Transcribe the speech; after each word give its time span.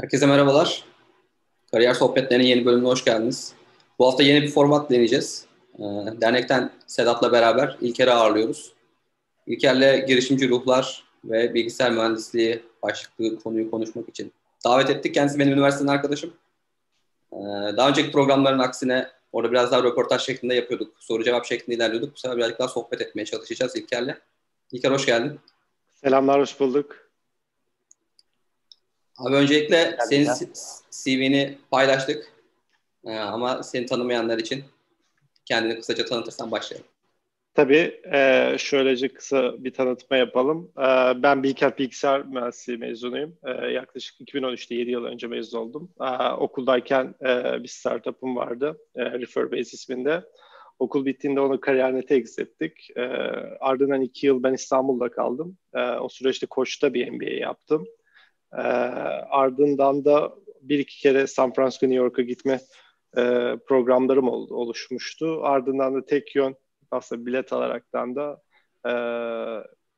Herkese 0.00 0.26
merhabalar. 0.26 0.84
Kariyer 1.70 1.94
Sohbetleri'nin 1.94 2.46
yeni 2.46 2.64
bölümüne 2.64 2.88
hoş 2.88 3.04
geldiniz. 3.04 3.52
Bu 3.98 4.06
hafta 4.06 4.22
yeni 4.22 4.42
bir 4.42 4.50
format 4.50 4.90
deneyeceğiz. 4.90 5.46
Ee, 5.78 5.82
dernekten 6.20 6.70
Sedat'la 6.86 7.32
beraber 7.32 7.76
İlker'i 7.80 8.10
ağırlıyoruz. 8.10 8.72
İlker'le 9.46 10.06
girişimci 10.06 10.48
ruhlar 10.48 11.04
ve 11.24 11.54
bilgisayar 11.54 11.92
mühendisliği 11.92 12.62
başlıklı 12.82 13.40
konuyu 13.40 13.70
konuşmak 13.70 14.08
için 14.08 14.32
davet 14.64 14.90
ettik. 14.90 15.14
Kendisi 15.14 15.38
benim 15.38 15.52
üniversiteden 15.52 15.92
arkadaşım. 15.92 16.32
Ee, 17.32 17.36
daha 17.76 17.88
önceki 17.88 18.12
programların 18.12 18.58
aksine 18.58 19.08
orada 19.32 19.52
biraz 19.52 19.72
daha 19.72 19.82
röportaj 19.82 20.22
şeklinde 20.22 20.54
yapıyorduk. 20.54 20.94
Soru 20.98 21.24
cevap 21.24 21.44
şeklinde 21.44 21.76
ilerliyorduk. 21.76 22.14
Bu 22.14 22.18
sefer 22.18 22.36
birazcık 22.36 22.58
daha 22.58 22.68
sohbet 22.68 23.00
etmeye 23.00 23.24
çalışacağız 23.24 23.76
İlker'le. 23.76 24.18
İlker 24.72 24.90
hoş 24.90 25.06
geldin. 25.06 25.40
Selamlar, 25.94 26.40
hoş 26.40 26.60
bulduk. 26.60 27.03
Abi 29.18 29.34
öncelikle 29.34 29.96
senin 30.08 30.28
CV'ni 30.90 31.58
paylaştık. 31.70 32.32
Ee, 33.06 33.16
ama 33.16 33.62
seni 33.62 33.86
tanımayanlar 33.86 34.38
için 34.38 34.64
kendini 35.44 35.76
kısaca 35.76 36.04
tanıtırsan 36.04 36.50
başlayalım. 36.50 36.86
Tabii. 37.54 38.00
E, 38.12 38.56
şöylece 38.58 39.08
kısa 39.08 39.64
bir 39.64 39.72
tanıtma 39.72 40.16
yapalım. 40.16 40.72
E, 40.78 40.82
ben 41.22 41.42
Bilkent 41.42 41.78
Bilgisayar 41.78 42.24
Mühendisliği 42.24 42.78
mezunuyum. 42.78 43.36
E, 43.44 43.50
yaklaşık 43.66 44.20
2013'te 44.20 44.74
7 44.74 44.90
yıl 44.90 45.04
önce 45.04 45.26
mezun 45.26 45.58
oldum. 45.58 45.90
E, 46.00 46.28
okuldayken 46.32 47.14
e, 47.22 47.62
bir 47.62 47.68
startup'ım 47.68 48.36
vardı. 48.36 48.78
E, 48.96 49.04
Referbase 49.04 49.60
isminde. 49.60 50.24
Okul 50.78 51.04
bittiğinde 51.04 51.40
onu 51.40 51.60
kariyernete 51.60 52.16
ettik. 52.16 52.90
E, 52.96 53.02
ardından 53.60 54.00
2 54.00 54.26
yıl 54.26 54.42
ben 54.42 54.52
İstanbul'da 54.52 55.10
kaldım. 55.10 55.58
E, 55.74 55.80
o 55.80 56.08
süreçte 56.08 56.46
Koç'ta 56.46 56.94
bir 56.94 57.10
MBA 57.10 57.30
yaptım. 57.30 57.86
E, 58.58 58.62
ardından 59.30 60.04
da 60.04 60.34
bir 60.60 60.78
iki 60.78 61.00
kere 61.00 61.26
San 61.26 61.52
Francisco, 61.52 61.86
New 61.86 62.04
York'a 62.04 62.22
gitme 62.22 62.60
e, 63.16 63.56
programlarım 63.66 64.28
ol, 64.28 64.50
oluşmuştu. 64.50 65.40
Ardından 65.44 65.94
da 65.94 66.06
tek 66.06 66.36
yön 66.36 66.56
aslında 66.90 67.26
bilet 67.26 67.52
alaraktan 67.52 68.16
da 68.16 68.42
e, 68.86 68.92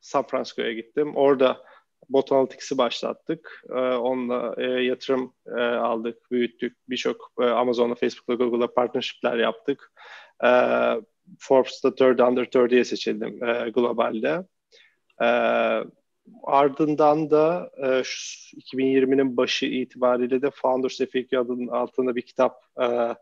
San 0.01 0.27
Francisco'ya 0.27 0.73
gittim. 0.73 1.17
Orada 1.17 1.63
Bot 2.09 2.33
Analytics'i 2.33 2.79
başlattık. 2.79 3.65
E, 3.71 3.75
onunla 3.81 4.55
e, 4.59 4.65
yatırım 4.65 5.35
e, 5.57 5.61
aldık, 5.61 6.31
büyüttük. 6.31 6.77
Birçok 6.89 7.33
e, 7.41 7.45
Amazon'la, 7.45 7.95
Facebook'la, 7.95 8.35
Google'la 8.35 8.75
partnership'ler 8.75 9.37
yaptık. 9.37 9.93
E, 10.45 10.51
Forbes'ta 11.39 11.95
Third 11.95 12.19
Under 12.19 12.45
30'ye 12.45 12.85
seçildim 12.85 13.45
e, 13.45 13.71
globalde. 13.71 14.47
E, 15.23 15.29
ardından 16.43 17.31
da 17.31 17.71
e, 17.77 17.87
2020'nin 17.87 19.37
başı 19.37 19.67
itibariyle 19.67 20.43
de 20.43 20.51
Founders 20.51 21.01
Effect 21.01 21.35
adının 21.35 21.69
altında 21.69 22.17
bir 22.17 22.23
kitap 22.23 22.63
e, 22.83 23.15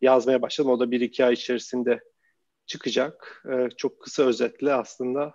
yazmaya 0.00 0.42
başladım. 0.42 0.70
O 0.70 0.80
da 0.80 0.90
bir 0.90 1.00
iki 1.00 1.24
ay 1.24 1.32
içerisinde 1.32 2.00
çıkacak. 2.66 3.44
E, 3.52 3.68
çok 3.76 4.00
kısa 4.02 4.22
özetle 4.22 4.74
aslında 4.74 5.34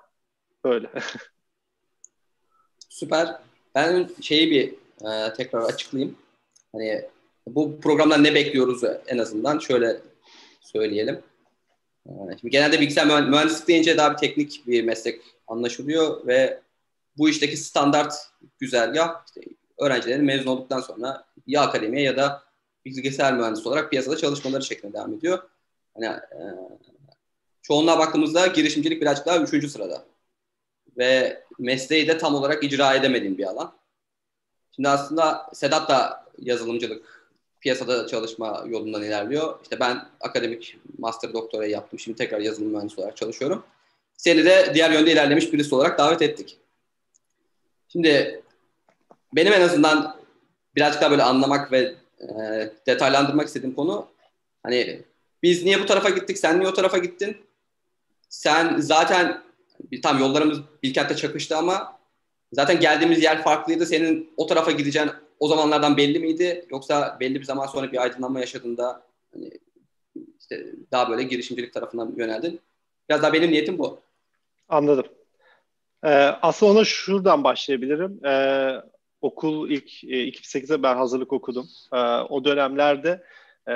böyle. 0.63 0.89
Süper. 2.89 3.27
Ben 3.75 4.09
şeyi 4.21 4.51
bir 4.51 4.73
e, 5.09 5.33
tekrar 5.33 5.61
açıklayayım. 5.61 6.15
Hani 6.71 7.01
bu 7.47 7.79
programdan 7.81 8.23
ne 8.23 8.35
bekliyoruz 8.35 8.83
en 9.07 9.17
azından 9.17 9.59
şöyle 9.59 9.97
söyleyelim. 10.61 11.19
E, 12.05 12.11
şimdi 12.41 12.51
genelde 12.51 12.79
bilgisayar 12.79 13.27
mühendislik 13.29 13.67
deyince 13.67 13.97
daha 13.97 14.11
bir 14.11 14.17
teknik 14.17 14.67
bir 14.67 14.83
meslek 14.83 15.21
anlaşılıyor 15.47 16.27
ve 16.27 16.59
bu 17.17 17.29
işteki 17.29 17.57
standart 17.57 18.13
güzergah 18.59 19.25
işte 19.25 19.41
öğrencilerin 19.77 20.25
mezun 20.25 20.47
olduktan 20.47 20.79
sonra 20.79 21.25
ya 21.47 21.61
akademiye 21.61 22.03
ya 22.03 22.17
da 22.17 22.43
bilgisayar 22.85 23.33
mühendisi 23.33 23.67
olarak 23.67 23.89
piyasada 23.89 24.17
çalışmaları 24.17 24.63
şeklinde 24.63 24.93
devam 24.93 25.13
ediyor. 25.13 25.39
Hani 25.93 26.05
e, 26.05 26.41
çoğunluğa 27.61 27.99
baktığımızda 27.99 28.47
girişimcilik 28.47 29.01
birazcık 29.01 29.25
daha 29.25 29.37
üçüncü 29.37 29.69
sırada. 29.69 30.05
Ve 30.97 31.43
mesleği 31.59 32.07
de 32.07 32.17
tam 32.17 32.35
olarak 32.35 32.63
icra 32.63 32.93
edemediğim 32.93 33.37
bir 33.37 33.43
alan. 33.43 33.73
Şimdi 34.75 34.89
aslında 34.89 35.49
Sedat 35.53 35.89
da 35.89 36.25
yazılımcılık 36.39 37.29
piyasada 37.59 38.07
çalışma 38.07 38.63
yolundan 38.67 39.03
ilerliyor. 39.03 39.59
İşte 39.63 39.79
ben 39.79 40.07
akademik 40.19 40.77
master 40.97 41.33
doktorayı 41.33 41.71
yaptım. 41.71 41.99
Şimdi 41.99 42.17
tekrar 42.17 42.39
yazılım 42.39 42.71
mühendisi 42.71 43.01
olarak 43.01 43.17
çalışıyorum. 43.17 43.63
Seni 44.17 44.45
de 44.45 44.71
diğer 44.73 44.91
yönde 44.91 45.11
ilerlemiş 45.11 45.53
birisi 45.53 45.75
olarak 45.75 45.99
davet 45.99 46.21
ettik. 46.21 46.57
Şimdi 47.97 48.41
benim 49.35 49.53
en 49.53 49.61
azından 49.61 50.15
birazcık 50.75 51.01
daha 51.01 51.11
böyle 51.11 51.23
anlamak 51.23 51.71
ve 51.71 51.95
e, 52.19 52.27
detaylandırmak 52.87 53.47
istediğim 53.47 53.75
konu 53.75 54.07
hani 54.63 55.01
biz 55.43 55.63
niye 55.63 55.79
bu 55.79 55.85
tarafa 55.85 56.09
gittik, 56.09 56.37
sen 56.37 56.59
niye 56.59 56.69
o 56.69 56.73
tarafa 56.73 56.97
gittin? 56.97 57.37
Sen 58.29 58.79
zaten 58.79 59.43
tam 60.03 60.19
yollarımız 60.19 60.59
Bilkent'te 60.83 61.15
çakıştı 61.15 61.57
ama 61.57 61.99
zaten 62.53 62.79
geldiğimiz 62.79 63.23
yer 63.23 63.43
farklıydı. 63.43 63.85
Senin 63.85 64.33
o 64.37 64.47
tarafa 64.47 64.71
gideceğin 64.71 65.09
o 65.39 65.47
zamanlardan 65.47 65.97
belli 65.97 66.19
miydi? 66.19 66.65
Yoksa 66.69 67.17
belli 67.19 67.39
bir 67.39 67.45
zaman 67.45 67.67
sonra 67.67 67.91
bir 67.91 68.01
aydınlanma 68.01 68.39
yaşadığında 68.39 69.03
hani 69.33 69.51
işte 70.39 70.65
daha 70.91 71.09
böyle 71.09 71.23
girişimcilik 71.23 71.73
tarafından 71.73 72.13
yöneldin. 72.17 72.59
Biraz 73.09 73.21
daha 73.21 73.33
benim 73.33 73.51
niyetim 73.51 73.79
bu. 73.79 73.99
Anladım. 74.69 75.05
Ee, 76.03 76.09
aslında 76.41 76.71
ona 76.71 76.83
şuradan 76.83 77.43
başlayabilirim. 77.43 78.25
Ee, 78.25 78.81
okul 79.21 79.69
ilk 79.69 80.03
e, 80.03 80.27
2008'de 80.27 80.83
ben 80.83 80.95
hazırlık 80.95 81.33
okudum. 81.33 81.67
Ee, 81.93 81.97
o 82.29 82.45
dönemlerde 82.45 83.23
e, 83.69 83.73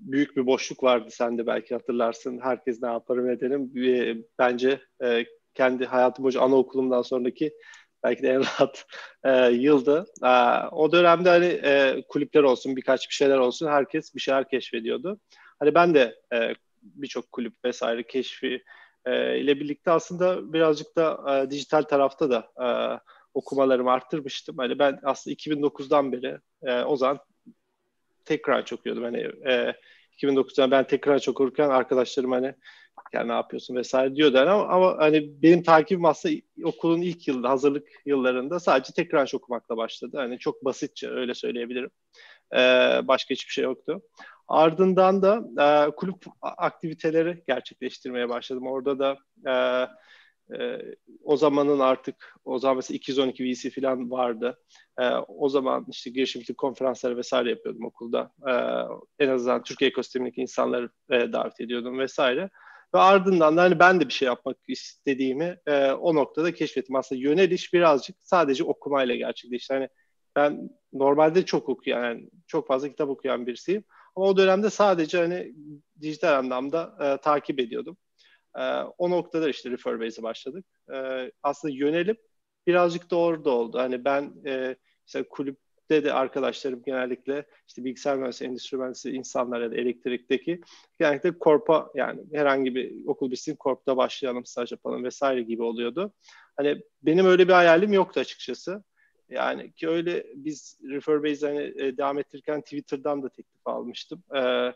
büyük 0.00 0.36
bir 0.36 0.46
boşluk 0.46 0.82
vardı. 0.82 1.08
Sen 1.10 1.38
de 1.38 1.46
belki 1.46 1.74
hatırlarsın. 1.74 2.40
Herkes 2.42 2.82
ne 2.82 2.88
yaparım 2.88 3.30
edelim. 3.30 3.72
E, 3.76 4.16
bence 4.38 4.80
e, 5.04 5.24
kendi 5.54 5.86
hayatım 5.86 6.22
boyunca 6.22 6.40
anaokulumdan 6.40 7.02
sonraki 7.02 7.52
belki 8.02 8.22
de 8.22 8.28
en 8.28 8.40
rahat 8.44 8.86
e, 9.24 9.50
yıldı. 9.50 10.06
E, 10.24 10.28
o 10.72 10.92
dönemde 10.92 11.28
hani 11.28 11.46
e, 11.46 12.04
kulüpler 12.08 12.42
olsun, 12.42 12.76
birkaç 12.76 13.08
bir 13.08 13.14
şeyler 13.14 13.38
olsun 13.38 13.66
herkes 13.68 14.14
bir 14.14 14.20
şeyler 14.20 14.48
keşfediyordu. 14.48 15.20
Hani 15.58 15.74
ben 15.74 15.94
de 15.94 16.14
e, 16.34 16.54
birçok 16.82 17.32
kulüp 17.32 17.54
vesaire 17.64 18.06
keşfi 18.06 18.62
e, 19.08 19.38
ile 19.40 19.60
birlikte 19.60 19.90
aslında 19.90 20.52
birazcık 20.52 20.96
da 20.96 21.24
e, 21.28 21.50
dijital 21.50 21.82
tarafta 21.82 22.30
da 22.30 22.50
e, 22.64 22.68
okumalarımı 23.34 23.90
arttırmıştım. 23.90 24.58
Hani 24.58 24.78
ben 24.78 25.00
aslında 25.02 25.34
2009'dan 25.34 26.12
beri 26.12 26.38
e, 26.62 26.82
o 26.82 26.96
zaman 26.96 27.18
tekrar 28.24 28.72
okuyordum. 28.72 29.04
Hani 29.04 29.18
e, 29.48 29.74
2009'da 30.22 30.70
ben 30.70 30.86
tekrar 30.86 31.28
okurken 31.28 31.68
arkadaşlarım 31.68 32.32
hani 32.32 32.54
ya 33.12 33.24
ne 33.24 33.32
yapıyorsun 33.32 33.76
vesaire 33.76 34.16
diyordu 34.16 34.38
ama, 34.38 34.68
ama 34.68 34.96
hani 34.98 35.42
benim 35.42 35.62
takibim 35.62 36.04
aslında 36.04 36.34
okulun 36.64 37.00
ilk 37.00 37.28
yılında 37.28 37.50
hazırlık 37.50 37.88
yıllarında 38.06 38.60
sadece 38.60 38.92
tekrar 38.92 39.30
okumakla 39.34 39.76
başladı. 39.76 40.16
Hani 40.16 40.38
çok 40.38 40.64
basitçe 40.64 41.10
öyle 41.10 41.34
söyleyebilirim. 41.34 41.90
Ee, 42.54 42.58
başka 43.04 43.34
hiçbir 43.34 43.52
şey 43.52 43.64
yoktu. 43.64 44.02
Ardından 44.48 45.22
da 45.22 45.44
e, 45.60 45.90
kulüp 45.90 46.24
aktiviteleri 46.42 47.42
gerçekleştirmeye 47.46 48.28
başladım. 48.28 48.66
Orada 48.66 48.98
da 48.98 49.18
e, 49.46 49.52
e, 50.58 50.78
o 51.24 51.36
zamanın 51.36 51.78
artık 51.78 52.34
o 52.44 52.58
zaman 52.58 52.76
mesela 52.76 52.96
212 52.96 53.44
VC 53.44 53.70
falan 53.70 54.10
vardı. 54.10 54.58
E, 54.98 55.10
o 55.28 55.48
zaman 55.48 55.86
işte 55.90 56.10
girişimcilik 56.10 56.58
konferansları 56.58 57.16
vesaire 57.16 57.50
yapıyordum 57.50 57.84
okulda. 57.84 58.32
E, 58.48 58.52
en 59.24 59.28
azından 59.28 59.62
Türkiye 59.62 59.90
ekosistemindeki 59.90 60.40
insanları 60.40 60.90
e, 61.10 61.32
davet 61.32 61.60
ediyordum 61.60 61.98
vesaire. 61.98 62.50
Ve 62.94 62.98
ardından 62.98 63.56
da 63.56 63.62
hani 63.62 63.78
ben 63.78 64.00
de 64.00 64.08
bir 64.08 64.12
şey 64.12 64.26
yapmak 64.26 64.56
istediğimi 64.68 65.58
e, 65.66 65.92
o 65.92 66.14
noktada 66.14 66.54
keşfettim. 66.54 66.96
Aslında 66.96 67.20
yöneliş 67.20 67.74
birazcık 67.74 68.16
sadece 68.20 68.64
okumayla 68.64 69.14
gerçekleşti. 69.14 69.74
Hani 69.74 69.88
ben 70.36 70.70
normalde 70.92 71.44
çok 71.44 71.68
okuyan, 71.68 72.04
yani 72.04 72.30
çok 72.46 72.68
fazla 72.68 72.88
kitap 72.88 73.08
okuyan 73.08 73.46
birisiyim. 73.46 73.84
Ama 74.18 74.26
o 74.26 74.36
dönemde 74.36 74.70
sadece 74.70 75.18
hani 75.18 75.54
dijital 76.00 76.38
anlamda 76.38 76.96
e, 77.00 77.22
takip 77.22 77.60
ediyordum. 77.60 77.96
E, 78.58 78.62
o 78.98 79.10
noktada 79.10 79.48
işte 79.48 79.70
Referbase'e 79.70 80.22
başladık. 80.22 80.66
E, 80.94 81.30
aslında 81.42 81.74
yönelip 81.74 82.20
birazcık 82.66 83.10
da 83.10 83.16
orada 83.16 83.50
oldu. 83.50 83.78
Hani 83.78 84.04
ben 84.04 84.32
e, 84.46 84.76
mesela 85.06 85.28
kulüpte 85.28 86.04
de 86.04 86.12
arkadaşlarım 86.12 86.82
genellikle 86.82 87.46
işte 87.68 87.84
bilgisayar 87.84 88.16
mühendisi, 88.16 88.44
endüstri 88.44 88.76
mühendisi 88.76 89.10
insanlar 89.10 89.60
ya 89.60 89.70
da 89.70 89.74
elektrikteki 89.74 90.60
genellikle 91.00 91.38
korpa 91.38 91.90
yani 91.94 92.20
herhangi 92.32 92.74
bir 92.74 93.06
okul 93.06 93.30
bitsin 93.30 93.56
korpta 93.56 93.96
başlayalım, 93.96 94.46
staj 94.46 94.72
yapalım 94.72 95.04
vesaire 95.04 95.42
gibi 95.42 95.62
oluyordu. 95.62 96.12
Hani 96.56 96.82
benim 97.02 97.26
öyle 97.26 97.48
bir 97.48 97.52
hayalim 97.52 97.92
yoktu 97.92 98.20
açıkçası. 98.20 98.84
Yani 99.30 99.72
ki 99.72 99.88
öyle 99.88 100.26
biz 100.34 100.78
Referbase 100.82 101.46
hani 101.46 101.82
e, 101.82 101.96
devam 101.96 102.18
ettirirken 102.18 102.60
Twitter'dan 102.60 103.22
da 103.22 103.28
teklif 103.28 103.66
almıştım. 103.66 104.22
Ee, 104.36 104.72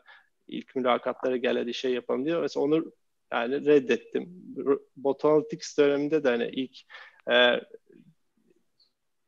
ilk 0.48 0.76
mülakatlara 0.76 1.36
gel 1.36 1.58
hadi 1.58 1.74
şey 1.74 1.92
yapalım 1.92 2.24
diye. 2.24 2.36
Mesela 2.36 2.64
onu 2.64 2.92
yani 3.32 3.66
reddettim. 3.66 4.28
Bot 4.96 5.24
Analytics 5.24 5.78
döneminde 5.78 6.24
de 6.24 6.28
hani 6.28 6.48
ilk 6.52 6.76
e, 7.30 7.60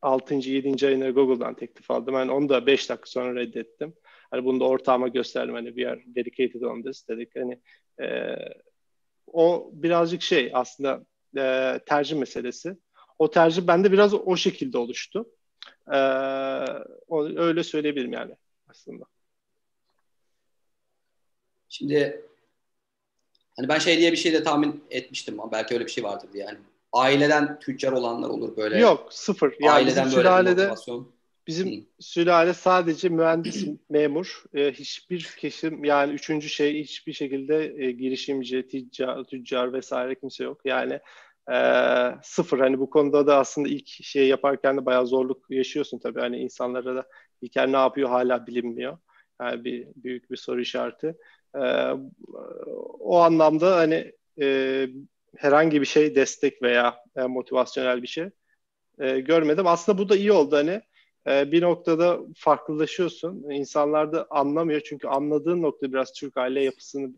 6. 0.03 0.35
7. 0.35 0.87
ayında 0.87 1.11
Google'dan 1.11 1.55
teklif 1.55 1.91
aldım. 1.91 2.15
Yani 2.15 2.33
onu 2.33 2.49
da 2.49 2.67
5 2.67 2.91
dakika 2.91 3.07
sonra 3.07 3.35
reddettim. 3.35 3.95
Hani 4.31 4.45
bunu 4.45 4.61
da 4.61 4.65
ortağıma 4.65 5.09
gösterdim. 5.09 5.55
Hani 5.55 5.67
we 5.69 5.89
are 5.89 6.03
dedicated 6.07 6.63
on 6.63 6.83
this 6.83 7.09
dedik. 7.09 7.37
Hani 7.37 7.61
e, 8.01 8.37
o 9.27 9.71
birazcık 9.73 10.23
şey 10.23 10.51
aslında 10.55 11.05
e, 11.37 11.79
tercih 11.87 12.17
meselesi. 12.17 12.77
O 13.19 13.31
tercih 13.31 13.67
bende 13.67 13.93
biraz 13.93 14.15
o 14.15 14.37
şekilde 14.37 14.79
oluştu. 14.79 15.27
E, 15.93 15.99
o, 17.09 17.25
öyle 17.25 17.65
söyleyebilirim 17.65 18.13
yani 18.13 18.37
aslında. 18.69 19.05
Şimdi 21.69 22.23
hani 23.57 23.69
ben 23.69 23.79
şey 23.79 23.99
diye 23.99 24.13
bir 24.13 24.17
şey 24.17 24.33
de 24.33 24.43
tahmin 24.43 24.85
etmiştim 24.91 25.41
ama 25.41 25.53
belki 25.53 25.75
öyle 25.75 25.87
bir 25.87 25.91
şey 25.91 26.05
vardır 26.05 26.29
diye. 26.33 26.45
Yani 26.45 26.59
aileden 26.93 27.59
tüccar 27.59 27.93
olanlar 27.93 28.29
olur 28.29 28.57
böyle. 28.57 28.79
Yok 28.79 29.13
sıfır. 29.13 29.57
Yani 29.61 29.73
aileden 29.73 30.07
bizim 30.07 30.25
böyle 30.25 30.51
motivasyon. 30.51 31.15
Bizim 31.47 31.73
Hı. 31.73 31.85
sülale 32.01 32.55
sadece 32.55 33.09
mühendis, 33.09 33.67
memur, 33.91 34.45
e, 34.55 34.73
hiçbir 34.73 35.35
kesim 35.39 35.85
yani 35.85 36.13
üçüncü 36.13 36.49
şey 36.49 36.83
hiçbir 36.83 37.13
şekilde 37.13 37.75
e, 37.85 37.93
girişimci, 37.93 38.69
tüccar, 38.69 39.25
tüccar 39.25 39.73
vesaire 39.73 40.15
kimse 40.15 40.45
yok. 40.45 40.61
Yani 40.65 41.01
e, 41.53 41.57
sıfır. 42.23 42.59
Hani 42.59 42.79
bu 42.79 42.91
konuda 42.91 43.27
da 43.27 43.39
aslında 43.39 43.69
ilk 43.69 43.89
şey 43.89 44.29
yaparken 44.29 44.77
de 44.77 44.87
bayağı 44.87 45.07
zorluk 45.07 45.47
yaşıyorsun 45.51 45.99
tabii. 45.99 46.21
Hani 46.21 46.39
insanlara 46.39 46.97
da 46.97 47.07
İlker 47.43 47.73
ne 47.73 47.77
yapıyor 47.77 48.09
hala 48.09 48.47
bilinmiyor. 48.47 48.99
Yani 49.41 49.65
bir 49.65 49.89
büyük 49.97 50.31
bir 50.31 50.37
soru 50.37 50.61
işareti. 50.61 51.17
E, 51.55 51.61
o 53.01 53.19
anlamda 53.19 53.77
hani 53.77 54.13
e, 54.41 54.89
herhangi 55.37 55.81
bir 55.81 55.87
şey 55.87 56.15
destek 56.15 56.63
veya 56.63 56.97
e, 57.17 57.23
motivasyonel 57.23 58.03
bir 58.03 58.07
şey 58.07 58.31
e, 58.99 59.21
görmedim. 59.21 59.67
Aslında 59.67 59.99
bu 59.99 60.09
da 60.09 60.17
iyi 60.17 60.33
oldu 60.33 60.57
hani 60.57 60.81
e, 61.29 61.53
bir 61.53 61.63
noktada 61.63 62.21
farklılaşıyorsun. 62.37 63.51
İnsanlar 63.51 64.13
da 64.13 64.27
anlamıyor 64.31 64.81
çünkü 64.81 65.09
anladığın 65.09 65.63
nokta 65.63 65.93
biraz 65.93 66.13
Türk 66.13 66.37
aile 66.37 66.65
yapısını 66.65 67.13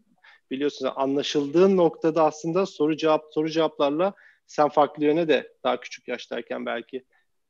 biliyorsunuz. 0.50 0.92
Anlaşıldığın 0.96 1.76
noktada 1.76 2.24
aslında 2.24 2.66
soru 2.66 2.96
cevap 2.96 3.24
soru 3.30 3.48
cevaplarla 3.48 4.14
sen 4.46 4.68
farklı 4.68 5.04
yöne 5.04 5.28
de 5.28 5.52
daha 5.64 5.80
küçük 5.80 6.08
yaştayken 6.08 6.66
belki 6.66 7.04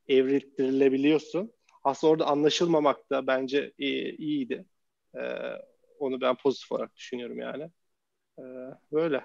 evriltirilebiliyorsun. 0.07 1.53
Aslında 1.83 2.11
orada 2.11 2.25
anlaşılmamak 2.25 3.09
da 3.09 3.27
bence 3.27 3.73
iyi, 3.77 4.17
iyiydi. 4.17 4.65
Ee, 5.15 5.21
onu 5.99 6.21
ben 6.21 6.35
pozitif 6.35 6.71
olarak 6.71 6.95
düşünüyorum 6.95 7.39
yani. 7.39 7.69
Ee, 8.39 8.43
böyle. 8.91 9.23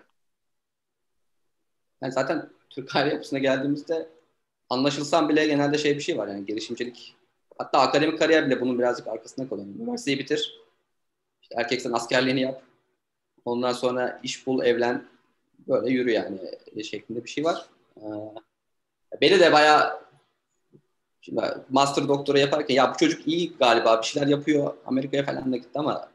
Yani 2.03 2.13
zaten 2.13 2.51
Türk 2.71 2.97
aile 2.97 3.13
yapısına 3.13 3.39
geldiğimizde 3.39 4.09
anlaşılsam 4.71 5.29
bile 5.29 5.47
genelde 5.47 5.79
şey 5.79 5.97
bir 5.97 6.01
şey 6.01 6.19
var 6.19 6.29
yani 6.29 6.47
girişimcilik 6.47 7.17
hatta 7.59 7.81
akademik 7.81 8.19
kariyer 8.19 8.47
bile 8.47 8.61
bunun 8.61 8.79
birazcık 8.79 9.07
arkasında 9.07 9.49
kalıyor. 9.49 9.69
Üniversiteyi 9.69 10.19
bitir. 10.19 10.61
İşte 11.43 11.55
erkeksen 11.59 11.93
askerliğini 11.93 12.41
yap. 12.41 12.63
Ondan 13.45 13.73
sonra 13.73 14.21
iş 14.23 14.47
bul, 14.47 14.65
evlen. 14.65 15.05
Böyle 15.69 15.91
yürü 15.91 16.11
yani 16.11 16.39
şeklinde 16.85 17.25
bir 17.25 17.31
şey 17.31 17.45
var. 17.45 17.67
Ee, 17.97 18.03
beni 19.21 19.41
de 19.41 19.53
bayağı 19.53 20.03
Şimdi 21.21 21.43
master 21.71 22.09
doktora 22.09 22.39
yaparken 22.39 22.75
ya 22.75 22.95
bu 22.95 22.99
çocuk 22.99 23.29
iyi 23.29 23.57
galiba 23.57 24.01
bir 24.01 24.07
şeyler 24.07 24.27
yapıyor. 24.27 24.75
Amerika'ya 24.87 25.25
falan 25.25 25.53
da 25.53 25.57
gitti 25.57 25.79
ama 25.79 26.09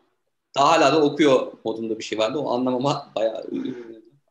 daha 0.56 0.72
hala 0.72 0.94
da 0.94 1.04
okuyor 1.04 1.54
modunda 1.64 2.00
bir 2.00 2.04
şey 2.04 2.18
vardı. 2.18 2.38
O 2.38 2.52
anlamama 2.52 3.12
bayağı 3.16 3.46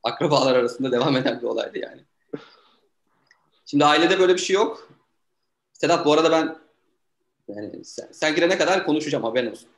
akrabalar 0.02 0.56
arasında 0.56 0.92
devam 0.92 1.16
eden 1.16 1.40
bir 1.40 1.46
olaydı 1.46 1.78
yani. 1.78 2.00
Şimdi 3.66 3.84
ailede 3.84 4.18
böyle 4.18 4.34
bir 4.34 4.38
şey 4.38 4.54
yok. 4.54 4.88
Sedat 5.72 6.06
bu 6.06 6.12
arada 6.12 6.30
ben 6.30 6.56
yani 7.48 7.84
sen, 7.84 8.08
sen 8.12 8.34
girene 8.34 8.58
kadar 8.58 8.86
konuşacağım 8.86 9.24
haberin 9.24 9.50
olsun. 9.50 9.68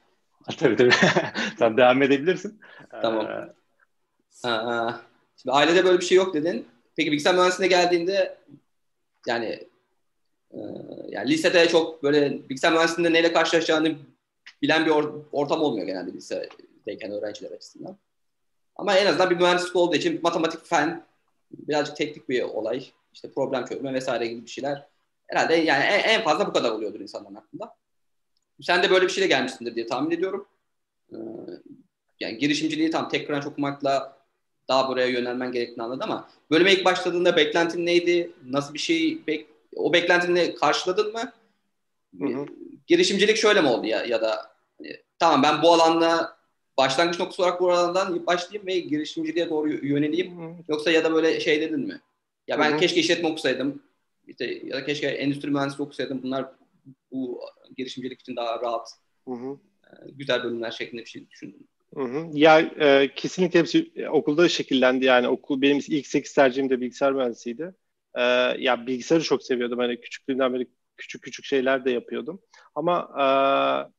tabii 0.58 0.76
tabii. 0.76 0.94
sen 1.58 1.76
devam 1.76 2.02
edebilirsin. 2.02 2.60
Tamam. 3.02 3.26
Ee... 3.26 4.48
Aa, 4.48 5.00
şimdi 5.36 5.52
ailede 5.54 5.84
böyle 5.84 6.00
bir 6.00 6.04
şey 6.04 6.16
yok 6.16 6.34
dedin. 6.34 6.66
Peki 6.96 7.12
bilgisayar 7.12 7.34
mühendisliğine 7.34 7.76
geldiğinde 7.76 8.38
yani 9.26 9.68
e, 10.50 10.58
yani 11.08 11.30
lisede 11.30 11.68
çok 11.68 12.02
böyle 12.02 12.48
bilgisayar 12.48 12.72
mühendisliğinde 12.72 13.12
neyle 13.12 13.32
karşılaşacağını 13.32 13.96
bilen 14.62 14.86
bir 14.86 14.90
or- 14.90 15.22
ortam 15.32 15.62
olmuyor 15.62 15.86
genelde 15.86 16.12
lisedeyken 16.12 17.12
öğrenciler 17.12 17.50
açısından. 17.50 17.98
Ama 18.76 18.94
en 18.94 19.06
azından 19.06 19.30
bir 19.30 19.36
mühendislik 19.36 19.76
olduğu 19.76 19.96
için 19.96 20.20
matematik, 20.22 20.66
fen, 20.66 21.06
birazcık 21.50 21.96
teknik 21.96 22.28
bir 22.28 22.42
olay. 22.42 22.90
işte 23.12 23.32
problem 23.32 23.64
çözme 23.64 23.94
vesaire 23.94 24.26
gibi 24.26 24.44
bir 24.44 24.50
şeyler. 24.50 24.86
Herhalde 25.26 25.54
yani 25.54 25.84
en, 25.84 26.08
en 26.08 26.24
fazla 26.24 26.46
bu 26.46 26.52
kadar 26.52 26.70
oluyordur 26.70 27.00
insanların 27.00 27.34
aklında. 27.34 27.76
Sen 28.62 28.82
de 28.82 28.90
böyle 28.90 29.06
bir 29.06 29.12
şeyle 29.12 29.26
gelmişsindir 29.26 29.74
diye 29.74 29.86
tahmin 29.86 30.10
ediyorum. 30.10 30.46
Ee, 31.12 31.16
yani 32.20 32.38
girişimciliği 32.38 32.90
tam 32.90 33.08
tek 33.08 33.28
branş 33.28 33.46
okumakla 33.46 34.18
daha 34.68 34.88
buraya 34.88 35.06
yönelmen 35.06 35.52
gerektiğini 35.52 35.82
anladı 35.82 36.04
ama 36.04 36.28
bölüme 36.50 36.72
ilk 36.72 36.84
başladığında 36.84 37.36
beklentin 37.36 37.86
neydi? 37.86 38.32
Nasıl 38.46 38.74
bir 38.74 38.78
şey 38.78 39.18
bek 39.26 39.46
o 39.76 39.92
beklentini 39.92 40.54
karşıladın 40.54 41.12
mı? 41.12 41.32
Hı 42.18 42.24
hı. 42.24 42.46
Girişimcilik 42.86 43.36
şöyle 43.36 43.60
mi 43.60 43.68
oldu 43.68 43.86
ya 43.86 44.04
ya 44.04 44.22
da 44.22 44.52
hani, 44.78 44.96
tamam 45.18 45.42
ben 45.42 45.62
bu 45.62 45.72
alanda 45.72 46.36
başlangıç 46.78 47.18
noktası 47.18 47.42
olarak 47.42 47.60
bu 47.60 47.72
alandan 47.72 48.26
başlayayım 48.26 48.66
ve 48.66 48.78
girişimciliğe 48.78 49.50
doğru 49.50 49.86
yöneleyim. 49.86 50.40
Hı. 50.40 50.54
Yoksa 50.68 50.90
ya 50.90 51.04
da 51.04 51.14
böyle 51.14 51.40
şey 51.40 51.60
dedin 51.60 51.80
mi? 51.80 52.00
Ya 52.48 52.58
ben 52.58 52.70
hı 52.70 52.74
hı. 52.74 52.80
keşke 52.80 53.00
işletme 53.00 53.28
okusaydım. 53.28 53.82
İşte 54.26 54.60
ya 54.64 54.76
da 54.76 54.84
keşke 54.84 55.06
endüstri 55.06 55.50
mühendisliği 55.50 55.86
okusaydım. 55.86 56.22
Bunlar 56.22 56.46
bu 57.12 57.40
girişimcilik 57.76 58.20
için 58.20 58.36
daha 58.36 58.60
rahat, 58.60 58.88
hı 59.28 59.34
hı. 59.34 59.58
E, 59.84 60.10
güzel 60.10 60.44
bölümler 60.44 60.70
şeklinde 60.70 61.02
bir 61.02 61.08
şey 61.08 61.30
düşündüm. 61.30 61.68
Hı 61.94 62.04
hı. 62.04 62.30
Ya 62.32 62.60
e, 62.60 63.14
kesinlikle 63.16 63.58
hepsi 63.58 63.92
okulda 64.10 64.48
şekillendi 64.48 65.04
yani 65.04 65.28
okul 65.28 65.62
benim 65.62 65.78
ilk 65.88 66.06
8 66.06 66.34
tercihim 66.34 66.70
de 66.70 66.80
bilgisayar 66.80 67.12
mühendisiydi. 67.12 67.74
E, 68.14 68.22
ya 68.58 68.86
bilgisayarı 68.86 69.24
çok 69.24 69.42
seviyordum 69.42 69.78
hani 69.78 70.00
küçüklüğümden 70.00 70.54
beri 70.54 70.66
küçük 70.96 71.22
küçük 71.22 71.44
şeyler 71.44 71.84
de 71.84 71.90
yapıyordum. 71.90 72.40
Ama 72.74 73.08
e, 73.18 73.24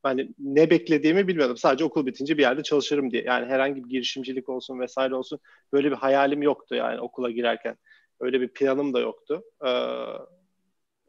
hani 0.02 0.30
ne 0.38 0.70
beklediğimi 0.70 1.28
bilmiyordum. 1.28 1.56
Sadece 1.56 1.84
okul 1.84 2.06
bitince 2.06 2.38
bir 2.38 2.42
yerde 2.42 2.62
çalışırım 2.62 3.10
diye. 3.10 3.22
Yani 3.22 3.46
herhangi 3.46 3.84
bir 3.84 3.90
girişimcilik 3.90 4.48
olsun 4.48 4.80
vesaire 4.80 5.14
olsun 5.14 5.40
böyle 5.72 5.90
bir 5.90 5.96
hayalim 5.96 6.42
yoktu 6.42 6.74
yani 6.74 7.00
okula 7.00 7.30
girerken. 7.30 7.76
Öyle 8.20 8.40
bir 8.40 8.48
planım 8.48 8.94
da 8.94 9.00
yoktu. 9.00 9.42
E, 9.66 9.70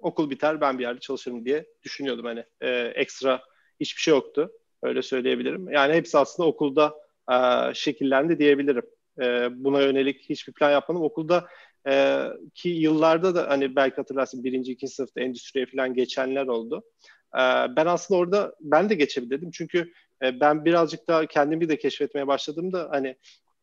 okul 0.01 0.29
biter 0.29 0.61
ben 0.61 0.79
bir 0.79 0.83
yerde 0.83 0.99
çalışırım 0.99 1.45
diye 1.45 1.65
düşünüyordum 1.83 2.25
hani 2.25 2.43
e, 2.61 2.69
ekstra 2.95 3.41
hiçbir 3.79 4.01
şey 4.01 4.11
yoktu 4.13 4.51
öyle 4.83 5.01
söyleyebilirim. 5.01 5.71
Yani 5.71 5.93
hepsi 5.93 6.17
aslında 6.17 6.49
okulda 6.49 6.95
e, 7.31 7.35
şekillendi 7.73 8.39
diyebilirim. 8.39 8.85
E, 9.21 9.49
buna 9.63 9.81
yönelik 9.81 10.29
hiçbir 10.29 10.53
plan 10.53 10.71
yapmadım. 10.71 11.03
Okulda 11.03 11.47
e, 11.87 12.25
ki 12.53 12.69
yıllarda 12.69 13.35
da 13.35 13.49
hani 13.49 13.75
belki 13.75 13.95
hatırlarsın 13.95 14.43
birinci, 14.43 14.71
ikinci 14.71 14.93
sınıfta 14.93 15.21
endüstriye 15.21 15.65
falan 15.65 15.93
geçenler 15.93 16.47
oldu. 16.47 16.83
E, 17.35 17.41
ben 17.75 17.85
aslında 17.85 18.19
orada 18.19 18.55
ben 18.61 18.89
de 18.89 18.95
geçebilirdim 18.95 19.51
çünkü 19.51 19.91
e, 20.23 20.39
ben 20.39 20.65
birazcık 20.65 21.07
daha 21.07 21.25
kendimi 21.25 21.69
de 21.69 21.77
keşfetmeye 21.77 22.27
başladığımda 22.27 22.87
hani 22.91 23.15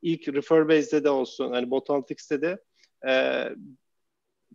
ilk 0.03 0.29
Referbase'de 0.29 1.05
de 1.05 1.11
olsun 1.11 1.53
hani 1.53 1.71
Botantics'te 1.71 2.43
de 2.43 2.59
e, 3.09 3.45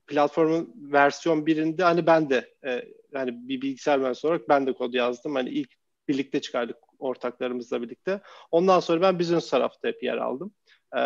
platformun 0.08 0.74
versiyon 0.76 1.46
birinde 1.46 1.84
hani 1.84 2.06
ben 2.08 2.30
de 2.30 2.54
e, 2.66 2.84
hani 3.14 3.48
bir 3.50 3.62
bilgisayar 3.62 4.00
mühendisi 4.00 4.28
olarak 4.28 4.50
ben 4.50 4.68
de 4.68 4.74
kod 4.74 4.94
yazdım. 4.94 5.36
Hani 5.36 5.50
ilk 5.50 5.70
birlikte 6.08 6.42
çıkardık 6.42 6.78
ortaklarımızla 7.00 7.82
birlikte. 7.82 8.22
Ondan 8.52 8.80
sonra 8.80 9.02
ben 9.02 9.20
business 9.20 9.50
tarafta 9.50 9.88
hep 9.88 10.04
yer 10.04 10.18
aldım. 10.18 10.54
E, 10.98 11.02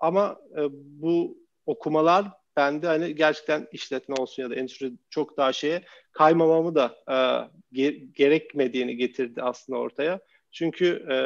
ama 0.00 0.40
e, 0.56 0.60
bu 0.72 1.38
okumalar 1.66 2.26
bende 2.56 2.86
hani 2.86 3.14
gerçekten 3.14 3.68
işletme 3.72 4.14
olsun 4.18 4.42
ya 4.42 4.50
da 4.50 4.54
endüstri 4.54 4.92
çok 5.10 5.36
daha 5.36 5.52
şeye 5.52 5.82
kaymamamı 6.12 6.74
da 6.74 6.96
e, 7.08 7.14
ge- 7.78 8.12
gerekmediğini 8.12 8.96
getirdi 8.96 9.42
aslında 9.42 9.78
ortaya. 9.78 10.20
Çünkü 10.52 11.06
e, 11.10 11.16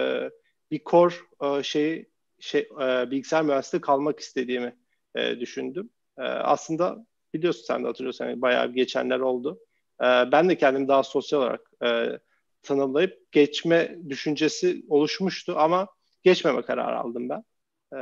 bir 0.70 0.80
core 0.84 1.14
e, 1.42 1.62
şey 1.62 2.08
şey 2.40 2.60
e, 2.60 3.10
bilgisayar 3.10 3.42
mühendisliği 3.44 3.80
kalmak 3.80 4.20
istediğimi 4.20 4.76
e, 5.14 5.40
düşündüm. 5.40 5.90
E, 6.18 6.22
aslında 6.22 7.06
biliyorsun 7.34 7.64
sen 7.66 7.82
de 7.82 7.86
hatırlıyorsun 7.86 8.24
yani 8.24 8.42
bayağı 8.42 8.72
geçenler 8.72 9.20
oldu. 9.20 9.58
E, 10.00 10.04
ben 10.04 10.48
de 10.48 10.58
kendimi 10.58 10.88
daha 10.88 11.02
sosyal 11.02 11.40
olarak 11.40 11.60
e, 11.84 12.18
tanımlayıp 12.62 13.32
geçme 13.32 13.98
düşüncesi 14.08 14.84
oluşmuştu 14.88 15.54
ama 15.58 15.88
geçmeme 16.22 16.62
kararı 16.62 16.98
aldım 16.98 17.28
ben. 17.28 17.44
E, 17.92 17.98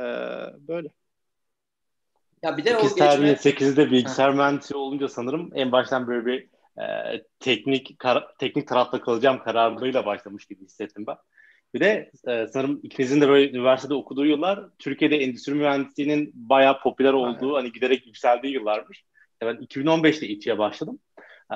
böyle. 0.67 0.89
Ya 2.43 2.57
bir 2.57 2.65
de 2.65 2.69
8 2.69 2.91
o 2.91 2.95
geçme... 2.95 3.35
8'de 3.35 3.91
bilgisayar 3.91 4.33
mühendisi 4.33 4.75
olunca 4.75 5.07
sanırım 5.07 5.51
en 5.53 5.71
baştan 5.71 6.07
böyle 6.07 6.25
bir 6.25 6.49
e, 6.81 6.85
teknik 7.39 7.99
kar- 7.99 8.37
teknik 8.37 8.67
tarafta 8.67 9.01
kalacağım 9.01 9.39
kararlılığıyla 9.43 10.05
başlamış 10.05 10.45
gibi 10.45 10.63
hissettim 10.63 11.03
ben. 11.07 11.17
Bir 11.73 11.79
de 11.79 12.11
e, 12.27 12.47
sanırım 12.47 12.79
ikinizin 12.83 13.21
de 13.21 13.29
böyle 13.29 13.49
üniversitede 13.49 13.93
okuduğu 13.93 14.25
yıllar 14.25 14.69
Türkiye'de 14.79 15.17
endüstri 15.17 15.53
mühendisliğinin 15.53 16.31
bayağı 16.33 16.79
popüler 16.79 17.13
olduğu, 17.13 17.55
Aynen. 17.55 17.65
hani 17.65 17.71
giderek 17.71 18.07
yükseldiği 18.07 18.53
yıllarmış. 18.53 19.03
Ben 19.41 19.55
2015'te 19.55 20.27
İTÜ'ye 20.27 20.57
başladım. 20.57 20.99
Ee, 21.53 21.55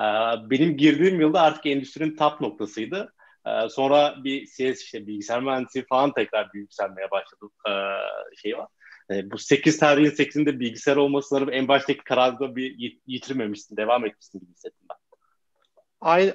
benim 0.49 0.77
girdiğim 0.77 1.21
yılda 1.21 1.41
artık 1.41 1.65
endüstrinin 1.65 2.15
top 2.15 2.41
noktasıydı. 2.41 3.13
Ee, 3.47 3.69
sonra 3.69 4.15
bir 4.23 4.45
CS 4.45 4.81
işte 4.81 5.07
bilgisayar 5.07 5.43
mühendisliği 5.43 5.85
falan 5.89 6.13
tekrar 6.13 6.53
bir 6.53 6.59
yükselmeye 6.59 7.11
başladı 7.11 7.45
ee, 7.69 7.71
şey 8.41 8.57
var. 8.57 8.67
Ee, 9.11 9.31
bu 9.31 9.37
8 9.37 9.77
tarihin 9.77 10.11
8'inde 10.11 10.59
bilgisayar 10.59 10.95
olması 10.95 11.47
en 11.51 11.67
baştaki 11.67 12.03
kararda 12.03 12.55
bir 12.55 12.99
yitirmemişsin, 13.07 13.77
devam 13.77 14.05
etmişsin 14.05 14.39
gibi 14.39 14.51
hissettim 14.51 14.87
ben. 14.89 15.04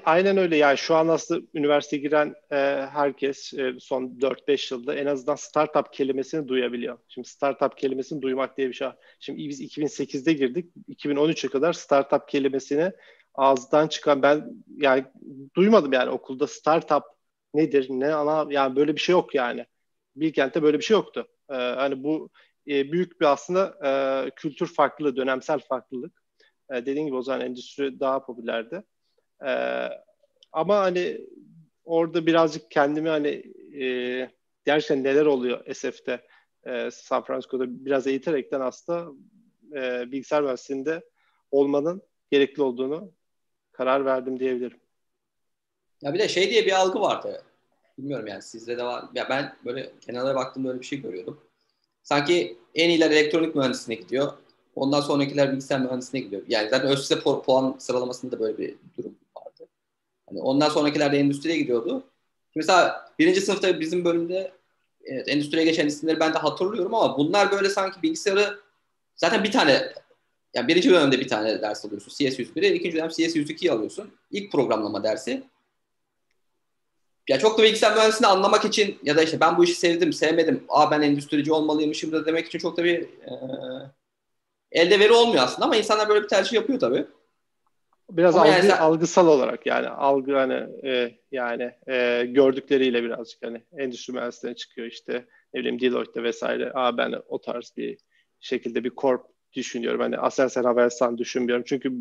Aynen 0.05 0.37
öyle 0.37 0.57
yani 0.57 0.79
şu 0.79 0.95
an 0.95 1.09
aslında 1.09 1.47
üniversiteye 1.55 2.03
giren 2.03 2.35
e, 2.53 2.57
herkes 2.93 3.55
e, 3.55 3.75
son 3.81 4.21
4-5 4.21 4.75
yılda 4.75 4.95
en 4.95 5.07
azından 5.07 5.35
startup 5.35 5.93
kelimesini 5.93 6.49
duyabiliyor. 6.49 6.99
Şimdi 7.09 7.29
startup 7.29 7.79
kelimesini 7.79 8.23
duymak 8.23 8.57
diye 8.57 8.69
bir 8.69 8.73
şey 8.75 8.89
var. 8.89 8.97
Şimdi 9.21 9.49
biz 9.49 9.61
2008'de 9.61 10.33
girdik. 10.33 10.73
2013'e 10.89 11.49
kadar 11.49 11.73
startup 11.73 12.29
kelimesini 12.29 12.93
ağızdan 13.35 13.89
çıkan 13.89 14.23
ben 14.23 14.45
yani 14.77 15.05
duymadım 15.57 15.93
yani 15.93 16.11
okulda 16.11 16.47
startup 16.47 17.03
nedir 17.55 17.87
ne 17.91 18.15
ana 18.15 18.53
yani 18.53 18.77
böyle 18.77 18.95
bir 18.97 19.01
şey 19.01 19.13
yok 19.13 19.35
yani. 19.35 19.67
Bilkent'te 20.17 20.63
böyle 20.63 20.79
bir 20.79 20.85
şey 20.85 20.95
yoktu. 20.97 21.27
Ee, 21.51 21.55
hani 21.55 22.05
bu 22.05 22.31
e, 22.69 22.93
büyük 22.93 23.21
bir 23.21 23.27
aslında 23.27 23.79
e, 24.27 24.31
kültür 24.37 24.67
farklılığı, 24.75 25.17
dönemsel 25.17 25.59
farklılık. 25.61 26.23
E, 26.71 26.75
dediğim 26.87 27.07
gibi 27.07 27.17
o 27.17 27.23
zaman 27.23 27.41
endüstri 27.47 28.01
daha 28.01 28.25
popülerdi. 28.27 28.83
E, 29.47 29.53
ama 30.53 30.79
hani 30.79 31.21
orada 31.85 32.27
birazcık 32.27 32.71
kendimi 32.71 33.09
hani 33.09 33.29
e, 33.83 34.31
gerçekten 34.65 35.05
neler 35.05 35.27
oluyor 35.27 35.75
SF'de 35.75 36.27
e, 36.67 36.91
San 36.91 37.25
Francisco'da 37.25 37.85
biraz 37.85 38.07
eğiterekten 38.07 38.61
aslında 38.61 39.13
e, 39.75 40.13
bilgisayar 40.13 40.43
mühendisliğinde 40.43 41.05
olmanın 41.51 42.03
gerekli 42.31 42.63
olduğunu 42.63 43.13
karar 43.73 44.05
verdim 44.05 44.41
diyebilirim. 44.41 44.81
Ya 46.03 46.15
bir 46.15 46.19
de 46.19 46.29
şey 46.29 46.51
diye 46.51 46.67
bir 46.67 46.73
algı 46.73 47.01
vardı. 47.01 47.43
Bilmiyorum 47.99 48.27
yani 48.27 48.43
sizde 48.43 48.79
de 48.79 48.85
var. 48.85 49.05
Ya 49.15 49.27
ben 49.29 49.57
böyle 49.65 49.93
kenara 50.01 50.35
baktığımda 50.35 50.69
öyle 50.69 50.81
bir 50.81 50.87
şey 50.87 51.03
görüyordum. 51.03 51.41
Sanki 52.03 52.59
en 52.75 52.91
iyiler 52.91 53.11
elektronik 53.11 53.55
mühendisliğine 53.55 54.03
gidiyor. 54.03 54.33
Ondan 54.75 55.01
sonrakiler 55.01 55.51
bilgisayar 55.51 55.81
mühendisliğine 55.81 56.25
gidiyor. 56.25 56.43
Yani 56.49 56.69
zaten 56.69 56.91
ÖSS 56.91 57.13
puan 57.23 57.77
sıralamasında 57.79 58.33
da 58.33 58.41
böyle 58.41 58.59
bir 58.59 58.75
durum. 58.99 59.15
Hani 60.31 60.43
ondan 60.43 60.69
sonrakiler 60.69 61.13
de 61.13 61.19
endüstriye 61.19 61.57
gidiyordu. 61.57 62.05
Mesela 62.55 63.11
birinci 63.19 63.41
sınıfta 63.41 63.81
bizim 63.81 64.05
bölümde 64.05 64.53
evet, 65.05 65.29
endüstriye 65.29 65.65
geçen 65.65 65.87
isimleri 65.87 66.21
ben 66.21 66.35
de 66.35 66.39
hatırlıyorum 66.39 66.95
ama 66.95 67.19
bunlar 67.19 67.53
böyle 67.53 67.69
sanki 67.69 68.03
bilgisayarı 68.03 68.61
zaten 69.17 69.45
bir 69.45 69.53
tane 69.53 69.93
yani 70.55 70.69
birinci 70.69 70.91
dönemde 70.91 71.21
bir 71.21 71.29
tane 71.29 71.63
ders 71.63 71.85
alıyorsun 71.85 72.11
CS101'e, 72.11 72.75
ikinci 72.75 72.97
dönem 72.97 73.09
CS102'yi 73.09 73.73
alıyorsun. 73.73 74.11
İlk 74.31 74.53
programlama 74.53 75.05
dersi. 75.05 75.43
Ya 77.29 77.39
çok 77.39 77.59
da 77.59 77.63
bilgisayar 77.63 77.95
mühendisliğini 77.95 78.33
anlamak 78.33 78.65
için 78.65 78.99
ya 79.03 79.17
da 79.17 79.23
işte 79.23 79.41
ben 79.41 79.59
bu 79.59 79.65
işi 79.65 79.75
sevdim, 79.75 80.13
sevmedim, 80.13 80.65
aa 80.69 80.91
ben 80.91 81.03
endüstrici 81.03 81.53
olmalıymışım 81.53 82.13
da 82.13 82.27
demek 82.27 82.47
için 82.47 82.59
çok 82.59 82.77
da 82.77 82.85
bir 82.85 83.03
e, 83.03 83.33
elde 84.73 85.01
veri 85.01 85.13
olmuyor 85.13 85.45
aslında 85.45 85.65
ama 85.65 85.77
insanlar 85.77 86.09
böyle 86.09 86.23
bir 86.23 86.29
tercih 86.29 86.53
yapıyor 86.53 86.81
tabii. 86.81 87.07
Biraz 88.11 88.37
algı, 88.37 88.49
yani 88.49 88.63
sen... 88.63 88.79
algısal 88.79 89.27
olarak 89.27 89.67
yani 89.67 89.89
algı 89.89 90.37
hani 90.37 90.67
e, 90.85 91.19
yani 91.33 91.73
e, 91.89 92.25
gördükleriyle 92.29 93.03
birazcık 93.03 93.43
hani 93.43 93.63
endüstri 93.79 94.13
mühendisliğine 94.13 94.57
çıkıyor 94.57 94.87
işte 94.87 95.27
ne 95.55 95.61
bileyim 95.61 95.81
Deloitte'de 95.81 96.23
vesaire. 96.23 96.73
Aa 96.75 96.97
ben 96.97 97.15
o 97.29 97.41
tarz 97.41 97.73
bir 97.77 97.99
şekilde 98.41 98.85
bir 98.85 98.91
korp 98.91 99.27
düşünüyorum. 99.53 100.01
Hani 100.01 100.19
Aselsan 100.19 100.65
Havelsan 100.65 101.19
düşünmüyorum. 101.19 101.65
Çünkü 101.67 101.93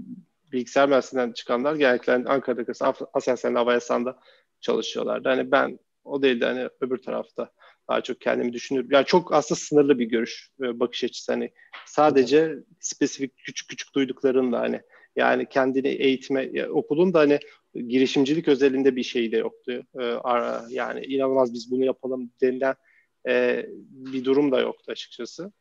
bilgisayar 0.51 0.89
mühendisliğinden 0.89 1.32
çıkanlar 1.32 1.75
genellikle 1.75 2.13
hani 2.13 2.30
Ankara'daki 2.30 2.72
Aselsan 3.13 3.56
Havelsan'da 3.56 4.20
çalışıyorlardı. 4.62 5.30
Hani 5.30 5.51
ben 5.51 5.80
o 6.04 6.22
değil 6.22 6.42
de 6.42 6.46
hani 6.46 6.70
öbür 6.82 6.98
tarafta 6.98 7.51
daha 7.89 8.01
çok 8.01 8.22
kendimi 8.22 8.54
düşünüyorum. 8.54 8.89
Yani 8.94 9.06
çok 9.06 9.34
aslında 9.34 9.60
sınırlı 9.60 10.00
bir 10.00 10.06
görüş, 10.06 10.50
e, 10.62 10.80
bakış 10.80 11.04
açısı. 11.04 11.32
Hani 11.32 11.51
sadece 11.86 12.56
spesifik 12.80 13.38
küçük 13.38 13.70
küçük 13.70 13.96
duyduklarınla 13.96 14.60
hani 14.60 14.82
yani 15.16 15.50
kendini 15.50 15.88
eğitme, 15.88 16.66
okulun 16.70 17.13
da 17.13 17.20
hani 17.20 17.39
girişimcilik 17.74 18.48
özelinde 18.48 18.96
bir 18.96 19.04
şey 19.04 19.32
de 19.32 19.38
yoktu. 19.38 19.84
E, 20.00 20.04
yani 20.70 21.06
inanılmaz 21.06 21.54
biz 21.54 21.72
bunu 21.72 21.86
yapalım 21.86 22.32
denilen 22.42 22.75
e, 23.28 23.66
bir 23.92 24.25
durum 24.25 24.51
da 24.51 24.60
yoktu 24.60 24.92
açıkçası. 24.92 25.51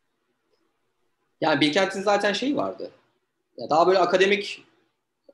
Yani 1.41 1.61
Bilkent'in 1.61 2.01
zaten 2.01 2.33
şeyi 2.33 2.57
vardı. 2.57 2.91
Daha 3.69 3.87
böyle 3.87 3.99
akademik 3.99 4.63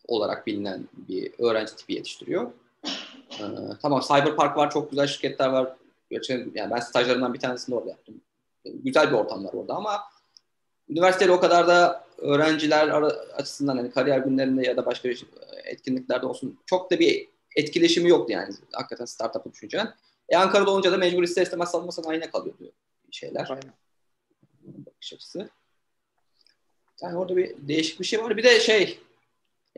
olarak 0.07 0.47
bilinen 0.47 0.87
bir 0.93 1.31
öğrenci 1.39 1.75
tipi 1.75 1.93
yetiştiriyor. 1.93 2.51
Ee, 3.39 3.43
tamam 3.81 4.01
Cyberpark 4.07 4.57
var, 4.57 4.71
çok 4.71 4.89
güzel 4.91 5.07
şirketler 5.07 5.49
var. 5.49 5.75
Gerçekten 6.09 6.61
yani 6.61 6.71
ben 6.71 6.79
stajlarından 6.79 7.33
bir 7.33 7.39
tanesini 7.39 7.75
orada 7.75 7.89
yaptım. 7.89 8.21
Güzel 8.65 9.07
bir 9.07 9.15
ortam 9.15 9.45
var 9.45 9.53
orada 9.53 9.73
ama 9.73 10.01
üniversitede 10.89 11.31
o 11.31 11.39
kadar 11.39 11.67
da 11.67 12.04
öğrenciler 12.17 12.87
açısından 13.33 13.77
hani 13.77 13.91
kariyer 13.91 14.19
günlerinde 14.19 14.67
ya 14.67 14.77
da 14.77 14.85
başka 14.85 15.09
etkinliklerde 15.63 16.25
olsun 16.25 16.59
çok 16.65 16.91
da 16.91 16.99
bir 16.99 17.27
etkileşimi 17.55 18.09
yoktu 18.09 18.33
yani 18.33 18.53
hakikaten 18.71 19.05
startup'ı 19.05 19.51
düşüncen. 19.51 19.93
E 20.29 20.37
Ankara'da 20.37 20.71
olunca 20.71 20.91
da 20.91 20.97
mecbur 20.97 21.23
ister 21.23 21.41
istemez 21.41 21.69
savunma 21.69 21.91
sanayine 21.91 22.29
kalıyordu 22.29 22.71
şeyler. 23.11 23.47
Aynen. 23.49 23.73
Bakış 24.61 25.13
açısı. 25.13 25.49
Yani 27.01 27.17
orada 27.17 27.37
bir 27.37 27.55
değişik 27.67 27.99
bir 27.99 28.05
şey 28.05 28.23
var. 28.23 28.37
Bir 28.37 28.43
de 28.43 28.59
şey 28.59 28.99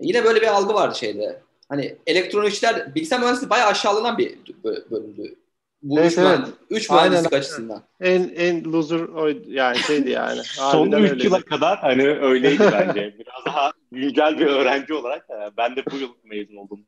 yine 0.01 0.23
böyle 0.23 0.41
bir 0.41 0.47
algı 0.47 0.73
vardı 0.73 0.97
şeyde. 0.97 1.41
Hani 1.69 1.97
elektronikçiler 2.07 2.95
bilgisayar 2.95 3.19
mühendisliği 3.19 3.49
bayağı 3.49 3.67
aşağılanan 3.67 4.17
bir 4.17 4.37
bölümdü. 4.63 5.35
Bu 5.81 5.99
evet, 5.99 6.11
üç, 6.11 6.17
evet. 6.17 6.39
üç 6.69 6.89
mühendislik 6.89 7.33
Aynen. 7.33 7.39
açısından. 7.39 7.83
En 8.01 8.29
en 8.29 8.63
loser 8.63 8.99
o 8.99 9.27
yani 9.47 9.77
şeydi 9.77 10.09
yani. 10.09 10.41
Son 10.43 10.91
üç 10.91 11.23
yıla 11.23 11.41
kadar 11.41 11.79
hani 11.79 12.07
öyleydi 12.07 12.63
bence. 12.71 13.15
Biraz 13.19 13.45
daha 13.45 13.71
güncel 13.91 14.39
bir 14.39 14.45
öğrenci 14.45 14.93
olarak 14.93 15.25
e, 15.29 15.57
ben 15.57 15.75
de 15.75 15.85
bu 15.91 15.95
yıl 15.95 16.09
mezun 16.23 16.55
oldum. 16.55 16.85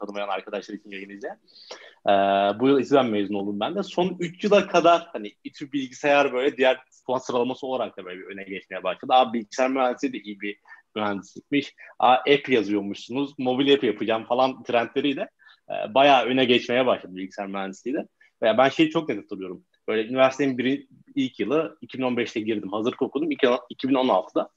Tanımayan 0.00 0.28
arkadaşlar 0.28 0.74
için 0.74 0.90
yayın 0.90 1.10
izleyen. 1.10 1.38
Ee, 2.08 2.10
bu 2.60 2.68
yıl 2.68 2.80
İTÜ'den 2.80 3.06
mezun 3.06 3.34
oldum 3.34 3.60
ben 3.60 3.74
de. 3.74 3.82
Son 3.82 4.16
3 4.20 4.44
yıla 4.44 4.68
kadar 4.68 5.08
hani 5.12 5.32
İTÜ 5.44 5.72
bilgisayar 5.72 6.32
böyle 6.32 6.56
diğer 6.56 6.78
puan 7.06 7.18
sıralaması 7.18 7.66
olarak 7.66 7.96
da 7.96 8.04
böyle 8.04 8.20
bir 8.20 8.26
öne 8.26 8.42
geçmeye 8.42 8.82
başladı. 8.82 9.12
Abi 9.12 9.38
bilgisayar 9.38 9.70
mühendisliği 9.70 10.12
de 10.12 10.18
iyi 10.18 10.40
bir 10.40 10.58
mühendislikmiş. 10.96 11.74
Aa, 11.98 12.14
app 12.14 12.48
yazıyormuşsunuz, 12.48 13.34
mobil 13.38 13.74
app 13.74 13.84
yapacağım 13.84 14.24
falan 14.24 14.62
trendleriyle 14.62 15.28
e, 15.72 15.94
bayağı 15.94 16.24
öne 16.24 16.44
geçmeye 16.44 16.86
başladı 16.86 17.16
bilgisayar 17.16 17.46
mühendisliği 17.46 17.96
de. 17.96 18.08
Ben 18.42 18.68
şeyi 18.68 18.90
çok 18.90 19.08
net 19.08 19.22
hatırlıyorum. 19.22 19.64
Böyle 19.88 20.08
üniversitenin 20.08 20.58
bir, 20.58 20.86
ilk 21.14 21.40
yılı 21.40 21.78
2015'te 21.82 22.40
girdim. 22.40 22.72
Hazırlık 22.72 23.02
okudum 23.02 23.30
2016'da. 23.30 24.50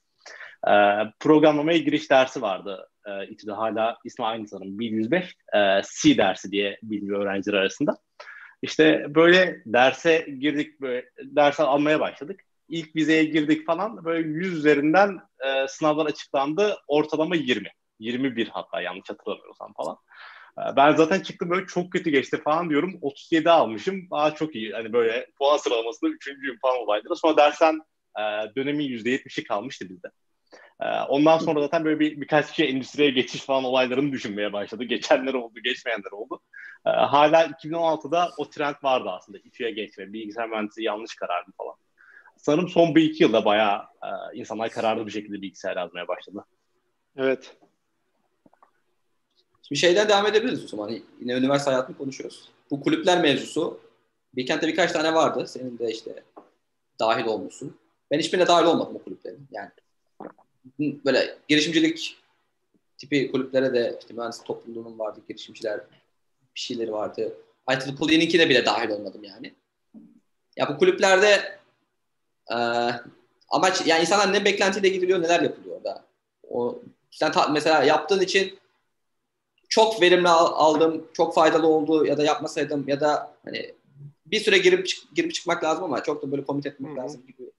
E, 0.66 0.72
programlamaya 1.20 1.78
giriş 1.78 2.10
dersi 2.10 2.42
vardı. 2.42 2.88
E, 3.06 3.26
İTÜ'de 3.26 3.52
hala 3.52 3.98
ismi 4.04 4.24
aynı 4.24 4.48
sanırım. 4.48 4.78
1105 4.78 5.24
e, 5.54 5.82
C 6.02 6.16
dersi 6.16 6.50
diye 6.50 6.78
biliniyor 6.82 7.20
öğrenciler 7.20 7.58
arasında. 7.58 7.98
İşte 8.62 9.06
böyle 9.14 9.62
derse 9.66 10.26
girdik, 10.40 10.80
böyle 10.80 11.10
ders 11.22 11.60
almaya 11.60 12.00
başladık. 12.00 12.40
İlk 12.68 12.96
vizeye 12.96 13.24
girdik 13.24 13.66
falan 13.66 14.04
böyle 14.04 14.28
100 14.28 14.58
üzerinden 14.58 15.18
e, 15.46 15.68
sınavlar 15.68 16.06
açıklandı. 16.06 16.76
Ortalama 16.88 17.36
20. 17.36 17.68
21 17.98 18.48
hatta 18.48 18.80
yanlış 18.80 19.10
hatırlamıyorsam 19.10 19.72
falan. 19.72 19.96
E, 20.58 20.76
ben 20.76 20.94
zaten 20.94 21.20
çıktım 21.20 21.50
böyle 21.50 21.66
çok 21.66 21.92
kötü 21.92 22.10
geçti 22.10 22.40
falan 22.44 22.70
diyorum. 22.70 22.98
37 23.02 23.50
almışım. 23.50 24.08
Aa 24.10 24.34
çok 24.34 24.54
iyi. 24.54 24.72
Hani 24.72 24.92
böyle 24.92 25.26
puan 25.38 25.56
sıralamasında 25.56 26.10
üçüncüyüm 26.10 26.58
falan 26.62 26.78
olayları. 26.78 27.16
Sonra 27.16 27.36
dersen 27.36 27.80
e, 28.18 28.22
dönemin 28.56 28.84
%70'i 28.84 29.44
kalmıştı 29.44 29.88
bizde. 29.88 30.08
E, 30.80 31.00
ondan 31.00 31.38
sonra 31.38 31.60
zaten 31.60 31.84
böyle 31.84 32.00
bir 32.00 32.20
birkaç 32.20 32.50
kişi 32.50 32.64
endüstriye 32.64 33.10
geçiş 33.10 33.40
falan 33.40 33.64
olaylarını 33.64 34.12
düşünmeye 34.12 34.52
başladı. 34.52 34.84
Geçenler 34.84 35.34
oldu, 35.34 35.60
geçmeyenler 35.64 36.12
oldu. 36.12 36.40
E, 36.86 36.90
hala 36.90 37.44
2016'da 37.44 38.30
o 38.38 38.50
trend 38.50 38.74
vardı 38.82 39.08
aslında. 39.10 39.38
İTÜ'ye 39.38 39.70
geçme, 39.70 40.12
bilgisayar 40.12 40.48
mühendisliği 40.48 40.86
yanlış 40.86 41.14
karardı 41.14 41.50
falan. 41.56 41.74
Sanırım 42.36 42.68
son 42.68 42.94
bir 42.94 43.02
iki 43.02 43.22
yılda 43.22 43.44
bayağı 43.44 43.82
e, 43.82 44.38
insanlar 44.38 44.70
kararlı 44.70 45.06
bir 45.06 45.12
şekilde 45.12 45.42
bilgisayar 45.42 45.76
yazmaya 45.76 46.08
başladı. 46.08 46.44
Evet. 47.16 47.56
Şimdi 49.68 49.80
şeyden 49.80 50.08
devam 50.08 50.26
edebiliriz 50.26 50.64
o 50.64 50.68
zaman. 50.68 50.90
Yine 51.20 51.32
üniversite 51.32 51.70
hayatını 51.70 51.96
konuşuyoruz. 51.96 52.48
Bu 52.70 52.80
kulüpler 52.80 53.20
mevzusu. 53.20 53.80
Bilkent'te 54.36 54.68
birkaç 54.68 54.92
tane 54.92 55.14
vardı. 55.14 55.46
Senin 55.46 55.78
de 55.78 55.90
işte 55.90 56.22
dahil 57.00 57.24
olmuşsun. 57.24 57.76
Ben 58.10 58.18
hiçbirine 58.18 58.46
dahil 58.46 58.66
olmadım 58.66 58.96
o 58.96 59.02
kulüplerin. 59.02 59.48
Yani 59.50 59.70
böyle 60.78 61.38
girişimcilik 61.48 62.16
tipi 62.98 63.32
kulüplere 63.32 63.74
de 63.74 63.96
işte 64.00 64.14
mühendis 64.14 64.42
topluluğunun 64.42 64.98
vardı, 64.98 65.20
girişimciler 65.28 65.80
bir 66.54 66.60
şeyleri 66.60 66.92
vardı. 66.92 67.32
IEEE'ninkine 67.70 68.48
bile 68.48 68.66
dahil 68.66 68.90
olmadım 68.90 69.24
yani. 69.24 69.54
Ya 70.56 70.68
bu 70.68 70.78
kulüplerde 70.78 71.58
e, 72.52 72.56
amaç 73.48 73.86
yani 73.86 74.00
insanlar 74.00 74.32
ne 74.32 74.44
beklentiyle 74.44 74.88
gidiliyor 74.88 75.22
neler 75.22 75.40
yapılıyor 75.40 75.76
orada. 75.76 76.04
O 76.50 76.82
sen 77.10 77.32
ta, 77.32 77.48
mesela 77.48 77.82
yaptığın 77.82 78.20
için 78.20 78.58
çok 79.68 80.02
verimli 80.02 80.28
aldım, 80.28 81.06
çok 81.12 81.34
faydalı 81.34 81.66
oldu 81.66 82.06
ya 82.06 82.16
da 82.16 82.24
yapmasaydım 82.24 82.88
ya 82.88 83.00
da 83.00 83.36
hani 83.44 83.74
bir 84.26 84.40
süre 84.40 84.58
girip 84.58 84.88
girip 85.14 85.34
çıkmak 85.34 85.64
lazım 85.64 85.84
ama 85.84 86.02
çok 86.02 86.22
da 86.22 86.30
böyle 86.30 86.44
komit 86.44 86.66
etmek 86.66 86.90
Hı-hı. 86.90 86.98
lazım 86.98 87.26
gibi. 87.26 87.50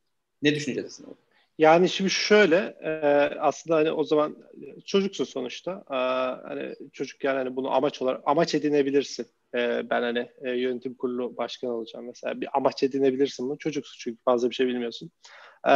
Ne 0.41 0.55
düşüneceksin 0.55 1.03
orada? 1.03 1.17
Yani 1.57 1.89
şimdi 1.89 2.09
şöyle 2.09 2.55
e, 2.81 2.89
aslında 3.39 3.75
hani 3.75 3.91
o 3.91 4.03
zaman 4.03 4.35
çocuksun 4.85 5.23
sonuçta 5.23 5.83
e, 5.89 5.95
hani 6.47 6.75
çocuk 6.93 7.23
yani 7.23 7.37
hani 7.37 7.55
bunu 7.55 7.71
amaç 7.71 8.01
olarak 8.01 8.21
amaç 8.25 8.55
edinebilirsin. 8.55 9.27
E, 9.55 9.89
ben 9.89 10.01
hani 10.01 10.29
e, 10.41 10.51
yönetim 10.51 10.93
kurulu 10.93 11.37
başkanı 11.37 11.71
olacağım 11.71 12.05
mesela 12.05 12.41
bir 12.41 12.57
amaç 12.57 12.83
edinebilirsin 12.83 13.49
bunu 13.49 13.57
çocuksun 13.57 13.97
çünkü 13.99 14.23
fazla 14.25 14.49
bir 14.49 14.55
şey 14.55 14.67
bilmiyorsun. 14.67 15.11
E, 15.65 15.71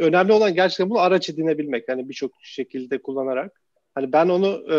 önemli 0.00 0.32
olan 0.32 0.54
gerçekten 0.54 0.90
bunu 0.90 0.98
araç 0.98 1.30
edinebilmek 1.30 1.88
hani 1.88 2.08
birçok 2.08 2.32
şekilde 2.42 3.02
kullanarak. 3.02 3.61
Hani 3.94 4.12
ben 4.12 4.28
onu 4.28 4.74
e, 4.74 4.76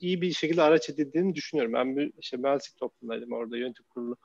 iyi 0.00 0.20
bir 0.20 0.32
şekilde 0.32 0.62
araç 0.62 0.90
edildiğini 0.90 1.34
düşünüyorum. 1.34 1.72
Ben 1.72 2.12
işte 2.18 2.36
mühendislik 2.36 2.76
toplumundaydım 2.76 3.32
orada 3.32 3.56
yönetim 3.56 3.84
kurulu 3.88 4.16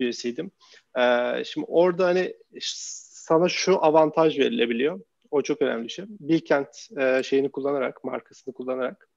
üyesiydim. 0.00 0.50
E, 0.98 1.02
şimdi 1.44 1.66
orada 1.70 2.06
hani 2.06 2.34
sana 2.60 3.48
şu 3.48 3.84
avantaj 3.84 4.38
verilebiliyor. 4.38 5.00
O 5.30 5.42
çok 5.42 5.62
önemli 5.62 5.90
şey. 5.90 6.04
Bilkent 6.08 6.68
e, 6.98 7.22
şeyini 7.22 7.50
kullanarak, 7.50 8.04
markasını 8.04 8.54
kullanarak 8.54 9.08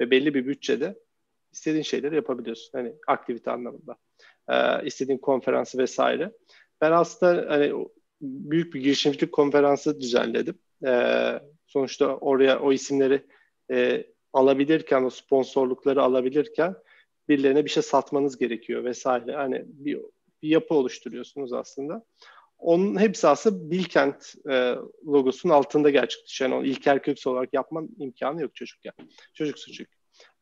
ve 0.00 0.10
belli 0.10 0.34
bir 0.34 0.46
bütçede 0.46 0.98
istediğin 1.52 1.82
şeyleri 1.82 2.14
yapabiliyorsun. 2.14 2.78
Hani 2.78 2.92
aktivite 3.06 3.50
anlamında. 3.50 3.96
E, 4.48 4.86
istediğin 4.86 5.18
konferansı 5.18 5.78
vesaire. 5.78 6.32
Ben 6.80 6.92
aslında 6.92 7.50
hani 7.50 7.72
büyük 8.20 8.74
bir 8.74 8.80
girişimcilik 8.80 9.32
konferansı 9.32 10.00
düzenledim. 10.00 10.58
E, 10.86 11.32
sonuçta 11.66 12.16
oraya 12.16 12.60
o 12.60 12.72
isimleri 12.72 13.26
e, 13.70 14.06
alabilirken, 14.32 15.04
o 15.04 15.10
sponsorlukları 15.10 16.02
alabilirken 16.02 16.76
birilerine 17.28 17.64
bir 17.64 17.70
şey 17.70 17.82
satmanız 17.82 18.38
gerekiyor 18.38 18.84
vesaire. 18.84 19.32
Hani 19.32 19.64
bir, 19.66 19.98
bir 20.42 20.48
yapı 20.48 20.74
oluşturuyorsunuz 20.74 21.52
aslında. 21.52 22.04
Onun 22.58 23.00
hepsi 23.00 23.28
aslında 23.28 23.70
Bilkent 23.70 24.34
e, 24.50 24.74
logosunun 25.06 25.52
altında 25.52 25.90
gerçekleşiyor. 25.90 26.50
Yani 26.50 26.58
onu 26.58 26.66
İlker 26.66 27.02
Köksal 27.02 27.30
olarak 27.30 27.54
yapman 27.54 27.88
imkanı 27.98 28.42
yok 28.42 28.54
çocukken. 28.54 28.92
Çocuksu 29.34 29.72
çünkü. 29.72 29.90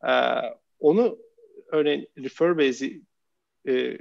E, 0.07 0.11
onu 0.79 1.17
örneğin 1.71 2.07
Referbase'i 2.17 3.01
e, 3.67 3.97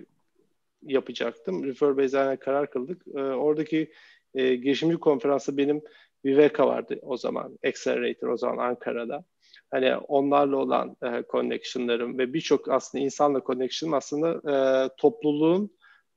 yapacaktım. 0.82 1.64
Referbase'e 1.64 2.37
karar 2.37 2.70
kıldık. 2.70 3.02
E, 3.14 3.20
oradaki 3.20 3.92
e, 4.35 4.54
girişimci 4.54 4.97
konferansı 4.97 5.56
benim 5.56 5.82
Viveka 6.25 6.67
vardı 6.67 6.99
o 7.03 7.17
zaman. 7.17 7.59
Accelerator 7.67 8.29
o 8.29 8.37
zaman 8.37 8.69
Ankara'da. 8.69 9.25
Hani 9.71 9.97
onlarla 9.97 10.57
olan 10.57 10.97
e, 11.03 11.25
connectionlarım 11.33 12.19
ve 12.19 12.33
birçok 12.33 12.69
aslında 12.69 13.05
insanla 13.05 13.41
connection'ım 13.41 13.95
aslında 13.95 14.53
e, 14.53 14.89
topluluğun 14.97 15.71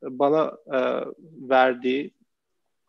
bana 0.04 0.58
e, 0.74 0.80
verdiği 1.50 2.14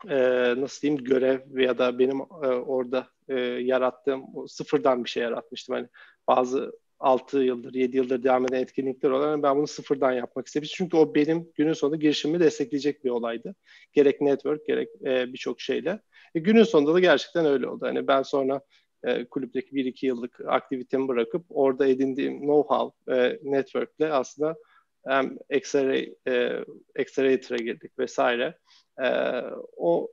e, 0.08 0.16
nasıl 0.56 0.82
diyeyim 0.82 1.04
görev 1.04 1.58
ya 1.58 1.78
da 1.78 1.98
benim 1.98 2.20
e, 2.20 2.46
orada 2.46 3.08
e, 3.28 3.40
yarattığım 3.40 4.48
sıfırdan 4.48 5.04
bir 5.04 5.10
şey 5.10 5.22
yaratmıştım. 5.22 5.74
Hani 5.74 5.88
bazı 6.28 6.72
6 7.02 7.38
yıldır, 7.38 7.74
7 7.74 7.96
yıldır 7.96 8.22
devam 8.22 8.44
eden 8.44 8.62
etkinlikler 8.62 9.10
olan 9.10 9.42
ben 9.42 9.56
bunu 9.56 9.66
sıfırdan 9.66 10.12
yapmak 10.12 10.46
istemiştim. 10.46 10.76
Çünkü 10.76 10.96
o 10.96 11.14
benim 11.14 11.52
günün 11.54 11.72
sonunda 11.72 11.96
girişimimi 11.96 12.40
destekleyecek 12.40 13.04
bir 13.04 13.10
olaydı. 13.10 13.54
Gerek 13.92 14.20
network, 14.20 14.66
gerek 14.66 14.88
e, 15.04 15.32
birçok 15.32 15.60
şeyle. 15.60 16.00
E, 16.34 16.40
günün 16.40 16.64
sonunda 16.64 16.94
da 16.94 17.00
gerçekten 17.00 17.46
öyle 17.46 17.68
oldu. 17.68 17.86
Hani 17.86 18.06
ben 18.06 18.22
sonra 18.22 18.60
e, 19.04 19.24
kulüpteki 19.24 19.76
1-2 19.76 20.06
yıllık 20.06 20.40
aktivitemi 20.46 21.08
bırakıp 21.08 21.44
orada 21.48 21.86
edindiğim 21.86 22.42
know-how 22.42 22.92
e, 23.16 23.38
networkle 23.42 24.12
aslında 24.12 24.56
hem 25.06 25.38
Accelerator'a 26.98 27.56
girdik 27.56 27.98
vesaire. 27.98 28.58
E, 29.02 29.08
o 29.76 30.08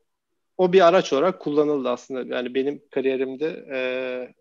o 0.57 0.73
bir 0.73 0.87
araç 0.87 1.13
olarak 1.13 1.39
kullanıldı 1.39 1.89
aslında. 1.89 2.35
Yani 2.35 2.55
benim 2.55 2.81
kariyerimde 2.91 3.65
e, 3.71 3.79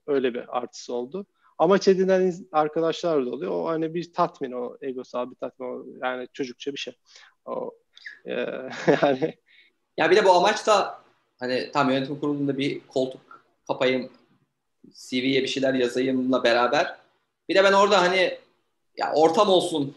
öyle 0.06 0.34
bir 0.34 0.58
artısı 0.58 0.94
oldu. 0.94 1.26
Amaç 1.58 1.88
edinen 1.88 2.34
arkadaşlar 2.52 3.26
da 3.26 3.30
oluyor. 3.30 3.52
O 3.52 3.68
hani 3.68 3.94
bir 3.94 4.12
tatmin, 4.12 4.52
o 4.52 4.76
egosal 4.80 5.30
bir 5.30 5.36
tatmin, 5.36 5.66
o, 5.66 5.86
yani 6.06 6.28
çocukça 6.32 6.72
bir 6.72 6.78
şey. 6.78 6.94
O, 7.44 7.70
e, 8.26 8.32
yani 9.02 9.34
ya 9.96 10.10
bir 10.10 10.16
de 10.16 10.24
bu 10.24 10.32
amaç 10.32 10.66
da 10.66 11.02
hani 11.40 11.70
tam 11.72 11.90
yönetim 11.90 12.20
kurulunda 12.20 12.58
bir 12.58 12.80
koltuk 12.86 13.20
kapayım, 13.66 14.12
CV'ye 14.94 15.42
bir 15.42 15.48
şeyler 15.48 15.74
yazayımla 15.74 16.44
beraber 16.44 16.96
bir 17.48 17.54
de 17.54 17.64
ben 17.64 17.72
orada 17.72 18.00
hani 18.00 18.38
ya 18.96 19.12
ortam 19.14 19.48
olsun 19.48 19.94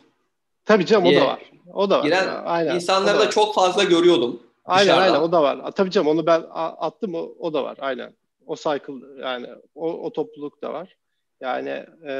Tabii 0.65 0.86
canım 0.86 1.06
o 1.06 1.15
da 1.15 1.26
var. 1.26 1.52
O 1.74 1.89
da 1.89 2.00
var. 2.00 2.04
Giren 2.04 2.43
aynen, 2.45 2.76
insanları 2.76 3.17
da, 3.17 3.19
da 3.19 3.30
çok 3.30 3.56
fazla 3.56 3.84
görüyordum. 3.84 4.43
Aynen 4.65 4.86
dışarıdan. 4.86 5.13
aynen 5.13 5.21
o 5.21 5.32
da 5.32 5.43
var. 5.43 5.71
Tabii 5.71 5.91
canım 5.91 6.08
onu 6.08 6.26
ben 6.26 6.43
attım 6.54 7.15
o, 7.15 7.34
o 7.39 7.54
da 7.54 7.63
var 7.63 7.78
aynen. 7.82 8.15
O 8.45 8.56
cycle 8.56 9.21
yani 9.21 9.47
o, 9.76 9.91
o 9.91 10.13
topluluk 10.13 10.62
da 10.62 10.74
var. 10.74 10.97
Yani 11.41 11.86
e, 12.08 12.13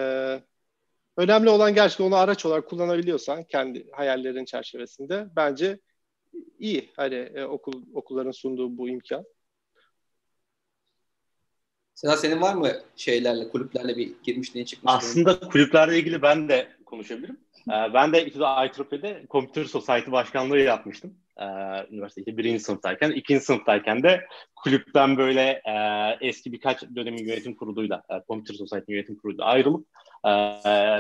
önemli 1.18 1.50
olan 1.50 1.74
gerçekten 1.74 2.06
onu 2.06 2.16
araç 2.16 2.46
olarak 2.46 2.70
kullanabiliyorsan 2.70 3.44
kendi 3.44 3.92
hayallerin 3.92 4.46
çerçevesinde 4.46 5.28
bence 5.36 5.80
iyi. 6.60 6.90
Hani 6.96 7.16
e, 7.16 7.44
okul 7.44 7.84
okulların 7.94 8.32
sunduğu 8.32 8.78
bu 8.78 8.90
imkan. 8.90 9.26
Sedat 11.94 12.20
senin 12.20 12.42
var 12.42 12.54
mı 12.54 12.72
şeylerle, 12.96 13.50
kulüplerle 13.50 13.98
bir 13.98 14.14
girmişliğin 14.24 14.66
çıkmışlığın? 14.66 14.98
Aslında 14.98 15.40
kulüplerle 15.40 16.00
ilgili 16.00 16.22
ben 16.22 16.50
de 16.50 16.68
konuşabilirim. 16.92 17.38
Ee, 17.70 17.94
ben 17.94 18.14
de 18.14 18.26
İTÜ'de 18.26 18.44
IEEE'de 18.44 19.26
Computer 19.30 19.64
Society 19.64 20.12
başkanlığı 20.12 20.60
yapmıştım. 20.60 21.14
Ee, 21.38 21.44
üniversitede 21.92 22.38
birinci 22.38 22.60
sınıftayken. 22.60 23.12
ikinci 23.12 23.46
sınıftayken 23.46 24.04
de 24.04 24.26
kulüpten 24.56 25.18
böyle 25.18 25.62
e, 25.66 25.76
eski 26.22 26.52
birkaç 26.52 26.82
dönemin 26.96 27.28
yönetim 27.28 27.56
kuruluyla, 27.56 28.04
e, 28.10 28.14
Computer 28.28 28.54
Society 28.54 28.94
yönetim 28.94 29.16
kuruluyla 29.16 29.46
ayrılıp 29.46 29.88
e, 30.26 30.30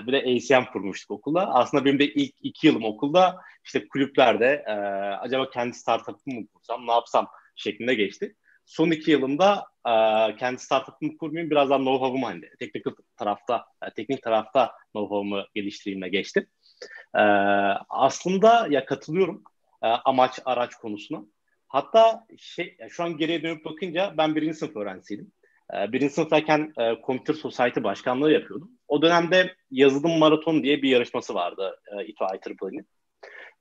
bir 0.07 0.13
de 0.13 0.17
ACM 0.17 0.71
kurmuştuk 0.73 1.11
okulda. 1.11 1.53
Aslında 1.53 1.85
benim 1.85 1.99
de 1.99 2.05
ilk 2.05 2.35
iki 2.41 2.67
yılım 2.67 2.85
okulda 2.85 3.35
işte 3.65 3.87
kulüplerde 3.87 4.63
e, 4.67 4.73
acaba 5.15 5.49
kendi 5.49 5.73
startup'ımı 5.73 6.39
mı 6.39 6.47
kursam, 6.47 6.87
ne 6.87 6.91
yapsam 6.91 7.27
şeklinde 7.55 7.93
geçti. 7.93 8.35
Son 8.65 8.91
iki 8.91 9.11
yılımda 9.11 9.65
e, 9.87 9.93
kendi 10.35 10.59
startup'ımı 10.59 11.17
kurmayayım, 11.17 11.51
biraz 11.51 11.69
daha 11.69 11.79
know-how'umu 11.79 12.25
hani 12.25 12.49
teknik 12.59 12.85
tarafta, 13.17 13.65
teknik 13.95 14.23
tarafta 14.23 14.71
know-how'umu 14.93 15.45
geliştireyimle 15.55 16.09
geçtim. 16.09 16.47
E, 17.15 17.21
aslında 17.89 18.67
ya 18.69 18.85
katılıyorum 18.85 19.43
e, 19.83 19.87
amaç 19.87 20.39
araç 20.45 20.75
konusuna. 20.75 21.21
Hatta 21.67 22.25
şey, 22.37 22.77
şu 22.89 23.03
an 23.03 23.17
geriye 23.17 23.43
dönüp 23.43 23.65
bakınca 23.65 24.13
ben 24.17 24.35
birinci 24.35 24.57
sınıf 24.57 24.75
öğrencisiydim. 24.75 25.31
E, 25.73 25.91
birinci 25.91 26.13
sınıftayken 26.13 26.73
e, 26.79 26.95
Computer 27.05 27.33
Society 27.33 27.83
başkanlığı 27.83 28.31
yapıyordum. 28.31 28.71
O 28.87 29.01
dönemde 29.01 29.55
yazılım 29.71 30.17
maraton 30.19 30.63
diye 30.63 30.81
bir 30.81 30.89
yarışması 30.89 31.33
vardı 31.33 31.79
e, 31.87 32.05
İTÜ 32.05 32.23
IEEE'nin. 32.23 32.87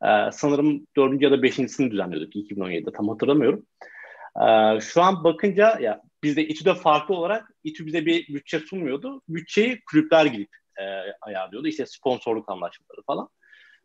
E, 0.03 0.33
sanırım 0.33 0.87
dördüncü 0.97 1.25
ya 1.25 1.31
da 1.31 1.43
beşincisini 1.43 1.91
düzenliyorduk 1.91 2.37
2017'de 2.37 2.93
tam 2.93 3.09
hatırlamıyorum. 3.09 3.67
E, 4.37 4.81
şu 4.81 5.03
an 5.03 5.25
bakınca 5.25 5.79
ya 5.81 6.03
bizde 6.23 6.49
İTÜ'de 6.49 6.75
farklı 6.75 7.15
olarak 7.15 7.51
İTÜ 7.65 7.87
bize 7.87 8.07
bir 8.07 8.35
bütçe 8.35 8.59
sunmuyordu. 8.59 9.23
Bütçeyi 9.29 9.81
kulüpler 9.91 10.27
gidip 10.27 10.51
e, 10.77 10.85
ayarlıyordu. 11.21 11.69
İşte 11.69 11.87
sponsorluk 11.87 12.49
anlaşmaları 12.49 13.03
falan. 13.07 13.29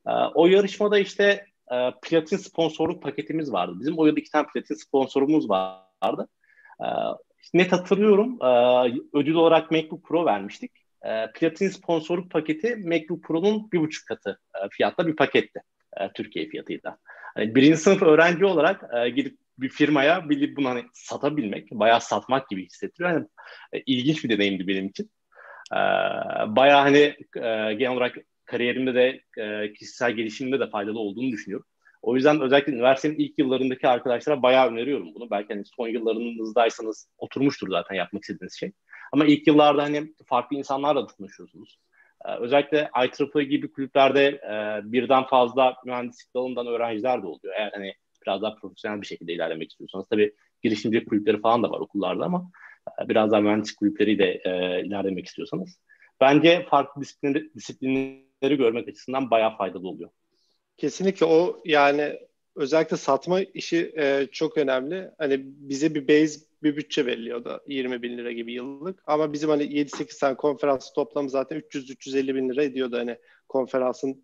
E, 0.08 0.12
o 0.12 0.48
yarışmada 0.48 1.00
işte 1.00 1.46
e, 1.72 1.92
platin 2.02 2.38
sponsorluk 2.38 3.04
paketimiz 3.04 3.54
vardı. 3.54 3.74
Bizim 3.80 3.98
o 3.98 4.06
yıl 4.06 4.18
iki 4.18 4.32
tane 4.32 4.48
platin 4.54 4.76
sponsorumuz 4.76 5.50
vardı. 5.50 6.28
E, 6.80 6.88
net 7.54 7.72
hatırlıyorum 7.72 8.38
e, 8.42 8.48
ödül 9.14 9.34
olarak 9.34 9.72
MacBook 9.72 10.04
Pro 10.04 10.26
vermiştik. 10.26 10.72
E, 11.04 11.32
platin 11.32 11.70
sponsorluk 11.70 12.32
paketi 12.32 12.76
MacBook 12.76 13.24
Pro'nun 13.24 13.72
bir 13.72 13.80
buçuk 13.80 14.08
katı 14.08 14.40
e, 14.56 14.70
fiyatla 14.72 15.08
bir 15.08 15.16
paketti. 15.16 15.62
E, 15.98 16.12
Türkiye 16.12 16.50
fiyatıyla. 16.50 16.98
Yani 17.38 17.56
birinci 17.56 17.78
sınıf 17.78 18.02
öğrenci 18.02 18.46
olarak 18.46 18.84
e, 18.96 19.10
gidip 19.10 19.45
bir 19.60 19.70
firmaya 19.70 20.30
bilip 20.30 20.58
bunu 20.58 20.70
hani 20.70 20.84
satabilmek, 20.94 21.72
bayağı 21.72 22.02
satmak 22.02 22.50
gibi 22.50 22.66
hissettiriyor. 22.66 23.12
Yani, 23.12 23.28
e, 23.74 23.82
ilginç 23.86 24.24
bir 24.24 24.30
deneyimdi 24.30 24.68
benim 24.68 24.88
için. 24.88 25.12
E, 25.72 25.80
bayağı 26.56 26.82
hani 26.82 27.16
e, 27.36 27.74
genel 27.74 27.92
olarak 27.92 28.16
kariyerimde 28.46 28.96
de 28.96 29.22
e, 29.44 29.74
kişisel 29.74 30.12
gelişimimde 30.12 30.60
de 30.60 30.70
faydalı 30.70 31.00
olduğunu 31.00 31.32
düşünüyorum. 31.32 31.68
O 32.02 32.16
yüzden 32.16 32.42
özellikle 32.42 32.74
üniversitenin 32.74 33.18
ilk 33.18 33.40
yıllarındaki 33.40 33.88
arkadaşlara 33.88 34.42
bayağı 34.42 34.70
öneriyorum 34.70 35.16
bunu. 35.16 35.32
Belki 35.32 35.54
hani 35.54 35.66
son 35.66 35.88
yıllarınızdaysanız 35.88 37.10
oturmuştur 37.18 37.70
zaten 37.70 37.96
yapmak 37.96 38.24
istediğiniz 38.24 38.60
şey. 38.60 38.72
Ama 39.14 39.26
ilk 39.26 39.48
yıllarda 39.48 39.84
hani 39.84 40.14
farklı 40.26 40.58
insanlarla 40.58 41.08
tanışıyorsunuz. 41.08 41.80
Ee, 42.26 42.36
özellikle 42.36 42.90
IEEE 43.04 43.44
gibi 43.44 43.72
kulüplerde 43.72 44.26
e, 44.26 44.82
birden 44.92 45.24
fazla 45.24 45.76
mühendislik 45.86 46.36
dalından 46.36 46.68
öğrenciler 46.68 47.22
de 47.22 47.28
oluyor. 47.28 47.54
Eğer 47.58 47.72
hani 47.72 47.94
biraz 48.28 48.42
daha 48.42 48.56
profesyonel 48.56 49.02
bir 49.02 49.08
şekilde 49.08 49.34
ilerlemek 49.34 49.72
istiyorsanız. 49.72 50.08
Tabii 50.10 50.36
girişimcilik 50.64 51.10
kulüpleri 51.10 51.42
falan 51.42 51.64
da 51.64 51.72
var 51.72 51.80
okullarda 51.80 52.26
ama 52.26 52.52
e, 53.02 53.10
biraz 53.10 53.32
daha 53.32 53.42
mühendislik 53.42 53.78
kulüpleriyle 53.80 54.42
e, 54.46 54.82
ilerlemek 54.86 55.26
istiyorsanız. 55.26 55.80
bence 56.22 56.66
farklı 56.70 57.02
disiplinleri, 57.02 57.54
disiplinleri 57.56 58.58
görmek 58.58 58.88
açısından 58.88 59.32
bayağı 59.32 59.58
faydalı 59.58 59.88
oluyor. 59.88 60.10
Kesinlikle 60.78 61.26
o 61.26 61.62
yani 61.66 62.20
özellikle 62.56 62.98
satma 62.98 63.42
işi 63.42 63.94
e, 63.98 64.28
çok 64.32 64.58
önemli. 64.58 65.12
Hani 65.18 65.42
bize 65.44 65.96
bir 65.96 66.08
base 66.08 66.40
bir 66.64 66.76
bütçe 66.76 67.06
veriliyor 67.06 67.46
da 67.46 67.62
20 67.68 68.02
bin 68.02 68.18
lira 68.18 68.32
gibi 68.32 68.54
yıllık. 68.54 69.04
Ama 69.06 69.34
bizim 69.34 69.50
hani 69.50 69.64
7-8 69.64 70.20
tane 70.20 70.36
konferans 70.36 70.94
toplamı 70.94 71.30
zaten 71.30 71.60
300-350 71.60 72.36
bin 72.36 72.50
lira 72.50 72.64
ediyordu 72.64 72.98
hani 72.98 73.18
konferansın 73.48 74.24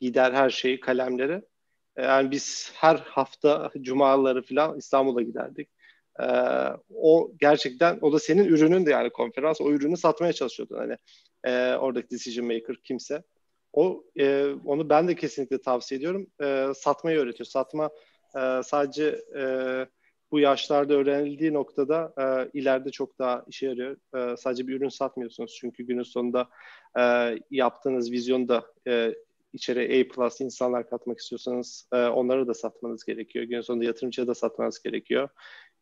gider 0.00 0.32
her 0.32 0.50
şeyi 0.50 0.80
kalemleri. 0.80 1.42
Yani 1.98 2.30
biz 2.30 2.72
her 2.74 2.96
hafta 2.96 3.70
cumaları 3.80 4.42
falan 4.42 4.78
İstanbul'a 4.78 5.22
giderdik. 5.22 5.68
Ee, 6.20 6.26
o 6.94 7.32
gerçekten 7.40 7.98
o 8.02 8.12
da 8.12 8.18
senin 8.18 8.44
ürünün 8.44 8.86
de 8.86 8.90
yani 8.90 9.10
konferans 9.10 9.60
o 9.60 9.70
ürünü 9.70 9.96
satmaya 9.96 10.32
çalışıyordun 10.32 10.76
hani 10.76 10.96
e, 11.44 11.74
oradaki 11.74 12.10
decision 12.10 12.46
maker 12.46 12.76
kimse. 12.84 13.22
O 13.72 14.04
e, 14.18 14.46
onu 14.64 14.88
ben 14.88 15.08
de 15.08 15.14
kesinlikle 15.14 15.60
tavsiye 15.60 15.98
ediyorum. 15.98 16.26
E, 16.42 16.68
satmayı 16.74 17.18
öğretiyor. 17.18 17.46
Satma 17.46 17.90
e, 18.36 18.62
sadece 18.62 19.20
e, 19.38 19.42
bu 20.30 20.40
yaşlarda 20.40 20.94
öğrenildiği 20.94 21.54
noktada 21.54 22.14
e, 22.18 22.58
ileride 22.58 22.90
çok 22.90 23.18
daha 23.18 23.44
işe 23.48 23.66
yarıyor. 23.66 23.96
E, 24.16 24.36
sadece 24.36 24.66
bir 24.66 24.76
ürün 24.76 24.88
satmıyorsunuz 24.88 25.56
çünkü 25.60 25.82
günün 25.82 26.02
sonunda 26.02 26.48
e, 26.98 27.02
yaptığınız 27.50 28.12
vizyonda 28.12 28.64
e, 28.86 29.14
içeri 29.52 30.00
A 30.00 30.14
plus 30.14 30.40
insanlar 30.40 30.90
katmak 30.90 31.18
istiyorsanız 31.18 31.88
e, 31.92 31.96
onları 31.96 32.48
da 32.48 32.54
satmanız 32.54 33.04
gerekiyor. 33.04 33.44
Günün 33.44 33.60
sonunda 33.60 33.84
yatırımcıya 33.84 34.26
da 34.26 34.34
satmanız 34.34 34.82
gerekiyor. 34.82 35.28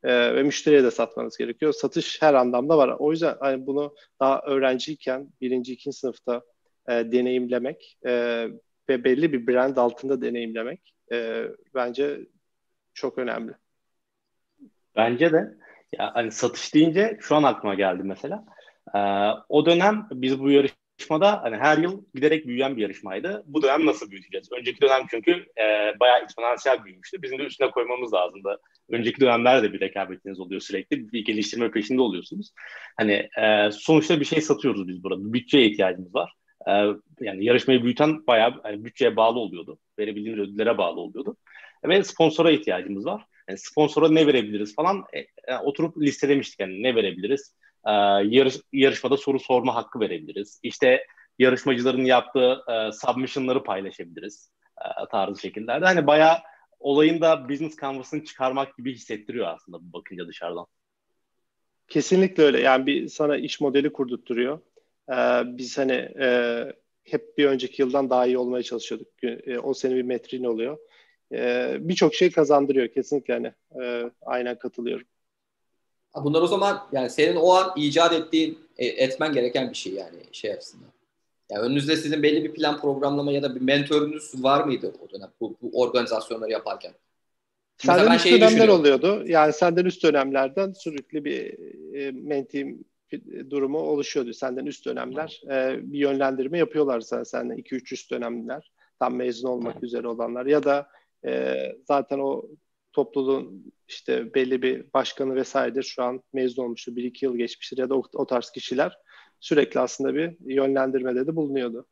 E, 0.02 0.34
ve 0.34 0.42
müşteriye 0.42 0.84
de 0.84 0.90
satmanız 0.90 1.36
gerekiyor. 1.36 1.72
Satış 1.72 2.22
her 2.22 2.34
anlamda 2.34 2.78
var. 2.78 2.96
O 2.98 3.10
yüzden 3.10 3.36
hani 3.40 3.66
bunu 3.66 3.94
daha 4.20 4.42
öğrenciyken 4.42 5.28
birinci, 5.40 5.72
ikinci 5.72 5.96
sınıfta 5.96 6.42
e, 6.88 6.92
deneyimlemek 6.92 7.98
e, 8.06 8.12
ve 8.88 9.04
belli 9.04 9.32
bir 9.32 9.46
brand 9.46 9.76
altında 9.76 10.22
deneyimlemek 10.22 10.94
e, 11.12 11.44
bence 11.74 12.20
çok 12.94 13.18
önemli. 13.18 13.52
Bence 14.96 15.32
de. 15.32 15.54
Ya 15.98 16.10
hani 16.14 16.30
satış 16.30 16.74
deyince 16.74 17.18
şu 17.20 17.36
an 17.36 17.42
aklıma 17.42 17.74
geldi 17.74 18.02
mesela. 18.04 18.44
Ee, 18.94 18.98
o 19.48 19.66
dönem 19.66 20.06
biz 20.10 20.40
bu 20.40 20.50
yarışmada 20.98 21.42
hani 21.42 21.56
her 21.56 21.78
yıl 21.78 22.04
giderek 22.14 22.46
büyüyen 22.46 22.76
bir 22.76 22.82
yarışmaydı. 22.82 23.42
Bu 23.46 23.62
dönem 23.62 23.86
nasıl 23.86 24.10
büyüteceğiz? 24.10 24.48
Önceki 24.52 24.80
dönem 24.80 25.02
çünkü 25.10 25.30
e, 25.32 25.92
bayağı 26.00 26.22
eksponansiyel 26.22 26.84
büyümüştü. 26.84 27.22
Bizim 27.22 27.38
de 27.38 27.42
üstüne 27.42 27.70
koymamız 27.70 28.12
lazımdı. 28.12 28.60
Önceki 28.90 29.20
dönemlerde 29.20 29.72
bir 29.72 29.80
rekabetiniz 29.80 30.40
oluyor 30.40 30.60
sürekli. 30.60 31.12
Bir 31.12 31.24
geliştirme 31.24 31.70
peşinde 31.70 32.02
oluyorsunuz. 32.02 32.50
Hani 32.96 33.28
e, 33.42 33.70
sonuçta 33.72 34.20
bir 34.20 34.24
şey 34.24 34.40
satıyoruz 34.40 34.88
biz 34.88 35.04
burada. 35.04 35.32
Bütçeye 35.32 35.66
ihtiyacımız 35.66 36.14
var. 36.14 36.32
E, 36.68 36.72
yani 37.20 37.44
yarışmayı 37.44 37.82
büyüten 37.82 38.26
bayağı 38.26 38.60
yani 38.64 38.84
bütçeye 38.84 39.16
bağlı 39.16 39.38
oluyordu. 39.38 39.78
Verebildiğimiz 39.98 40.48
ödüllere 40.48 40.78
bağlı 40.78 41.00
oluyordu. 41.00 41.36
Ve 41.84 42.04
sponsora 42.04 42.50
ihtiyacımız 42.50 43.06
var. 43.06 43.24
Yani 43.48 43.58
sponsora 43.58 44.08
ne 44.08 44.26
verebiliriz 44.26 44.74
falan 44.74 45.04
e, 45.12 45.18
e, 45.18 45.58
oturup 45.62 46.02
listelemiştik 46.02 46.60
yani 46.60 46.82
ne 46.82 46.94
verebiliriz. 46.94 47.54
E, 47.86 47.92
yarış, 48.36 48.56
yarışmada 48.72 49.16
soru 49.16 49.38
sorma 49.40 49.74
hakkı 49.74 50.00
verebiliriz. 50.00 50.60
İşte 50.62 51.06
yarışmacıların 51.38 52.04
yaptığı 52.04 52.62
e, 52.68 52.92
submission'ları 52.92 53.62
paylaşabiliriz 53.62 54.50
e, 54.80 55.08
tarzı 55.10 55.40
şekillerde. 55.40 55.84
Hani 55.84 56.06
bayağı 56.06 56.38
olayın 56.80 57.20
da 57.20 57.48
business 57.48 57.80
canvas'ını 57.80 58.24
çıkarmak 58.24 58.76
gibi 58.76 58.94
hissettiriyor 58.94 59.46
aslında 59.46 59.78
bu 59.80 59.92
bakınca 59.92 60.28
dışarıdan. 60.28 60.66
Kesinlikle 61.88 62.42
öyle. 62.42 62.60
Yani 62.60 62.86
bir 62.86 63.08
sana 63.08 63.36
iş 63.36 63.60
modeli 63.60 63.92
kurdurtturuyor. 63.92 64.60
Ee, 65.10 65.42
biz 65.44 65.78
hani 65.78 66.08
e, 66.20 66.58
hep 67.04 67.38
bir 67.38 67.46
önceki 67.46 67.82
yıldan 67.82 68.10
daha 68.10 68.26
iyi 68.26 68.38
olmaya 68.38 68.62
çalışıyorduk. 68.62 69.08
E, 69.24 69.58
o 69.58 69.74
sene 69.74 69.94
bir 69.94 70.02
metrin 70.02 70.44
oluyor. 70.44 70.78
E, 71.32 71.76
Birçok 71.80 72.14
şey 72.14 72.30
kazandırıyor 72.30 72.88
kesinlikle 72.88 73.34
hani. 73.34 73.52
E, 73.84 74.10
aynen 74.22 74.58
katılıyorum. 74.58 75.06
Bunlar 76.14 76.42
o 76.42 76.46
zaman 76.46 76.86
yani 76.92 77.10
senin 77.10 77.36
o 77.36 77.52
an 77.52 77.72
icat 77.76 78.12
ettiğin, 78.12 78.58
e, 78.78 78.86
etmen 78.86 79.32
gereken 79.32 79.70
bir 79.70 79.76
şey 79.76 79.92
yani 79.92 80.18
şey 80.32 80.52
açısından. 80.52 80.88
Yani 81.50 81.62
önünüzde 81.62 81.96
sizin 81.96 82.22
belli 82.22 82.44
bir 82.44 82.52
plan 82.52 82.80
programlama 82.80 83.32
ya 83.32 83.42
da 83.42 83.54
bir 83.54 83.60
mentorunuz 83.60 84.44
var 84.44 84.64
mıydı 84.64 84.92
o 85.06 85.10
dönem 85.10 85.28
bu, 85.40 85.56
bu 85.62 85.80
organizasyonları 85.80 86.50
yaparken? 86.50 86.92
Senden 87.76 88.16
üst 88.16 88.26
dönemler 88.26 88.68
oluyordu. 88.68 89.24
Yani 89.26 89.52
senden 89.52 89.84
üst 89.84 90.02
dönemlerden 90.02 90.72
sürekli 90.72 91.24
bir 91.24 91.58
e, 91.94 92.10
mentim 92.10 92.84
durumu 93.50 93.78
oluşuyordu. 93.78 94.32
Senden 94.32 94.66
üst 94.66 94.86
dönemler 94.86 95.42
e, 95.50 95.78
bir 95.92 95.98
yönlendirme 95.98 96.58
yapıyorlar 96.58 97.00
sana 97.00 97.24
senden 97.24 97.58
2-3 97.58 97.94
üst 97.94 98.10
dönemler 98.10 98.72
tam 98.98 99.14
mezun 99.14 99.48
olmak 99.48 99.82
üzere 99.82 100.08
olanlar 100.08 100.46
ya 100.46 100.62
da 100.62 100.88
e, 101.24 101.56
zaten 101.88 102.18
o 102.18 102.44
topluluğun 102.94 103.72
işte 103.88 104.34
belli 104.34 104.62
bir 104.62 104.92
başkanı 104.94 105.34
vesairedir 105.34 105.82
şu 105.82 106.02
an 106.02 106.22
mezun 106.32 106.64
olmuştur. 106.64 106.96
Bir 106.96 107.04
iki 107.04 107.24
yıl 107.24 107.36
geçmiştir 107.36 107.78
ya 107.78 107.90
da 107.90 107.94
o, 107.98 108.02
o 108.14 108.26
tarz 108.26 108.50
kişiler 108.50 108.98
sürekli 109.40 109.80
aslında 109.80 110.14
bir 110.14 110.36
yönlendirmede 110.46 111.26
de 111.26 111.36
bulunuyordu. 111.36 111.86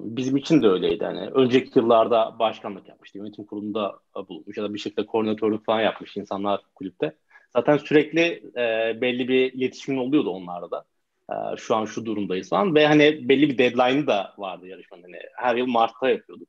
bizim 0.00 0.36
için 0.36 0.62
de 0.62 0.68
öyleydi. 0.68 1.04
Yani 1.04 1.20
önceki 1.20 1.78
yıllarda 1.78 2.38
başkanlık 2.38 2.88
yapmıştı. 2.88 3.18
Yönetim 3.18 3.44
kurulunda 3.44 3.98
bulunmuş 4.28 4.56
ya 4.56 4.64
da 4.64 4.74
bir 4.74 4.78
şekilde 4.78 5.06
koordinatörlük 5.06 5.64
falan 5.64 5.80
yapmış 5.80 6.16
insanlar 6.16 6.60
kulüpte. 6.74 7.16
Zaten 7.52 7.76
sürekli 7.76 8.20
e, 8.56 8.98
belli 9.00 9.28
bir 9.28 9.52
iletişimin 9.52 9.98
oluyordu 9.98 10.30
onlarda 10.30 10.70
da. 10.70 10.84
E, 11.32 11.56
şu 11.56 11.76
an 11.76 11.84
şu 11.84 12.06
durumdayız 12.06 12.48
falan. 12.48 12.74
Ve 12.74 12.86
hani 12.86 13.28
belli 13.28 13.48
bir 13.48 13.58
deadline'ı 13.58 14.06
da 14.06 14.34
vardı 14.38 14.66
yarışmanın. 14.66 15.02
Hani 15.02 15.18
her 15.36 15.56
yıl 15.56 15.66
Mart'ta 15.66 16.10
yapıyorduk. 16.10 16.48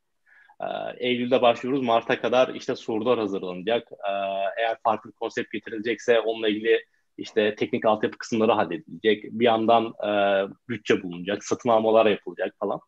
E, 0.62 0.66
Eylül'de 1.08 1.42
başlıyoruz. 1.42 1.82
Mart'a 1.82 2.20
kadar 2.20 2.54
işte 2.54 2.76
sorular 2.76 3.18
hazırlanacak. 3.18 3.92
E, 3.92 4.12
eğer 4.60 4.76
farklı 4.84 5.12
konsept 5.12 5.52
getirilecekse 5.52 6.20
onunla 6.20 6.48
ilgili 6.48 6.84
işte 7.18 7.54
teknik 7.54 7.84
altyapı 7.84 8.18
kısımları 8.18 8.52
halledilecek. 8.52 9.24
Bir 9.24 9.44
yandan 9.44 9.84
e, 9.86 10.10
bütçe 10.68 11.02
bulunacak, 11.02 11.44
satın 11.44 11.68
almalar 11.68 12.06
yapılacak 12.06 12.54
falan. 12.60 12.80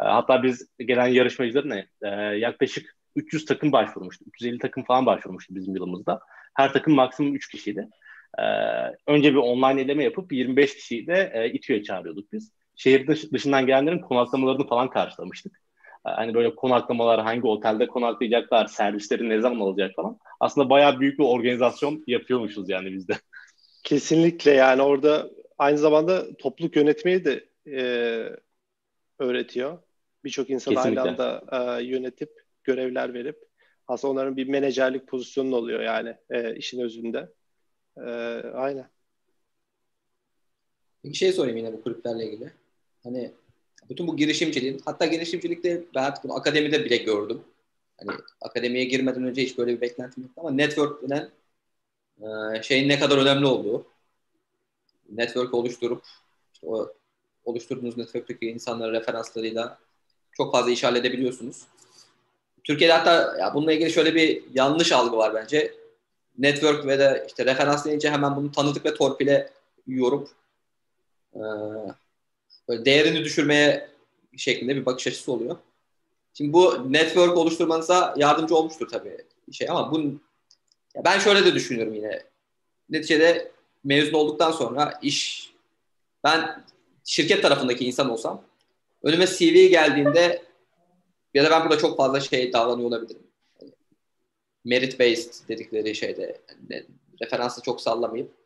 E, 0.00 0.04
hatta 0.04 0.42
biz 0.42 0.68
gelen 0.78 1.06
yarışmacıların 1.06 1.84
e, 2.02 2.08
yaklaşık 2.36 2.96
300 3.16 3.44
takım 3.44 3.72
başvurmuştu. 3.72 4.24
350 4.28 4.58
takım 4.58 4.84
falan 4.84 5.06
başvurmuştu 5.06 5.54
bizim 5.54 5.74
yılımızda. 5.74 6.20
Her 6.54 6.72
takım 6.72 6.94
maksimum 6.94 7.34
3 7.34 7.48
kişiydi. 7.50 7.88
Önce 9.06 9.32
bir 9.32 9.36
online 9.36 9.80
eleme 9.80 10.04
yapıp 10.04 10.32
25 10.32 10.74
kişiyi 10.74 11.06
de 11.06 11.32
e, 11.34 11.50
İTÜ'ye 11.50 11.82
çağırıyorduk 11.82 12.32
biz. 12.32 12.52
Şehir 12.76 13.06
dışından 13.32 13.66
gelenlerin 13.66 13.98
konaklamalarını 13.98 14.66
falan 14.66 14.90
karşılamıştık. 14.90 15.60
E, 16.06 16.10
hani 16.10 16.34
böyle 16.34 16.54
konaklamalar, 16.54 17.20
hangi 17.20 17.46
otelde 17.46 17.86
konaklayacaklar, 17.86 18.66
servisleri 18.66 19.28
ne 19.28 19.40
zaman 19.40 19.60
alacak 19.60 19.94
falan. 19.96 20.18
Aslında 20.40 20.70
bayağı 20.70 21.00
büyük 21.00 21.18
bir 21.18 21.24
organizasyon 21.24 22.04
yapıyormuşuz 22.06 22.68
yani 22.68 22.92
bizde. 22.92 23.12
Kesinlikle 23.82 24.50
yani 24.50 24.82
orada 24.82 25.30
aynı 25.58 25.78
zamanda 25.78 26.36
topluluk 26.36 26.76
yönetmeyi 26.76 27.24
de 27.24 27.44
e, 27.66 27.82
öğretiyor. 29.18 29.78
Birçok 30.24 30.50
insan 30.50 30.74
aynı 30.74 31.00
anda 31.00 31.42
e, 31.52 31.84
yönetip 31.84 32.30
görevler 32.64 33.14
verip 33.14 33.52
aslında 33.88 34.12
onların 34.12 34.36
bir 34.36 34.48
menajerlik 34.48 35.06
pozisyonu 35.06 35.56
oluyor 35.56 35.80
yani 35.80 36.16
e, 36.30 36.56
işin 36.56 36.80
özünde. 36.80 37.32
E, 37.96 38.10
aynen. 38.54 38.88
Bir 41.04 41.14
şey 41.14 41.32
sorayım 41.32 41.56
yine 41.56 41.72
bu 41.72 41.82
kulüplerle 41.82 42.26
ilgili. 42.26 42.52
Hani 43.02 43.32
bütün 43.90 44.06
bu 44.06 44.16
girişimciliğin, 44.16 44.82
hatta 44.84 45.06
girişimcilikte 45.06 45.84
ben 45.94 46.02
artık 46.02 46.24
bunu 46.24 46.34
akademide 46.34 46.84
bile 46.84 46.96
gördüm. 46.96 47.40
Hani 47.98 48.10
akademiye 48.40 48.84
girmeden 48.84 49.24
önce 49.24 49.42
hiç 49.42 49.58
böyle 49.58 49.76
bir 49.76 49.80
beklentim 49.80 50.22
yoktu 50.22 50.40
ama 50.40 50.50
network 50.50 51.02
denen 51.02 51.30
e, 52.20 52.62
şeyin 52.62 52.88
ne 52.88 52.98
kadar 52.98 53.18
önemli 53.18 53.46
olduğu. 53.46 53.86
Network 55.10 55.54
oluşturup 55.54 56.02
işte 56.54 56.66
o 56.66 56.92
oluşturduğunuz 57.44 57.96
network'teki 57.96 58.46
insanların 58.46 58.92
referanslarıyla 58.92 59.78
çok 60.32 60.52
fazla 60.52 60.70
iş 60.70 60.84
halledebiliyorsunuz. 60.84 61.66
Türkiye'de 62.64 62.92
hatta 62.92 63.36
ya 63.38 63.54
bununla 63.54 63.72
ilgili 63.72 63.92
şöyle 63.92 64.14
bir 64.14 64.42
yanlış 64.54 64.92
algı 64.92 65.16
var 65.16 65.34
bence. 65.34 65.74
Network 66.38 66.86
ve 66.86 66.98
de 66.98 67.24
işte 67.28 67.46
referans 67.46 67.84
deyince 67.84 68.10
hemen 68.10 68.36
bunu 68.36 68.52
tanıdık 68.52 68.84
ve 68.84 68.94
torpile 68.94 69.52
yorup 69.86 70.28
e, 71.34 71.40
böyle 72.68 72.84
değerini 72.84 73.24
düşürmeye 73.24 73.88
şeklinde 74.36 74.76
bir 74.76 74.86
bakış 74.86 75.06
açısı 75.06 75.32
oluyor. 75.32 75.56
Şimdi 76.34 76.52
bu 76.52 76.92
network 76.92 77.36
oluşturmanıza 77.36 78.14
yardımcı 78.16 78.56
olmuştur 78.56 78.88
tabii 78.88 79.16
şey 79.52 79.70
ama 79.70 79.92
bu 79.92 80.20
ben 81.04 81.18
şöyle 81.18 81.44
de 81.44 81.54
düşünüyorum 81.54 81.94
yine. 81.94 82.22
Neticede 82.90 83.52
mezun 83.84 84.12
olduktan 84.12 84.52
sonra 84.52 84.98
iş 85.02 85.52
ben 86.24 86.64
şirket 87.04 87.42
tarafındaki 87.42 87.84
insan 87.84 88.10
olsam 88.10 88.42
önüme 89.02 89.26
CV 89.26 89.70
geldiğinde 89.70 90.42
ya 91.34 91.44
da 91.44 91.50
ben 91.50 91.62
burada 91.62 91.78
çok 91.78 91.96
fazla 91.96 92.20
şey 92.20 92.52
davranıyor 92.52 92.88
olabilirim. 92.88 93.22
merit 94.64 95.00
based 95.00 95.48
dedikleri 95.48 95.94
şeyde 95.94 96.40
yani 96.70 96.86
referansı 97.22 97.62
çok 97.62 97.80
sallamayıp 97.80 98.41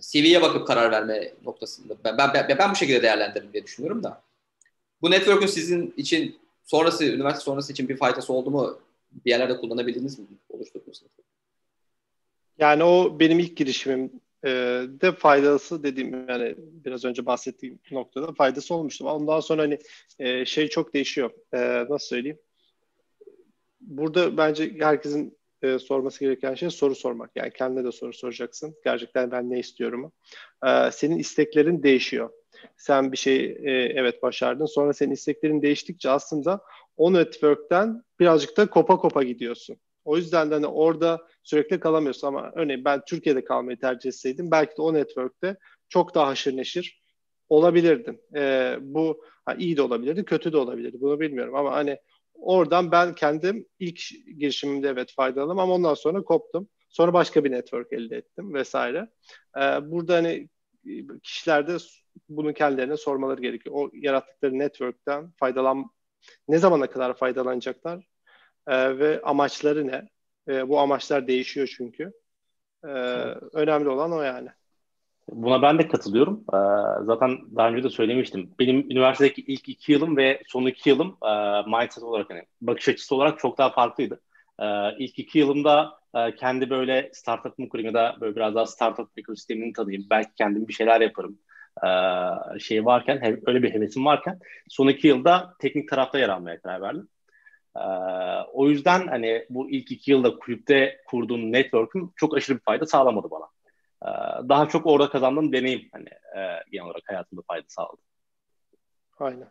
CV'ye 0.00 0.42
bakıp 0.42 0.66
karar 0.66 0.90
verme 0.90 1.32
noktasında 1.44 1.94
ben, 2.04 2.18
ben, 2.18 2.30
ben, 2.34 2.58
ben 2.58 2.70
bu 2.70 2.76
şekilde 2.76 3.02
değerlendiririm 3.02 3.52
diye 3.52 3.64
düşünüyorum 3.64 4.02
da. 4.02 4.22
Bu 5.02 5.10
network'ün 5.10 5.46
sizin 5.46 5.94
için 5.96 6.38
sonrası, 6.64 7.04
üniversite 7.04 7.44
sonrası 7.44 7.72
için 7.72 7.88
bir 7.88 7.96
faydası 7.96 8.32
oldu 8.32 8.50
mu? 8.50 8.78
Bir 9.24 9.30
yerlerde 9.30 9.56
kullanabildiniz 9.56 10.18
mi? 10.18 10.26
Oluşturdunuz. 10.48 11.02
Yani 12.58 12.84
o 12.84 13.20
benim 13.20 13.38
ilk 13.38 13.56
girişimim 13.56 14.10
e, 14.44 14.50
de 15.00 15.12
faydası 15.12 15.82
dediğim 15.82 16.28
yani 16.28 16.54
biraz 16.58 17.04
önce 17.04 17.26
bahsettiğim 17.26 17.78
noktada 17.90 18.32
faydası 18.32 18.74
olmuştu. 18.74 19.08
Ondan 19.08 19.40
sonra 19.40 19.62
hani 19.62 19.78
e, 20.18 20.44
şey 20.44 20.68
çok 20.68 20.94
değişiyor. 20.94 21.30
E, 21.52 21.58
nasıl 21.90 22.06
söyleyeyim? 22.06 22.38
Burada 23.80 24.36
bence 24.36 24.74
herkesin 24.78 25.36
e, 25.62 25.78
sorması 25.78 26.20
gereken 26.20 26.54
şey 26.54 26.70
soru 26.70 26.94
sormak. 26.94 27.30
Yani 27.34 27.52
kendine 27.52 27.84
de 27.84 27.92
soru 27.92 28.12
soracaksın. 28.12 28.74
Gerçekten 28.84 29.30
ben 29.30 29.50
ne 29.50 29.58
istiyorum? 29.58 30.12
E, 30.66 30.90
senin 30.92 31.18
isteklerin 31.18 31.82
değişiyor. 31.82 32.30
Sen 32.76 33.12
bir 33.12 33.16
şey 33.16 33.44
e, 33.44 33.70
evet 33.94 34.22
başardın. 34.22 34.66
Sonra 34.66 34.92
senin 34.92 35.12
isteklerin 35.12 35.62
değiştikçe 35.62 36.10
aslında 36.10 36.60
o 36.96 37.12
network'ten 37.12 38.02
birazcık 38.20 38.56
da 38.56 38.70
kopa 38.70 38.96
kopa 38.96 39.22
gidiyorsun. 39.22 39.76
O 40.04 40.16
yüzden 40.16 40.50
de 40.50 40.54
hani 40.54 40.66
orada 40.66 41.20
sürekli 41.42 41.80
kalamıyorsun 41.80 42.28
ama 42.28 42.52
örneğin 42.54 42.84
ben 42.84 43.02
Türkiye'de 43.06 43.44
kalmayı 43.44 43.78
tercih 43.78 44.08
etseydim 44.08 44.50
belki 44.50 44.76
de 44.76 44.82
o 44.82 44.94
network'te 44.94 45.56
çok 45.88 46.14
daha 46.14 46.26
haşır 46.26 46.56
neşir 46.56 47.02
olabilirdim. 47.48 48.20
E, 48.34 48.76
bu 48.80 49.24
ha, 49.44 49.54
iyi 49.54 49.76
de 49.76 49.82
olabilirdi, 49.82 50.24
kötü 50.24 50.52
de 50.52 50.56
olabilirdi. 50.56 51.00
Bunu 51.00 51.20
bilmiyorum 51.20 51.54
ama 51.54 51.72
hani 51.72 51.98
oradan 52.42 52.92
ben 52.92 53.14
kendim 53.14 53.66
ilk 53.78 54.00
girişimimde 54.38 54.88
evet 54.88 55.12
faydalandım 55.12 55.58
ama 55.58 55.74
ondan 55.74 55.94
sonra 55.94 56.22
koptum. 56.24 56.68
Sonra 56.88 57.12
başka 57.12 57.44
bir 57.44 57.50
network 57.50 57.92
elde 57.92 58.16
ettim 58.16 58.54
vesaire. 58.54 59.08
E, 59.56 59.60
burada 59.60 60.14
hani 60.14 60.48
kişilerde 61.22 61.76
bunu 62.28 62.54
kendilerine 62.54 62.96
sormaları 62.96 63.40
gerekiyor. 63.40 63.76
O 63.78 63.90
yarattıkları 63.94 64.58
network'ten 64.58 65.30
faydalan 65.36 65.90
ne 66.48 66.58
zamana 66.58 66.90
kadar 66.90 67.16
faydalanacaklar 67.16 68.06
e, 68.66 68.98
ve 68.98 69.22
amaçları 69.22 69.86
ne? 69.86 70.08
E, 70.48 70.68
bu 70.68 70.80
amaçlar 70.80 71.26
değişiyor 71.26 71.74
çünkü. 71.76 72.12
E, 72.84 72.88
önemli 73.52 73.88
olan 73.88 74.12
o 74.12 74.22
yani. 74.22 74.48
Buna 75.34 75.62
ben 75.62 75.78
de 75.78 75.88
katılıyorum. 75.88 76.44
Ee, 76.54 76.56
zaten 77.04 77.38
daha 77.56 77.68
önce 77.68 77.82
de 77.82 77.90
söylemiştim. 77.90 78.50
Benim 78.58 78.90
üniversitedeki 78.90 79.40
ilk 79.40 79.68
iki 79.68 79.92
yılım 79.92 80.16
ve 80.16 80.42
son 80.46 80.66
iki 80.66 80.90
yılım 80.90 81.16
e, 81.24 81.62
mindset 81.70 82.04
olarak 82.04 82.30
hani 82.30 82.42
bakış 82.60 82.88
açısı 82.88 83.14
olarak 83.14 83.38
çok 83.38 83.58
daha 83.58 83.70
farklıydı. 83.70 84.20
Ee, 84.60 84.64
ilk 84.98 85.18
iki 85.18 85.38
yılımda 85.38 85.98
e, 86.14 86.34
kendi 86.34 86.70
böyle 86.70 87.10
startup'ımı 87.12 87.68
kurayım 87.68 87.86
ya 87.86 87.94
da 87.94 88.16
böyle 88.20 88.36
biraz 88.36 88.54
daha 88.54 88.66
startup 88.66 89.08
ekosistemini 89.16 89.72
tadayım. 89.72 90.06
Belki 90.10 90.30
kendim 90.38 90.68
bir 90.68 90.72
şeyler 90.72 91.00
yaparım. 91.00 91.38
Ee, 91.84 92.58
şey 92.58 92.84
varken, 92.84 93.40
öyle 93.46 93.62
bir 93.62 93.74
hevesim 93.74 94.04
varken 94.04 94.38
son 94.68 94.88
iki 94.88 95.08
yılda 95.08 95.54
teknik 95.58 95.88
tarafta 95.88 96.18
yer 96.18 96.28
almaya 96.28 96.60
karar 96.60 96.80
verdim. 96.80 97.08
Ee, 97.76 97.80
o 98.52 98.68
yüzden 98.68 99.06
hani 99.06 99.46
bu 99.50 99.70
ilk 99.70 99.92
iki 99.92 100.10
yılda 100.10 100.38
kulüpte 100.38 100.96
kurduğum 101.06 101.52
network'üm 101.52 102.10
çok 102.16 102.36
aşırı 102.36 102.56
bir 102.56 102.62
fayda 102.62 102.86
sağlamadı 102.86 103.30
bana. 103.30 103.44
Ee, 104.02 104.08
daha 104.48 104.68
çok 104.68 104.86
orada 104.86 105.10
kazandığım 105.10 105.52
deneyim 105.52 105.88
hani 105.92 106.08
e, 106.08 106.40
genel 106.70 106.86
olarak 106.86 107.02
hayatımda 107.06 107.42
fayda 107.48 107.66
sağladı. 107.68 108.00
Aynen. 109.18 109.48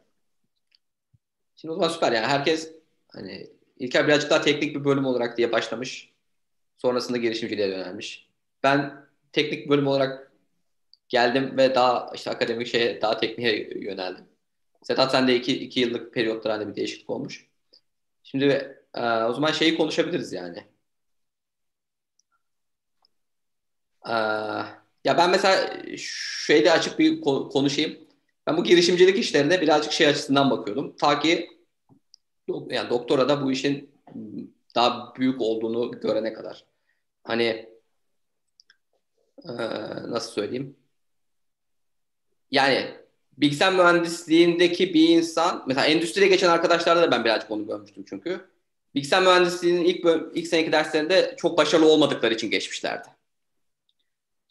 Şimdi 1.56 1.72
o 1.72 1.76
zaman 1.76 1.90
süper 1.90 2.12
yani 2.12 2.28
herkes 2.28 2.76
hani 3.08 3.50
İlker 3.82 4.08
birazcık 4.08 4.30
daha 4.30 4.42
teknik 4.42 4.76
bir 4.76 4.86
bölüm 4.86 5.06
olarak 5.06 5.38
diye 5.38 5.52
başlamış. 5.52 6.14
Sonrasında 6.78 7.18
girişimciliğe 7.18 7.68
yönelmiş. 7.68 8.30
Ben 8.64 9.06
teknik 9.34 9.70
bölüm 9.70 9.88
olarak 9.88 10.32
geldim 11.10 11.58
ve 11.58 11.76
daha 11.76 12.12
işte 12.16 12.32
akademik 12.32 12.68
şeye 12.68 13.02
daha 13.02 13.18
tekniğe 13.18 13.70
yöneldim. 13.80 14.26
Sedat 14.84 15.12
sen 15.12 15.28
de 15.28 15.36
iki, 15.36 15.64
iki 15.64 15.80
yıllık 15.80 16.14
periyotlar 16.14 16.54
hani 16.54 16.68
bir 16.68 16.76
değişiklik 16.76 17.10
olmuş. 17.10 17.48
Şimdi 18.24 18.78
e, 18.94 19.02
o 19.02 19.34
zaman 19.34 19.52
şeyi 19.52 19.78
konuşabiliriz 19.78 20.34
yani. 20.34 20.64
E, 24.08 24.14
ya 25.06 25.18
ben 25.18 25.30
mesela 25.30 25.84
şeyde 25.98 26.72
açık 26.72 27.00
bir 27.00 27.22
konuşayım. 27.22 27.98
Ben 28.48 28.58
bu 28.58 28.64
girişimcilik 28.64 29.18
işlerine 29.18 29.62
birazcık 29.62 29.92
şey 29.92 30.08
açısından 30.08 30.52
bakıyordum. 30.52 30.96
Ta 30.96 31.20
ki 31.20 31.50
yani 32.70 32.90
doktora 32.90 33.30
da 33.30 33.44
bu 33.46 33.52
işin 33.52 33.92
daha 34.76 35.16
büyük 35.16 35.42
olduğunu 35.42 35.92
görene 35.92 36.34
kadar. 36.34 36.66
Hani 37.24 37.70
e, 39.46 39.54
nasıl 40.08 40.32
söyleyeyim? 40.32 40.76
Yani 42.52 42.86
bilgisayar 43.38 43.74
mühendisliğindeki 43.74 44.94
bir 44.94 45.10
insan 45.10 45.64
mesela 45.68 45.86
endüstriye 45.86 46.28
geçen 46.28 46.50
arkadaşlarda 46.50 47.02
da 47.02 47.12
ben 47.12 47.26
birazcık 47.26 47.52
onu 47.52 47.68
görmüştüm 47.68 48.06
çünkü. 48.10 48.52
Bilgisayar 48.96 49.22
mühendisliğinin 49.22 49.84
ilk 49.84 50.06
ilk 50.36 50.48
seneki 50.48 50.72
derslerinde 50.72 51.36
çok 51.38 51.58
başarılı 51.58 51.92
olmadıkları 51.92 52.34
için 52.34 52.50
geçmişlerdi. 52.50 53.08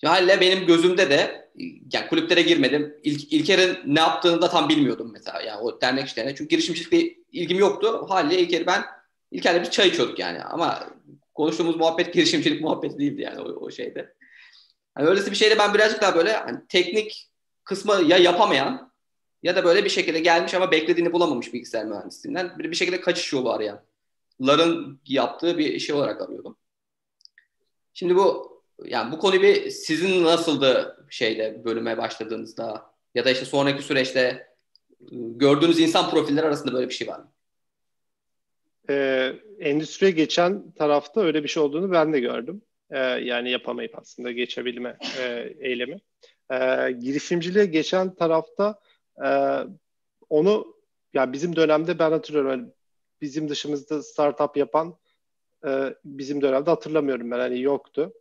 Halle 0.05 0.41
benim 0.41 0.67
gözümde 0.67 1.11
de 1.11 1.51
yani 1.93 2.09
kulüplere 2.09 2.43
girmedim. 2.43 2.97
İlk, 3.03 3.33
İlker'in 3.33 3.79
ne 3.95 4.01
yaptığını 4.01 4.43
da 4.43 4.51
tam 4.51 4.69
bilmiyordum 4.69 5.11
mesela. 5.13 5.41
Yani 5.41 5.61
o 5.61 5.81
dernek 5.81 6.07
işlerine. 6.07 6.35
Çünkü 6.35 6.49
girişimcilikle 6.49 7.15
ilgim 7.33 7.59
yoktu. 7.59 8.07
Halle 8.09 8.39
İlker'i 8.39 8.67
ben 8.67 8.85
İlker'le 9.31 9.63
bir 9.63 9.71
çay 9.71 9.89
içiyorduk 9.89 10.19
yani. 10.19 10.43
Ama 10.43 10.89
konuştuğumuz 11.35 11.77
muhabbet 11.77 12.15
girişimcilik 12.15 12.61
muhabbeti 12.61 12.99
değildi 12.99 13.23
yani 13.23 13.41
o, 13.41 13.45
o 13.45 13.71
şeyde. 13.71 14.15
Yani 14.99 15.09
öylesi 15.09 15.31
bir 15.31 15.37
şeyde 15.37 15.59
ben 15.59 15.75
birazcık 15.75 16.03
daha 16.03 16.15
böyle 16.15 16.33
hani 16.33 16.59
teknik 16.69 17.31
kısmı 17.65 18.03
ya 18.07 18.17
yapamayan 18.17 18.93
ya 19.43 19.57
da 19.57 19.65
böyle 19.65 19.85
bir 19.85 19.91
şekilde 19.91 20.21
gelmiş 20.21 20.55
ama 20.55 20.71
beklediğini 20.71 21.13
bulamamış 21.13 21.55
bilgisayar 21.55 21.85
mühendisliğinden 21.85 22.59
bir, 22.59 22.71
bir 22.71 22.77
şekilde 22.77 23.01
kaçış 23.01 23.33
yolu 23.33 23.51
arayanların 23.51 25.01
yaptığı 25.07 25.59
bir 25.59 25.79
şey 25.79 25.95
olarak 25.95 26.23
arıyordum. 26.23 26.57
Şimdi 27.95 28.17
bu 28.17 28.51
yani 28.85 29.13
bu 29.13 29.19
konu 29.19 29.43
bir 29.43 29.71
sizin 29.71 30.25
nasıldı 30.25 30.97
şeyde 31.11 31.65
bölüme 31.65 31.99
başladığınızda 31.99 32.91
ya 33.15 33.25
da 33.25 33.31
işte 33.31 33.45
sonraki 33.45 33.83
süreçte 33.83 34.47
ıı, 35.13 35.39
gördüğünüz 35.39 35.81
insan 35.81 36.11
profilleri 36.11 36.47
arasında 36.47 36.73
böyle 36.73 36.89
bir 36.89 36.95
şey 36.95 37.09
var 37.09 37.19
mı? 37.19 37.33
Ee, 38.91 39.33
endüstriye 39.59 40.11
geçen 40.11 40.71
tarafta 40.71 41.21
öyle 41.21 41.43
bir 41.43 41.49
şey 41.49 41.63
olduğunu 41.63 41.93
ben 41.93 42.13
de 42.13 42.21
gördüm. 42.21 42.63
Ee, 42.91 42.99
yani 42.99 43.51
yapamayıp 43.51 43.99
aslında 43.99 44.33
geçebilme 44.33 44.99
e, 45.19 45.55
eylemi. 45.61 45.97
Ee, 46.53 46.91
girişimciliğe 47.01 47.65
geçen 47.65 48.15
tarafta 48.15 48.81
e, 49.25 49.29
onu 50.29 50.77
ya 51.15 51.33
bizim 51.33 51.57
dönemde 51.57 51.99
ben 51.99 52.11
hatırlıyorum 52.11 52.51
yani 52.51 52.69
bizim 53.21 53.49
dışımızda 53.49 54.03
startup 54.03 54.57
yapan 54.57 54.97
e, 55.67 55.95
bizim 56.05 56.43
dönemde 56.43 56.71
hatırlamıyorum 56.71 57.31
ben 57.31 57.39
hani 57.39 57.61
yoktu. 57.61 58.13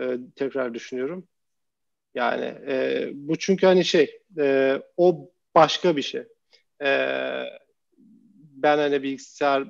E, 0.00 0.18
tekrar 0.36 0.74
düşünüyorum. 0.74 1.28
Yani 2.14 2.44
e, 2.44 3.08
bu 3.14 3.38
çünkü 3.38 3.66
hani 3.66 3.84
şey 3.84 4.20
e, 4.38 4.76
o 4.96 5.30
başka 5.54 5.96
bir 5.96 6.02
şey. 6.02 6.22
E, 6.82 6.88
ben 8.62 8.78
hani 8.78 9.02
bilgisayar 9.02 9.64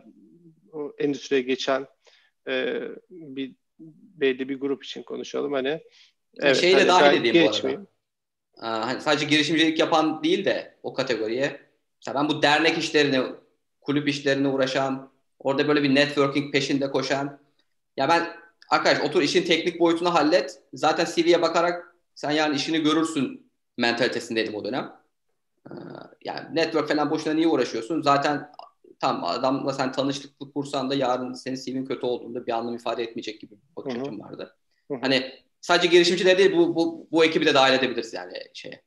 endüstriye 0.99 1.43
geçen 1.43 1.87
e, 2.49 2.81
bir 3.11 3.55
belli 4.21 4.49
bir 4.49 4.61
grup 4.61 4.85
için 4.85 5.03
konuşalım 5.03 5.53
hani. 5.53 5.81
Evet, 6.41 6.57
Şeyi 6.57 6.77
de 6.77 6.79
hani 6.79 6.89
dahil 6.89 7.21
edeyim 7.21 7.47
bu 7.47 7.51
arada. 7.51 7.87
Aa, 8.59 8.87
hani 8.87 9.01
sadece 9.01 9.27
girişimcilik 9.27 9.79
yapan 9.79 10.25
değil 10.25 10.45
de 10.45 10.75
o 10.83 10.95
kategoriye. 10.95 11.61
Ya 12.07 12.15
ben 12.15 12.29
bu 12.29 12.43
dernek 12.43 12.79
işlerini, 12.79 13.21
kulüp 13.81 14.09
işlerine 14.09 14.49
uğraşan, 14.49 15.11
orada 15.39 15.69
böyle 15.69 15.83
bir 15.83 15.95
networking 15.95 16.53
peşinde 16.53 16.91
koşan. 16.91 17.41
Ya 17.97 18.09
ben 18.09 18.29
arkadaş 18.71 19.01
otur 19.01 19.23
işin 19.23 19.45
teknik 19.45 19.81
boyutunu 19.81 20.15
hallet. 20.15 20.63
Zaten 20.75 21.07
CV'ye 21.15 21.43
bakarak 21.43 21.97
sen 22.15 22.31
yani 22.31 22.57
işini 22.57 22.81
görürsün 22.81 23.51
mentalitesindeydim 23.79 24.55
o 24.55 24.65
dönem. 24.65 24.93
Ee, 25.71 25.75
yani 26.25 26.55
network 26.55 26.89
falan 26.89 27.11
boşuna 27.11 27.35
niye 27.35 27.47
uğraşıyorsun? 27.47 28.03
Zaten 28.03 28.53
tam 29.01 29.25
adamla 29.25 29.73
sen 29.73 29.93
tanışıklık 29.93 30.55
kursan 30.55 30.91
da 30.91 30.95
yarın 30.95 31.33
senin 31.33 31.57
CV'nin 31.57 31.85
kötü 31.85 32.07
olduğunda 32.07 32.47
bir 32.47 32.53
anlam 32.53 32.75
ifade 32.75 33.03
etmeyecek 33.03 33.41
gibi 33.41 33.55
bir 33.55 33.77
bakış 33.77 33.95
açım 33.95 34.21
vardı. 34.21 34.57
Hı-hı. 34.89 34.99
Hani 35.01 35.33
sadece 35.61 35.89
girişimciler 35.89 36.39
değil 36.39 36.57
bu, 36.57 36.77
bu, 36.77 37.09
bu 37.13 37.25
ekibi 37.25 37.47
de 37.47 37.55
dahil 37.55 37.75
edebiliriz 37.75 38.15
yani 38.15 38.33
şeye. 38.55 38.83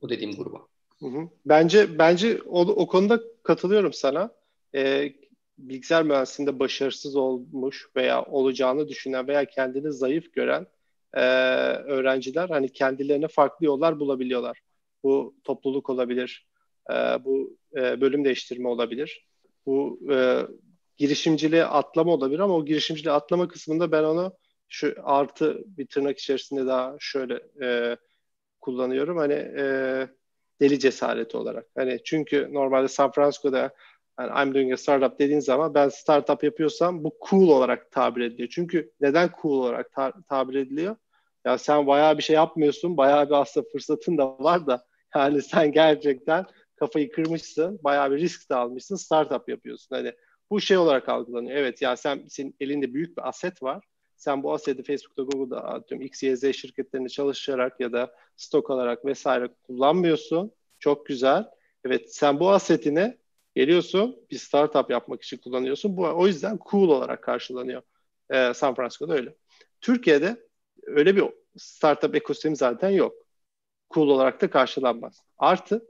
O 0.00 0.08
dediğim 0.08 0.36
gruba. 0.36 0.58
Hı 1.00 1.06
hı. 1.06 1.28
Bence 1.46 1.98
bence 1.98 2.38
o, 2.46 2.60
o 2.60 2.86
konuda 2.86 3.20
katılıyorum 3.42 3.92
sana. 3.92 4.30
Ee, 4.74 5.12
bilgisayar 5.58 6.02
mühendisliğinde 6.02 6.58
başarısız 6.58 7.16
olmuş 7.16 7.88
veya 7.96 8.22
olacağını 8.24 8.88
düşünen 8.88 9.28
veya 9.28 9.44
kendini 9.44 9.92
zayıf 9.92 10.32
gören 10.32 10.66
e, 11.14 11.20
öğrenciler 11.76 12.48
hani 12.48 12.72
kendilerine 12.72 13.28
farklı 13.28 13.66
yollar 13.66 14.00
bulabiliyorlar. 14.00 14.60
Bu 15.04 15.34
topluluk 15.44 15.90
olabilir, 15.90 16.46
e, 16.90 16.94
bu 16.94 17.56
e, 17.76 18.00
bölüm 18.00 18.24
değiştirme 18.24 18.68
olabilir, 18.68 19.26
bu 19.66 20.00
e, 20.12 20.46
girişimciliğe 20.96 21.64
atlama 21.64 22.12
olabilir 22.12 22.38
ama 22.38 22.54
o 22.54 22.64
girişimciliğe 22.64 23.14
atlama 23.14 23.48
kısmında 23.48 23.92
ben 23.92 24.04
onu 24.04 24.32
şu 24.68 24.94
artı 25.02 25.62
bir 25.66 25.86
tırnak 25.86 26.18
içerisinde 26.18 26.66
daha 26.66 26.96
şöyle 27.00 27.40
e, 27.62 27.96
kullanıyorum. 28.60 29.16
Hani 29.16 29.32
e, 29.32 30.08
deli 30.60 30.78
cesareti 30.78 31.36
olarak. 31.36 31.66
Hani 31.74 32.00
çünkü 32.04 32.48
normalde 32.52 32.88
San 32.88 33.12
Francisco'da 33.12 33.74
yani 34.22 34.48
I'm 34.48 34.54
doing 34.54 34.72
a 34.72 34.76
startup 34.76 35.18
dediğin 35.18 35.40
zaman 35.40 35.74
ben 35.74 35.88
startup 35.88 36.44
yapıyorsam 36.44 37.04
bu 37.04 37.16
cool 37.30 37.48
olarak 37.48 37.90
tabir 37.92 38.20
ediliyor. 38.20 38.48
Çünkü 38.48 38.92
neden 39.00 39.30
cool 39.42 39.52
olarak 39.52 39.92
ta- 39.92 40.12
tabir 40.28 40.54
ediliyor? 40.54 40.96
Ya 41.44 41.58
sen 41.58 41.86
bayağı 41.86 42.18
bir 42.18 42.22
şey 42.22 42.36
yapmıyorsun. 42.36 42.96
Bayağı 42.96 43.26
bir 43.26 43.34
aslında 43.34 43.66
fırsatın 43.72 44.18
da 44.18 44.38
var 44.38 44.66
da 44.66 44.84
yani 45.16 45.42
sen 45.42 45.72
gerçekten 45.72 46.44
kafayı 46.76 47.12
kırmışsın. 47.12 47.80
Bayağı 47.84 48.10
bir 48.10 48.18
risk 48.18 48.50
de 48.50 48.54
almışsın. 48.54 48.96
Startup 48.96 49.48
yapıyorsun. 49.48 49.96
Hani 49.96 50.12
bu 50.50 50.60
şey 50.60 50.76
olarak 50.76 51.08
algılanıyor. 51.08 51.56
Evet 51.56 51.82
ya 51.82 51.96
sen 51.96 52.24
senin 52.28 52.56
elinde 52.60 52.94
büyük 52.94 53.16
bir 53.16 53.28
aset 53.28 53.62
var. 53.62 53.84
Sen 54.16 54.42
bu 54.42 54.52
aseti 54.52 54.82
Facebook'ta, 54.82 55.22
Google'da 55.22 55.64
atıyorum 55.64 56.06
X, 56.06 56.22
Y, 56.22 56.36
Z 56.36 56.52
şirketlerinde 56.54 57.08
çalışarak 57.08 57.80
ya 57.80 57.92
da 57.92 58.14
stok 58.36 58.70
alarak 58.70 59.04
vesaire 59.04 59.48
kullanmıyorsun. 59.66 60.52
Çok 60.78 61.06
güzel. 61.06 61.44
Evet 61.84 62.14
sen 62.14 62.40
bu 62.40 62.50
asetini 62.50 63.18
geliyorsun 63.54 64.16
bir 64.30 64.38
startup 64.38 64.90
yapmak 64.90 65.22
için 65.22 65.36
kullanıyorsun. 65.36 65.96
Bu 65.96 66.06
o 66.06 66.26
yüzden 66.26 66.58
cool 66.70 66.88
olarak 66.88 67.22
karşılanıyor. 67.22 67.82
Ee, 68.30 68.54
San 68.54 68.74
Francisco'da 68.74 69.14
öyle. 69.14 69.34
Türkiye'de 69.80 70.46
öyle 70.82 71.16
bir 71.16 71.24
startup 71.56 72.14
ekosistemi 72.14 72.56
zaten 72.56 72.90
yok. 72.90 73.14
Cool 73.94 74.08
olarak 74.08 74.42
da 74.42 74.50
karşılanmaz. 74.50 75.20
Artı 75.38 75.86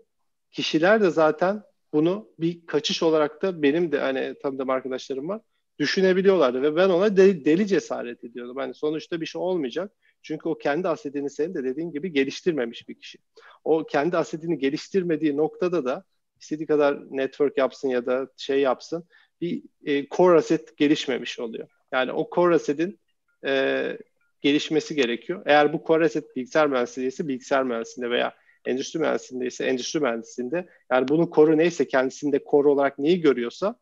kişiler 0.51 1.01
de 1.01 1.11
zaten 1.11 1.62
bunu 1.92 2.29
bir 2.38 2.66
kaçış 2.66 3.03
olarak 3.03 3.42
da 3.42 3.62
benim 3.62 3.92
de 3.92 3.98
hani 3.98 4.35
tanıdığım 4.42 4.70
arkadaşlarım 4.70 5.29
var 5.29 5.40
düşünebiliyorlardı 5.79 6.62
ve 6.62 6.77
ben 6.77 6.88
ona 6.88 7.16
deli, 7.16 7.44
deli 7.44 7.66
cesaret 7.66 8.25
ediyordum. 8.25 8.57
Hani 8.57 8.75
sonuçta 8.75 9.20
bir 9.20 9.27
şey 9.27 9.42
olmayacak. 9.42 9.92
Çünkü 10.22 10.48
o 10.48 10.59
kendi 10.59 10.88
asetini 10.88 11.31
senin 11.31 11.55
de 11.55 11.64
dediğin 11.64 11.92
gibi 11.92 12.12
geliştirmemiş 12.12 12.88
bir 12.88 12.94
kişi. 12.94 13.18
O 13.64 13.87
kendi 13.87 14.16
asetini 14.16 14.59
geliştirmediği 14.59 15.37
noktada 15.37 15.85
da 15.85 16.05
istediği 16.42 16.66
kadar 16.66 16.98
network 17.11 17.59
yapsın 17.59 17.88
ya 17.88 18.07
da 18.07 18.28
şey 18.37 18.61
yapsın 18.61 19.09
bir 19.40 19.62
e, 19.85 20.09
core 20.09 20.38
asset 20.38 20.76
gelişmemiş 20.76 21.40
oluyor. 21.40 21.68
Yani 21.92 22.12
o 22.12 22.31
core 22.35 22.55
assetin 22.55 23.00
e, 23.46 23.98
gelişmesi 24.40 24.94
gerekiyor. 24.94 25.42
Eğer 25.46 25.72
bu 25.72 25.85
core 25.87 26.05
asset 26.05 26.37
bilgisayar 26.37 26.68
mühendisliği 26.68 27.09
ise 27.09 27.28
bilgisayar 27.28 27.64
mühendisliğinde 27.64 28.11
veya 28.11 28.35
endüstri 28.64 29.00
mühendisliğinde 29.00 29.46
ise 29.46 29.64
endüstri 29.64 30.00
mühendisliğinde 30.00 30.68
yani 30.90 31.09
bunun 31.09 31.26
koru 31.26 31.59
neyse 31.59 31.88
kendisinde 31.88 32.44
core 32.50 32.68
olarak 32.68 32.98
neyi 32.98 33.20
görüyorsa 33.20 33.76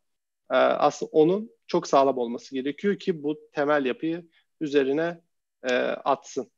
e, 0.51 0.57
aslında 0.57 1.11
onun 1.11 1.51
çok 1.67 1.87
sağlam 1.87 2.19
olması 2.19 2.55
gerekiyor 2.55 2.99
ki 2.99 3.23
bu 3.23 3.41
temel 3.53 3.85
yapıyı 3.85 4.29
üzerine 4.61 5.21
e, 5.71 5.75
atsın. 5.85 6.51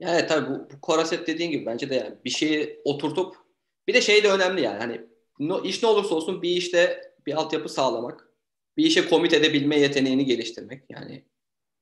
Yani 0.00 0.26
tabii 0.26 0.50
bu, 0.50 0.70
bu 0.70 0.80
Koraset 0.80 1.26
dediğin 1.26 1.50
gibi 1.50 1.66
bence 1.66 1.90
de 1.90 1.94
yani 1.94 2.14
bir 2.24 2.30
şeyi 2.30 2.80
oturtup 2.84 3.45
bir 3.88 3.94
de 3.94 4.00
şey 4.00 4.24
de 4.24 4.32
önemli 4.32 4.62
yani 4.62 4.78
hani 4.78 5.00
no, 5.38 5.64
iş 5.64 5.82
ne 5.82 5.88
olursa 5.88 6.14
olsun 6.14 6.42
bir 6.42 6.50
işte 6.50 7.12
bir 7.26 7.34
altyapı 7.34 7.68
sağlamak, 7.68 8.28
bir 8.76 8.84
işe 8.84 9.08
komit 9.08 9.32
edebilme 9.32 9.80
yeteneğini 9.80 10.24
geliştirmek 10.24 10.84
yani 10.90 11.24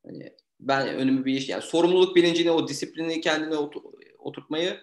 hani 0.07 0.37
ben 0.61 0.88
önümü 0.88 1.25
bir 1.25 1.35
iş 1.35 1.49
yani 1.49 1.62
sorumluluk 1.62 2.17
bilincini 2.17 2.51
o 2.51 2.69
disiplini 2.69 3.21
kendine 3.21 3.57
oturtmayı 4.19 4.81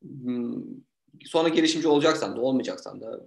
hmm, 0.00 0.64
sonra 1.26 1.48
gelişimci 1.48 1.88
olacaksan 1.88 2.36
da 2.36 2.40
olmayacaksan 2.40 3.00
da 3.00 3.20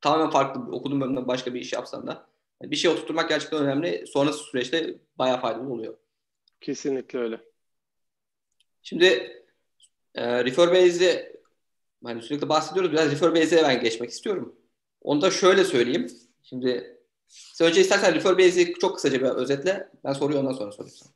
tamamen 0.00 0.30
farklı 0.30 0.76
okuduğum 0.76 1.00
bölümden 1.00 1.28
başka 1.28 1.54
bir 1.54 1.60
iş 1.60 1.72
yapsan 1.72 2.06
da 2.06 2.30
bir 2.62 2.76
şey 2.76 2.90
oturtmak 2.90 3.28
gerçekten 3.28 3.62
önemli. 3.62 4.06
Sonrası 4.06 4.38
süreçte 4.38 4.98
bayağı 5.18 5.40
faydalı 5.40 5.72
oluyor. 5.72 5.96
Kesinlikle 6.60 7.18
öyle. 7.18 7.40
Şimdi 8.82 9.06
e, 10.14 10.44
refer 10.44 10.68
base'i 10.68 11.39
hani 12.04 12.22
sürekli 12.22 12.48
bahsediyoruz. 12.48 12.92
Biraz 12.92 13.12
refer 13.12 13.34
base'e 13.34 13.62
ben 13.62 13.80
geçmek 13.80 14.10
istiyorum. 14.10 14.56
Onu 15.02 15.22
da 15.22 15.30
şöyle 15.30 15.64
söyleyeyim. 15.64 16.06
Şimdi 16.42 17.00
sen 17.28 17.68
önce 17.68 17.80
istersen 17.80 18.14
refer 18.14 18.38
base'i 18.38 18.74
çok 18.74 18.94
kısaca 18.94 19.20
bir 19.20 19.26
özetle. 19.26 19.88
Ben 20.04 20.12
soruyu 20.12 20.38
ondan 20.38 20.52
sonra 20.52 20.72
sorayım 20.72 20.96
sana. 20.96 21.12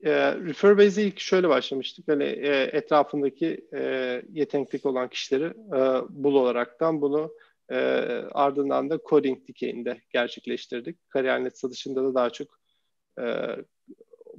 E, 0.00 0.34
refer 0.34 0.78
base'e 0.78 1.04
ilk 1.04 1.20
şöyle 1.20 1.48
başlamıştık. 1.48 2.08
Hani 2.08 2.24
e, 2.24 2.70
etrafındaki 2.72 3.68
e, 3.74 3.82
yeteneklik 4.32 4.86
olan 4.86 5.08
kişileri 5.08 5.44
e, 5.44 5.80
bul 6.08 6.34
olaraktan 6.34 7.00
bunu 7.00 7.32
e, 7.70 7.76
ardından 8.32 8.90
da 8.90 8.98
coding 9.08 9.48
dikeyinde 9.48 10.00
gerçekleştirdik. 10.10 11.10
Kariyer.net 11.10 11.58
satışında 11.58 12.04
da 12.04 12.14
daha 12.14 12.30
çok 12.30 12.48
e, 13.20 13.56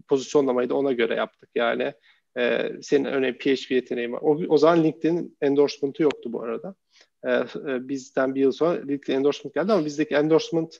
pozisyonlamayı 0.08 0.70
da 0.70 0.76
ona 0.76 0.92
göre 0.92 1.16
yaptık. 1.16 1.50
Yani 1.56 1.94
e, 2.40 2.72
senin 2.82 3.06
örneğin 3.06 3.34
PHP 3.34 3.72
yeteneği 3.72 4.12
var. 4.12 4.20
O, 4.22 4.40
o 4.50 4.58
zaman 4.58 4.84
LinkedIn 4.84 5.38
endorsement'ı 5.42 6.04
yoktu 6.04 6.34
bu 6.34 6.42
arada. 6.44 6.76
E, 7.24 7.32
e, 7.32 7.88
bizden 7.88 8.36
bir 8.36 8.42
yıl 8.42 8.52
sonra 8.52 8.82
LinkedIn 8.88 9.18
endorsement 9.18 9.56
geldi 9.56 9.74
ama 9.74 9.86
bizdeki 9.86 10.16
endorsement 10.16 10.80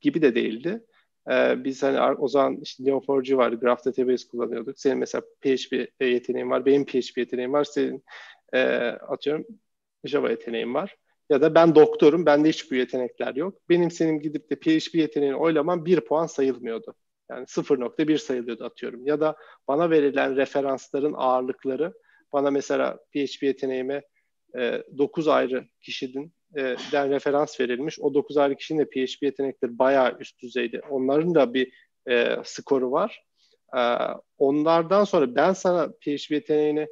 gibi 0.00 0.22
de 0.22 0.34
değildi. 0.34 0.84
E, 1.30 1.64
biz 1.64 1.82
hani 1.82 2.00
o 2.18 2.28
zaman 2.28 2.60
işte 2.62 2.84
Neo4j 2.84 3.36
vardı, 3.36 3.60
Graph 3.60 3.86
Database 3.86 4.28
kullanıyorduk. 4.28 4.80
Senin 4.80 4.98
mesela 4.98 5.22
PHP 5.40 5.88
yeteneğin 6.00 6.50
var, 6.50 6.66
benim 6.66 6.84
PHP 6.84 7.18
yeteneğim 7.18 7.52
var, 7.52 7.64
senin 7.64 8.04
e, 8.52 8.62
atıyorum 8.86 9.46
Java 10.04 10.30
yeteneğim 10.30 10.74
var. 10.74 10.96
Ya 11.30 11.42
da 11.42 11.54
ben 11.54 11.74
doktorum, 11.74 12.26
bende 12.26 12.48
hiç 12.48 12.70
bu 12.70 12.74
yetenekler 12.74 13.34
yok. 13.34 13.58
Benim 13.68 13.90
senin 13.90 14.20
gidip 14.20 14.50
de 14.50 14.56
PHP 14.56 14.94
yeteneğini 14.94 15.36
oylaman 15.36 15.84
bir 15.84 16.00
puan 16.00 16.26
sayılmıyordu. 16.26 16.94
Yani 17.30 17.46
0.1 17.46 18.18
sayılıyordu 18.18 18.64
atıyorum. 18.64 19.06
Ya 19.06 19.20
da 19.20 19.36
bana 19.68 19.90
verilen 19.90 20.36
referansların 20.36 21.14
ağırlıkları 21.16 21.92
bana 22.32 22.50
mesela 22.50 22.96
PHP 22.96 23.42
yeteneğime 23.42 24.02
e, 24.58 24.82
9 24.98 25.28
ayrı 25.28 25.68
kişinin 25.80 26.32
e, 26.56 26.76
den 26.92 27.10
referans 27.10 27.60
verilmiş. 27.60 28.00
O 28.00 28.14
9 28.14 28.36
ayrı 28.36 28.56
kişinin 28.56 28.78
de 28.78 28.84
PHP 28.84 29.22
yetenekleri 29.22 29.78
bayağı 29.78 30.16
üst 30.20 30.42
düzeyde. 30.42 30.80
Onların 30.90 31.34
da 31.34 31.54
bir 31.54 31.72
e, 32.08 32.36
skoru 32.44 32.90
var. 32.92 33.22
E, 33.76 33.80
onlardan 34.38 35.04
sonra 35.04 35.34
ben 35.34 35.52
sana 35.52 35.88
PHP 35.88 36.30
yeteneğini 36.30 36.88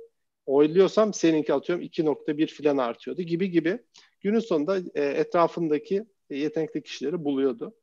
oyluyorsam 0.47 1.14
seninki 1.14 1.55
atıyorum 1.55 1.85
2.1 1.85 2.47
filan 2.47 2.77
artıyordu 2.77 3.23
gibi 3.23 3.51
gibi 3.51 3.79
günün 4.20 4.38
sonunda 4.38 4.79
e, 4.94 5.05
etrafındaki 5.05 6.05
yetenekli 6.31 6.83
kişileri 6.83 7.25
buluyordu. 7.25 7.75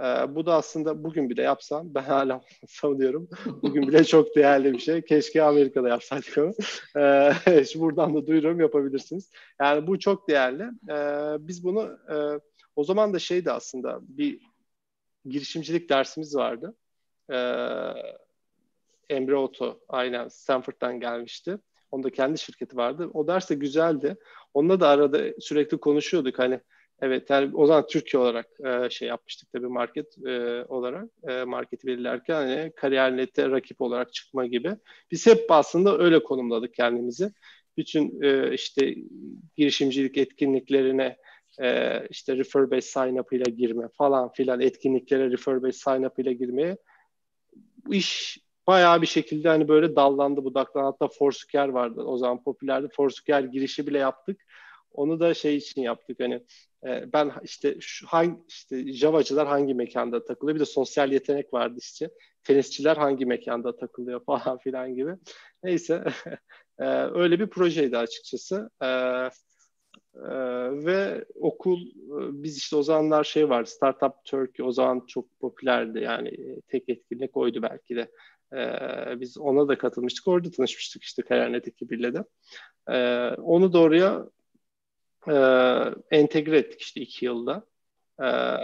E, 0.00 0.34
bu 0.34 0.46
da 0.46 0.54
aslında 0.54 1.04
bugün 1.04 1.30
bile 1.30 1.42
yapsam 1.42 1.94
ben 1.94 2.02
hala 2.02 2.40
savunuyorum. 2.68 3.28
Bugün 3.62 3.88
bile 3.88 4.04
çok 4.04 4.36
değerli 4.36 4.72
bir 4.72 4.78
şey. 4.78 5.02
Keşke 5.02 5.42
Amerika'da 5.42 5.88
yapsaydık 5.88 6.38
onu. 6.38 6.54
E, 6.96 7.64
buradan 7.74 8.14
da 8.14 8.26
duyuruyorum 8.26 8.60
yapabilirsiniz. 8.60 9.30
Yani 9.60 9.86
bu 9.86 9.98
çok 9.98 10.28
değerli. 10.28 10.62
E, 10.62 10.96
biz 11.48 11.64
bunu 11.64 11.98
e, 12.12 12.40
o 12.76 12.84
zaman 12.84 13.14
da 13.14 13.18
şeydi 13.18 13.52
aslında 13.52 13.98
bir 14.02 14.40
girişimcilik 15.24 15.90
dersimiz 15.90 16.36
vardı. 16.36 16.74
E, 17.32 17.36
Emre 19.10 19.36
Oto 19.36 19.80
aynen 19.88 20.28
Stanford'dan 20.28 21.00
gelmişti. 21.00 21.58
Onda 21.90 22.10
kendi 22.10 22.38
şirketi 22.38 22.76
vardı. 22.76 23.10
O 23.14 23.26
ders 23.26 23.50
de 23.50 23.54
güzeldi. 23.54 24.16
Onunla 24.54 24.80
da 24.80 24.88
arada 24.88 25.40
sürekli 25.40 25.80
konuşuyorduk. 25.80 26.38
Hani 26.38 26.60
evet 27.02 27.30
yani 27.30 27.50
o 27.54 27.66
zaman 27.66 27.86
Türkiye 27.86 28.22
olarak 28.22 28.46
e, 28.64 28.90
şey 28.90 29.08
yapmıştık 29.08 29.52
tabii 29.52 29.66
market 29.66 30.26
e, 30.26 30.64
olarak 30.68 31.08
e, 31.28 31.44
marketi 31.44 31.86
belirlerken 31.86 32.34
hani 32.34 32.72
kariyer 32.76 33.16
nette 33.16 33.50
rakip 33.50 33.80
olarak 33.80 34.12
çıkma 34.12 34.46
gibi. 34.46 34.76
Biz 35.10 35.26
hep 35.26 35.44
aslında 35.48 35.98
öyle 35.98 36.22
konumladık 36.22 36.74
kendimizi. 36.74 37.32
Bütün 37.76 38.22
e, 38.22 38.54
işte 38.54 38.94
girişimcilik 39.56 40.18
etkinliklerine 40.18 41.16
e, 41.62 42.00
işte 42.10 42.36
refer 42.36 42.70
based 42.70 42.82
sign 42.90 43.16
up 43.16 43.32
ile 43.32 43.50
girme 43.50 43.88
falan 43.98 44.32
filan 44.32 44.60
etkinliklere 44.60 45.30
refer 45.30 45.62
based 45.62 45.80
sign 45.92 46.02
up 46.02 46.18
ile 46.18 46.32
girmeye 46.32 46.76
bu 47.86 47.94
iş 47.94 48.38
bayağı 48.66 49.02
bir 49.02 49.06
şekilde 49.06 49.48
hani 49.48 49.68
böyle 49.68 49.96
dallandı 49.96 50.44
budaklandı. 50.44 50.86
Hatta 50.86 51.08
Foursquare 51.08 51.72
vardı 51.72 52.02
o 52.02 52.16
zaman 52.16 52.42
popülerdi. 52.42 52.88
Foursquare 52.96 53.46
girişi 53.46 53.86
bile 53.86 53.98
yaptık. 53.98 54.40
Onu 54.92 55.20
da 55.20 55.34
şey 55.34 55.56
için 55.56 55.82
yaptık 55.82 56.20
hani 56.20 56.42
e, 56.86 57.12
ben 57.12 57.32
işte 57.42 57.76
şu 57.80 58.06
hangi 58.06 58.36
işte 58.48 58.92
Java'cılar 58.92 59.48
hangi 59.48 59.74
mekanda 59.74 60.24
takılıyor 60.24 60.54
bir 60.54 60.60
de 60.60 60.66
sosyal 60.66 61.12
yetenek 61.12 61.52
vardı 61.52 61.78
işte 61.78 62.10
tenisçiler 62.44 62.96
hangi 62.96 63.26
mekanda 63.26 63.76
takılıyor 63.76 64.24
falan 64.26 64.58
filan 64.58 64.94
gibi. 64.94 65.14
Neyse 65.62 66.04
e, 66.78 66.84
öyle 66.94 67.40
bir 67.40 67.46
projeydi 67.46 67.98
açıkçası. 67.98 68.70
E, 68.82 68.86
e, 68.86 70.30
ve 70.84 71.24
okul 71.34 71.80
e, 71.86 72.42
biz 72.42 72.58
işte 72.58 72.76
o 72.76 72.82
zamanlar 72.82 73.24
şey 73.24 73.48
vardı 73.48 73.70
Startup 73.70 74.24
Turkey 74.24 74.66
o 74.66 74.72
zaman 74.72 75.06
çok 75.06 75.40
popülerdi 75.40 75.98
yani 75.98 76.60
tek 76.68 76.88
etkinlik 76.88 77.36
oydu 77.36 77.62
belki 77.62 77.96
de 77.96 78.10
ee, 78.52 79.20
biz 79.20 79.38
ona 79.38 79.68
da 79.68 79.78
katılmıştık. 79.78 80.28
Orada 80.28 80.50
tanışmıştık 80.50 81.02
işte 81.04 81.22
Kariyer.net 81.22 81.68
ekibiyle 81.68 82.14
de. 82.14 82.24
Ee, 82.88 83.34
onu 83.42 83.72
da 83.72 83.78
oraya 83.78 84.26
e, 85.28 85.34
entegre 86.16 86.58
ettik 86.58 86.80
işte 86.80 87.00
iki 87.00 87.24
yılda. 87.24 87.66
Ee, 88.22 88.56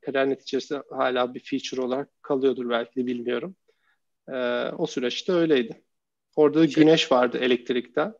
Klarnet 0.00 0.42
içerisinde 0.42 0.82
hala 0.90 1.34
bir 1.34 1.40
feature 1.40 1.80
olarak 1.80 2.22
kalıyordur 2.22 2.70
belki 2.70 2.96
de 2.96 3.06
bilmiyorum. 3.06 3.56
E, 4.28 4.32
o 4.78 4.86
süreçte 4.86 5.32
öyleydi. 5.32 5.82
Orada 6.36 6.66
şey, 6.66 6.74
güneş 6.74 7.12
vardı 7.12 7.38
elektrikten. 7.38 8.14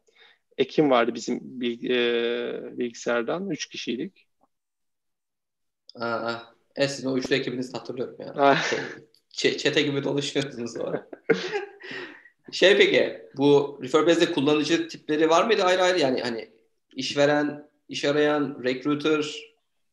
Ekim 0.59 0.91
vardı 0.91 1.14
bizim 1.14 1.41
bilg, 1.43 1.91
e, 1.91 2.79
bilgisayardan. 2.79 3.51
Üç 3.51 3.68
kişiydik. 3.68 4.27
Aa, 5.95 6.35
e 6.77 6.89
sizin 6.89 7.09
o 7.09 7.16
üçlü 7.16 7.35
ekibinizi 7.35 7.73
hatırlıyorum 7.73 8.16
ya. 8.18 8.57
Ç- 9.35 9.57
çete 9.57 9.83
gibi 9.83 10.05
dolaşıyordunuz 10.05 10.73
sonra. 10.73 11.09
şey 12.53 12.77
peki 12.77 13.23
bu 13.37 13.81
Referbase'de 13.83 14.33
kullanıcı 14.33 14.89
tipleri 14.89 15.31
var 15.31 15.47
mıydı 15.47 15.62
ayrı 15.62 15.83
ayrı 15.83 15.99
yani 15.99 16.20
hani 16.20 16.52
işveren, 16.97 17.68
iş 17.88 18.05
arayan, 18.05 18.61
recruiter 18.64 19.53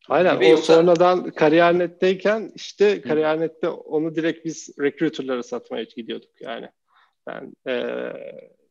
Aynen 0.09 0.37
o 0.37 0.43
yoksa... 0.43 0.75
sonradan 0.75 1.31
kariyernetteyken 1.31 2.51
işte 2.55 3.01
kariyernette 3.01 3.69
onu 3.69 4.15
direkt 4.15 4.45
biz 4.45 4.69
recruiterlara 4.79 5.43
satmaya 5.43 5.83
gidiyorduk 5.83 6.41
yani. 6.41 6.69
Ben 7.27 7.53
e, 7.67 8.13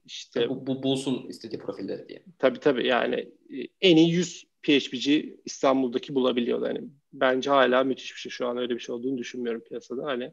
işte 0.04 0.48
bu, 0.48 0.66
bu 0.66 0.82
bulsun 0.82 1.26
istediği 1.28 1.58
profilleri 1.58 2.08
diye. 2.08 2.22
Tabii 2.38 2.60
tabii 2.60 2.86
yani 2.86 3.14
e, 3.50 3.56
en 3.80 3.96
iyi 3.96 4.10
100 4.10 4.44
PHP'ci 4.62 5.40
İstanbul'daki 5.44 6.14
bulabiliyor. 6.14 6.66
Yani 6.66 6.80
bence 7.12 7.50
hala 7.50 7.84
müthiş 7.84 8.14
bir 8.14 8.20
şey. 8.20 8.30
Şu 8.30 8.46
an 8.46 8.56
öyle 8.56 8.74
bir 8.74 8.80
şey 8.80 8.94
olduğunu 8.94 9.18
düşünmüyorum 9.18 9.60
piyasada. 9.60 10.04
Hani 10.04 10.32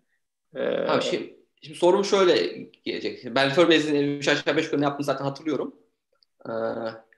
e... 0.56 0.62
Abi 0.68 1.04
şimdi, 1.04 1.36
şimdi 1.62 1.78
sorum 1.78 2.06
şöyle 2.06 2.48
gelecek. 2.84 3.36
Ben 3.36 3.50
Referbase'in 3.50 4.18
3 4.18 4.28
aşağı 4.28 4.58
5 4.58 4.66
yukarı 4.66 4.82
yaptığını 4.82 5.06
zaten 5.06 5.26
hatırlıyorum. 5.26 5.76
Ee, 6.46 6.52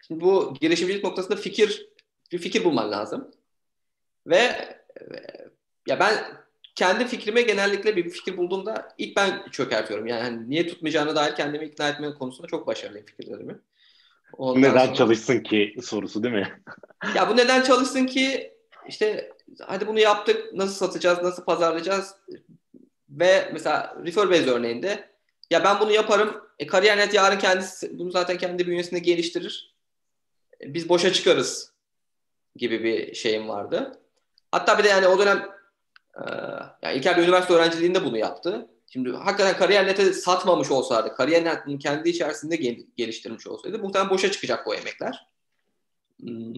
şimdi 0.07 0.21
bu 0.21 0.53
girişimcilik 0.61 1.03
noktasında 1.03 1.35
fikir 1.35 1.89
bir 2.31 2.37
fikir 2.37 2.63
bulman 2.63 2.91
lazım. 2.91 3.31
Ve 4.27 4.51
ya 5.87 5.99
ben 5.99 6.13
kendi 6.75 7.07
fikrime 7.07 7.41
genellikle 7.41 7.95
bir 7.95 8.09
fikir 8.09 8.37
bulduğumda 8.37 8.95
ilk 8.97 9.15
ben 9.15 9.43
çökertiyorum. 9.51 10.07
Yani 10.07 10.21
hani 10.21 10.49
niye 10.49 10.67
tutmayacağını 10.67 11.15
dair 11.15 11.35
kendimi 11.35 11.65
ikna 11.65 11.89
etme 11.89 12.13
konusunda 12.13 12.47
çok 12.47 12.67
başarılıyım 12.67 13.05
fikirlerimi. 13.05 13.59
Ondan 14.33 14.61
neden 14.61 14.85
sonra... 14.85 14.93
çalışsın 14.93 15.39
ki 15.39 15.75
sorusu 15.83 16.23
değil 16.23 16.35
mi? 16.35 16.61
ya 17.15 17.29
bu 17.29 17.37
neden 17.37 17.61
çalışsın 17.61 18.05
ki 18.05 18.53
işte 18.87 19.31
hadi 19.59 19.87
bunu 19.87 19.99
yaptık 19.99 20.53
nasıl 20.53 20.75
satacağız 20.75 21.23
nasıl 21.23 21.45
pazarlayacağız 21.45 22.15
ve 23.09 23.49
mesela 23.53 23.97
Referbase 24.05 24.49
örneğinde 24.49 25.09
ya 25.51 25.63
ben 25.63 25.79
bunu 25.79 25.91
yaparım 25.91 26.41
e, 26.59 26.67
Kariyer.net 26.67 27.13
yarın 27.13 27.39
kendisi 27.39 27.99
bunu 27.99 28.11
zaten 28.11 28.37
kendi 28.37 28.67
bünyesinde 28.67 28.99
geliştirir 28.99 29.75
e, 29.75 29.76
biz 30.61 30.89
boşa 30.89 31.13
çıkarız 31.13 31.73
gibi 32.55 32.83
bir 32.83 33.13
şeyim 33.15 33.49
vardı. 33.49 34.01
Hatta 34.51 34.77
bir 34.77 34.83
de 34.83 34.87
yani 34.87 35.07
o 35.07 35.19
dönem 35.19 35.49
e, 36.15 36.23
yani 36.81 36.97
İlker 36.97 37.17
de 37.17 37.21
üniversite 37.21 37.53
öğrenciliğinde 37.53 38.05
bunu 38.05 38.17
yaptı. 38.17 38.67
Şimdi 38.93 39.11
hakikaten 39.11 39.57
Kariyer.net'e 39.57 40.13
satmamış 40.13 40.71
olsaydı, 40.71 41.13
Kariyer.net'in 41.13 41.77
kendi 41.77 42.09
içerisinde 42.09 42.55
gel- 42.55 42.85
geliştirmiş 42.95 43.47
olsaydı 43.47 43.79
muhtemelen 43.79 44.09
boşa 44.09 44.31
çıkacak 44.31 44.67
o 44.67 44.73
emekler. 44.73 45.27
Hmm. 46.19 46.53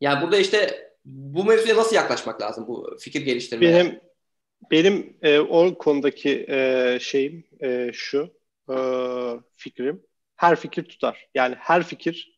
Yani 0.00 0.22
burada 0.22 0.38
işte 0.38 0.88
bu 1.04 1.44
mevzuya 1.44 1.76
nasıl 1.76 1.96
yaklaşmak 1.96 2.40
lazım 2.40 2.66
bu 2.68 2.96
fikir 3.00 3.22
geliştirmeye? 3.22 3.74
Benim 3.74 4.00
benim 4.70 5.16
e, 5.22 5.38
o 5.38 5.78
konudaki 5.78 6.46
e, 6.48 6.98
şeyim 7.00 7.44
e, 7.60 7.90
şu 7.92 8.30
e, 8.70 8.76
fikrim 9.56 10.02
her 10.36 10.56
fikir 10.56 10.84
tutar. 10.84 11.28
Yani 11.34 11.54
her 11.58 11.82
fikir 11.82 12.37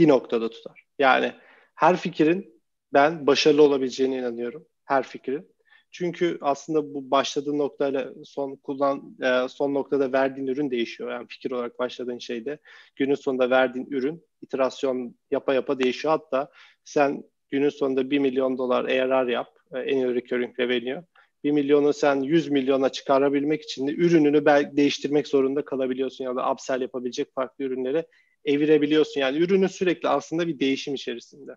bir 0.00 0.08
noktada 0.08 0.50
tutar. 0.50 0.84
Yani 0.98 1.32
her 1.74 1.96
fikrin 1.96 2.62
ben 2.92 3.26
başarılı 3.26 3.62
olabileceğine 3.62 4.18
inanıyorum. 4.18 4.66
Her 4.84 5.02
fikrin. 5.02 5.48
Çünkü 5.90 6.38
aslında 6.40 6.94
bu 6.94 7.10
başladığın 7.10 7.58
noktayla 7.58 8.12
son 8.24 8.56
kullan 8.56 9.16
e, 9.22 9.48
son 9.48 9.74
noktada 9.74 10.12
verdiğin 10.12 10.46
ürün 10.46 10.70
değişiyor. 10.70 11.10
Yani 11.10 11.26
fikir 11.28 11.50
olarak 11.50 11.78
başladığın 11.78 12.18
şeyde 12.18 12.58
günün 12.96 13.14
sonunda 13.14 13.50
verdiğin 13.50 13.86
ürün 13.90 14.24
iterasyon 14.42 15.14
yapa 15.30 15.54
yapa 15.54 15.78
değişiyor. 15.78 16.12
Hatta 16.12 16.50
sen 16.84 17.22
günün 17.48 17.68
sonunda 17.68 18.10
1 18.10 18.18
milyon 18.18 18.58
dolar 18.58 18.84
ARR 18.84 19.28
yap, 19.28 19.48
e, 19.74 19.78
annual 19.78 20.14
recurring 20.14 20.60
revenue. 20.60 21.02
1 21.44 21.50
milyonu 21.50 21.92
sen 21.92 22.20
100 22.20 22.50
milyona 22.50 22.88
çıkarabilmek 22.88 23.62
için 23.62 23.86
de 23.86 23.92
ürününü 23.92 24.46
değiştirmek 24.76 25.28
zorunda 25.28 25.64
kalabiliyorsun 25.64 26.24
ya 26.24 26.36
da 26.36 26.52
upsell 26.52 26.80
yapabilecek 26.80 27.34
farklı 27.34 27.64
ürünlere 27.64 28.06
evirebiliyorsun. 28.44 29.20
Yani 29.20 29.38
ürünün 29.38 29.66
sürekli 29.66 30.08
aslında 30.08 30.46
bir 30.46 30.58
değişim 30.58 30.94
içerisinde. 30.94 31.56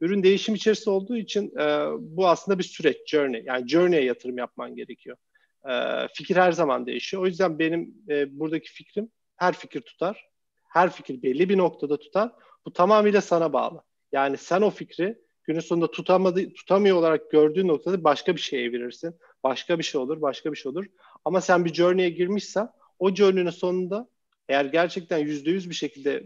Ürün 0.00 0.22
değişim 0.22 0.54
içerisinde 0.54 0.90
olduğu 0.90 1.16
için 1.16 1.58
e, 1.58 1.86
bu 2.00 2.28
aslında 2.28 2.58
bir 2.58 2.64
süreç, 2.64 2.96
journey. 3.06 3.42
Yani 3.46 3.68
journey'e 3.68 4.04
yatırım 4.04 4.38
yapman 4.38 4.76
gerekiyor. 4.76 5.16
E, 5.68 5.72
fikir 6.14 6.36
her 6.36 6.52
zaman 6.52 6.86
değişiyor. 6.86 7.22
O 7.22 7.26
yüzden 7.26 7.58
benim 7.58 7.94
e, 8.08 8.38
buradaki 8.38 8.72
fikrim 8.72 9.10
her 9.36 9.54
fikir 9.54 9.80
tutar. 9.80 10.28
Her 10.68 10.90
fikir 10.90 11.22
belli 11.22 11.48
bir 11.48 11.58
noktada 11.58 11.98
tutar. 11.98 12.32
Bu 12.66 12.72
tamamıyla 12.72 13.20
sana 13.20 13.52
bağlı. 13.52 13.82
Yani 14.12 14.36
sen 14.36 14.62
o 14.62 14.70
fikri 14.70 15.18
günün 15.44 15.60
sonunda 15.60 15.90
tutamadı, 15.90 16.52
tutamıyor 16.52 16.96
olarak 16.96 17.30
gördüğün 17.30 17.68
noktada 17.68 18.04
başka 18.04 18.36
bir 18.36 18.40
şeye 18.40 18.64
evirirsin. 18.64 19.14
Başka 19.44 19.78
bir 19.78 19.84
şey 19.84 20.00
olur, 20.00 20.22
başka 20.22 20.52
bir 20.52 20.56
şey 20.56 20.70
olur. 20.70 20.84
Ama 21.24 21.40
sen 21.40 21.64
bir 21.64 21.74
journey'e 21.74 22.10
girmişsen 22.10 22.68
o 22.98 23.14
journey'nin 23.14 23.50
sonunda 23.50 24.08
eğer 24.48 24.64
gerçekten 24.64 25.18
yüzde 25.18 25.50
yüz 25.50 25.70
bir 25.70 25.74
şekilde 25.74 26.24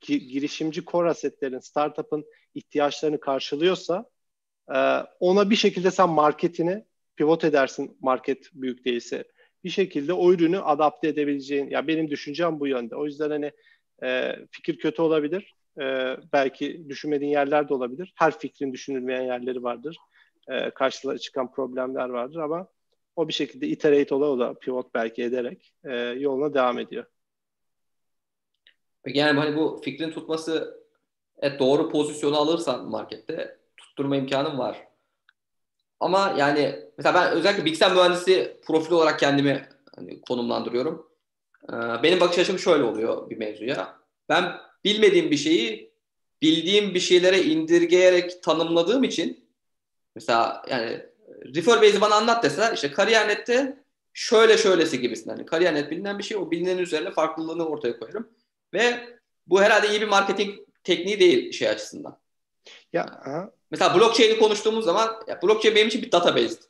girişimci 0.00 0.84
core 0.84 1.10
assetlerin, 1.10 1.58
startup'ın 1.58 2.24
ihtiyaçlarını 2.54 3.20
karşılıyorsa 3.20 4.10
e, 4.74 4.78
ona 5.20 5.50
bir 5.50 5.56
şekilde 5.56 5.90
sen 5.90 6.08
marketini 6.08 6.84
pivot 7.16 7.44
edersin 7.44 7.96
market 8.00 8.50
büyük 8.52 8.84
değilse. 8.84 9.24
Bir 9.64 9.70
şekilde 9.70 10.12
o 10.12 10.32
ürünü 10.32 10.58
adapte 10.58 11.08
edebileceğin, 11.08 11.70
ya 11.70 11.86
benim 11.86 12.10
düşüncem 12.10 12.60
bu 12.60 12.66
yönde. 12.66 12.96
O 12.96 13.04
yüzden 13.04 13.30
hani 13.30 13.52
e, 14.02 14.36
fikir 14.50 14.78
kötü 14.78 15.02
olabilir. 15.02 15.54
E, 15.80 16.16
belki 16.32 16.88
düşünmediğin 16.88 17.30
yerler 17.30 17.68
de 17.68 17.74
olabilir. 17.74 18.12
Her 18.16 18.38
fikrin 18.38 18.72
düşünülmeyen 18.72 19.22
yerleri 19.22 19.62
vardır. 19.62 19.96
E, 20.48 20.70
karşılara 20.70 21.18
çıkan 21.18 21.52
problemler 21.52 22.08
vardır 22.08 22.38
ama 22.38 22.68
o 23.16 23.28
bir 23.28 23.32
şekilde 23.32 23.68
iterate 23.68 24.14
ola 24.14 24.26
ola 24.26 24.54
pivot 24.54 24.94
belki 24.94 25.22
ederek 25.22 25.74
e, 25.84 25.96
yoluna 25.96 26.54
devam 26.54 26.78
ediyor. 26.78 27.04
Peki 29.04 29.18
yani 29.18 29.40
hani 29.40 29.56
bu 29.56 29.80
fikrin 29.84 30.10
tutması 30.10 30.80
evet, 31.38 31.60
doğru 31.60 31.90
pozisyonu 31.90 32.36
alırsan 32.36 32.88
markette 32.88 33.58
tutturma 33.76 34.16
imkanın 34.16 34.58
var. 34.58 34.88
Ama 36.00 36.34
yani 36.38 36.80
mesela 36.98 37.14
ben 37.14 37.32
özellikle 37.32 37.64
bilgisayar 37.64 37.92
mühendisi 37.92 38.60
profili 38.66 38.94
olarak 38.94 39.18
kendimi 39.18 39.68
hani 39.96 40.20
konumlandırıyorum. 40.20 41.10
Ee, 41.68 42.02
benim 42.02 42.20
bakış 42.20 42.38
açım 42.38 42.58
şöyle 42.58 42.82
oluyor 42.82 43.30
bir 43.30 43.36
mevzuya. 43.36 43.96
Ben 44.28 44.52
bilmediğim 44.84 45.30
bir 45.30 45.36
şeyi 45.36 45.94
bildiğim 46.42 46.94
bir 46.94 47.00
şeylere 47.00 47.42
indirgeyerek 47.42 48.42
tanımladığım 48.42 49.04
için 49.04 49.48
mesela 50.14 50.62
yani 50.70 51.06
Referbase'i 51.54 52.00
bana 52.00 52.14
anlat 52.14 52.44
deseler 52.44 52.72
işte 52.72 52.90
Kariyer.net'te 52.90 53.84
şöyle 54.12 54.58
şöylesi 54.58 55.00
gibisinden. 55.00 55.36
Yani 55.36 55.46
Kariyer.net 55.46 55.90
bilinen 55.90 56.18
bir 56.18 56.24
şey 56.24 56.36
o 56.36 56.50
bilinenin 56.50 56.82
üzerine 56.82 57.10
farklılığını 57.10 57.66
ortaya 57.66 57.98
koyarım. 57.98 58.28
Ve 58.74 59.18
bu 59.46 59.62
herhalde 59.62 59.88
iyi 59.88 60.00
bir 60.00 60.08
marketing 60.08 60.58
tekniği 60.84 61.20
değil 61.20 61.52
şey 61.52 61.68
açısından. 61.68 62.18
Ya 62.92 63.04
aha. 63.04 63.50
Mesela 63.70 63.94
blockchain'i 63.94 64.38
konuştuğumuz 64.38 64.84
zaman 64.84 65.22
ya 65.26 65.42
blockchain 65.42 65.76
benim 65.76 65.88
için 65.88 66.02
bir 66.02 66.12
database. 66.12 66.60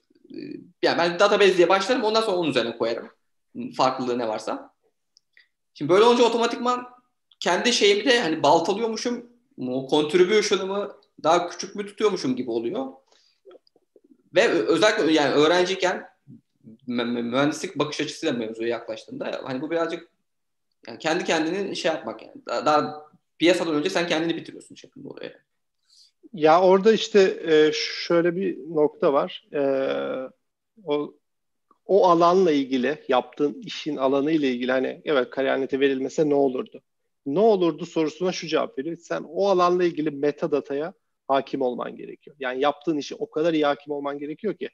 Yani 0.82 0.98
ben 0.98 1.18
database 1.18 1.56
diye 1.56 1.68
başlarım 1.68 2.04
ondan 2.04 2.20
sonra 2.20 2.36
onun 2.36 2.50
üzerine 2.50 2.76
koyarım. 2.78 3.10
Farklılığı 3.76 4.18
ne 4.18 4.28
varsa. 4.28 4.74
Şimdi 5.74 5.92
böyle 5.92 6.04
olunca 6.04 6.24
otomatikman 6.24 6.86
kendi 7.40 7.72
şeyimi 7.72 8.04
de 8.04 8.20
hani 8.20 8.42
baltalıyormuşum. 8.42 9.30
O 9.68 9.88
contribution'ımı 9.90 10.96
daha 11.22 11.48
küçük 11.48 11.76
mü 11.76 11.86
tutuyormuşum 11.86 12.36
gibi 12.36 12.50
oluyor. 12.50 12.92
Ve 14.34 14.48
özellikle 14.48 15.12
yani 15.12 15.34
öğrenciyken 15.34 16.08
mühendislik 16.86 17.78
bakış 17.78 18.00
açısıyla 18.00 18.34
mevzuya 18.34 18.68
yaklaştığında 18.68 19.40
hani 19.44 19.60
bu 19.60 19.70
birazcık 19.70 20.13
yani 20.88 20.98
kendi 20.98 21.24
kendini 21.24 21.76
şey 21.76 21.92
yapmak 21.92 22.22
yani. 22.22 22.46
Daha, 22.46 22.66
daha 22.66 23.06
piyasadan 23.38 23.74
önce 23.74 23.90
sen 23.90 24.06
kendini 24.06 24.36
bitiriyorsun 24.36 24.74
şeklinde 24.74 25.08
oraya. 25.08 25.32
Ya 26.32 26.60
orada 26.60 26.92
işte 26.92 27.20
e, 27.46 27.70
şöyle 27.74 28.36
bir 28.36 28.58
nokta 28.58 29.12
var. 29.12 29.48
E, 29.52 29.60
o 30.84 31.14
o 31.86 32.08
alanla 32.08 32.52
ilgili 32.52 33.04
yaptığın 33.08 33.62
işin 33.62 33.96
alanı 33.96 34.32
ile 34.32 34.50
ilgili 34.50 34.72
hani 34.72 35.02
evet 35.04 35.30
kariyernete 35.30 35.80
verilmese 35.80 36.28
ne 36.28 36.34
olurdu? 36.34 36.82
Ne 37.26 37.40
olurdu 37.40 37.86
sorusuna 37.86 38.32
şu 38.32 38.46
cevap 38.46 38.78
veriyor. 38.78 38.96
Sen 38.96 39.24
o 39.28 39.48
alanla 39.48 39.84
ilgili 39.84 40.10
metadataya 40.10 40.94
hakim 41.28 41.62
olman 41.62 41.96
gerekiyor. 41.96 42.36
Yani 42.40 42.60
yaptığın 42.60 42.98
işi 42.98 43.14
o 43.14 43.30
kadar 43.30 43.52
iyi 43.54 43.66
hakim 43.66 43.92
olman 43.92 44.18
gerekiyor 44.18 44.54
ki 44.54 44.70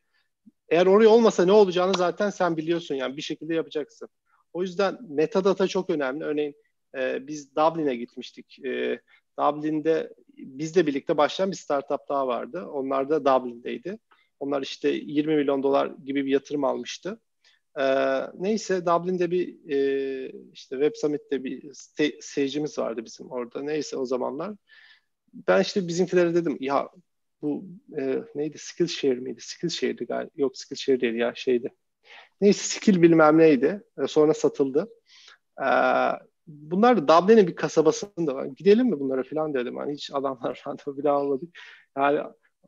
eğer 0.69 0.87
oraya 0.87 1.09
olmasa 1.09 1.45
ne 1.45 1.53
olacağını 1.53 1.95
zaten 1.95 2.31
sen 2.31 2.57
biliyorsun 2.57 2.95
yani 2.95 3.17
bir 3.17 3.23
şekilde 3.23 3.55
yapacaksın. 3.55 4.09
O 4.53 4.63
yüzden 4.63 4.99
metadata 5.09 5.69
çok 5.69 5.91
önemli. 5.91 6.25
Örneğin 6.25 6.55
e, 6.99 7.27
biz 7.27 7.57
Dublin'e 7.57 7.97
gitmiştik. 7.97 8.65
E, 8.65 9.01
Dublin'de 9.39 10.15
bizle 10.37 10.87
birlikte 10.87 11.17
başlayan 11.17 11.51
bir 11.51 11.57
startup 11.57 12.09
daha 12.09 12.27
vardı. 12.27 12.67
Onlar 12.67 13.11
da 13.11 13.25
Dublin'deydi. 13.25 13.99
Onlar 14.41 14.63
işte 14.63 14.89
20 14.89 15.37
milyon 15.37 15.63
dolar 15.63 15.87
gibi 16.05 16.27
bir 16.27 16.31
yatırım 16.31 16.65
almıştı. 16.65 17.21
E, 17.79 17.85
neyse 18.35 18.87
Dublin'de 18.87 19.31
bir 19.31 19.71
e, 19.71 20.33
işte 20.53 20.77
Web 20.77 20.95
Summit'te 20.95 21.45
bir 21.45 21.71
seyircimiz 22.21 22.79
vardı 22.79 23.05
bizim 23.05 23.31
orada. 23.31 23.63
Neyse 23.63 23.97
o 23.97 24.07
zamanlar. 24.07 24.55
Ben 25.35 25.63
işte 25.63 25.89
bizimkilere 25.89 26.35
dedim 26.35 26.57
ya 26.61 26.89
bu 27.43 27.65
e, 27.99 28.19
neydi 28.35 28.59
Skillshare 28.59 29.15
miydi? 29.15 29.41
Skillshare'di 29.41 30.05
galiba. 30.05 30.31
Yok 30.37 30.59
Skillshare 30.59 31.01
değil 31.01 31.15
ya 31.15 31.33
şeydi. 31.35 31.71
Neyse 32.41 32.62
skill 32.62 33.03
bilmem 33.03 33.38
neydi. 33.38 33.82
E, 34.05 34.07
sonra 34.07 34.34
satıldı. 34.34 34.88
E, 35.61 35.66
bunlar 36.47 36.97
da 36.97 37.09
Dublin'in 37.09 37.47
bir 37.47 37.57
kasabasında 37.57 38.34
var. 38.34 38.45
Gidelim 38.45 38.86
mi 38.86 39.01
bunlara 39.01 39.22
falan 39.22 39.55
dedim. 39.55 39.76
Hani 39.76 39.93
hiç 39.93 40.11
adamlar 40.14 40.62
randevu 40.66 40.99
bile 40.99 41.11
almadık. 41.11 41.59
Yani 41.97 42.20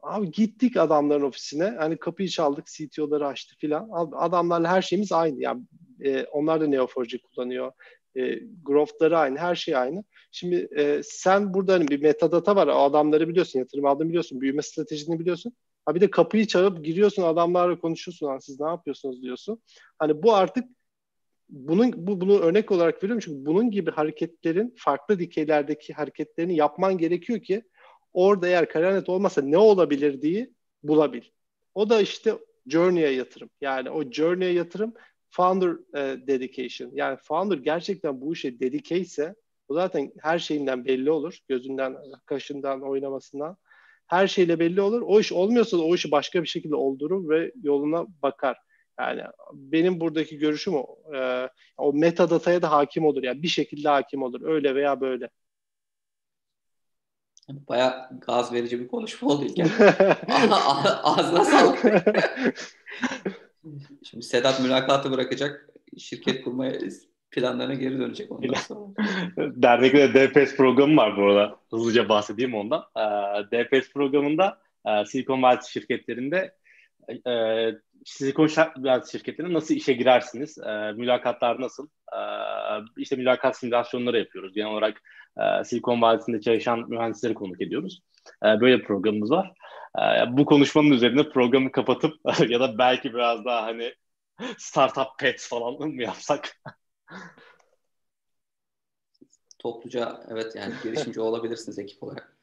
abi 0.02 0.30
gittik 0.30 0.76
adamların 0.76 1.22
ofisine. 1.22 1.64
Hani 1.64 1.96
kapıyı 1.96 2.28
çaldık, 2.28 2.66
CTO'ları 2.66 3.26
açtı 3.26 3.54
filan. 3.58 3.88
Adamlarla 4.12 4.68
her 4.68 4.82
şeyimiz 4.82 5.12
aynı. 5.12 5.40
Yani 5.40 5.62
e, 6.04 6.24
onlar 6.24 6.60
da 6.60 6.64
Neo4j 6.64 7.18
kullanıyor. 7.18 7.72
E, 8.16 8.38
growth'ları 8.62 9.18
aynı, 9.18 9.38
her 9.38 9.54
şey 9.54 9.76
aynı. 9.76 10.04
Şimdi 10.32 10.68
e, 10.76 11.00
sen 11.04 11.54
burada 11.54 11.72
hani 11.72 11.88
bir 11.88 12.02
metadata 12.02 12.56
var. 12.56 12.66
O 12.66 12.72
adamları 12.72 13.28
biliyorsun, 13.28 13.58
yatırım 13.58 13.86
aldığını 13.86 14.08
biliyorsun, 14.08 14.40
büyüme 14.40 14.62
stratejini 14.62 15.18
biliyorsun. 15.20 15.52
Ha 15.84 15.94
bir 15.94 16.00
de 16.00 16.10
kapıyı 16.10 16.46
çalıp 16.46 16.84
giriyorsun 16.84 17.22
adamlarla 17.22 17.78
konuşuyorsun. 17.78 18.26
Hani 18.26 18.42
siz 18.42 18.60
ne 18.60 18.68
yapıyorsunuz 18.68 19.22
diyorsun. 19.22 19.62
Hani 19.98 20.22
bu 20.22 20.34
artık 20.34 20.64
bunun 21.48 21.92
bu 21.96 22.20
bunu 22.20 22.38
örnek 22.38 22.70
olarak 22.70 23.02
veriyorum 23.02 23.22
çünkü 23.24 23.46
bunun 23.46 23.70
gibi 23.70 23.90
hareketlerin 23.90 24.74
farklı 24.78 25.18
dikeylerdeki 25.18 25.92
hareketlerini 25.92 26.56
yapman 26.56 26.98
gerekiyor 26.98 27.42
ki 27.42 27.62
orada 28.12 28.48
eğer 28.48 28.68
kariyer 28.68 29.04
olmasa 29.06 29.42
ne 29.42 29.58
olabilir 29.58 30.22
diye 30.22 30.50
bulabil. 30.82 31.22
O 31.74 31.90
da 31.90 32.00
işte 32.00 32.38
journey'e 32.66 33.10
yatırım. 33.10 33.50
Yani 33.60 33.90
o 33.90 34.10
journey'e 34.10 34.52
yatırım 34.52 34.94
founder 35.30 35.70
e, 35.94 36.26
dedication. 36.26 36.90
Yani 36.94 37.18
founder 37.22 37.58
gerçekten 37.58 38.20
bu 38.20 38.32
işe 38.32 38.60
dedike 38.60 38.98
ise 38.98 39.34
bu 39.68 39.74
zaten 39.74 40.12
her 40.20 40.38
şeyinden 40.38 40.84
belli 40.84 41.10
olur. 41.10 41.38
Gözünden, 41.48 41.96
kaşından, 42.26 42.82
oynamasından. 42.82 43.56
Her 44.12 44.28
şeyle 44.28 44.58
belli 44.58 44.80
olur. 44.80 45.02
O 45.06 45.20
iş 45.20 45.32
olmuyorsa 45.32 45.78
da 45.78 45.82
o 45.82 45.94
işi 45.94 46.10
başka 46.10 46.42
bir 46.42 46.48
şekilde 46.48 46.74
oldurur 46.74 47.28
ve 47.28 47.52
yoluna 47.62 48.06
bakar. 48.22 48.58
Yani 48.98 49.22
benim 49.52 50.00
buradaki 50.00 50.38
görüşüm 50.38 50.74
o. 50.74 50.96
E, 51.14 51.48
o 51.76 51.92
metadataya 51.92 52.62
da 52.62 52.70
hakim 52.70 53.04
olur. 53.04 53.22
Yani 53.22 53.42
bir 53.42 53.48
şekilde 53.48 53.88
hakim 53.88 54.22
olur. 54.22 54.40
Öyle 54.44 54.74
veya 54.74 55.00
böyle. 55.00 55.30
Baya 57.48 58.10
gaz 58.26 58.52
verici 58.52 58.80
bir 58.80 58.88
konuşma 58.88 59.28
oldu 59.28 59.44
İlker. 59.44 59.66
Ağzına 61.02 61.44
sağlık. 61.44 61.78
Şimdi 64.02 64.24
Sedat 64.24 64.60
mülakatı 64.60 65.10
bırakacak. 65.12 65.70
Şirket 65.98 66.44
kurmaya 66.44 66.72
planlarına 67.32 67.74
geri 67.74 67.98
dönecek 67.98 68.32
ondan 68.32 68.54
sonra. 68.54 68.94
Dernekte 69.36 70.14
DPS 70.14 70.56
programı 70.56 70.96
var 70.96 71.16
bu 71.16 71.22
arada. 71.22 71.56
Hızlıca 71.70 72.08
bahsedeyim 72.08 72.54
ondan. 72.54 72.84
Ee, 72.96 73.02
DPS 73.52 73.92
programında 73.92 74.58
e, 74.86 75.04
Silicon 75.04 75.42
Valley 75.42 75.60
şirketlerinde 75.68 76.54
e, 77.26 77.32
Silikon 78.04 78.48
Valley 78.78 79.02
şirketine 79.12 79.52
nasıl 79.52 79.74
işe 79.74 79.92
girersiniz? 79.92 80.58
E, 80.58 80.92
mülakatlar 80.92 81.60
nasıl? 81.60 81.88
E, 82.12 82.20
işte 82.96 83.16
mülakat 83.16 83.56
simülasyonları 83.56 84.18
yapıyoruz. 84.18 84.54
Genel 84.54 84.68
olarak 84.68 85.02
e, 85.36 85.64
Silikon 85.64 86.02
Vadisi'nde 86.02 86.40
çalışan 86.40 86.90
mühendisleri 86.90 87.34
konuk 87.34 87.60
ediyoruz. 87.60 88.00
E, 88.44 88.60
böyle 88.60 88.78
bir 88.78 88.84
programımız 88.84 89.30
var. 89.30 89.52
E, 89.98 90.02
bu 90.36 90.44
konuşmanın 90.44 90.90
üzerine 90.90 91.28
programı 91.28 91.72
kapatıp 91.72 92.14
ya 92.48 92.60
da 92.60 92.78
belki 92.78 93.14
biraz 93.14 93.44
daha 93.44 93.62
hani 93.62 93.94
startup 94.58 95.18
pets 95.18 95.48
falan 95.48 95.88
mı 95.88 96.02
yapsak? 96.02 96.56
Topluca 99.58 100.26
evet 100.28 100.56
yani 100.56 100.74
girişimci 100.82 101.20
olabilirsiniz 101.30 101.78
ekip 101.78 102.02
olarak. 102.02 102.36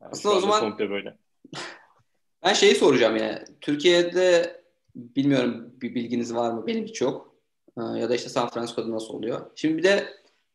Yani 0.00 0.10
Aslında 0.12 0.34
o 0.34 0.40
zaman 0.40 0.78
böyle. 0.78 1.18
ben 2.44 2.52
şeyi 2.52 2.74
soracağım 2.74 3.16
yani. 3.16 3.44
Türkiye'de 3.60 4.60
bilmiyorum 4.94 5.72
bir 5.82 5.94
bilginiz 5.94 6.34
var 6.34 6.50
mı? 6.50 6.66
Benim 6.66 6.84
hiç 6.84 7.00
yok. 7.00 7.34
Ya 7.76 8.08
da 8.08 8.14
işte 8.14 8.28
San 8.28 8.48
Francisco'da 8.48 8.90
nasıl 8.90 9.14
oluyor? 9.14 9.50
Şimdi 9.54 9.76
bir 9.76 9.82
de 9.82 10.08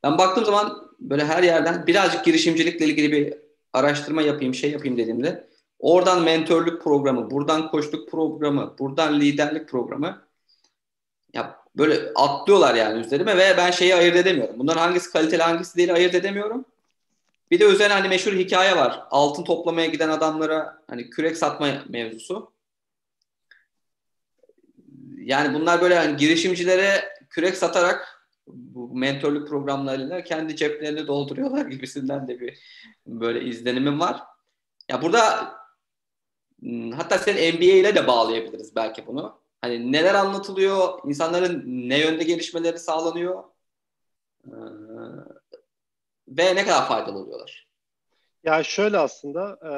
ben 0.04 0.18
baktığım 0.18 0.46
zaman 0.46 0.92
böyle 1.00 1.26
her 1.26 1.44
yerden 1.44 1.88
birazcık 1.88 2.26
girişimcilikle 2.26 2.86
ilgili 2.86 3.12
bir 3.12 3.34
araştırma 3.74 4.22
yapayım, 4.22 4.54
şey 4.54 4.72
yapayım 4.72 4.98
dediğimde 4.98 5.50
oradan 5.80 6.24
mentörlük 6.24 6.82
programı, 6.82 7.32
buradan 7.32 7.72
koçluk 7.72 8.10
programı, 8.10 8.76
buradan 8.80 9.20
liderlik 9.20 9.70
programı 9.70 10.28
ya 11.34 11.63
böyle 11.78 12.12
atlıyorlar 12.16 12.76
yani 12.76 13.00
üzerime 13.00 13.38
ve 13.38 13.58
ben 13.58 13.72
şeyi 13.72 13.96
ayırt 13.96 14.16
edemiyorum. 14.16 14.60
Bunların 14.60 14.82
hangisi 14.82 15.12
kaliteli 15.12 15.44
hangisi 15.44 15.78
değil 15.78 15.94
ayırt 15.94 16.16
edemiyorum. 16.16 16.66
Bir 17.52 17.60
de 17.60 17.66
üzerine 17.66 17.94
hani 17.94 18.08
meşhur 18.08 18.34
hikaye 18.34 18.76
var. 18.76 19.04
Altın 19.12 19.44
toplamaya 19.44 19.88
giden 19.88 20.10
adamlara 20.10 20.82
hani 20.88 21.10
kürek 21.10 21.38
satma 21.38 21.68
mevzusu. 21.90 22.52
Yani 25.18 25.54
bunlar 25.54 25.82
böyle 25.82 25.96
hani 25.96 26.18
girişimcilere 26.18 27.14
kürek 27.30 27.58
satarak 27.58 28.26
bu 28.48 28.98
mentorluk 28.98 29.48
programlarıyla 29.48 30.24
kendi 30.24 30.56
ceplerini 30.56 31.08
dolduruyorlar 31.08 31.66
gibisinden 31.70 32.28
de 32.28 32.40
bir 32.40 32.60
böyle 33.08 33.46
izlenimim 33.46 34.00
var. 34.00 34.22
Ya 34.90 35.02
burada 35.02 35.54
hmm, 36.60 36.92
hatta 36.92 37.18
senin 37.18 37.58
NBA 37.58 37.66
ile 37.66 37.96
de 37.96 38.08
bağlayabiliriz 38.08 38.76
belki 38.76 39.08
bunu. 39.08 39.43
Hani 39.64 39.92
neler 39.92 40.14
anlatılıyor, 40.14 41.00
insanların 41.06 41.64
ne 41.66 42.00
yönde 42.00 42.24
gelişmeleri 42.24 42.80
sağlanıyor 42.80 43.44
ee, 44.48 44.52
ve 46.28 46.56
ne 46.56 46.66
kadar 46.66 46.88
faydalı 46.88 47.18
oluyorlar. 47.18 47.68
Ya 48.44 48.64
şöyle 48.64 48.98
aslında 48.98 49.58
e, 49.62 49.72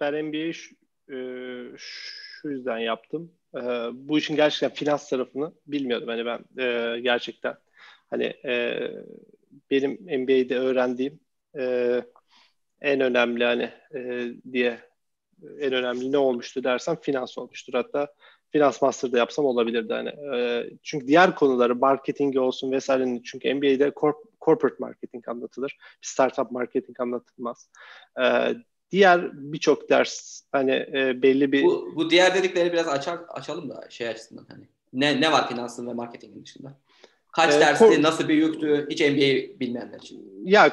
ben 0.00 0.26
NBA'yi 0.26 0.54
şu, 0.54 0.74
e, 1.08 1.16
şu 1.76 2.48
yüzden 2.48 2.78
yaptım. 2.78 3.32
E, 3.54 3.60
bu 3.92 4.18
işin 4.18 4.36
gerçekten 4.36 4.74
finans 4.74 5.08
tarafını 5.08 5.52
bilmiyordum. 5.66 6.08
Hani 6.08 6.26
ben 6.26 6.62
e, 6.62 7.00
gerçekten 7.00 7.56
hani 8.10 8.34
benim 9.70 9.92
NBA'de 10.22 10.58
öğrendiğim 10.58 11.20
en 12.80 13.00
önemli 13.00 13.44
hani 13.44 13.72
diye 14.52 14.80
en 15.60 15.72
önemli 15.72 16.12
ne 16.12 16.18
olmuştu 16.18 16.64
dersem 16.64 16.96
finans 17.00 17.38
olmuştur. 17.38 17.72
Hatta 17.74 18.14
finans 18.52 18.82
master'da 18.82 19.18
yapsam 19.18 19.44
olabilirdi 19.44 19.92
hani. 19.92 20.36
E, 20.36 20.70
çünkü 20.82 21.06
diğer 21.06 21.34
konuları 21.34 21.76
marketing 21.76 22.36
olsun 22.36 22.72
vesairenin 22.72 23.22
çünkü 23.22 23.54
NBA'de 23.54 23.88
corp- 23.88 24.24
corporate 24.40 24.76
marketing 24.78 25.28
anlatılır. 25.28 25.76
Bir 26.02 26.06
startup 26.06 26.50
marketing 26.50 27.00
anlatılmaz. 27.00 27.70
E, 28.22 28.54
diğer 28.90 29.30
birçok 29.32 29.90
ders 29.90 30.42
hani 30.52 30.86
e, 30.94 31.22
belli 31.22 31.52
bir 31.52 31.64
bu, 31.64 31.92
bu 31.96 32.10
diğer 32.10 32.34
dedikleri 32.34 32.72
biraz 32.72 32.88
açar, 32.88 33.18
açalım 33.28 33.70
da 33.70 33.86
şey 33.90 34.08
açısından 34.08 34.46
hani 34.48 34.68
ne 34.92 35.20
ne 35.20 35.32
var 35.32 35.48
finansın 35.48 35.86
ve 35.86 35.92
marketingin 35.92 36.44
dışında? 36.44 36.80
Kaç 37.32 37.54
ee, 37.54 37.60
dersti, 37.60 37.84
kor- 37.84 38.02
nasıl 38.02 38.28
bir 38.28 38.34
yüktü 38.34 38.86
hiç 38.90 39.00
MBA 39.00 39.60
bilmeyenler 39.60 39.98
için? 39.98 40.42
Ya 40.44 40.70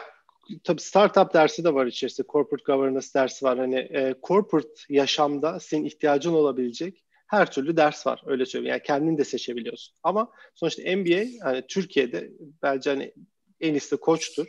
tabii 0.63 0.81
startup 0.81 1.33
dersi 1.33 1.63
de 1.63 1.73
var 1.73 1.85
içerisinde. 1.85 2.27
Corporate 2.27 2.73
governance 2.73 3.07
dersi 3.15 3.45
var. 3.45 3.57
Hani 3.57 3.75
e, 3.75 4.15
corporate 4.23 4.69
yaşamda 4.89 5.59
senin 5.59 5.85
ihtiyacın 5.85 6.33
olabilecek 6.33 7.03
her 7.27 7.51
türlü 7.51 7.77
ders 7.77 8.07
var 8.07 8.21
öyle 8.25 8.45
söyleyeyim. 8.45 8.71
Yani 8.71 8.83
kendini 8.83 9.17
de 9.17 9.25
seçebiliyorsun. 9.25 9.95
Ama 10.03 10.31
sonuçta 10.55 10.95
MBA 10.95 11.45
hani 11.45 11.67
Türkiye'de 11.67 12.31
bence 12.63 12.89
hani 12.89 13.13
en 13.61 13.73
iyisi 13.73 13.97
koçtur. 13.97 14.47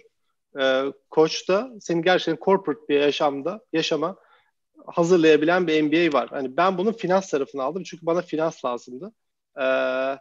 Ee, 0.60 0.84
koç 1.10 1.48
da 1.48 1.70
senin 1.80 2.02
gerçekten 2.02 2.44
corporate 2.44 2.88
bir 2.88 3.00
yaşamda 3.00 3.60
yaşama 3.72 4.16
hazırlayabilen 4.86 5.66
bir 5.66 5.82
MBA 5.82 6.18
var. 6.18 6.28
Hani 6.28 6.56
ben 6.56 6.78
bunun 6.78 6.92
finans 6.92 7.30
tarafını 7.30 7.62
aldım 7.62 7.82
çünkü 7.82 8.06
bana 8.06 8.22
finans 8.22 8.64
lazımdı. 8.64 9.12
Ee, 9.60 10.16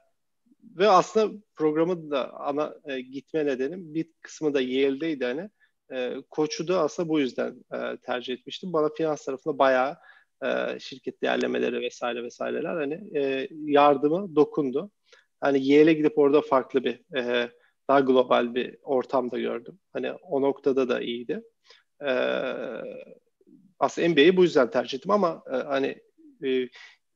ve 0.63 0.89
aslında 0.89 1.37
programı 1.55 2.11
da 2.11 2.33
ana 2.33 2.75
e, 2.85 3.01
gitme 3.01 3.45
nedenim 3.45 3.93
bir 3.93 4.09
kısmı 4.21 4.53
da 4.53 4.61
Yale'deydi 4.61 5.25
hani. 5.25 5.49
E, 5.91 6.15
koçu 6.29 6.67
da 6.67 6.81
aslında 6.81 7.09
bu 7.09 7.19
yüzden 7.19 7.65
e, 7.73 7.97
tercih 7.97 8.33
etmiştim. 8.33 8.73
Bana 8.73 8.89
finans 8.97 9.25
tarafında 9.25 9.59
bayağı 9.59 9.97
e, 10.45 10.79
şirket 10.79 11.21
değerlemeleri 11.21 11.81
vesaire 11.81 12.23
vesaireler 12.23 12.75
hani 12.75 13.17
e, 13.17 13.47
yardımı 13.51 14.35
dokundu. 14.35 14.91
Hani 15.41 15.67
Yale'e 15.67 15.93
gidip 15.93 16.17
orada 16.17 16.41
farklı 16.41 16.83
bir 16.83 17.17
e, 17.17 17.51
daha 17.89 17.99
global 17.99 18.55
bir 18.55 18.77
ortamda 18.83 19.39
gördüm. 19.39 19.79
Hani 19.93 20.11
o 20.11 20.41
noktada 20.41 20.89
da 20.89 21.01
iyiydi. 21.01 21.41
E, 22.01 22.11
aslında 23.79 24.09
NBA'yi 24.09 24.37
bu 24.37 24.43
yüzden 24.43 24.69
tercih 24.69 24.97
ettim 24.97 25.11
ama 25.11 25.43
e, 25.51 25.55
hani 25.55 26.01
e, 26.43 26.69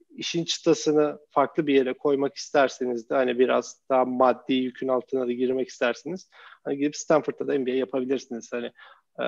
işin 0.10 0.46
çıtasını 0.46 1.20
farklı 1.30 1.68
bir 1.68 1.74
yere 1.74 1.94
koymak 1.94 2.36
isterseniz 2.36 3.10
de 3.10 3.16
hani 3.16 3.40
biraz 3.40 3.82
daha 3.90 4.06
maddi 4.06 4.54
yükün 4.54 4.88
altına 4.88 5.28
da 5.28 5.32
girmek 5.32 5.70
isterseniz 5.70 6.30
hani 6.64 6.78
gidip 6.78 6.96
Stanford'da 6.96 7.48
da 7.48 7.60
MBA 7.60 7.72
yapabilirsiniz. 7.72 8.54
Hani 8.54 8.72
e, 9.20 9.26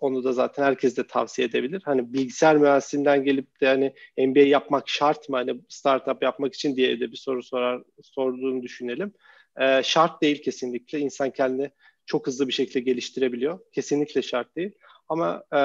onu 0.00 0.24
da 0.24 0.32
zaten 0.32 0.62
herkes 0.62 0.96
de 0.96 1.06
tavsiye 1.06 1.48
edebilir. 1.48 1.82
Hani 1.84 2.12
bilgisayar 2.12 2.56
mühendisliğinden 2.56 3.24
gelip 3.24 3.60
de 3.60 3.66
hani 3.66 3.94
MBA 4.28 4.40
yapmak 4.40 4.88
şart 4.88 5.28
mı? 5.28 5.36
Hani 5.36 5.60
startup 5.68 6.22
yapmak 6.22 6.54
için 6.54 6.76
diye 6.76 7.00
de 7.00 7.12
bir 7.12 7.16
soru 7.16 7.42
sorar 7.42 7.82
sorduğunu 8.02 8.62
düşünelim. 8.62 9.12
E, 9.60 9.82
şart 9.82 10.22
değil 10.22 10.42
kesinlikle. 10.42 10.98
İnsan 10.98 11.30
kendini 11.30 11.70
çok 12.06 12.26
hızlı 12.26 12.48
bir 12.48 12.52
şekilde 12.52 12.80
geliştirebiliyor. 12.80 13.58
Kesinlikle 13.72 14.22
şart 14.22 14.56
değil. 14.56 14.72
Ama 15.08 15.44
e, 15.52 15.58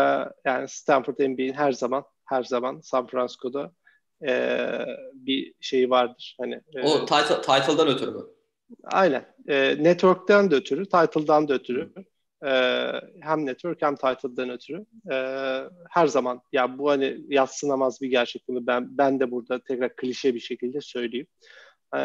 yani 0.46 0.68
Stanford 0.68 1.20
MBA'in 1.20 1.54
her 1.54 1.72
zaman 1.72 2.04
her 2.26 2.44
zaman 2.44 2.80
San 2.84 3.08
Francisco'da 3.08 3.72
e, 4.28 4.60
bir 5.14 5.54
şeyi 5.60 5.90
vardır. 5.90 6.38
Hani 6.40 6.62
e, 6.76 6.84
o 6.84 7.06
title, 7.06 7.42
title'dan 7.42 7.88
ötürü 7.88 8.12
mü? 8.12 8.22
Aynen. 8.84 9.26
E, 9.48 9.84
network'ten 9.84 10.52
de 10.52 10.56
ötürü, 10.56 10.86
title'dan 10.86 11.48
da 11.48 11.54
ötürü. 11.54 11.94
E, 12.46 12.52
hem 13.22 13.46
network 13.46 13.82
hem 13.82 13.96
title'dan 13.96 14.50
ötürü. 14.50 14.86
E, 15.12 15.16
her 15.90 16.08
zaman 16.08 16.42
ya 16.52 16.78
bu 16.78 16.90
hani 16.90 17.18
yatsınamaz 17.30 18.02
bir 18.02 18.08
gerçek 18.08 18.48
bunu 18.48 18.68
ben 18.68 18.98
ben 18.98 19.20
de 19.20 19.32
burada 19.32 19.64
tekrar 19.64 19.96
klişe 19.96 20.36
bir 20.36 20.40
şekilde 20.40 20.82
söyleyeyim. 20.82 21.28
E, 21.96 22.00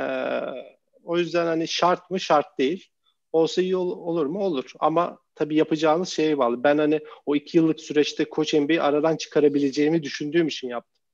o 1.05 1.19
yüzden 1.19 1.47
hani 1.47 1.69
şart 1.69 2.11
mı? 2.11 2.21
Şart 2.21 2.59
değil. 2.59 2.89
Olsa 3.33 3.63
iyi 3.63 3.77
ol, 3.77 3.91
olur 3.91 4.27
mu? 4.27 4.39
Olur. 4.39 4.73
Ama 4.81 5.19
tabii 5.35 5.57
yapacağınız 5.57 6.09
şeye 6.09 6.39
bağlı. 6.39 6.65
Ben 6.65 6.79
hani 6.79 7.01
o 7.27 7.37
iki 7.37 7.57
yıllık 7.59 7.81
süreçte 7.81 8.25
Koç 8.25 8.55
MBA'yi 8.55 8.83
aradan 8.83 9.17
çıkarabileceğimi 9.17 10.03
düşündüğüm 10.03 10.49
için 10.49 10.69
yaptım. 10.69 11.05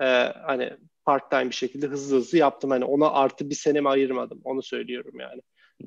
Ee, 0.00 0.04
hani 0.46 0.72
part 1.04 1.30
time 1.30 1.46
bir 1.50 1.54
şekilde 1.54 1.86
hızlı 1.86 2.16
hızlı 2.16 2.38
yaptım. 2.38 2.70
Hani 2.70 2.84
ona 2.84 3.10
artı 3.10 3.50
bir 3.50 3.54
senemi 3.54 3.88
ayırmadım. 3.88 4.40
Onu 4.44 4.62
söylüyorum 4.62 5.20
yani. 5.20 5.42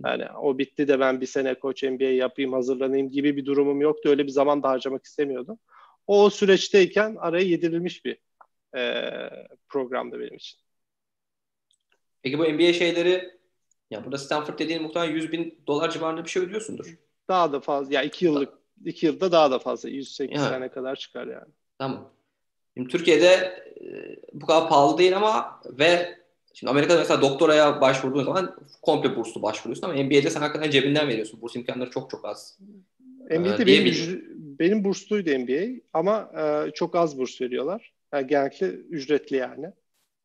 Yani 0.06 0.26
o 0.42 0.58
bitti 0.58 0.88
de 0.88 1.00
ben 1.00 1.22
bir 1.22 1.26
sene 1.26 1.60
Koç 1.60 1.84
MBA 1.84 2.04
yapayım, 2.04 2.54
hazırlanayım 2.54 3.10
gibi 3.10 3.38
bir 3.38 3.46
durumum 3.46 3.82
yoktu. 3.82 4.10
Öyle 4.10 4.24
bir 4.24 4.32
zaman 4.32 4.64
da 4.64 4.70
harcamak 4.70 5.06
istemiyordum. 5.06 5.60
O, 6.08 6.30
süreçteyken 6.30 7.16
araya 7.20 7.46
yedirilmiş 7.46 8.06
bir 8.06 8.18
e, 8.78 9.12
programdı 9.70 10.20
benim 10.20 10.36
için. 10.36 10.60
Peki 12.22 12.40
bu 12.40 12.44
NBA 12.44 12.74
şeyleri 12.74 13.32
ya 13.92 14.06
burada 14.06 14.18
Stanford 14.18 14.60
dediğin 14.60 14.82
muhtemelen 14.82 15.14
100 15.14 15.32
bin 15.32 15.64
dolar 15.68 15.90
civarında 15.90 16.24
bir 16.24 16.30
şey 16.30 16.44
ödüyorsundur. 16.44 16.98
Daha 17.28 17.52
da 17.52 17.60
fazla. 17.60 17.94
Ya 17.94 18.04
iki 18.04 18.26
yıllık 18.26 18.54
iki 18.86 19.06
yılda 19.06 19.32
daha 19.32 19.52
da 19.52 19.60
fazla. 19.60 19.90
108 19.90 20.42
yani. 20.42 20.50
tane 20.50 20.70
kadar 20.70 20.96
çıkar 20.96 21.28
yani. 21.28 21.52
Tamam. 21.78 22.14
Şimdi 22.78 22.90
Türkiye'de 22.90 23.28
e, 23.82 24.16
bu 24.34 24.46
kadar 24.46 24.70
pahalı 24.70 24.98
değil 24.98 25.18
ama 25.18 25.62
ve 25.66 26.21
şimdi 26.54 26.72
Amerika'da 26.72 27.00
mesela 27.00 27.22
doktoraya 27.22 27.82
başvurduğun 27.82 28.24
zaman 28.24 28.56
komple 28.82 29.16
burslu 29.16 29.42
başvuruyorsun 29.42 29.84
ama 29.90 30.04
NBA'de 30.04 30.30
sen 30.30 30.42
hakikaten 30.42 30.72
cebinden 30.72 31.08
veriyorsun. 31.08 31.42
Burs 31.42 31.56
imkanları 31.56 31.90
çok 31.90 32.10
çok 32.10 32.26
az. 32.26 32.60
NBA'de 33.30 33.64
ee, 33.64 33.68
benim, 33.68 34.22
benim 34.60 34.84
bursluydu 34.84 35.30
NBA 35.30 35.82
ama 35.94 36.32
e, 36.38 36.72
çok 36.72 36.96
az 36.96 37.20
burs 37.20 37.42
veriyorlar. 37.42 37.94
Yani 38.14 38.28
genellikle 38.28 38.68
ücretli 38.68 39.36
yani. 39.36 39.72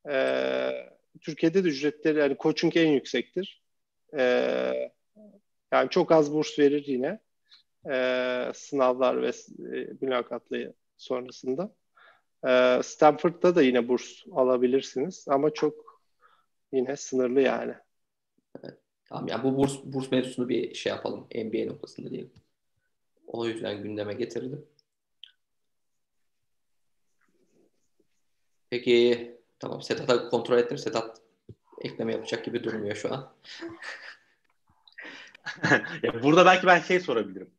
E, 0.08 0.70
Türkiye'de 1.20 1.64
de 1.64 1.68
ücretleri 1.68 2.18
yani 2.18 2.36
coaching 2.40 2.76
en 2.76 2.88
yüksektir. 2.88 3.62
E, 4.18 4.22
yani 5.72 5.90
çok 5.90 6.12
az 6.12 6.34
burs 6.34 6.58
verir 6.58 6.84
yine. 6.86 7.20
E, 7.90 8.52
sınavlar 8.54 9.22
ve 9.22 9.28
e, 9.28 9.88
mülakatlı 10.00 10.74
sonrasında. 10.96 11.74
E, 12.46 12.80
Stanford'da 12.82 13.54
da 13.54 13.62
yine 13.62 13.88
burs 13.88 14.24
alabilirsiniz 14.32 15.24
ama 15.28 15.50
çok 15.50 15.85
yine 16.72 16.96
sınırlı 16.96 17.40
yani. 17.40 17.74
Evet. 18.62 18.78
Tamam 19.04 19.28
ya 19.28 19.44
bu 19.44 19.56
burs 19.56 19.84
burs 19.84 20.10
mevzusunu 20.10 20.48
bir 20.48 20.74
şey 20.74 20.90
yapalım 20.90 21.26
NBA 21.34 21.66
noktasında 21.66 22.10
diyelim. 22.10 22.32
O 23.26 23.46
yüzden 23.46 23.82
gündeme 23.82 24.14
getirdim. 24.14 24.66
Peki 28.70 29.32
tamam 29.58 29.82
Sedat'a 29.82 30.28
kontrol 30.28 30.58
ettim. 30.58 30.78
Sedat 30.78 31.20
ekleme 31.80 32.12
yapacak 32.12 32.44
gibi 32.44 32.64
durmuyor 32.64 32.96
şu 32.96 33.14
an. 33.14 33.32
Burada 36.22 36.46
belki 36.46 36.66
ben 36.66 36.80
şey 36.80 37.00
sorabilirim. 37.00 37.50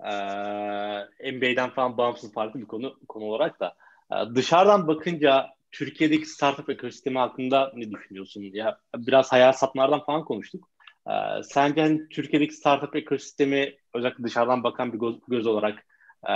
Ee, 0.00 1.32
NBA'den 1.32 1.70
falan 1.70 1.96
bağımsız 1.96 2.32
farklı 2.32 2.60
bir 2.60 2.66
konu 2.66 2.98
konu 3.08 3.24
olarak 3.24 3.60
da 3.60 3.76
ee, 4.12 4.34
dışarıdan 4.34 4.88
bakınca 4.88 5.54
Türkiye'deki 5.74 6.26
startup 6.26 6.70
ekosistemi 6.70 7.18
hakkında 7.18 7.72
ne 7.76 7.90
düşünüyorsun? 7.90 8.42
Ya 8.42 8.78
biraz 8.96 9.32
hayal 9.32 9.52
satmalardan 9.52 10.04
falan 10.04 10.24
konuştuk. 10.24 10.68
Ee, 11.08 11.42
sence 11.42 11.80
hani 11.80 12.08
Türkiye'deki 12.08 12.54
startup 12.54 12.96
ekosistemi 12.96 13.76
özellikle 13.94 14.24
dışarıdan 14.24 14.62
bakan 14.64 14.92
bir 14.92 14.98
göz, 14.98 15.16
göz 15.28 15.46
olarak 15.46 15.86
e, 16.28 16.32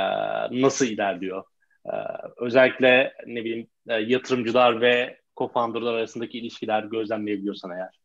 nasıl 0.62 0.86
ilerliyor? 0.86 1.44
Ee, 1.86 1.96
özellikle 2.36 3.12
ne 3.26 3.44
bileyim 3.44 3.68
e, 3.88 3.94
yatırımcılar 3.94 4.80
ve 4.80 5.20
co-founder'lar 5.36 5.94
arasındaki 5.94 6.38
ilişkiler 6.38 6.82
gözlemleyebiliyorsan 6.82 7.70
eğer. 7.70 8.00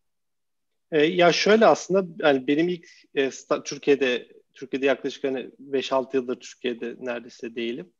E, 0.92 1.06
ya 1.06 1.32
şöyle 1.32 1.66
aslında 1.66 2.26
yani 2.26 2.48
benim 2.48 2.70
ilk 2.70 2.86
e, 3.16 3.32
sta, 3.32 3.64
Türkiye'de 3.64 4.28
Türkiye'de 4.54 4.86
yaklaşık 4.86 5.24
hani 5.24 5.50
5-6 5.60 6.18
yıldır 6.18 6.40
Türkiye'de 6.40 6.96
neredeyse 7.00 7.56
değilim. 7.56 7.94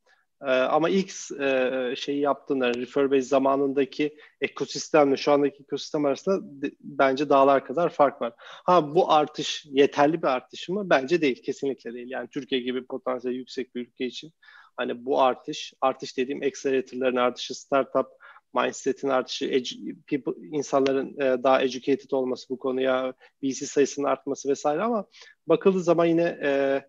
Ee, 0.48 0.52
ama 0.52 0.90
ilk 0.90 1.12
e, 1.42 1.94
şeyi 1.98 2.20
yaptığında 2.20 2.74
Refurbase 2.74 3.22
zamanındaki 3.22 4.18
ekosistemle 4.42 5.18
şu 5.18 5.32
andaki 5.32 5.64
ekosistem 5.64 6.06
arasında 6.06 6.62
de, 6.62 6.72
bence 6.82 7.30
dağlar 7.30 7.66
kadar 7.66 7.90
fark 7.90 8.22
var. 8.22 8.34
Ha 8.38 8.96
bu 8.96 9.12
artış 9.12 9.66
yeterli 9.66 10.22
bir 10.22 10.28
artış 10.28 10.70
mı? 10.70 10.90
Bence 10.90 11.22
değil. 11.22 11.44
Kesinlikle 11.44 11.94
değil. 11.94 12.08
Yani 12.10 12.28
Türkiye 12.28 12.62
gibi 12.62 12.86
potansiyel 12.86 13.36
yüksek 13.36 13.76
bir 13.76 13.82
ülke 13.82 14.06
için 14.06 14.32
hani 14.78 15.06
bu 15.06 15.22
artış, 15.22 15.74
artış 15.82 16.18
dediğim 16.18 16.42
accelerator'ların 16.44 17.16
artışı, 17.16 17.56
startup 17.56 18.08
mindset'in 18.54 19.10
artışı, 19.10 19.46
edu- 19.46 19.96
people, 20.08 20.48
insanların 20.48 21.22
e, 21.22 21.44
daha 21.44 21.62
educated 21.62 22.12
olması 22.12 22.50
bu 22.50 22.60
konuya, 22.60 23.14
VC 23.44 23.66
sayısının 23.66 24.08
artması 24.08 24.50
vesaire 24.50 24.82
ama 24.82 25.06
bakıldığı 25.48 25.84
zaman 25.84 26.06
yine 26.06 26.40
e, 26.44 26.82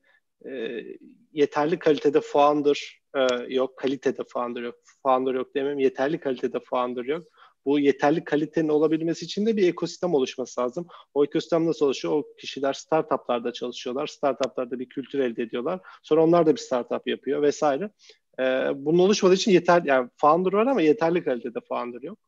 e, 0.51 0.83
yeterli 1.33 1.79
kalitede 1.79 2.21
founder 2.21 3.01
e, 3.17 3.27
yok, 3.49 3.77
kalitede 3.77 4.23
founder 4.29 4.63
yok. 4.63 4.75
Founder 5.03 5.35
yok 5.35 5.55
demem, 5.55 5.79
yeterli 5.79 6.21
kalitede 6.21 6.61
founder 6.61 7.05
yok. 7.05 7.23
Bu 7.67 7.79
yeterli 7.79 8.25
kalitenin 8.25 8.69
olabilmesi 8.69 9.25
için 9.25 9.47
de 9.47 9.57
bir 9.57 9.69
ekosistem 9.69 10.15
oluşması 10.15 10.61
lazım. 10.61 10.87
O 11.15 11.25
ekosistem 11.25 11.67
nasıl 11.67 11.87
oluşuyor? 11.87 12.15
O 12.15 12.25
kişiler 12.39 12.73
startuplarda 12.73 13.53
çalışıyorlar. 13.53 14.07
Startuplarda 14.07 14.79
bir 14.79 14.89
kültür 14.89 15.19
elde 15.19 15.43
ediyorlar. 15.43 15.81
Sonra 16.03 16.25
onlar 16.25 16.47
da 16.47 16.53
bir 16.53 16.61
startup 16.61 17.07
yapıyor 17.07 17.43
vesaire. 17.43 17.91
Ee, 18.41 18.71
bunun 18.75 18.99
oluşmadığı 18.99 19.35
için 19.35 19.53
yeter 19.53 19.83
yani 19.85 20.11
founder 20.17 20.53
var 20.53 20.67
ama 20.67 20.83
yeterli 20.83 21.25
kalitede 21.25 21.61
founder 21.69 22.03
yok. 22.03 22.19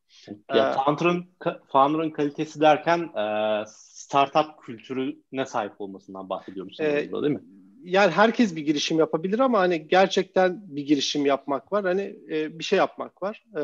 Ya 0.53 0.71
ee, 0.71 0.83
founder'ın 0.85 1.25
founder'ın 1.71 2.09
kalitesi 2.09 2.61
derken 2.61 2.99
e, 2.99 3.63
startup 3.67 4.61
kültürüne 4.61 5.45
sahip 5.45 5.81
olmasından 5.81 6.29
bahsediyorum 6.29 6.73
sanırım 6.73 7.15
e, 7.15 7.21
değil 7.21 7.33
mi? 7.33 7.43
Yani 7.83 8.11
herkes 8.11 8.55
bir 8.55 8.61
girişim 8.61 8.99
yapabilir 8.99 9.39
ama 9.39 9.59
hani 9.59 9.87
gerçekten 9.87 10.61
bir 10.67 10.85
girişim 10.85 11.25
yapmak 11.25 11.71
var. 11.71 11.83
Hani 11.83 12.19
e, 12.31 12.59
bir 12.59 12.63
şey 12.63 12.77
yapmak 12.77 13.21
var. 13.23 13.45
E, 13.55 13.61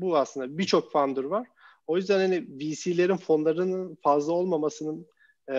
bu 0.00 0.16
aslında 0.16 0.58
birçok 0.58 0.92
founder 0.92 1.24
var. 1.24 1.46
O 1.86 1.96
yüzden 1.96 2.18
hani 2.18 2.46
VC'lerin 2.48 3.16
fonlarının 3.16 3.98
fazla 4.02 4.32
olmamasının 4.32 5.06
e, 5.48 5.54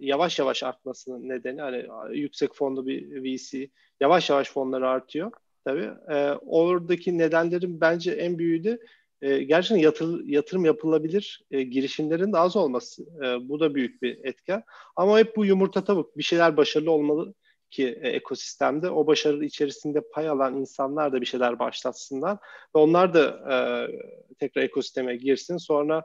yavaş 0.00 0.38
yavaş 0.38 0.62
artmasının 0.62 1.28
nedeni 1.28 1.60
hani 1.60 1.86
yüksek 2.18 2.54
fonlu 2.54 2.86
bir 2.86 3.24
VC 3.24 3.70
yavaş 4.00 4.30
yavaş 4.30 4.50
fonları 4.50 4.88
artıyor. 4.88 5.32
Tabii 5.64 5.90
e, 6.10 6.32
oradaki 6.46 7.18
nedenlerin 7.18 7.80
bence 7.80 8.12
en 8.12 8.38
büyüğü 8.38 8.64
de 8.64 8.78
e, 9.22 9.42
gerçekten 9.42 9.82
yatır, 9.82 10.24
yatırım 10.24 10.64
yapılabilir 10.64 11.44
e, 11.50 11.62
girişimlerin 11.62 12.32
de 12.32 12.38
az 12.38 12.56
olması. 12.56 13.02
E, 13.02 13.48
bu 13.48 13.60
da 13.60 13.74
büyük 13.74 14.02
bir 14.02 14.24
etken. 14.24 14.62
Ama 14.96 15.18
hep 15.18 15.36
bu 15.36 15.44
yumurta 15.44 15.84
tavuk 15.84 16.18
bir 16.18 16.22
şeyler 16.22 16.56
başarılı 16.56 16.90
olmalı 16.90 17.34
ki 17.74 17.98
e, 18.02 18.08
ekosistemde 18.08 18.90
o 18.90 19.06
başarı 19.06 19.44
içerisinde 19.44 20.00
pay 20.12 20.28
alan 20.28 20.56
insanlar 20.56 21.12
da 21.12 21.20
bir 21.20 21.26
şeyler 21.26 21.58
başlatsınlar 21.58 22.38
ve 22.76 22.78
onlar 22.78 23.14
da 23.14 23.24
e, 23.52 23.56
tekrar 24.38 24.62
ekosisteme 24.62 25.16
girsin. 25.16 25.56
Sonra 25.56 26.02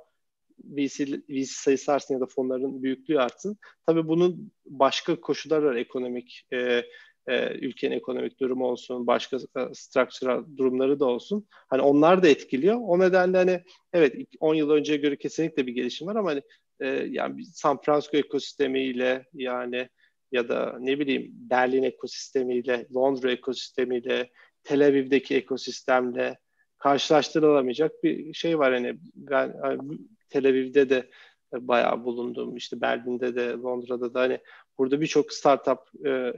VC, 0.63 1.05
VC 1.29 1.45
sayısı 1.45 1.91
artsın 1.91 2.13
ya 2.13 2.19
da 2.19 2.25
fonların 2.25 2.83
büyüklüğü 2.83 3.19
artsın. 3.19 3.57
Tabii 3.85 4.07
bunun 4.07 4.51
başka 4.65 5.21
koşullar 5.21 5.61
var 5.61 5.75
ekonomik 5.75 6.47
e, 6.53 6.83
e, 7.27 7.53
ülkenin 7.53 7.95
ekonomik 7.95 8.39
durumu 8.39 8.65
olsun, 8.65 9.07
başka 9.07 9.37
e, 9.37 10.57
durumları 10.57 10.99
da 10.99 11.05
olsun. 11.05 11.47
Hani 11.51 11.81
onlar 11.81 12.23
da 12.23 12.27
etkiliyor. 12.27 12.77
O 12.81 12.99
nedenle 12.99 13.37
hani 13.37 13.63
evet 13.93 14.15
10 14.39 14.53
yıl 14.53 14.69
önceye 14.69 14.97
göre 14.97 15.17
kesinlikle 15.17 15.67
bir 15.67 15.73
gelişim 15.73 16.07
var 16.07 16.15
ama 16.15 16.29
hani 16.29 16.41
e, 16.79 16.87
yani 16.87 17.45
San 17.45 17.81
Francisco 17.81 18.17
ekosistemiyle 18.17 19.25
yani 19.33 19.89
ya 20.31 20.49
da 20.49 20.77
ne 20.79 20.99
bileyim 20.99 21.31
Berlin 21.33 21.83
ekosistemiyle, 21.83 22.87
Londra 22.95 23.31
ekosistemiyle, 23.31 24.29
Tel 24.63 24.85
Aviv'deki 24.87 25.35
ekosistemle 25.35 26.37
karşılaştırılamayacak 26.77 28.03
bir 28.03 28.33
şey 28.33 28.59
var. 28.59 28.73
Hani 28.73 28.97
ben 29.15 29.53
hani 29.61 29.97
Tel 30.29 30.47
Aviv'de 30.47 30.89
de 30.89 31.09
bayağı 31.53 32.03
bulundum. 32.03 32.57
İşte 32.57 32.81
Berlin'de 32.81 33.35
de 33.35 33.49
Londra'da 33.51 34.13
da 34.13 34.19
hani 34.19 34.39
burada 34.77 35.01
birçok 35.01 35.33
startup 35.33 35.79
e, 36.05 36.33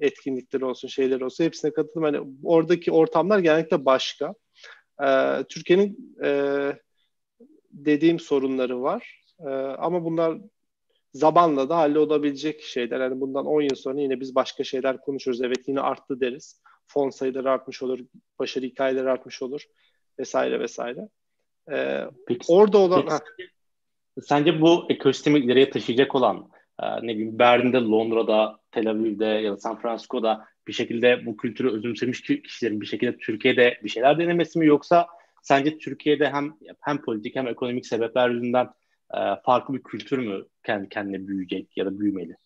etkinlikleri 0.00 0.64
olsun, 0.64 0.88
şeyler 0.88 1.20
olsun 1.20 1.44
hepsine 1.44 1.72
katıldım. 1.72 2.02
Hani 2.02 2.20
oradaki 2.44 2.92
ortamlar 2.92 3.38
genellikle 3.38 3.84
başka. 3.84 4.34
E, 5.04 5.08
Türkiye'nin 5.48 6.16
e, 6.24 6.30
dediğim 7.70 8.20
sorunları 8.20 8.82
var. 8.82 9.24
E, 9.40 9.48
ama 9.54 10.04
bunlar 10.04 10.38
zamanla 11.14 11.68
da 11.68 11.76
hallolabilecek 11.76 12.62
şeyler. 12.62 13.00
Yani 13.00 13.20
bundan 13.20 13.46
10 13.46 13.60
yıl 13.60 13.74
sonra 13.74 14.00
yine 14.00 14.20
biz 14.20 14.34
başka 14.34 14.64
şeyler 14.64 15.00
konuşuruz. 15.00 15.42
Evet 15.42 15.68
yine 15.68 15.80
arttı 15.80 16.20
deriz. 16.20 16.60
Fon 16.86 17.10
sayıları 17.10 17.50
artmış 17.50 17.82
olur, 17.82 17.98
başarı 18.38 18.64
hikayeleri 18.64 19.10
artmış 19.10 19.42
olur 19.42 19.62
vesaire 20.18 20.60
vesaire. 20.60 21.08
Ee, 21.72 22.04
peki, 22.26 22.44
orada 22.48 22.78
olan... 22.78 23.02
Peki, 23.02 23.50
sence 24.22 24.60
bu 24.60 24.86
ekosistemi 24.88 25.38
ileriye 25.38 25.70
taşıyacak 25.70 26.14
olan 26.14 26.48
e, 26.82 27.06
ne 27.06 27.14
bileyim 27.14 27.38
Berlin'de, 27.38 27.78
Londra'da, 27.78 28.58
Tel 28.70 28.90
Aviv'de 28.90 29.24
ya 29.24 29.52
da 29.52 29.56
San 29.56 29.80
Francisco'da 29.80 30.44
bir 30.68 30.72
şekilde 30.72 31.26
bu 31.26 31.36
kültürü 31.36 31.70
özümsemiş 31.70 32.22
kişilerin 32.22 32.80
bir 32.80 32.86
şekilde 32.86 33.16
Türkiye'de 33.16 33.78
bir 33.84 33.88
şeyler 33.88 34.18
denemesi 34.18 34.58
mi 34.58 34.66
yoksa 34.66 35.06
sence 35.42 35.78
Türkiye'de 35.78 36.30
hem 36.30 36.56
hem 36.80 37.02
politik 37.02 37.36
hem 37.36 37.48
ekonomik 37.48 37.86
sebepler 37.86 38.30
yüzünden 38.30 38.68
farklı 39.44 39.74
bir 39.74 39.82
kültür 39.82 40.18
mü 40.18 40.44
kendi 40.66 40.88
kendine 40.88 41.28
büyüyecek 41.28 41.76
ya 41.76 41.86
da 41.86 42.00
büyümeli? 42.00 42.36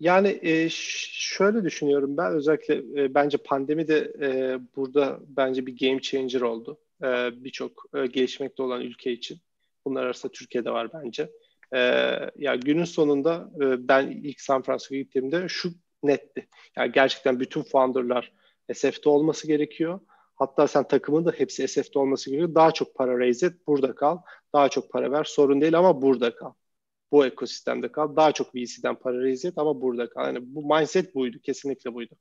Yani 0.00 0.38
e, 0.42 0.68
şöyle 0.70 1.64
düşünüyorum 1.64 2.16
ben 2.16 2.32
özellikle 2.32 3.02
e, 3.02 3.14
bence 3.14 3.38
pandemi 3.38 3.88
de 3.88 4.12
e, 4.20 4.58
burada 4.76 5.20
bence 5.26 5.66
bir 5.66 5.78
game 5.78 6.00
changer 6.00 6.40
oldu. 6.40 6.78
E, 7.02 7.06
Birçok 7.44 7.84
e, 7.94 8.06
gelişmekte 8.06 8.62
olan 8.62 8.80
ülke 8.80 9.12
için. 9.12 9.38
Bunlar 9.84 10.04
arasında 10.04 10.32
Türkiye'de 10.32 10.70
var 10.70 10.88
bence. 10.92 11.30
E, 11.74 11.78
ya 12.36 12.54
günün 12.54 12.84
sonunda 12.84 13.50
e, 13.60 13.88
ben 13.88 14.06
ilk 14.08 14.40
San 14.40 14.62
Francisco'ya 14.62 15.02
gittiğimde 15.02 15.48
şu 15.48 15.70
netti. 16.02 16.48
Yani 16.76 16.92
gerçekten 16.92 17.40
bütün 17.40 17.62
founderlar 17.62 18.32
SF'de 18.74 19.08
olması 19.08 19.46
gerekiyor. 19.46 20.00
Hatta 20.38 20.68
sen 20.68 20.88
takımın 20.88 21.24
da 21.24 21.30
hepsi 21.30 21.68
SF'de 21.68 21.98
olması 21.98 22.30
gerekiyor. 22.30 22.54
Daha 22.54 22.72
çok 22.72 22.94
para 22.94 23.18
raise 23.18 23.46
et, 23.46 23.66
burada 23.66 23.94
kal. 23.94 24.18
Daha 24.54 24.68
çok 24.68 24.90
para 24.90 25.12
ver, 25.12 25.24
sorun 25.24 25.60
değil 25.60 25.78
ama 25.78 26.02
burada 26.02 26.34
kal. 26.34 26.52
Bu 27.12 27.26
ekosistemde 27.26 27.92
kal. 27.92 28.16
Daha 28.16 28.32
çok 28.32 28.54
VC'den 28.54 28.94
para 28.94 29.22
raise 29.22 29.48
et 29.48 29.54
ama 29.58 29.80
burada 29.80 30.10
kal. 30.10 30.26
Yani 30.26 30.38
bu 30.42 30.74
mindset 30.74 31.14
buydu, 31.14 31.38
kesinlikle 31.42 31.94
buydu. 31.94 32.14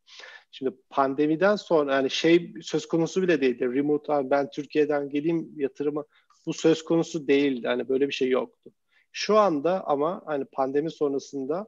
Şimdi 0.52 0.72
pandemiden 0.90 1.56
sonra 1.56 1.94
yani 1.94 2.10
şey 2.10 2.54
söz 2.62 2.88
konusu 2.88 3.22
bile 3.22 3.42
değildi. 3.42 3.74
Remote 3.74 4.30
ben 4.30 4.50
Türkiye'den 4.50 5.10
geleyim 5.10 5.52
yatırımı 5.56 6.06
bu 6.46 6.54
söz 6.54 6.84
konusu 6.84 7.28
değildi. 7.28 7.68
Hani 7.68 7.90
böyle 7.90 8.08
bir 8.08 8.14
şey 8.14 8.30
yoktu. 8.30 8.72
Şu 9.12 9.38
anda 9.38 9.88
ama 9.88 10.22
hani 10.26 10.46
pandemi 10.46 10.92
sonrasında 10.92 11.68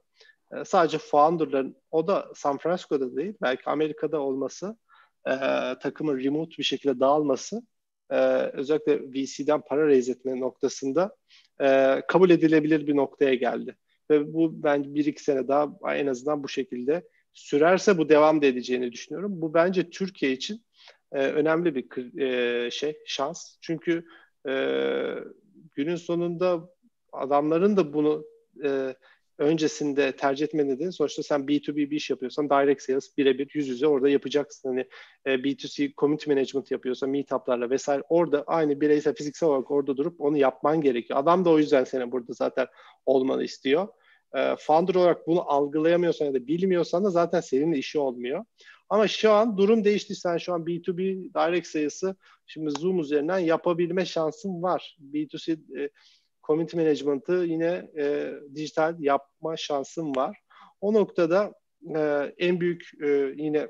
e, 0.53 0.65
sadece 0.65 0.97
founderların 0.97 1.75
o 1.91 2.07
da 2.07 2.31
San 2.35 2.57
Francisco'da 2.57 3.15
değil 3.15 3.33
belki 3.41 3.69
Amerika'da 3.69 4.19
olması 4.19 4.77
e, 5.29 5.35
takımın 5.79 6.23
remote 6.23 6.57
bir 6.57 6.63
şekilde 6.63 6.99
dağılması 6.99 7.61
e, 8.09 8.17
özellikle 8.53 9.01
VC'den 9.01 9.61
para 9.61 9.87
raise 9.87 10.11
etme 10.11 10.39
noktasında 10.39 11.15
e, 11.61 12.01
kabul 12.07 12.29
edilebilir 12.29 12.87
bir 12.87 12.95
noktaya 12.95 13.35
geldi. 13.35 13.75
Ve 14.11 14.33
bu 14.33 14.63
ben 14.63 14.95
bir 14.95 15.05
iki 15.05 15.23
sene 15.23 15.47
daha 15.47 15.95
en 15.95 16.07
azından 16.07 16.43
bu 16.43 16.49
şekilde 16.49 17.07
sürerse 17.33 17.97
bu 17.97 18.09
devam 18.09 18.41
da 18.41 18.45
edeceğini 18.45 18.91
düşünüyorum. 18.91 19.41
Bu 19.41 19.53
bence 19.53 19.89
Türkiye 19.89 20.31
için 20.31 20.65
e, 21.11 21.27
önemli 21.27 21.75
bir 21.75 22.19
e, 22.21 22.71
şey, 22.71 22.97
şans. 23.05 23.57
Çünkü 23.61 24.05
e, 24.49 24.53
günün 25.75 25.95
sonunda 25.95 26.69
adamların 27.11 27.77
da 27.77 27.93
bunu 27.93 28.25
e, 28.63 28.95
öncesinde 29.39 30.11
tercih 30.11 30.45
etme 30.45 30.67
nedeni 30.67 30.93
sonuçta 30.93 31.23
sen 31.23 31.41
B2B 31.41 31.75
bir 31.75 31.95
iş 31.95 32.09
yapıyorsan 32.09 32.49
direct 32.49 32.81
sales 32.81 33.17
birebir 33.17 33.49
yüz 33.53 33.67
yüze 33.67 33.87
orada 33.87 34.09
yapacaksın. 34.09 34.69
Hani 34.69 34.85
e, 35.25 35.43
B2C 35.43 35.93
community 35.95 36.29
management 36.29 36.71
yapıyorsan 36.71 37.09
meetuplarla 37.09 37.69
vesaire 37.69 38.03
orada 38.09 38.43
aynı 38.47 38.81
bireysel 38.81 39.15
fiziksel 39.15 39.49
olarak 39.49 39.71
orada 39.71 39.97
durup 39.97 40.21
onu 40.21 40.37
yapman 40.37 40.81
gerekiyor. 40.81 41.19
Adam 41.19 41.45
da 41.45 41.49
o 41.49 41.59
yüzden 41.59 41.83
senin 41.83 42.11
burada 42.11 42.33
zaten 42.33 42.67
olmanı 43.05 43.43
istiyor. 43.43 43.87
E, 44.35 44.55
founder 44.59 44.95
olarak 44.95 45.27
bunu 45.27 45.51
algılayamıyorsan 45.51 46.25
ya 46.25 46.33
da 46.33 46.47
bilmiyorsan 46.47 47.03
da 47.03 47.09
zaten 47.09 47.39
seninle 47.39 47.77
işi 47.77 47.99
olmuyor. 47.99 48.45
Ama 48.89 49.07
şu 49.07 49.31
an 49.31 49.57
durum 49.57 49.83
değişti. 49.83 50.15
Sen 50.15 50.37
şu 50.37 50.53
an 50.53 50.61
B2B 50.61 50.97
direct 51.33 51.67
sayısı 51.67 52.15
şimdi 52.45 52.71
Zoom 52.71 52.99
üzerinden 52.99 53.39
yapabilme 53.39 54.05
şansın 54.05 54.61
var. 54.63 54.97
B2C 55.13 55.81
e, 55.81 55.89
community 56.49 56.77
management'ı 56.77 57.33
yine 57.33 57.91
e, 57.97 58.33
dijital 58.55 58.95
yapma 58.99 59.57
şansım 59.57 60.15
var. 60.15 60.37
O 60.81 60.93
noktada 60.93 61.53
e, 61.95 61.99
en 62.37 62.59
büyük 62.59 62.91
e, 63.03 63.07
yine 63.37 63.67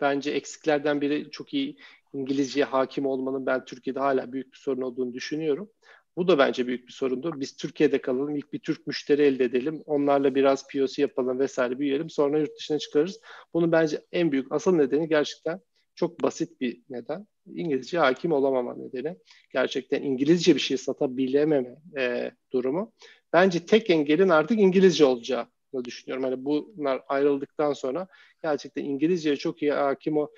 bence 0.00 0.30
eksiklerden 0.30 1.00
biri 1.00 1.30
çok 1.30 1.54
iyi 1.54 1.76
İngilizceye 2.12 2.64
hakim 2.64 3.06
olmanın 3.06 3.46
ben 3.46 3.64
Türkiye'de 3.64 3.98
hala 4.00 4.32
büyük 4.32 4.52
bir 4.52 4.58
sorun 4.58 4.82
olduğunu 4.82 5.14
düşünüyorum. 5.14 5.70
Bu 6.16 6.28
da 6.28 6.38
bence 6.38 6.66
büyük 6.66 6.86
bir 6.88 6.92
sorundur. 6.92 7.40
Biz 7.40 7.56
Türkiye'de 7.56 8.00
kalalım, 8.00 8.36
ilk 8.36 8.52
bir 8.52 8.58
Türk 8.58 8.86
müşteri 8.86 9.22
elde 9.22 9.44
edelim, 9.44 9.82
onlarla 9.86 10.34
biraz 10.34 10.68
POC 10.68 11.02
yapalım 11.02 11.38
vesaire 11.38 11.78
büyüyelim, 11.78 12.10
sonra 12.10 12.38
yurt 12.38 12.56
dışına 12.58 12.78
çıkarız. 12.78 13.20
Bunun 13.54 13.72
bence 13.72 14.04
en 14.12 14.32
büyük 14.32 14.52
asıl 14.52 14.74
nedeni 14.74 15.08
gerçekten 15.08 15.60
çok 15.94 16.22
basit 16.22 16.60
bir 16.60 16.82
neden. 16.90 17.26
İngilizce 17.54 17.98
hakim 17.98 18.32
olamama 18.32 18.74
nedeni. 18.74 19.16
Gerçekten 19.52 20.02
İngilizce 20.02 20.54
bir 20.54 20.60
şey 20.60 20.76
satabilememe 20.76 21.76
e, 21.98 22.30
durumu. 22.52 22.92
Bence 23.32 23.66
tek 23.66 23.90
engelin 23.90 24.28
artık 24.28 24.58
İngilizce 24.58 25.04
olacağı 25.04 25.46
düşünüyorum. 25.84 26.24
Hani 26.24 26.44
bunlar 26.44 27.02
ayrıldıktan 27.08 27.72
sonra 27.72 28.06
gerçekten 28.42 28.84
İngilizceye 28.84 29.36
çok 29.36 29.62
iyi 29.62 29.72
hakim 29.72 30.16
o, 30.16 30.30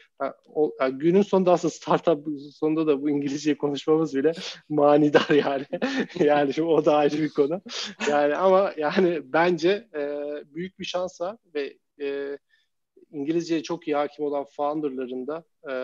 o 0.54 0.72
günün 0.92 1.22
sonunda 1.22 1.52
aslında 1.52 1.74
startup 1.74 2.28
sonunda 2.52 2.86
da 2.86 3.02
bu 3.02 3.10
İngilizceyi 3.10 3.58
konuşmamız 3.58 4.14
bile 4.14 4.32
manidar 4.68 5.30
yani. 5.30 5.66
yani 6.18 6.54
şimdi 6.54 6.68
o 6.68 6.84
da 6.84 6.96
ayrı 6.96 7.18
bir 7.18 7.28
konu. 7.28 7.62
Yani 8.10 8.36
ama 8.36 8.72
yani 8.76 9.20
bence 9.24 9.88
e, 9.94 10.20
büyük 10.54 10.78
bir 10.78 10.84
şans 10.84 11.20
var 11.20 11.36
ve 11.54 11.78
e, 12.00 12.38
İngilizceye 13.10 13.62
çok 13.62 13.88
iyi 13.88 13.96
hakim 13.96 14.24
olan 14.24 14.44
founderların 14.44 15.26
da 15.26 15.44
e, 15.70 15.74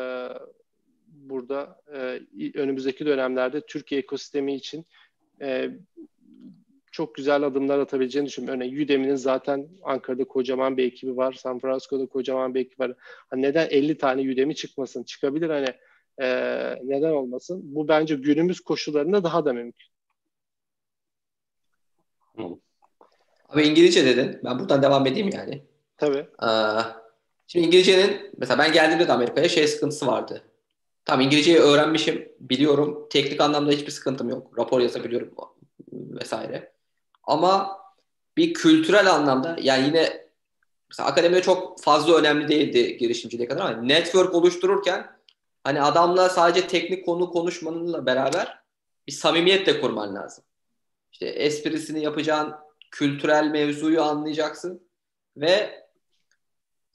burada 1.29 1.83
e, 1.95 2.21
önümüzdeki 2.55 3.07
dönemlerde 3.07 3.61
Türkiye 3.61 4.01
ekosistemi 4.01 4.55
için 4.55 4.87
e, 5.41 5.71
çok 6.93 7.15
güzel 7.15 7.43
adımlar 7.43 7.79
atabileceğini 7.79 8.27
düşünüyorum. 8.27 8.61
Örneğin 8.61 8.85
Udemy'nin 8.85 9.15
zaten 9.15 9.69
Ankara'da 9.83 10.25
kocaman 10.25 10.77
bir 10.77 10.85
ekibi 10.85 11.17
var. 11.17 11.33
San 11.33 11.59
Francisco'da 11.59 12.07
kocaman 12.07 12.55
bir 12.55 12.61
ekibi 12.61 12.79
var. 12.79 12.93
Hani 13.31 13.43
neden 13.43 13.69
50 13.71 13.99
tane 13.99 14.33
Udemy 14.33 14.55
çıkmasın? 14.55 15.03
Çıkabilir 15.03 15.51
hani 15.51 15.69
e, 16.21 16.29
neden 16.85 17.11
olmasın? 17.11 17.61
Bu 17.65 17.89
bence 17.89 18.15
günümüz 18.15 18.61
koşullarında 18.61 19.25
daha 19.25 19.45
da 19.45 19.53
mümkün. 19.53 19.89
Abi 23.49 23.63
İngilizce 23.63 24.05
dedin. 24.05 24.41
Ben 24.45 24.59
buradan 24.59 24.83
devam 24.83 25.07
edeyim 25.07 25.31
yani. 25.35 25.63
Tabii. 25.97 26.27
Ee, 26.43 26.49
şimdi 27.47 27.67
İngilizcenin 27.67 28.31
mesela 28.37 28.59
ben 28.59 28.73
geldiğimde 28.73 29.09
de 29.09 29.13
Amerika'ya 29.13 29.49
şey 29.49 29.67
sıkıntısı 29.67 30.07
vardı. 30.07 30.43
Tamam 31.09 31.21
İngilizceyi 31.27 31.59
öğrenmişim, 31.59 32.33
biliyorum. 32.41 33.07
Teknik 33.11 33.41
anlamda 33.41 33.71
hiçbir 33.71 33.91
sıkıntım 33.91 34.29
yok. 34.29 34.59
Rapor 34.59 34.81
yazabiliyorum 34.81 35.35
vesaire. 35.93 36.73
Ama 37.25 37.79
bir 38.37 38.55
kültürel 38.55 39.15
anlamda 39.15 39.57
yani 39.61 39.87
yine 39.87 40.29
mesela 40.91 41.09
akademide 41.09 41.43
çok 41.43 41.83
fazla 41.83 42.17
önemli 42.17 42.49
değildi 42.49 42.97
girişimciliğe 42.97 43.49
kadar 43.49 43.73
ama 43.73 43.83
network 43.83 44.35
oluştururken 44.35 45.07
hani 45.65 45.83
adamla 45.83 46.29
sadece 46.29 46.67
teknik 46.67 47.07
konu 47.07 47.31
konuşmanınla 47.31 48.07
beraber 48.07 48.59
bir 49.07 49.13
samimiyet 49.13 49.67
de 49.67 49.81
kurman 49.81 50.15
lazım. 50.15 50.45
İşte 51.13 51.27
esprisini 51.27 52.03
yapacağın 52.03 52.55
kültürel 52.91 53.45
mevzuyu 53.45 54.03
anlayacaksın 54.03 54.89
ve 55.37 55.85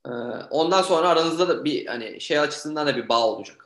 e, 0.06 0.10
ondan 0.52 0.82
sonra 0.82 1.10
aranızda 1.10 1.48
da 1.48 1.66
bir 1.66 1.86
hani 1.86 2.22
şey 2.22 2.40
açısından 2.40 2.88
da 2.88 2.96
bir 2.96 3.10
bağ 3.10 3.28
olacak. 3.28 3.63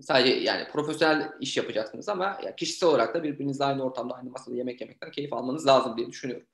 Sadece 0.00 0.34
yani 0.34 0.68
profesyonel 0.72 1.32
iş 1.40 1.56
yapacaksınız 1.56 2.08
ama 2.08 2.40
ya 2.44 2.56
kişisel 2.56 2.88
olarak 2.88 3.14
da 3.14 3.22
birbirinizle 3.22 3.64
aynı 3.64 3.84
ortamda 3.84 4.14
aynı 4.14 4.30
masada 4.30 4.56
yemek 4.56 4.80
yemekten 4.80 5.10
keyif 5.10 5.32
almanız 5.32 5.66
lazım 5.66 5.96
diye 5.96 6.06
düşünüyorum. 6.06 6.46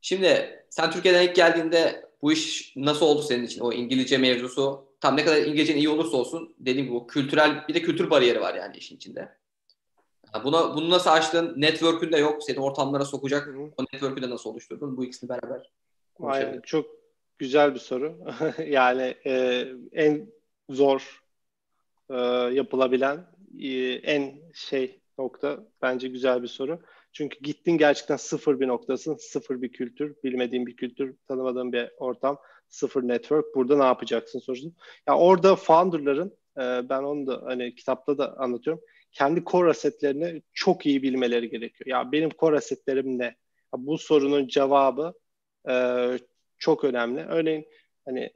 Şimdi 0.00 0.64
sen 0.70 0.90
Türkiye'den 0.90 1.22
ilk 1.22 1.36
geldiğinde 1.36 2.10
bu 2.22 2.32
iş 2.32 2.72
nasıl 2.76 3.06
oldu 3.06 3.22
senin 3.22 3.46
için? 3.46 3.60
O 3.60 3.72
İngilizce 3.72 4.18
mevzusu 4.18 4.88
tam 5.00 5.16
ne 5.16 5.24
kadar 5.24 5.36
İngilizcen 5.36 5.76
iyi 5.76 5.88
olursa 5.88 6.16
olsun 6.16 6.54
dediğim 6.58 6.86
gibi 6.86 6.96
o 6.96 7.06
kültürel 7.06 7.68
bir 7.68 7.74
de 7.74 7.82
kültür 7.82 8.10
bariyeri 8.10 8.40
var 8.40 8.54
yani 8.54 8.76
işin 8.76 8.96
içinde. 8.96 9.28
Buna, 10.44 10.76
bunu 10.76 10.90
nasıl 10.90 11.10
açtın? 11.10 11.54
Network'ün 11.56 12.12
de 12.12 12.18
yok. 12.18 12.42
Seni 12.42 12.60
ortamlara 12.60 13.04
sokacak. 13.04 13.48
O 13.76 13.84
network'ü 13.92 14.22
de 14.22 14.30
nasıl 14.30 14.50
oluşturdun? 14.50 14.96
Bu 14.96 15.04
ikisini 15.04 15.28
beraber 15.28 15.70
Aynen. 16.20 16.60
Çok 16.60 16.86
güzel 17.38 17.74
bir 17.74 17.78
soru. 17.78 18.18
yani 18.66 19.14
e, 19.26 19.64
en 19.92 20.32
zor 20.70 21.23
e, 22.10 22.16
yapılabilen 22.54 23.26
e, 23.60 23.68
en 23.92 24.34
şey 24.54 25.00
nokta 25.18 25.66
bence 25.82 26.08
güzel 26.08 26.42
bir 26.42 26.48
soru. 26.48 26.80
Çünkü 27.12 27.38
gittin 27.42 27.78
gerçekten 27.78 28.16
sıfır 28.16 28.60
bir 28.60 28.68
noktasın, 28.68 29.16
sıfır 29.16 29.62
bir 29.62 29.72
kültür, 29.72 30.16
bilmediğin 30.24 30.66
bir 30.66 30.76
kültür, 30.76 31.16
tanımadığın 31.28 31.72
bir 31.72 31.90
ortam, 31.98 32.38
sıfır 32.68 33.02
network. 33.08 33.54
Burada 33.54 33.76
ne 33.76 33.84
yapacaksın 33.84 34.38
sonuçta? 34.38 34.68
Ya 35.08 35.18
orada 35.18 35.56
founderların, 35.56 36.36
e, 36.58 36.88
ben 36.88 37.02
onu 37.02 37.26
da 37.26 37.42
hani 37.44 37.74
kitapta 37.74 38.18
da 38.18 38.36
anlatıyorum, 38.38 38.82
kendi 39.12 39.44
core 39.44 39.70
assetlerini 39.70 40.42
çok 40.52 40.86
iyi 40.86 41.02
bilmeleri 41.02 41.50
gerekiyor. 41.50 41.86
Ya 41.86 42.12
benim 42.12 42.30
core 42.38 42.56
assetlerim 42.56 43.18
ne? 43.18 43.24
Ya 43.24 43.34
bu 43.72 43.98
sorunun 43.98 44.48
cevabı 44.48 45.14
e, 45.68 45.74
çok 46.58 46.84
önemli. 46.84 47.20
Örneğin 47.20 47.66
hani 48.04 48.30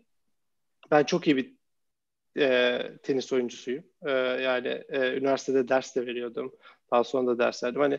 ben 0.91 1.05
çok 1.05 1.27
iyi 1.27 1.37
bir 1.37 1.58
e, 2.39 2.81
tenis 3.03 3.33
oyuncusuyum. 3.33 3.85
E, 4.07 4.11
yani 4.11 4.83
e, 4.89 5.17
üniversitede 5.17 5.69
ders 5.69 5.97
de 5.97 6.07
veriyordum. 6.07 6.53
Daha 6.93 7.05
sonra 7.05 7.27
da 7.27 7.39
ders 7.39 7.65
verdim. 7.65 7.81
Hani 7.81 7.99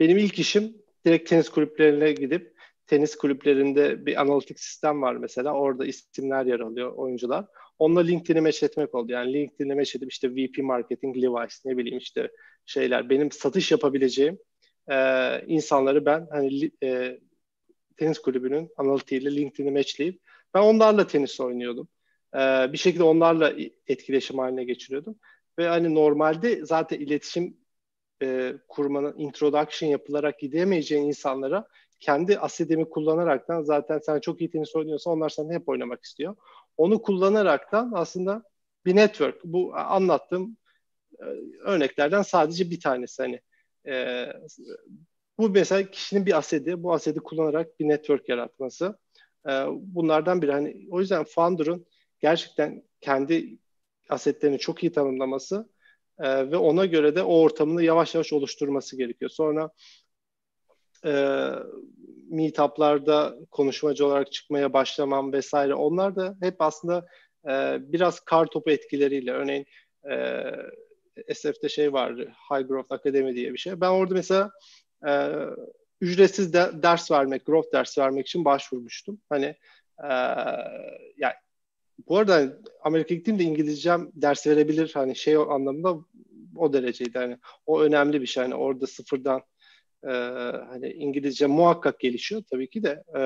benim 0.00 0.18
ilk 0.18 0.38
işim 0.38 0.76
direkt 1.06 1.28
tenis 1.30 1.48
kulüplerine 1.48 2.12
gidip 2.12 2.56
tenis 2.86 3.16
kulüplerinde 3.16 4.06
bir 4.06 4.20
analitik 4.20 4.60
sistem 4.60 5.02
var 5.02 5.16
mesela. 5.16 5.52
Orada 5.52 5.86
isimler 5.86 6.46
yer 6.46 6.60
alıyor 6.60 6.92
oyuncular. 6.92 7.44
Onunla 7.78 8.00
LinkedIn'i 8.00 8.40
mesh 8.40 8.62
etmek 8.62 8.94
oldu. 8.94 9.12
Yani 9.12 9.32
LinkedIn'i 9.32 9.74
mesh 9.74 9.96
edip 9.96 10.12
işte 10.12 10.30
VP 10.30 10.58
Marketing, 10.58 11.16
Levi's 11.16 11.64
ne 11.64 11.76
bileyim 11.76 11.98
işte 11.98 12.30
şeyler. 12.66 13.10
Benim 13.10 13.30
satış 13.30 13.70
yapabileceğim 13.70 14.38
e, 14.90 14.96
insanları 15.46 16.06
ben 16.06 16.26
hani 16.30 16.70
e, 16.82 17.20
tenis 17.96 18.18
kulübünün 18.18 18.68
analitiğiyle 18.76 19.36
LinkedIn'i 19.36 19.70
matchleyip 19.70 20.20
ben 20.54 20.60
onlarla 20.60 21.06
tenis 21.06 21.40
oynuyordum. 21.40 21.88
E, 22.36 22.72
bir 22.72 22.78
şekilde 22.78 23.02
onlarla 23.02 23.52
etkileşim 23.86 24.38
haline 24.38 24.64
geçiriyordum. 24.64 25.16
Ve 25.58 25.68
hani 25.68 25.94
normalde 25.94 26.66
zaten 26.66 26.98
iletişim 27.00 27.56
e, 28.22 28.54
kurmanın 28.68 29.18
introduction 29.18 29.90
yapılarak 29.90 30.38
gidemeyeceğin 30.38 31.04
insanlara 31.04 31.68
kendi 32.00 32.38
asidemi 32.38 32.88
kullanaraktan 32.88 33.62
zaten 33.62 33.98
sen 33.98 34.20
çok 34.20 34.40
iyi 34.40 34.50
tenis 34.50 34.76
oynuyorsan 34.76 35.12
onlar 35.12 35.28
seninle 35.28 35.54
hep 35.54 35.68
oynamak 35.68 36.04
istiyor. 36.04 36.36
Onu 36.76 37.02
kullanaraktan 37.02 37.92
aslında 37.94 38.42
bir 38.86 38.96
network. 38.96 39.44
Bu 39.44 39.76
anlattığım 39.76 40.56
e, 41.20 41.24
örneklerden 41.60 42.22
sadece 42.22 42.70
bir 42.70 42.80
tanesi. 42.80 43.22
Hani 43.22 43.40
e, 43.86 44.26
bu 45.38 45.48
mesela 45.48 45.90
kişinin 45.90 46.26
bir 46.26 46.38
asedi, 46.38 46.82
bu 46.82 46.92
asedi 46.92 47.20
kullanarak 47.20 47.80
bir 47.80 47.88
network 47.88 48.28
yaratması. 48.28 48.98
E, 49.48 49.50
bunlardan 49.70 50.42
biri. 50.42 50.52
Hani 50.52 50.88
o 50.90 51.00
yüzden 51.00 51.24
founder'ın 51.24 51.86
gerçekten 52.20 52.82
kendi 53.00 53.58
asetlerini 54.08 54.58
çok 54.58 54.82
iyi 54.82 54.92
tanımlaması 54.92 55.68
e, 56.18 56.50
ve 56.50 56.56
ona 56.56 56.86
göre 56.86 57.16
de 57.16 57.22
o 57.22 57.40
ortamını 57.40 57.82
yavaş 57.82 58.14
yavaş 58.14 58.32
oluşturması 58.32 58.96
gerekiyor. 58.96 59.30
Sonra 59.30 59.70
e, 61.04 61.50
meetuplarda 62.30 63.36
konuşmacı 63.50 64.06
olarak 64.06 64.32
çıkmaya 64.32 64.72
başlamam 64.72 65.32
vesaire 65.32 65.74
onlar 65.74 66.16
da 66.16 66.36
hep 66.40 66.56
aslında 66.58 67.06
e, 67.48 67.78
biraz 67.80 68.20
kar 68.20 68.46
topu 68.46 68.70
etkileriyle 68.70 69.32
örneğin 69.32 69.66
e, 70.10 71.34
SF'de 71.34 71.68
şey 71.68 71.92
vardı 71.92 72.32
High 72.50 72.68
Growth 72.68 72.92
Academy 72.92 73.34
diye 73.34 73.52
bir 73.52 73.58
şey. 73.58 73.80
Ben 73.80 73.88
orada 73.90 74.14
mesela 74.14 74.50
e, 75.08 75.30
ücretsiz 76.00 76.52
de, 76.52 76.70
ders 76.82 77.10
vermek, 77.10 77.46
growth 77.46 77.72
ders 77.72 77.98
vermek 77.98 78.26
için 78.26 78.44
başvurmuştum. 78.44 79.20
Hani 79.28 79.56
e, 80.04 80.08
yani 81.16 81.34
bu 82.08 82.18
arada 82.18 82.58
Amerika 82.82 83.14
gittiğimde 83.14 83.42
İngilizcem 83.42 84.10
ders 84.14 84.46
verebilir 84.46 84.90
hani 84.94 85.16
şey 85.16 85.36
anlamında 85.36 85.96
o 86.56 86.72
dereceydi. 86.72 87.18
Hani 87.18 87.38
o 87.66 87.80
önemli 87.80 88.20
bir 88.20 88.26
şey. 88.26 88.42
Hani 88.42 88.54
orada 88.54 88.86
sıfırdan 88.86 89.42
e, 90.04 90.10
hani 90.68 90.92
İngilizce 90.92 91.46
muhakkak 91.46 92.00
gelişiyor 92.00 92.42
tabii 92.50 92.70
ki 92.70 92.82
de 92.82 93.02
e, 93.18 93.20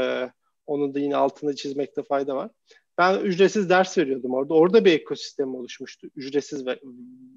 onun 0.66 0.94
da 0.94 0.98
yine 0.98 1.16
altını 1.16 1.56
çizmekte 1.56 2.02
fayda 2.02 2.36
var. 2.36 2.50
Ben 2.98 3.20
ücretsiz 3.20 3.70
ders 3.70 3.98
veriyordum 3.98 4.34
orada. 4.34 4.54
Orada 4.54 4.84
bir 4.84 4.92
ekosistem 4.92 5.54
oluşmuştu. 5.54 6.08
Ücretsiz 6.16 6.66
ver, 6.66 6.80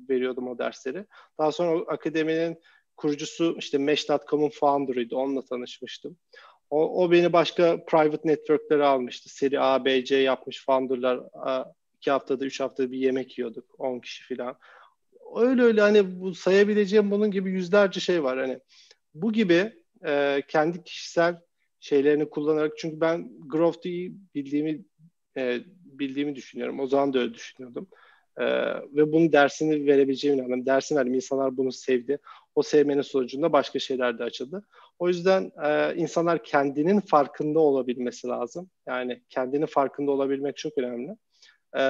veriyordum 0.09 0.47
o 0.47 0.57
dersleri. 0.57 1.05
Daha 1.39 1.51
sonra 1.51 1.77
o 1.77 1.85
akademinin 1.87 2.59
kurucusu 2.97 3.55
işte 3.59 3.77
Mesh.com'un 3.77 4.49
founder'ıydı. 4.49 5.15
Onunla 5.15 5.41
tanışmıştım. 5.41 6.17
O, 6.73 7.03
o 7.03 7.11
beni 7.11 7.33
başka 7.33 7.85
private 7.85 8.29
network'lere 8.29 8.85
almıştı. 8.85 9.29
Seri 9.29 9.59
A, 9.59 9.85
B, 9.85 10.05
C 10.05 10.15
yapmış 10.15 10.65
founder'lar. 10.65 11.19
iki 11.97 12.11
haftada, 12.11 12.45
üç 12.45 12.59
haftada 12.59 12.91
bir 12.91 12.97
yemek 12.97 13.37
yiyorduk. 13.37 13.65
10 13.77 13.99
kişi 13.99 14.35
falan. 14.35 14.57
Öyle 15.35 15.61
öyle 15.61 15.81
hani 15.81 16.21
bu 16.21 16.35
sayabileceğim 16.35 17.11
bunun 17.11 17.31
gibi 17.31 17.51
yüzlerce 17.51 17.99
şey 17.99 18.23
var. 18.23 18.39
Hani 18.39 18.59
bu 19.13 19.33
gibi 19.33 19.73
e, 20.05 20.41
kendi 20.47 20.83
kişisel 20.83 21.39
şeylerini 21.79 22.29
kullanarak 22.29 22.77
çünkü 22.77 23.01
ben 23.01 23.29
growth'u 23.47 23.89
iyi 23.89 24.15
bildiğimi 24.35 24.85
e, 25.37 25.59
bildiğimi 25.85 26.35
düşünüyorum. 26.35 26.79
O 26.79 26.87
zaman 26.87 27.13
da 27.13 27.19
öyle 27.19 27.33
düşünüyordum. 27.33 27.87
E, 28.37 28.45
ve 28.95 29.11
bunun 29.11 29.31
dersini 29.31 29.85
verebileceğimi 29.85 30.39
inandım. 30.39 30.65
Dersini 30.65 30.97
verdim. 30.97 31.13
İnsanlar 31.13 31.57
bunu 31.57 31.71
sevdi. 31.71 32.17
O 32.55 32.63
sevmenin 32.63 33.01
sonucunda 33.01 33.53
başka 33.53 33.79
şeyler 33.79 34.19
de 34.19 34.23
açıldı. 34.23 34.63
O 34.99 35.07
yüzden 35.07 35.51
e, 35.63 35.95
insanlar 35.95 36.43
kendinin 36.43 36.99
farkında 36.99 37.59
olabilmesi 37.59 38.27
lazım. 38.27 38.69
Yani 38.87 39.23
kendinin 39.29 39.65
farkında 39.65 40.11
olabilmek 40.11 40.57
çok 40.57 40.77
önemli. 40.77 41.11
E, 41.75 41.81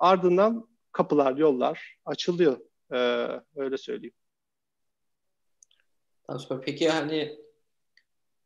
ardından 0.00 0.68
kapılar, 0.92 1.36
yollar 1.36 1.96
açılıyor. 2.04 2.56
E, 2.92 3.28
öyle 3.56 3.78
söyleyeyim. 3.78 4.14
Peki 6.64 6.88
hani 6.88 7.38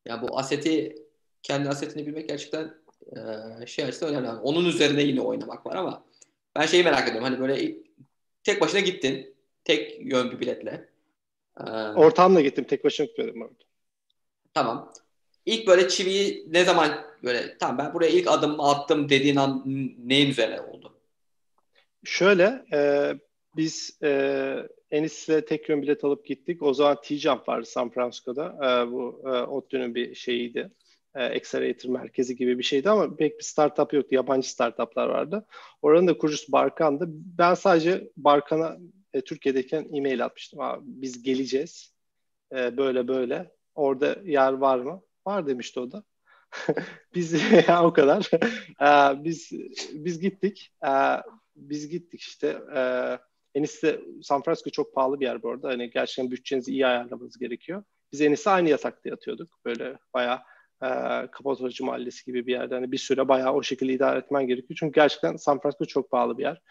ya 0.04 0.22
bu 0.22 0.38
aseti 0.38 0.96
kendi 1.42 1.68
asetini 1.68 2.06
bilmek 2.06 2.28
gerçekten 2.28 2.74
e, 3.62 3.66
şey 3.66 3.84
açısından 3.84 4.14
önemli. 4.14 4.40
Onun 4.40 4.64
üzerine 4.64 5.02
yine 5.02 5.20
oynamak 5.20 5.66
var 5.66 5.76
ama 5.76 6.04
ben 6.56 6.66
şeyi 6.66 6.84
merak 6.84 7.08
ediyorum. 7.08 7.24
Hani 7.24 7.40
böyle 7.40 7.74
tek 8.44 8.60
başına 8.60 8.80
gittin. 8.80 9.36
Tek 9.64 10.00
yön 10.12 10.30
bir 10.30 10.40
biletle. 10.40 10.88
Ee, 11.60 11.70
Ortamla 11.72 12.40
gittim. 12.40 12.64
Tek 12.64 12.84
başına 12.84 13.06
gitmedim 13.06 13.42
orada. 13.42 13.65
Tamam. 14.56 14.92
İlk 15.46 15.66
böyle 15.66 15.88
çiviyi 15.88 16.46
ne 16.48 16.64
zaman 16.64 16.90
böyle 17.24 17.58
tamam 17.58 17.78
ben 17.78 17.94
buraya 17.94 18.10
ilk 18.10 18.28
adım 18.30 18.60
attım 18.60 19.08
dediğin 19.08 19.36
an 19.36 19.62
neyin 19.98 20.30
üzerine 20.30 20.60
oldu? 20.60 20.98
Şöyle 22.04 22.64
e, 22.72 23.12
biz 23.56 23.98
e, 24.02 24.68
Enis'le 24.90 25.46
tek 25.48 25.68
yön 25.68 25.82
bilet 25.82 26.04
alıp 26.04 26.26
gittik. 26.26 26.62
O 26.62 26.74
zaman 26.74 27.00
T-Jump 27.04 27.48
vardı 27.48 27.66
San 27.66 27.90
Francisco'da. 27.90 28.46
E, 28.46 28.92
bu 28.92 29.22
e, 29.24 29.28
ODTÜ'nün 29.28 29.94
bir 29.94 30.14
şeyiydi. 30.14 30.70
E, 31.14 31.22
Accelerator 31.22 31.88
merkezi 31.88 32.36
gibi 32.36 32.58
bir 32.58 32.64
şeydi 32.64 32.90
ama 32.90 33.16
pek 33.16 33.38
bir 33.38 33.44
startup 33.44 33.92
yoktu. 33.92 34.14
Yabancı 34.14 34.50
startuplar 34.50 35.08
vardı. 35.08 35.46
Oranın 35.82 36.06
da 36.06 36.18
kurucusu 36.18 36.52
Barkan'dı. 36.52 37.04
Ben 37.08 37.54
sadece 37.54 38.10
Barkan'a 38.16 38.76
e, 39.14 39.20
Türkiye'deyken 39.20 39.88
e-mail 39.92 40.24
atmıştım. 40.24 40.60
Abi, 40.60 40.82
biz 40.84 41.22
geleceğiz. 41.22 41.94
E, 42.52 42.76
böyle 42.76 43.08
böyle. 43.08 43.55
Orada 43.76 44.16
yer 44.24 44.52
var 44.52 44.78
mı? 44.78 45.02
Var 45.26 45.46
demişti 45.46 45.80
o 45.80 45.92
da. 45.92 46.04
biz 47.14 47.32
ya 47.68 47.84
o 47.84 47.92
kadar. 47.92 48.30
e, 48.82 49.24
biz 49.24 49.50
biz 49.92 50.20
gittik. 50.20 50.72
E, 50.86 50.92
biz 51.56 51.88
gittik 51.88 52.20
işte. 52.20 52.58
E, 52.76 52.80
Enis'te 53.54 54.00
San 54.22 54.42
Francisco 54.42 54.70
çok 54.70 54.94
pahalı 54.94 55.20
bir 55.20 55.26
yer 55.26 55.42
bu 55.42 55.50
arada. 55.50 55.68
Hani 55.68 55.90
gerçekten 55.90 56.30
bütçenizi 56.30 56.72
iyi 56.72 56.86
ayarlamanız 56.86 57.38
gerekiyor. 57.38 57.84
Biz 58.12 58.20
Enis'te 58.20 58.50
aynı 58.50 58.68
yatakta 58.68 59.08
yatıyorduk. 59.08 59.58
Böyle 59.64 59.98
bayağı 60.14 60.40
e, 60.82 60.88
Kapatıcı 61.32 61.84
Mahallesi 61.84 62.24
gibi 62.24 62.46
bir 62.46 62.52
yerde. 62.52 62.74
Hani 62.74 62.92
bir 62.92 62.98
süre 62.98 63.28
bayağı 63.28 63.52
o 63.52 63.62
şekilde 63.62 63.92
idare 63.92 64.18
etmen 64.18 64.46
gerekiyor. 64.46 64.76
Çünkü 64.78 64.92
gerçekten 64.92 65.36
San 65.36 65.60
Francisco 65.60 65.84
çok 65.84 66.10
pahalı 66.10 66.38
bir 66.38 66.42
yer. 66.42 66.62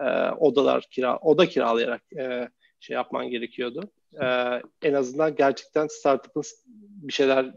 E, 0.00 0.30
odalar 0.30 0.86
kira, 0.90 1.18
oda 1.18 1.48
kiralayarak 1.48 2.02
e, 2.18 2.48
şey 2.80 2.94
yapman 2.94 3.30
gerekiyordu. 3.30 3.90
E, 4.22 4.26
en 4.82 4.94
azından 4.94 5.36
gerçekten 5.36 5.86
startup'ın 5.86 6.42
bir 6.76 7.12
şeyler 7.12 7.54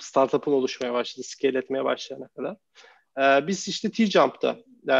startup'ın 0.00 0.52
oluşmaya 0.52 0.92
başladı, 0.92 1.26
scale 1.26 1.58
etmeye 1.58 1.84
başlayana 1.84 2.28
kadar. 2.28 2.56
E, 3.18 3.46
biz 3.46 3.68
işte 3.68 3.90
T-Jump'ta 3.90 4.56
e, 4.88 4.96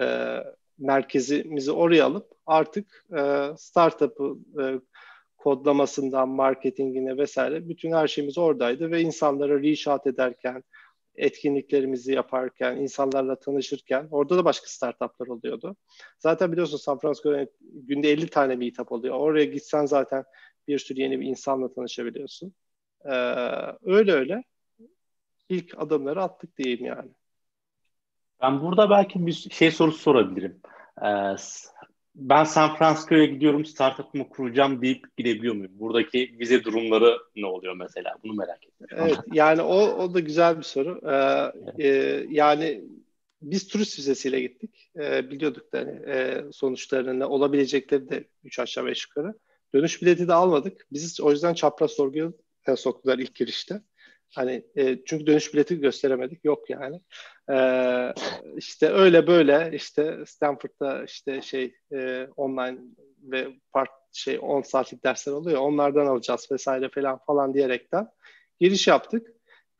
e, 0.00 0.36
merkezimizi 0.78 1.72
oraya 1.72 2.06
alıp 2.06 2.30
artık 2.46 3.06
e, 3.18 3.48
startup'ı 3.56 4.36
e, 4.62 4.80
kodlamasından 5.36 6.28
marketingine 6.28 7.16
vesaire 7.16 7.68
bütün 7.68 7.92
her 7.92 8.08
şeyimiz 8.08 8.38
oradaydı 8.38 8.90
ve 8.90 9.00
insanlara 9.00 9.62
reach 9.62 9.88
out 9.88 10.06
ederken, 10.06 10.64
etkinliklerimizi 11.14 12.12
yaparken, 12.12 12.76
insanlarla 12.76 13.38
tanışırken 13.38 14.08
orada 14.10 14.36
da 14.36 14.44
başka 14.44 14.66
startuplar 14.66 15.26
oluyordu. 15.26 15.76
Zaten 16.18 16.52
biliyorsun 16.52 16.76
San 16.76 16.98
Francisco'da 16.98 17.46
günde 17.60 18.10
50 18.10 18.28
tane 18.28 18.56
meetup 18.56 18.92
oluyor. 18.92 19.14
Oraya 19.14 19.44
gitsen 19.44 19.86
zaten 19.86 20.24
bir 20.68 20.78
sürü 20.78 21.00
yeni 21.00 21.20
bir 21.20 21.26
insanla 21.26 21.74
tanışabiliyorsun. 21.74 22.54
Ee, 23.04 23.10
öyle 23.82 24.12
öyle 24.12 24.44
ilk 25.48 25.74
adımları 25.78 26.22
attık 26.22 26.58
diyeyim 26.58 26.84
yani. 26.84 27.10
Ben 28.42 28.60
burada 28.60 28.90
belki 28.90 29.26
bir 29.26 29.32
şey 29.32 29.70
sorusu 29.70 29.98
sorabilirim. 29.98 30.60
Ee, 31.02 31.36
ben 32.14 32.44
San 32.44 32.76
Francisco'ya 32.76 33.24
gidiyorum 33.24 33.64
startup'ımı 33.64 34.28
kuracağım 34.28 34.82
deyip 34.82 35.16
gidebiliyor 35.16 35.54
muyum? 35.54 35.72
Buradaki 35.74 36.36
vize 36.38 36.64
durumları 36.64 37.18
ne 37.36 37.46
oluyor 37.46 37.76
mesela? 37.76 38.16
Bunu 38.24 38.34
merak 38.34 38.64
ettim. 38.64 38.86
Evet 38.90 39.18
yani 39.32 39.62
o, 39.62 39.76
o 39.76 40.14
da 40.14 40.20
güzel 40.20 40.58
bir 40.58 40.62
soru. 40.62 41.00
Ee, 41.04 41.10
evet. 41.64 41.80
e, 41.80 42.26
yani 42.30 42.84
biz 43.42 43.68
turist 43.68 43.98
vizesiyle 43.98 44.40
gittik. 44.40 44.90
Ee, 44.96 45.30
biliyorduk 45.30 45.72
da 45.72 45.78
hani, 45.78 46.10
e, 46.10 46.44
sonuçlarını 46.52 47.28
olabilecekleri 47.28 48.10
de 48.10 48.24
3 48.44 48.58
aşağı 48.58 48.86
5 48.86 49.06
yukarı. 49.06 49.34
Dönüş 49.74 50.02
bileti 50.02 50.28
de 50.28 50.34
almadık. 50.34 50.86
Biz 50.92 51.20
o 51.20 51.30
yüzden 51.30 51.54
çapraz 51.54 51.90
sorguya 51.90 52.32
e, 52.68 52.76
soktular 52.76 53.18
ilk 53.18 53.34
girişte. 53.34 53.82
Hani 54.34 54.64
e, 54.76 55.04
çünkü 55.04 55.26
dönüş 55.26 55.54
bileti 55.54 55.80
gösteremedik. 55.80 56.44
Yok 56.44 56.70
yani. 56.70 57.00
Ee, 57.50 58.12
işte 58.56 58.88
öyle 58.88 59.26
böyle 59.26 59.70
işte 59.72 60.18
Stanford'da 60.26 61.04
işte 61.04 61.42
şey 61.42 61.74
e, 61.92 62.28
online 62.36 62.78
ve 63.22 63.48
part 63.72 63.90
şey 64.12 64.38
10 64.42 64.62
saatlik 64.62 65.04
dersler 65.04 65.32
oluyor. 65.32 65.60
Onlardan 65.60 66.06
alacağız 66.06 66.48
vesaire 66.52 66.88
falan 66.88 67.18
falan 67.26 67.54
diyerekten 67.54 68.08
giriş 68.60 68.88
yaptık. 68.88 69.26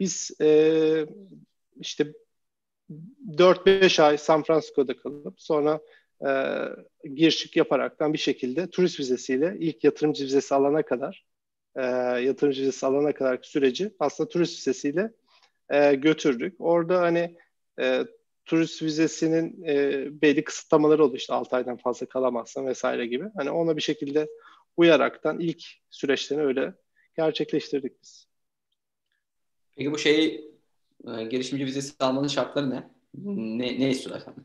Biz 0.01 0.31
e, 0.41 1.07
işte 1.77 2.13
4-5 3.37 4.03
ay 4.03 4.19
San 4.19 4.43
Francisco'da 4.43 4.97
kalıp 4.97 5.41
sonra 5.41 5.81
e, 6.27 6.31
giriş 7.15 7.57
yaparaktan 7.57 8.13
bir 8.13 8.19
şekilde 8.19 8.71
turist 8.71 9.01
vizesiyle 9.01 9.57
ilk 9.59 9.85
yatırımcı 9.85 10.25
vizesi 10.25 10.55
alana 10.55 10.83
kadar 10.83 11.30
e, 11.77 11.83
yatırımcı 12.21 12.73
alana 12.83 13.13
kadar 13.13 13.39
süreci 13.43 13.95
aslında 14.01 14.29
turist 14.29 14.59
vizesiyle 14.59 15.13
e, 15.71 15.95
götürdük. 15.95 16.55
Orada 16.59 17.01
hani 17.01 17.37
e, 17.81 18.05
turist 18.45 18.83
vizesinin 18.83 19.65
e, 19.67 20.07
belli 20.23 20.45
kısıtlamaları 20.45 21.05
oldu 21.05 21.17
işte 21.17 21.35
6 21.35 21.57
aydan 21.57 21.77
fazla 21.77 22.07
kalamazsın 22.07 22.67
vesaire 22.67 23.07
gibi. 23.07 23.25
Hani 23.37 23.51
ona 23.51 23.77
bir 23.77 23.83
şekilde 23.83 24.29
uyaraktan 24.77 25.41
ilk 25.41 25.63
süreçlerini 25.91 26.45
öyle 26.45 26.75
gerçekleştirdik 27.17 28.03
biz. 28.03 28.27
Peki 29.77 29.93
bu 29.93 29.99
şeyi 29.99 30.55
e, 31.07 31.25
girişimci 31.25 31.65
vizesi 31.65 31.95
almanın 32.01 32.29
şartları 32.29 32.71
ne? 32.71 32.91
Ne, 33.15 33.81
ne 33.81 33.91
istiyorlar 33.91 34.21
senden? 34.25 34.45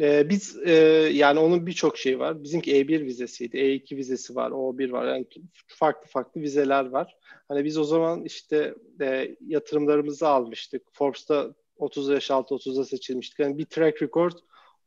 Ee, 0.00 0.28
biz 0.28 0.56
e, 0.66 0.72
yani 1.12 1.38
onun 1.38 1.66
birçok 1.66 1.98
şeyi 1.98 2.18
var. 2.18 2.42
Bizimki 2.42 2.72
E1 2.72 3.04
vizesiydi. 3.04 3.56
E2 3.56 3.96
vizesi 3.96 4.34
var. 4.34 4.50
O1 4.50 4.92
var. 4.92 5.06
Yani 5.06 5.26
farklı 5.66 6.08
farklı 6.08 6.40
vizeler 6.40 6.86
var. 6.86 7.16
Hani 7.48 7.64
biz 7.64 7.78
o 7.78 7.84
zaman 7.84 8.24
işte 8.24 8.74
e, 9.00 9.36
yatırımlarımızı 9.46 10.28
almıştık. 10.28 10.82
Forbes'ta 10.92 11.54
30 11.76 12.08
yaş 12.08 12.30
altı 12.30 12.54
30'da 12.54 12.84
seçilmiştik. 12.84 13.38
Yani 13.38 13.58
bir 13.58 13.64
track 13.64 14.02
record 14.02 14.32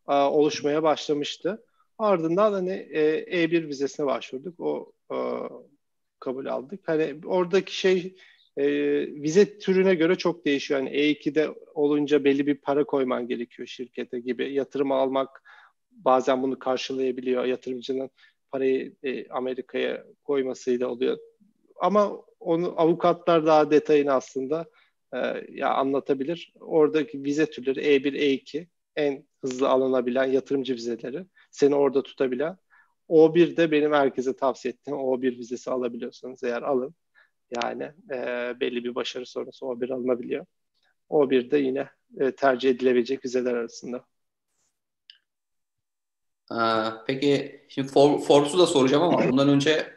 e, 0.10 0.14
oluşmaya 0.14 0.84
başlamıştı. 0.84 1.64
Ardından 1.98 2.54
hani 2.54 2.88
e, 2.92 3.44
E1 3.44 3.68
vizesine 3.68 4.06
başvurduk. 4.06 4.60
O 4.60 4.92
e, 5.12 5.18
kabul 6.20 6.46
aldık. 6.46 6.88
Hani 6.88 7.16
oradaki 7.26 7.78
şey 7.78 8.16
e, 8.58 8.66
vize 9.22 9.58
türüne 9.58 9.96
göre 9.96 10.16
çok 10.16 10.46
değişiyor. 10.46 10.80
Yani 10.80 10.90
E2'de 10.90 11.50
olunca 11.74 12.24
belli 12.24 12.48
bir 12.48 12.56
para 12.56 12.84
koyman 12.84 13.28
gerekiyor 13.28 13.68
şirkete 13.68 14.20
gibi. 14.20 14.54
Yatırım 14.54 14.92
almak 14.92 15.44
bazen 15.92 16.44
bunu 16.44 16.60
karşılayabiliyor. 16.60 17.46
Yatırımcının 17.46 18.10
parayı 18.52 18.96
e, 19.04 19.28
Amerika'ya 19.28 20.06
koymasıyla 20.24 20.88
oluyor. 20.88 21.18
Ama 21.76 22.22
onu 22.40 22.74
avukatlar 22.78 23.46
daha 23.46 23.72
detayını 23.72 24.14
aslında 24.14 24.66
e, 25.14 25.18
ya 25.50 25.74
anlatabilir. 25.74 26.54
Oradaki 26.60 27.24
vize 27.24 27.46
türleri 27.46 27.80
E1, 27.80 28.14
E2 28.18 28.68
en 28.96 29.28
hızlı 29.42 29.70
alınabilen 29.70 30.26
yatırımcı 30.26 30.74
vizeleri. 30.74 31.26
Seni 31.52 31.76
orada 31.76 32.04
tutabilen. 32.04 32.58
O1 33.10 33.58
de 33.58 33.72
benim 33.72 33.94
herkese 33.94 34.36
tavsiye 34.36 34.74
ettiğim 34.74 34.98
O1 34.98 35.38
vizesi 35.38 35.72
alabiliyorsanız 35.72 36.44
eğer 36.44 36.62
alın. 36.62 36.96
Yani 37.64 37.84
e, 38.12 38.20
belli 38.60 38.84
bir 38.84 38.96
başarı 38.96 39.26
sonrası 39.26 39.66
o 39.66 39.82
bir 39.82 39.90
alınabiliyor. 39.90 40.46
O 41.10 41.30
bir 41.30 41.52
de 41.52 41.58
yine 41.58 41.90
e, 42.20 42.32
tercih 42.32 42.70
edilebilecek 42.70 43.26
vizeler 43.26 43.54
arasında. 43.54 44.06
Aa, 46.50 47.04
peki 47.08 47.62
şimdi 47.70 47.88
For, 47.88 48.20
Forbes'u 48.20 48.60
da 48.60 48.68
soracağım 48.68 49.04
ama 49.04 49.30
bundan 49.30 49.50
önce 49.50 49.94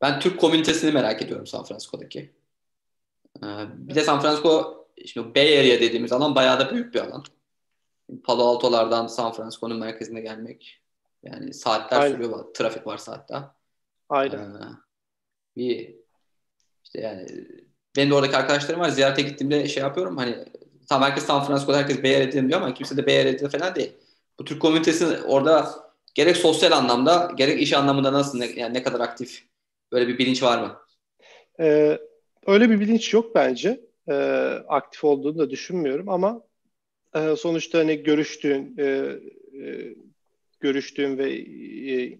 ben 0.00 0.20
Türk 0.20 0.40
komünitesini 0.40 0.92
merak 0.92 1.22
ediyorum 1.22 1.46
San 1.46 1.64
Francisco'daki. 1.64 2.30
Ee, 3.42 3.46
bir 3.72 3.94
de 3.94 4.00
San 4.00 4.20
Francisco 4.20 4.86
şimdi 5.06 5.34
Bay 5.34 5.58
Area 5.58 5.80
dediğimiz 5.80 6.12
alan 6.12 6.34
bayağı 6.34 6.60
da 6.60 6.70
büyük 6.70 6.94
bir 6.94 7.00
alan. 7.00 7.24
Palo 8.24 8.42
Alto'lardan 8.42 9.06
San 9.06 9.32
Francisco'nun 9.32 9.78
merkezine 9.78 10.20
gelmek 10.20 10.80
yani 11.22 11.54
saatler 11.54 12.00
Aynen. 12.00 12.12
sürüyor. 12.12 12.54
Trafik 12.54 12.86
var 12.86 12.98
saatte. 12.98 13.34
Aynen. 14.08 14.38
Ee, 14.38 14.60
bir 15.56 15.99
işte 16.94 17.00
yani 17.00 17.26
benim 17.96 18.10
de 18.10 18.14
oradaki 18.14 18.36
arkadaşlarım 18.36 18.80
var. 18.80 18.88
Ziyarete 18.88 19.22
gittiğimde 19.22 19.68
şey 19.68 19.82
yapıyorum 19.82 20.16
hani 20.16 20.44
tam 20.88 21.02
herkes 21.02 21.24
San 21.24 21.44
Francisco'da 21.44 21.78
herkes 21.78 22.02
Bay 22.02 22.32
diyor 22.32 22.60
ama 22.60 22.74
kimse 22.74 22.96
de 22.96 23.06
Bay 23.06 23.48
falan 23.48 23.74
değil. 23.74 23.92
Bu 24.38 24.44
Türk 24.44 24.62
komünitesi 24.62 25.06
orada 25.06 25.70
gerek 26.14 26.36
sosyal 26.36 26.72
anlamda 26.72 27.32
gerek 27.36 27.62
iş 27.62 27.72
anlamında 27.72 28.12
nasıl 28.12 28.38
ne, 28.38 28.46
yani 28.46 28.74
ne 28.74 28.82
kadar 28.82 29.00
aktif 29.00 29.44
böyle 29.92 30.08
bir 30.08 30.18
bilinç 30.18 30.42
var 30.42 30.62
mı? 30.62 30.76
Ee, 31.60 31.98
öyle 32.46 32.70
bir 32.70 32.80
bilinç 32.80 33.14
yok 33.14 33.34
bence. 33.34 33.80
Ee, 34.08 34.14
aktif 34.68 35.04
olduğunu 35.04 35.38
da 35.38 35.50
düşünmüyorum 35.50 36.08
ama 36.08 36.42
e, 37.14 37.36
sonuçta 37.36 37.78
hani 37.78 38.02
görüştüğün 38.02 38.74
e, 38.78 38.84
e, 38.84 39.94
görüştüğün 40.60 41.18
ve 41.18 41.32
e, 41.32 42.18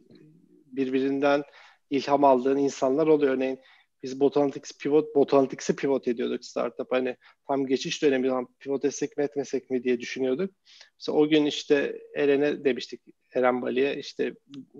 birbirinden 0.66 1.42
ilham 1.90 2.24
aldığın 2.24 2.56
insanlar 2.56 3.06
oluyor. 3.06 3.34
Örneğin 3.34 3.60
biz 4.02 4.20
Botantics 4.20 4.78
pivot, 4.78 5.14
Botantics'i 5.14 5.76
pivot 5.76 6.08
ediyorduk 6.08 6.44
startup. 6.44 6.86
Hani 6.92 7.16
tam 7.48 7.66
geçiş 7.66 8.02
dönemi 8.02 8.28
tam 8.28 8.48
pivot 8.58 8.84
etsek 8.84 9.16
mi 9.16 9.24
etmesek 9.24 9.70
mi 9.70 9.84
diye 9.84 10.00
düşünüyorduk. 10.00 10.54
Mesela 10.98 11.18
o 11.18 11.28
gün 11.28 11.46
işte 11.46 11.98
Eren'e 12.16 12.64
demiştik 12.64 13.00
Eren 13.34 13.62
Bali'ye 13.62 13.96
işte 13.96 14.34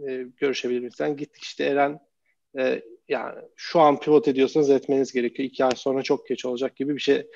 e, 0.08 0.24
görüşebilir 0.36 0.80
misin? 0.80 1.16
Gittik 1.16 1.42
işte 1.42 1.64
Eren 1.64 2.00
e, 2.58 2.82
yani 3.08 3.40
şu 3.56 3.80
an 3.80 4.00
pivot 4.00 4.28
ediyorsanız 4.28 4.70
etmeniz 4.70 5.12
gerekiyor. 5.12 5.48
İki 5.48 5.64
ay 5.64 5.72
sonra 5.76 6.02
çok 6.02 6.26
geç 6.28 6.44
olacak 6.44 6.76
gibi 6.76 6.94
bir 6.94 7.00
şey 7.00 7.26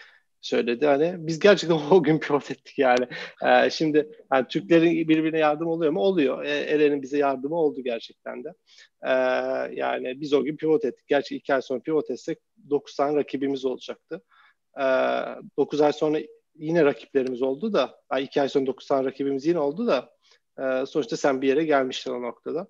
söyledi. 0.47 0.87
Hani 0.87 1.15
biz 1.19 1.39
gerçekten 1.39 1.79
o 1.91 2.03
gün 2.03 2.19
pivot 2.19 2.51
ettik 2.51 2.79
yani. 2.79 3.09
Ee, 3.45 3.71
şimdi 3.71 4.11
yani 4.33 4.47
Türklerin 4.49 5.09
birbirine 5.09 5.39
yardım 5.39 5.69
oluyor 5.69 5.93
mu? 5.93 6.01
Oluyor. 6.01 6.45
Ee, 6.45 6.49
Eren'in 6.49 7.03
bize 7.03 7.19
yardımı 7.19 7.55
oldu 7.55 7.81
gerçekten 7.85 8.45
de. 8.45 8.49
Ee, 9.03 9.11
yani 9.81 10.21
biz 10.21 10.33
o 10.33 10.45
gün 10.45 10.57
pivot 10.57 10.85
ettik. 10.85 11.07
Gerçi 11.07 11.37
iki 11.37 11.55
ay 11.55 11.63
sonra 11.63 11.81
pivot 11.81 12.11
etsek 12.11 12.39
9 12.71 12.97
tane 12.97 13.17
rakibimiz 13.17 13.65
olacaktı. 13.65 14.23
Ee, 14.81 14.83
9 15.57 15.81
ay 15.81 15.93
sonra 15.93 16.19
yine 16.55 16.85
rakiplerimiz 16.85 17.43
oldu 17.43 17.73
da, 17.73 18.01
ay 18.09 18.25
iki 18.25 18.41
ay 18.41 18.49
sonra 18.49 18.67
9 18.67 18.87
tane 18.87 19.07
rakibimiz 19.07 19.47
yine 19.47 19.59
oldu 19.59 19.87
da 19.87 20.15
e, 20.59 20.87
sonuçta 20.87 21.17
sen 21.17 21.43
bir 21.43 21.49
yere 21.49 21.65
gelmiştin 21.65 22.11
o 22.11 22.23
noktada. 22.23 22.67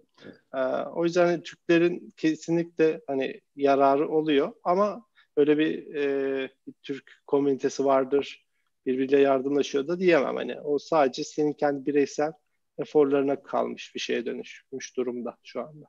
E, 0.55 0.59
o 0.95 1.05
yüzden 1.05 1.27
hani, 1.27 1.43
Türklerin 1.43 2.15
kesinlikle 2.17 3.01
hani 3.07 3.41
yararı 3.57 4.09
oluyor 4.09 4.53
ama 4.65 5.07
öyle 5.37 5.59
bir, 5.59 5.95
e, 5.95 6.51
bir 6.67 6.75
Türk 6.83 7.23
komünitesi 7.27 7.85
vardır, 7.85 8.45
birbiriyle 8.87 9.21
yardımlaşıyor 9.21 9.89
da 9.89 9.99
diyemem. 9.99 10.37
Hani 10.37 10.61
o 10.61 10.79
sadece 10.79 11.25
senin 11.25 11.53
kendi 11.53 11.87
bireysel 11.87 12.33
eforlarına 12.79 13.43
kalmış 13.43 13.95
bir 13.95 14.01
şeye 14.01 14.27
dönüşmüş 14.27 14.97
durumda 14.97 15.37
şu 15.43 15.61
anda. 15.61 15.87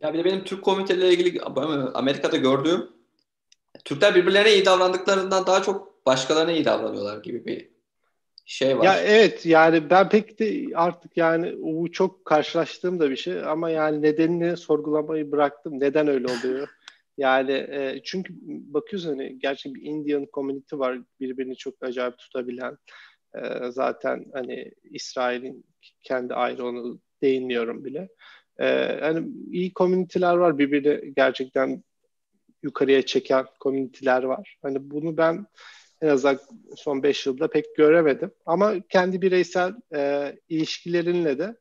Ya 0.00 0.14
bir 0.14 0.18
de 0.18 0.24
benim 0.24 0.44
Türk 0.44 0.64
komüniteleriyle 0.64 1.14
ilgili 1.14 1.42
Amerika'da 1.94 2.36
gördüğüm 2.36 2.90
Türkler 3.84 4.14
birbirlerine 4.14 4.52
iyi 4.54 4.64
davrandıklarından 4.64 5.46
daha 5.46 5.62
çok 5.62 6.06
başkalarına 6.06 6.52
iyi 6.52 6.64
davranıyorlar 6.64 7.22
gibi 7.22 7.46
bir 7.46 7.70
şey 8.44 8.78
var. 8.78 8.84
Ya 8.84 9.00
evet 9.00 9.46
yani 9.46 9.90
ben 9.90 10.08
pek 10.08 10.38
de 10.38 10.66
artık 10.74 11.16
yani 11.16 11.54
bu 11.58 11.92
çok 11.92 12.24
karşılaştığım 12.24 13.00
da 13.00 13.10
bir 13.10 13.16
şey 13.16 13.44
ama 13.44 13.70
yani 13.70 14.02
nedenini 14.02 14.56
sorgulamayı 14.56 15.32
bıraktım. 15.32 15.80
Neden 15.80 16.08
öyle 16.08 16.26
oluyor? 16.26 16.68
Yani 17.18 17.52
e, 17.52 18.00
çünkü 18.04 18.34
bakıyorsun 18.46 19.08
hani 19.08 19.38
gerçek 19.38 19.74
bir 19.74 19.82
Indian 19.82 20.26
community 20.34 20.76
var 20.76 21.00
birbirini 21.20 21.56
çok 21.56 21.74
acayip 21.82 22.18
tutabilen. 22.18 22.78
E, 23.34 23.70
zaten 23.70 24.24
hani 24.32 24.72
İsrail'in 24.84 25.64
kendi 26.02 26.34
ayrı 26.34 26.66
onu 26.66 27.00
değinmiyorum 27.22 27.84
bile. 27.84 28.08
E, 28.60 28.98
hani 29.00 29.28
iyi 29.52 29.72
komüniteler 29.72 30.34
var 30.34 30.58
birbirini 30.58 31.14
gerçekten 31.14 31.84
yukarıya 32.62 33.06
çeken 33.06 33.46
komüniteler 33.60 34.22
var. 34.22 34.58
Hani 34.62 34.90
bunu 34.90 35.16
ben 35.16 35.46
en 36.02 36.08
azından 36.08 36.38
son 36.76 37.02
5 37.02 37.26
yılda 37.26 37.50
pek 37.50 37.76
göremedim. 37.76 38.30
Ama 38.46 38.74
kendi 38.88 39.22
bireysel 39.22 39.72
e, 39.94 40.32
ilişkilerinle 40.48 41.38
de 41.38 41.56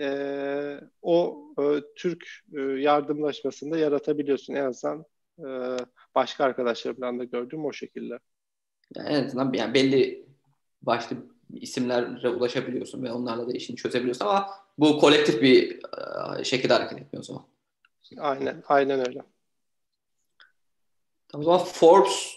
e, 0.00 0.80
o 1.02 1.44
e, 1.58 1.62
Türk 1.96 2.26
e, 2.56 2.60
yardımlaşmasında 2.60 3.78
yaratabiliyorsun. 3.78 4.54
En 4.54 4.64
azından 4.64 5.04
e, 5.38 5.76
başka 6.14 6.44
arkadaşlarımdan 6.44 7.18
da 7.18 7.24
gördüğüm 7.24 7.64
o 7.64 7.72
şekilde. 7.72 8.18
Yani 8.96 9.08
en 9.08 9.24
azından 9.24 9.52
yani 9.52 9.74
belli 9.74 10.26
başlı 10.82 11.16
isimlere 11.54 12.28
ulaşabiliyorsun 12.28 13.02
ve 13.02 13.12
onlarla 13.12 13.48
da 13.48 13.52
işini 13.52 13.76
çözebiliyorsun 13.76 14.24
ama 14.24 14.50
bu 14.78 14.98
kolektif 14.98 15.42
bir 15.42 15.80
e, 16.40 16.44
şekilde 16.44 16.72
hareket 16.72 16.98
etmiyor 16.98 17.22
o 17.22 17.26
zaman. 17.26 17.44
Aynen, 18.18 18.62
aynen 18.68 19.08
öyle. 19.08 19.22
Tamam, 21.28 21.42
o 21.42 21.44
zaman 21.44 21.64
Forbes 21.64 22.36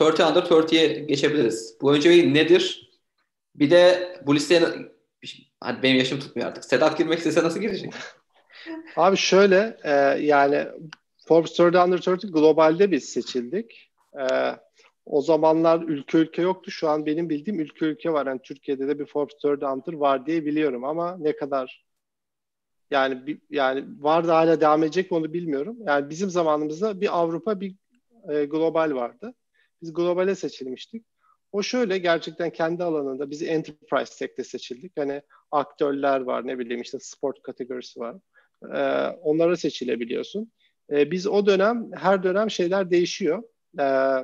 30 0.00 0.20
under 0.20 0.42
30'ye 0.42 0.86
geçebiliriz. 0.86 1.76
Bu 1.80 1.94
önce 1.94 2.34
nedir? 2.34 2.90
Bir 3.54 3.70
de 3.70 4.12
bu 4.26 4.34
listeye 4.34 4.91
hadi 5.60 5.82
benim 5.82 5.96
yaşım 5.96 6.20
tutmuyor 6.20 6.48
artık. 6.48 6.64
Sedat 6.64 6.98
girmek 6.98 7.18
istese 7.18 7.44
nasıl 7.44 7.60
girecek? 7.60 7.94
Abi 8.96 9.16
şöyle 9.16 9.76
e, 9.84 9.90
yani 10.24 10.66
Forbes 11.28 11.60
30 11.60 11.80
under 11.80 11.98
30 11.98 12.32
globalde 12.32 12.90
biz 12.90 13.04
seçildik. 13.04 13.92
E, 14.20 14.24
o 15.06 15.22
zamanlar 15.22 15.82
ülke 15.82 16.18
ülke 16.18 16.42
yoktu. 16.42 16.70
Şu 16.70 16.88
an 16.88 17.06
benim 17.06 17.30
bildiğim 17.30 17.60
ülke 17.60 17.84
ülke 17.84 18.12
var. 18.12 18.26
Yani 18.26 18.40
Türkiye'de 18.42 18.88
de 18.88 18.98
bir 18.98 19.06
Forbes 19.06 19.44
30 19.44 19.62
under 19.62 19.92
var 19.92 20.26
diye 20.26 20.44
biliyorum 20.44 20.84
ama 20.84 21.16
ne 21.16 21.36
kadar 21.36 21.84
yani 22.90 23.40
yani 23.50 23.84
var 23.98 24.28
da 24.28 24.36
hala 24.36 24.60
devam 24.60 24.82
edecek 24.82 25.10
mi 25.10 25.16
onu 25.16 25.32
bilmiyorum. 25.32 25.76
Yani 25.86 26.10
bizim 26.10 26.30
zamanımızda 26.30 27.00
bir 27.00 27.18
Avrupa 27.18 27.60
bir 27.60 27.74
e, 28.28 28.44
global 28.44 28.94
vardı. 28.94 29.34
Biz 29.82 29.92
globale 29.92 30.34
seçilmiştik. 30.34 31.06
O 31.52 31.62
şöyle 31.62 31.98
gerçekten 31.98 32.50
kendi 32.50 32.84
alanında 32.84 33.30
bizi 33.30 33.46
enterprise 33.46 34.14
sekte 34.14 34.44
seçildik. 34.44 34.92
Hani 34.98 35.22
aktörler 35.50 36.20
var 36.20 36.46
ne 36.46 36.58
bileyim 36.58 36.82
işte 36.82 36.98
sport 37.00 37.42
kategorisi 37.42 38.00
var. 38.00 38.16
Ee, 38.74 39.08
onlara 39.22 39.56
seçilebiliyorsun. 39.56 40.52
Ee, 40.90 41.10
biz 41.10 41.26
o 41.26 41.46
dönem 41.46 41.90
her 41.94 42.22
dönem 42.22 42.50
şeyler 42.50 42.90
değişiyor. 42.90 43.42
Ee, 43.80 44.18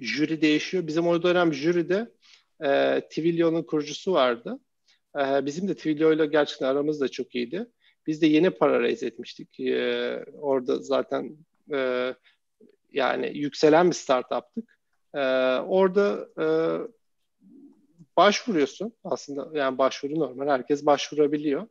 jüri 0.00 0.40
değişiyor. 0.40 0.86
Bizim 0.86 1.06
o 1.06 1.22
dönem 1.22 1.54
jüride 1.54 2.12
e, 2.64 3.00
Twilio'nun 3.00 3.62
kurucusu 3.62 4.12
vardı. 4.12 4.60
Ee, 5.18 5.46
bizim 5.46 5.68
de 5.68 5.74
Twilio 5.74 6.12
ile 6.12 6.26
gerçekten 6.26 6.66
aramız 6.66 7.00
da 7.00 7.08
çok 7.08 7.34
iyiydi. 7.34 7.66
Biz 8.06 8.22
de 8.22 8.26
yeni 8.26 8.50
para 8.50 8.80
raise 8.80 9.06
etmiştik. 9.06 9.60
Ee, 9.60 10.24
orada 10.40 10.78
zaten 10.78 11.36
e, 11.72 12.14
yani 12.92 13.38
yükselen 13.38 13.90
bir 13.90 13.94
startuptık. 13.94 14.75
Ee, 15.16 15.20
orada 15.60 16.28
e, 16.38 16.46
başvuruyorsun 18.16 18.92
aslında 19.04 19.58
yani 19.58 19.78
başvuru 19.78 20.14
normal 20.14 20.48
herkes 20.48 20.86
başvurabiliyor. 20.86 21.66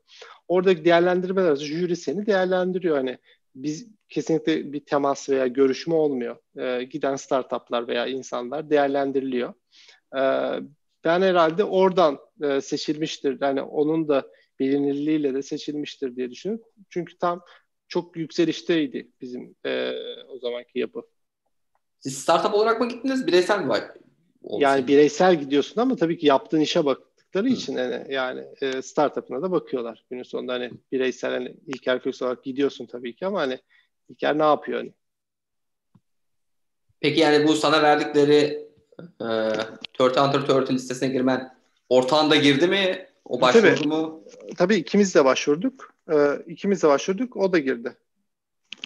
Oradaki 0.47 0.85
değerlendirmeler 0.85 1.55
jüri 1.55 1.95
seni 1.95 2.25
değerlendiriyor 2.25 2.97
hani 2.97 3.17
biz 3.55 3.87
kesinlikle 4.09 4.73
bir 4.73 4.85
temas 4.85 5.29
veya 5.29 5.47
görüşme 5.47 5.95
olmuyor. 5.95 6.37
Ee, 6.57 6.83
giden 6.83 7.15
startuplar 7.15 7.87
veya 7.87 8.07
insanlar 8.07 8.69
değerlendiriliyor. 8.69 9.53
Ee, 10.17 10.59
ben 11.03 11.21
herhalde 11.21 11.63
oradan 11.63 12.19
e, 12.41 12.61
seçilmiştir. 12.61 13.37
Yani 13.41 13.61
onun 13.61 14.07
da 14.07 14.31
bilinirliğiyle 14.59 15.33
de 15.33 15.41
seçilmiştir 15.41 16.15
diye 16.15 16.31
düşünüyorum. 16.31 16.65
Çünkü 16.89 17.17
tam 17.17 17.41
çok 17.87 18.17
yükselişteydi 18.17 19.11
bizim 19.21 19.55
e, 19.65 19.93
o 20.29 20.39
zamanki 20.39 20.79
yapı. 20.79 21.01
Siz 22.05 22.17
startup 22.17 22.53
olarak 22.53 22.81
mı 22.81 22.89
gittiniz, 22.89 23.27
bireysel 23.27 23.59
mi 23.59 23.69
var? 23.69 23.83
Yani 24.43 24.87
bireysel 24.87 25.39
gidiyorsun 25.39 25.81
ama 25.81 25.95
tabii 25.95 26.17
ki 26.17 26.27
yaptığın 26.27 26.59
işe 26.59 26.85
baktıkları 26.85 27.45
Hı. 27.45 27.49
için 27.49 27.77
yani, 27.77 28.13
yani 28.13 28.45
e, 28.61 28.81
startup'ına 28.81 29.41
da 29.41 29.51
bakıyorlar. 29.51 30.05
Günün 30.09 30.23
sonunda 30.23 30.53
hani 30.53 30.71
bireysel 30.91 31.31
hani 31.31 31.55
İlker 31.67 32.03
Köks 32.03 32.21
olarak 32.21 32.43
gidiyorsun 32.43 32.85
tabii 32.85 33.15
ki 33.15 33.25
ama 33.25 33.39
hani 33.39 33.59
İlker 34.09 34.37
ne 34.37 34.43
yapıyor 34.43 34.79
hani? 34.79 34.93
Peki 36.99 37.19
yani 37.19 37.47
bu 37.47 37.55
sana 37.55 37.83
verdikleri 37.83 38.67
e, 39.21 39.25
30 39.99 40.17
under 40.17 40.39
30 40.39 40.75
listesine 40.75 41.09
girmen 41.09 41.57
ortağında 41.89 42.35
girdi 42.35 42.67
mi? 42.67 43.07
O 43.25 43.41
başvurdu 43.41 43.75
tabii, 43.75 43.87
mu? 43.87 44.23
Tabii 44.57 44.75
ikimiz 44.75 45.15
de 45.15 45.25
başvurduk. 45.25 45.93
E, 46.11 46.15
ikimiz 46.47 46.83
de 46.83 46.87
başvurduk. 46.87 47.37
O 47.37 47.53
da 47.53 47.59
girdi. 47.59 47.97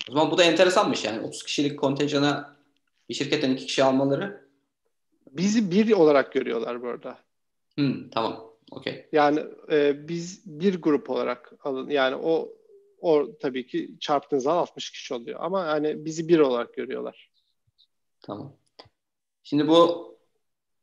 O 0.10 0.14
zaman 0.14 0.32
bu 0.32 0.38
da 0.38 0.44
enteresanmış 0.44 1.06
yani. 1.06 1.28
30 1.28 1.44
kişilik 1.44 1.80
kontenjana 1.80 2.59
bir 3.10 3.14
şirketten 3.14 3.52
iki 3.52 3.66
kişi 3.66 3.84
almaları. 3.84 4.50
Bizi 5.32 5.72
bir 5.72 5.92
olarak 5.92 6.34
görüyorlar 6.34 6.82
bu 6.82 6.88
arada. 6.88 7.18
Hmm, 7.76 8.10
tamam. 8.10 8.50
Okay. 8.72 9.06
Yani 9.12 9.44
e, 9.72 10.08
biz 10.08 10.42
bir 10.46 10.82
grup 10.82 11.10
olarak 11.10 11.54
alın. 11.64 11.90
Yani 11.90 12.16
o 12.16 12.54
o 13.02 13.38
tabii 13.40 13.68
ki 13.68 13.96
çarptığınız 14.00 14.44
zaman 14.44 14.58
60 14.58 14.92
kişi 14.92 15.14
oluyor. 15.14 15.40
Ama 15.42 15.68
hani 15.68 16.06
bizi 16.06 16.28
bir 16.28 16.40
olarak 16.40 16.74
görüyorlar. 16.74 17.32
Tamam. 18.22 18.54
Şimdi 19.44 19.68
bu, 19.68 20.10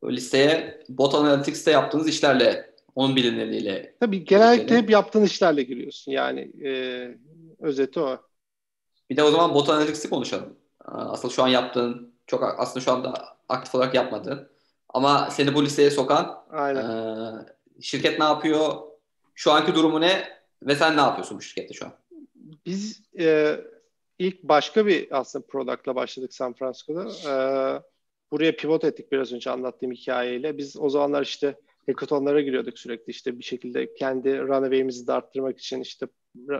listeye 0.04 0.84
Bot 0.88 1.14
Analytics'te 1.14 1.70
yaptığınız 1.70 2.08
işlerle, 2.08 2.74
onun 2.94 3.16
bilimleriyle. 3.16 3.96
Tabii 4.00 4.24
genellikle 4.24 4.76
hep 4.76 4.90
yaptığın 4.90 5.22
işlerle 5.22 5.62
giriyorsun. 5.62 6.12
Yani 6.12 6.52
e, 6.64 6.70
özeti 7.58 8.00
o. 8.00 8.18
Bir 9.10 9.16
de 9.16 9.22
o 9.22 9.30
zaman 9.30 9.54
Bot 9.54 9.70
Analytics'i 9.70 10.10
konuşalım. 10.10 10.56
Asıl 10.84 11.30
şu 11.30 11.42
an 11.42 11.48
yaptığın, 11.48 12.15
çok 12.26 12.42
aslında 12.58 12.84
şu 12.84 12.92
anda 12.92 13.14
aktif 13.48 13.74
olarak 13.74 13.94
yapmadığın 13.94 14.48
ama 14.88 15.30
seni 15.30 15.54
bu 15.54 15.64
listeye 15.64 15.90
sokan 15.90 16.44
Aynen. 16.50 16.90
E, 16.90 17.82
şirket 17.82 18.18
ne 18.18 18.24
yapıyor? 18.24 18.74
Şu 19.34 19.52
anki 19.52 19.74
durumu 19.74 20.00
ne? 20.00 20.28
Ve 20.62 20.74
sen 20.74 20.96
ne 20.96 21.00
yapıyorsun 21.00 21.38
bu 21.38 21.42
şirkette 21.42 21.74
şu 21.74 21.86
an? 21.86 21.92
Biz 22.66 23.02
e, 23.18 23.56
ilk 24.18 24.42
başka 24.42 24.86
bir 24.86 25.18
aslında 25.18 25.46
product'la 25.46 25.94
başladık 25.94 26.34
San 26.34 26.52
Francisco'da. 26.52 27.02
E, 27.02 27.32
buraya 28.30 28.56
pivot 28.56 28.84
ettik 28.84 29.12
biraz 29.12 29.32
önce 29.32 29.50
anlattığım 29.50 29.92
hikayeyle. 29.92 30.58
Biz 30.58 30.76
o 30.76 30.88
zamanlar 30.88 31.22
işte 31.22 31.56
hackathonlara 31.86 32.40
giriyorduk 32.40 32.78
sürekli 32.78 33.10
işte 33.10 33.38
bir 33.38 33.44
şekilde 33.44 33.94
kendi 33.94 34.38
runaway'imizi 34.38 35.06
de 35.06 35.12
arttırmak 35.12 35.58
için 35.58 35.80
işte 35.80 36.06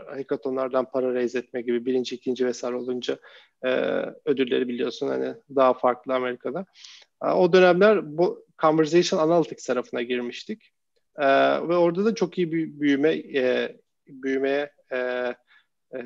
hackathonlardan 0.07 0.91
para 0.91 1.13
raise 1.13 1.39
etme 1.39 1.61
gibi 1.61 1.85
birinci, 1.85 2.15
ikinci 2.15 2.45
vesaire 2.45 2.75
olunca 2.75 3.17
e, 3.65 3.69
ödülleri 4.25 4.67
biliyorsun 4.67 5.07
hani 5.07 5.35
daha 5.55 5.73
farklı 5.73 6.15
Amerika'da. 6.15 6.65
E, 7.23 7.27
o 7.27 7.53
dönemler 7.53 8.17
bu 8.17 8.45
Conversation 8.61 9.19
Analytics 9.19 9.65
tarafına 9.65 10.01
girmiştik. 10.01 10.73
E, 11.17 11.25
ve 11.67 11.75
orada 11.75 12.05
da 12.05 12.15
çok 12.15 12.37
iyi 12.37 12.51
bir 12.51 12.79
büyüme 12.79 13.15
e, 13.15 13.77
büyümeye 14.07 14.71
e, 14.91 14.97
e, 15.93 16.01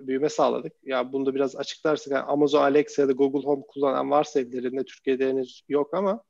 büyüme 0.00 0.28
sağladık. 0.28 0.72
Ya 0.82 0.96
yani 0.96 1.12
bunu 1.12 1.26
da 1.26 1.34
biraz 1.34 1.56
açıklarsak 1.56 2.12
yani 2.12 2.22
Amazon 2.22 2.62
Alexa 2.62 3.02
ya 3.02 3.08
da 3.08 3.12
Google 3.12 3.46
Home 3.46 3.62
kullanan 3.68 4.10
varsa 4.10 4.40
evlerinde 4.40 4.84
Türkiye'de 4.84 5.28
henüz 5.28 5.62
yok 5.68 5.94
ama 5.94 6.22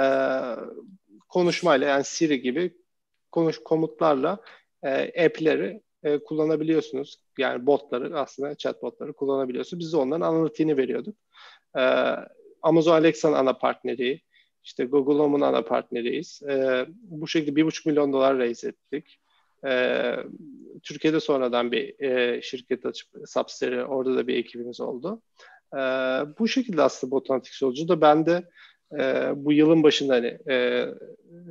e, 0.00 0.06
konuşmayla 1.28 1.88
yani 1.88 2.04
Siri 2.04 2.42
gibi 2.42 2.76
konuş 3.32 3.58
komutlarla 3.64 4.38
e, 4.82 5.24
app'leri 5.26 5.82
e, 6.02 6.18
kullanabiliyorsunuz. 6.18 7.16
Yani 7.38 7.66
botları 7.66 8.18
aslında 8.18 8.54
chatbotları 8.54 9.12
kullanabiliyorsunuz. 9.12 9.80
Biz 9.80 9.92
de 9.92 9.96
onların 9.96 10.26
analitiğini 10.26 10.76
veriyorduk. 10.76 11.16
E, 11.76 11.82
Amazon 12.62 12.92
Alexa'nın 12.92 13.34
ana 13.34 13.52
partneri, 13.52 14.20
işte 14.64 14.84
Google 14.84 15.22
Home'un 15.22 15.40
ana 15.40 15.62
partneriyiz. 15.62 16.42
E, 16.42 16.86
bu 16.88 17.28
şekilde 17.28 17.56
bir 17.56 17.64
buçuk 17.64 17.86
milyon 17.86 18.12
dolar 18.12 18.38
raise 18.38 18.68
ettik. 18.68 19.20
E, 19.66 20.14
Türkiye'de 20.82 21.20
sonradan 21.20 21.72
bir 21.72 22.00
e, 22.00 22.42
şirket 22.42 22.86
açıp 22.86 23.08
Subsidiary 23.26 23.82
orada 23.82 24.16
da 24.16 24.26
bir 24.26 24.36
ekibimiz 24.36 24.80
oldu. 24.80 25.22
E, 25.74 25.78
bu 26.38 26.48
şekilde 26.48 26.82
aslında 26.82 27.10
Botantik 27.10 27.62
yolcu 27.62 27.88
da 27.88 28.00
ben 28.00 28.26
de 28.26 28.44
e, 28.92 29.32
bu 29.36 29.52
yılın 29.52 29.82
başında 29.82 30.14
hani 30.14 30.38
e, 30.48 30.86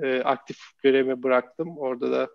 e, 0.03 0.21
aktif 0.23 0.57
görevimi 0.83 1.23
bıraktım. 1.23 1.77
Orada 1.77 2.11
da 2.11 2.29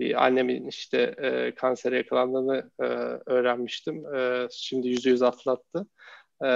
bir 0.00 0.24
annemin 0.24 0.68
işte 0.68 1.14
e, 1.18 1.54
kansere 1.54 1.96
yakalandığını 1.96 2.70
e, 2.80 2.84
öğrenmiştim. 3.26 4.14
E, 4.14 4.48
şimdi 4.50 4.88
yüzde 4.88 5.10
yüz 5.10 5.22
atlattı. 5.22 5.86
E, 6.42 6.48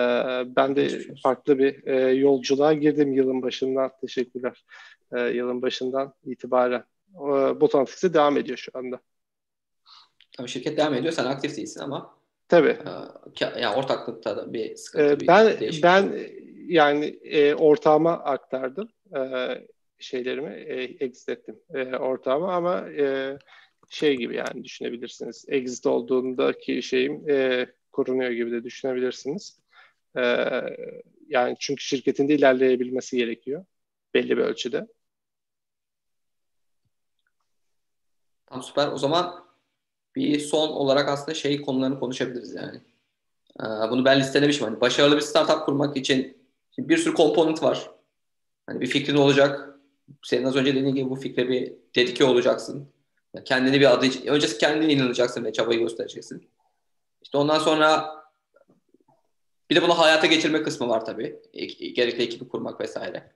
ben 0.56 0.76
de 0.76 0.88
farklı 1.22 1.58
bir 1.58 1.86
e, 1.86 2.10
yolculuğa 2.10 2.72
girdim 2.72 3.12
yılın 3.12 3.42
başından. 3.42 3.90
Teşekkürler. 4.00 4.64
E, 5.12 5.20
yılın 5.20 5.62
başından 5.62 6.14
itibaren. 6.24 6.84
E, 7.14 7.60
Botantics'e 7.60 8.14
devam 8.14 8.36
ediyor 8.36 8.58
şu 8.58 8.70
anda. 8.74 9.00
Tabii 10.36 10.48
şirket 10.48 10.76
devam 10.78 10.94
ediyor. 10.94 11.12
Sen 11.12 11.24
aktif 11.24 11.56
değilsin 11.56 11.80
ama 11.80 12.18
Tabii. 12.48 12.78
E, 13.40 13.60
yani 13.60 13.76
ortaklıkta 13.76 14.36
da 14.36 14.52
bir 14.52 14.76
sıkıntı. 14.76 15.24
E, 15.24 15.28
ben 15.28 15.56
ben 15.82 16.18
yani 16.68 17.04
e, 17.06 17.54
ortağıma 17.54 18.12
aktardım. 18.12 18.88
E, 19.16 19.20
şeylerimi 19.98 20.50
e, 20.50 20.82
exit 20.82 21.28
ettim 21.28 21.58
e, 21.74 21.96
ortağıma 21.96 22.54
ama 22.54 22.90
e, 22.90 23.38
şey 23.88 24.16
gibi 24.16 24.36
yani 24.36 24.64
düşünebilirsiniz. 24.64 25.44
Exit 25.48 25.86
olduğundaki 25.86 26.82
şeyim 26.82 27.30
e, 27.30 27.66
korunuyor 27.92 28.30
gibi 28.30 28.52
de 28.52 28.64
düşünebilirsiniz. 28.64 29.60
E, 30.16 30.22
yani 31.28 31.56
çünkü 31.60 31.84
şirketin 31.84 32.28
de 32.28 32.34
ilerleyebilmesi 32.34 33.16
gerekiyor 33.16 33.64
belli 34.14 34.36
bir 34.36 34.42
ölçüde. 34.42 34.86
Tamam 38.46 38.62
süper. 38.62 38.92
O 38.92 38.98
zaman 38.98 39.44
bir 40.16 40.40
son 40.40 40.68
olarak 40.68 41.08
aslında 41.08 41.34
şey 41.34 41.62
konularını 41.62 42.00
konuşabiliriz 42.00 42.54
yani. 42.54 42.80
Ee, 43.60 43.90
bunu 43.90 44.04
ben 44.04 44.20
listelemişim. 44.20 44.64
Hani 44.64 44.80
başarılı 44.80 45.16
bir 45.16 45.20
startup 45.20 45.66
kurmak 45.66 45.96
için 45.96 46.38
bir 46.78 46.96
sürü 46.96 47.14
komponent 47.14 47.62
var. 47.62 47.90
Hani 48.66 48.80
bir 48.80 48.86
fikrin 48.86 49.16
olacak, 49.16 49.77
senin 50.22 50.44
az 50.44 50.56
önce 50.56 50.74
dediğin 50.74 50.94
gibi 50.94 51.10
bu 51.10 51.16
fikre 51.16 51.48
bir 51.48 51.72
dedike 51.96 52.24
olacaksın. 52.24 52.92
kendini 53.44 53.80
bir 53.80 53.92
adı 53.92 54.06
öncesi 54.26 54.58
kendine 54.58 54.92
inanacaksın 54.92 55.44
ve 55.44 55.52
çabayı 55.52 55.80
göstereceksin. 55.80 56.50
İşte 57.22 57.38
ondan 57.38 57.58
sonra 57.58 58.14
bir 59.70 59.76
de 59.76 59.82
bunu 59.82 59.98
hayata 59.98 60.26
geçirme 60.26 60.62
kısmı 60.62 60.88
var 60.88 61.04
tabii. 61.04 61.40
Gerekli 61.94 62.22
ekibi 62.22 62.48
kurmak 62.48 62.80
vesaire. 62.80 63.32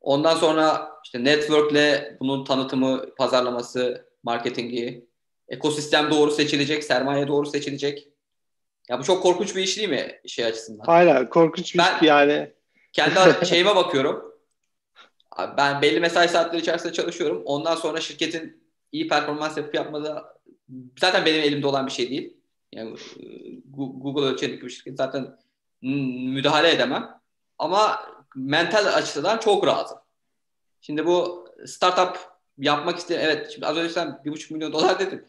Ondan 0.00 0.36
sonra 0.36 0.90
işte 1.04 1.24
network'le 1.24 2.20
bunun 2.20 2.44
tanıtımı, 2.44 3.14
pazarlaması, 3.14 4.08
marketingi, 4.22 5.06
ekosistem 5.48 6.10
doğru 6.10 6.30
seçilecek, 6.30 6.84
sermaye 6.84 7.28
doğru 7.28 7.46
seçilecek. 7.46 8.08
Ya 8.88 8.98
bu 8.98 9.04
çok 9.04 9.22
korkunç 9.22 9.56
bir 9.56 9.62
iş 9.62 9.76
değil 9.76 9.88
mi 9.88 10.20
şey 10.26 10.44
açısından? 10.44 10.84
Aynen 10.86 11.28
korkunç 11.28 11.74
bir 11.74 11.78
ben, 11.78 12.06
yani. 12.06 12.52
Kendi 12.92 13.46
şeyime 13.46 13.76
bakıyorum. 13.76 14.35
Ben 15.56 15.82
belli 15.82 16.00
mesai 16.00 16.28
saatleri 16.28 16.60
içerisinde 16.62 16.92
çalışıyorum. 16.92 17.42
Ondan 17.44 17.74
sonra 17.74 18.00
şirketin 18.00 18.62
iyi 18.92 19.08
performans 19.08 19.56
yapıp 19.56 19.74
yapmada 19.74 20.38
zaten 21.00 21.26
benim 21.26 21.42
elimde 21.42 21.66
olan 21.66 21.86
bir 21.86 21.92
şey 21.92 22.10
değil. 22.10 22.36
Yani 22.72 22.96
e, 23.20 23.24
Google 23.74 24.26
ölçeğindeki 24.26 24.64
bir 24.64 24.70
şirket 24.70 24.96
zaten 24.96 25.36
müdahale 25.82 26.70
edemem. 26.70 27.20
Ama 27.58 28.00
mental 28.36 28.86
açıdan 28.86 29.38
çok 29.38 29.66
rahatım. 29.66 29.98
Şimdi 30.80 31.06
bu 31.06 31.48
startup 31.66 32.18
yapmak 32.58 32.98
isteyen, 32.98 33.20
evet 33.20 33.50
şimdi 33.50 33.66
az 33.66 33.76
önce 33.76 33.88
sen 33.88 34.20
bir 34.24 34.32
buçuk 34.32 34.50
milyon 34.50 34.72
dolar 34.72 34.98
dedin. 34.98 35.26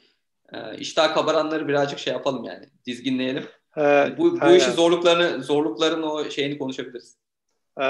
Ee, 0.54 0.78
iştah 0.78 1.14
kabaranları 1.14 1.68
birazcık 1.68 2.00
şey 2.00 2.14
yapalım 2.14 2.44
yani. 2.44 2.70
Dizginleyelim. 2.86 3.46
Ee, 3.78 4.16
bu 4.18 4.42
bu 4.42 4.52
işin 4.52 4.72
zorluklarını, 4.72 5.44
zorlukların 5.44 6.04
o 6.04 6.30
şeyini 6.30 6.58
konuşabiliriz. 6.58 7.18
Ee, 7.82 7.86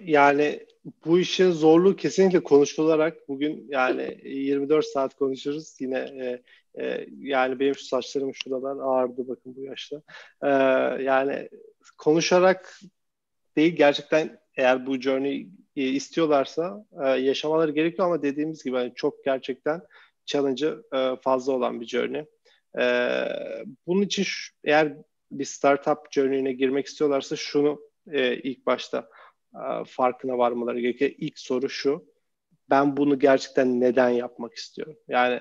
yani 0.00 0.66
bu 1.04 1.18
işin 1.18 1.50
zorluğu 1.50 1.96
kesinlikle 1.96 2.42
konuşularak 2.42 3.28
bugün 3.28 3.66
yani 3.68 4.18
24 4.24 4.86
saat 4.86 5.14
konuşuruz. 5.14 5.76
Yine 5.80 5.98
e, 5.98 6.42
e, 6.84 7.06
yani 7.18 7.60
benim 7.60 7.74
şu 7.74 7.84
saçlarım 7.84 8.34
şuralar 8.34 8.76
ağırdı 8.76 9.28
bakın 9.28 9.56
bu 9.56 9.62
yaşta. 9.62 10.02
E, 10.42 10.48
yani 11.02 11.48
konuşarak 11.98 12.80
değil 13.56 13.76
gerçekten 13.76 14.40
eğer 14.56 14.86
bu 14.86 15.00
journey 15.00 15.48
e, 15.76 15.82
istiyorlarsa 15.82 16.86
e, 17.04 17.08
yaşamaları 17.08 17.70
gerekiyor 17.72 18.08
ama 18.08 18.22
dediğimiz 18.22 18.64
gibi 18.64 18.76
yani 18.76 18.92
çok 18.94 19.24
gerçekten 19.24 19.82
challenge'ı 20.26 20.82
e, 20.94 21.16
fazla 21.22 21.52
olan 21.52 21.80
bir 21.80 21.86
journey. 21.86 22.24
E, 22.78 22.84
bunun 23.86 24.02
için 24.02 24.22
şu, 24.22 24.54
eğer 24.64 24.96
bir 25.30 25.44
startup 25.44 25.98
journey'ine 26.10 26.52
girmek 26.52 26.86
istiyorlarsa 26.86 27.36
şunu 27.36 27.80
e, 28.12 28.36
ilk 28.36 28.66
başta 28.66 29.08
e, 29.54 29.84
farkına 29.86 30.38
varmaları 30.38 30.80
gerekiyor. 30.80 31.10
İlk 31.18 31.38
soru 31.38 31.68
şu. 31.68 32.10
Ben 32.70 32.96
bunu 32.96 33.18
gerçekten 33.18 33.80
neden 33.80 34.08
yapmak 34.08 34.54
istiyorum? 34.54 34.96
Yani 35.08 35.40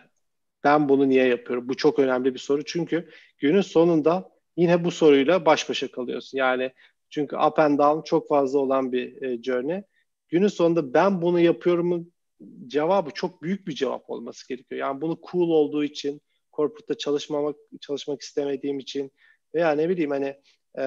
ben 0.63 0.89
bunu 0.89 1.09
niye 1.09 1.27
yapıyorum? 1.27 1.69
Bu 1.69 1.77
çok 1.77 1.99
önemli 1.99 2.33
bir 2.33 2.39
soru. 2.39 2.65
Çünkü 2.65 3.09
günün 3.37 3.61
sonunda 3.61 4.29
yine 4.57 4.83
bu 4.83 4.91
soruyla 4.91 5.45
baş 5.45 5.69
başa 5.69 5.91
kalıyorsun. 5.91 6.37
Yani 6.37 6.71
çünkü 7.09 7.35
up 7.35 7.59
and 7.59 7.79
down 7.79 8.01
çok 8.01 8.27
fazla 8.27 8.59
olan 8.59 8.91
bir 8.91 9.21
e, 9.21 9.43
journey. 9.43 9.83
Günün 10.29 10.47
sonunda 10.47 10.93
ben 10.93 11.21
bunu 11.21 11.39
yapıyorumun 11.39 12.13
cevabı 12.67 13.11
çok 13.11 13.43
büyük 13.43 13.67
bir 13.67 13.73
cevap 13.73 14.09
olması 14.09 14.47
gerekiyor. 14.47 14.81
Yani 14.81 15.01
bunu 15.01 15.19
cool 15.31 15.49
olduğu 15.49 15.83
için, 15.83 16.21
corporate'da 16.53 16.97
çalışmamak 16.97 17.55
çalışmak 17.81 18.21
istemediğim 18.21 18.79
için 18.79 19.11
veya 19.55 19.71
ne 19.71 19.89
bileyim 19.89 20.11
hani 20.11 20.35
e, 20.79 20.83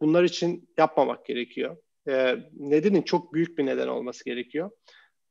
bunlar 0.00 0.24
için 0.24 0.68
yapmamak 0.78 1.26
gerekiyor. 1.26 1.76
E, 2.08 2.36
nedenin 2.52 3.02
çok 3.02 3.34
büyük 3.34 3.58
bir 3.58 3.66
neden 3.66 3.88
olması 3.88 4.24
gerekiyor. 4.24 4.70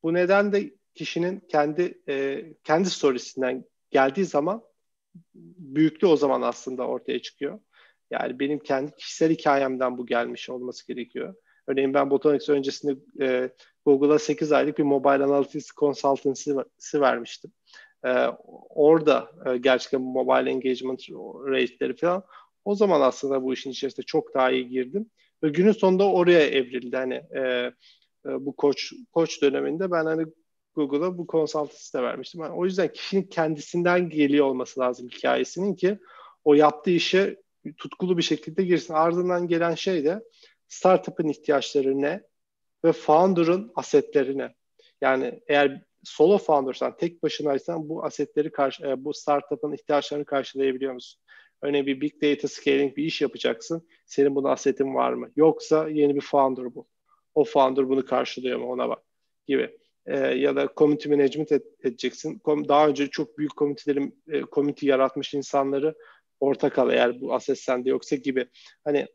Bu 0.04 0.14
neden 0.14 0.52
de 0.52 0.74
kişinin 0.96 1.40
kendi 1.40 2.02
e, 2.10 2.46
kendi 2.64 2.90
storiesinden 2.90 3.66
geldiği 3.90 4.26
zaman 4.26 4.64
büyüklüğü 5.36 6.08
o 6.08 6.16
zaman 6.16 6.42
aslında 6.42 6.88
ortaya 6.88 7.22
çıkıyor. 7.22 7.60
Yani 8.12 8.40
benim 8.40 8.60
kendi 8.60 8.96
kişisel 8.96 9.32
hikayemden 9.32 9.98
bu 9.98 10.06
gelmiş 10.06 10.50
olması 10.50 10.88
gerekiyor. 10.88 11.36
Örneğin 11.68 11.94
ben 11.94 12.10
Botanix 12.10 12.50
öncesinde 12.50 12.96
e, 13.26 13.50
Google'a 13.86 14.20
8 14.20 14.52
aylık 14.52 14.78
bir 14.78 14.84
mobile 14.84 15.24
analytics 15.24 15.72
consultancy 15.72 16.52
vermiştim. 16.94 17.52
E, 18.06 18.28
orada 18.70 19.32
e, 19.46 19.58
gerçekten 19.58 20.02
mobile 20.02 20.50
engagement 20.50 21.10
rate'leri 21.48 21.96
falan 21.96 22.24
o 22.66 22.76
zaman 22.76 23.02
aslında 23.02 23.44
bu 23.44 23.54
işin 23.54 23.72
içerisinde 23.72 24.06
çok 24.06 24.34
daha 24.34 24.52
iyi 24.52 24.70
girdim. 24.70 25.10
Ve 25.44 25.50
günün 25.50 25.72
sonunda 25.72 26.12
oraya 26.12 26.48
evrildi. 26.48 26.96
Hani 26.96 27.14
e, 27.14 27.42
e, 28.26 28.46
bu 28.46 28.56
koç 28.56 28.94
koç 29.12 29.42
döneminde 29.42 29.92
ben 29.92 30.06
hani 30.06 30.26
Google'a 30.76 31.18
bu 31.18 31.28
consultancy 31.28 31.98
de 31.98 32.04
vermiştim. 32.04 32.42
Yani 32.42 32.54
o 32.54 32.66
yüzden 32.66 32.94
kişinin 32.94 33.24
kendisinden 33.24 34.10
geliyor 34.10 34.46
olması 34.46 34.80
lazım 34.80 35.10
hikayesinin 35.10 35.76
ki 35.76 36.00
o 36.44 36.54
yaptığı 36.54 36.92
işe 36.92 37.42
tutkulu 37.78 38.18
bir 38.18 38.24
şekilde 38.24 38.64
girsin. 38.64 38.94
Ardından 38.94 39.48
gelen 39.48 39.76
şey 39.76 40.04
de 40.04 40.24
startup'ın 40.68 41.28
ihtiyaçları 41.28 42.02
ne 42.02 42.24
ve 42.86 42.92
founder'ın 42.92 43.72
asetleri 43.76 44.38
ne? 44.38 44.56
Yani 45.02 45.42
eğer 45.48 45.82
solo 46.04 46.38
founder'san, 46.38 46.98
tek 46.98 47.24
başınaysan 47.24 47.90
bu 47.90 48.04
asetleri 48.04 48.52
karşı, 48.52 48.84
e, 48.84 49.06
bu 49.06 49.14
startup'ın 49.14 49.74
ihtiyaçlarını 49.74 50.26
karşılayabiliyor 50.26 50.94
musun? 50.94 51.21
Örneğin 51.62 51.86
bir 51.86 52.02
big 52.02 52.22
data 52.22 52.48
scaling 52.48 52.98
bir 52.98 53.04
iş 53.04 53.22
yapacaksın. 53.22 53.88
Senin 54.06 54.36
buna 54.36 54.52
asetin 54.52 54.96
var 54.96 55.14
mı? 55.14 55.32
Yoksa 55.36 55.90
yeni 55.90 56.16
bir 56.16 56.22
founder 56.22 56.76
bu. 56.76 56.88
O 57.36 57.44
founder 57.44 57.90
bunu 57.90 58.06
karşılıyor 58.06 58.60
mu? 58.60 58.66
Ona 58.66 58.90
bak 58.90 59.04
gibi. 59.48 59.78
Ee, 60.06 60.18
ya 60.18 60.56
da 60.56 60.70
community 60.78 61.10
management 61.10 61.52
et, 61.52 61.66
edeceksin. 61.84 62.42
Daha 62.46 62.88
önce 62.88 63.08
çok 63.08 63.38
büyük 63.38 63.56
komünitelerin 63.56 64.24
e, 64.32 64.42
community 64.42 64.88
yaratmış 64.88 65.34
insanları 65.34 65.96
ortak 66.40 66.80
al 66.80 66.92
eğer 66.92 67.22
bu 67.22 67.34
aset 67.34 67.60
sende 67.60 67.90
yoksa 67.90 68.16
gibi. 68.16 68.48
Hani 68.84 69.08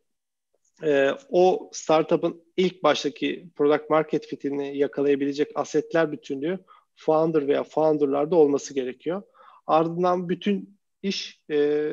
e, 0.85 1.11
o 1.31 1.71
startup'ın 1.73 2.45
ilk 2.57 2.83
baştaki 2.83 3.49
product 3.57 3.91
market 3.91 4.27
fitini 4.27 4.79
yakalayabilecek 4.79 5.51
asetler 5.55 6.13
bütünlüğü 6.13 6.59
founder 6.97 7.49
veya 7.49 7.65
founder'larda 7.65 8.37
olması 8.37 8.75
gerekiyor. 8.75 9.23
Ardından 9.67 10.29
bütün 10.29 10.79
iş 11.03 11.41
e, 11.51 11.91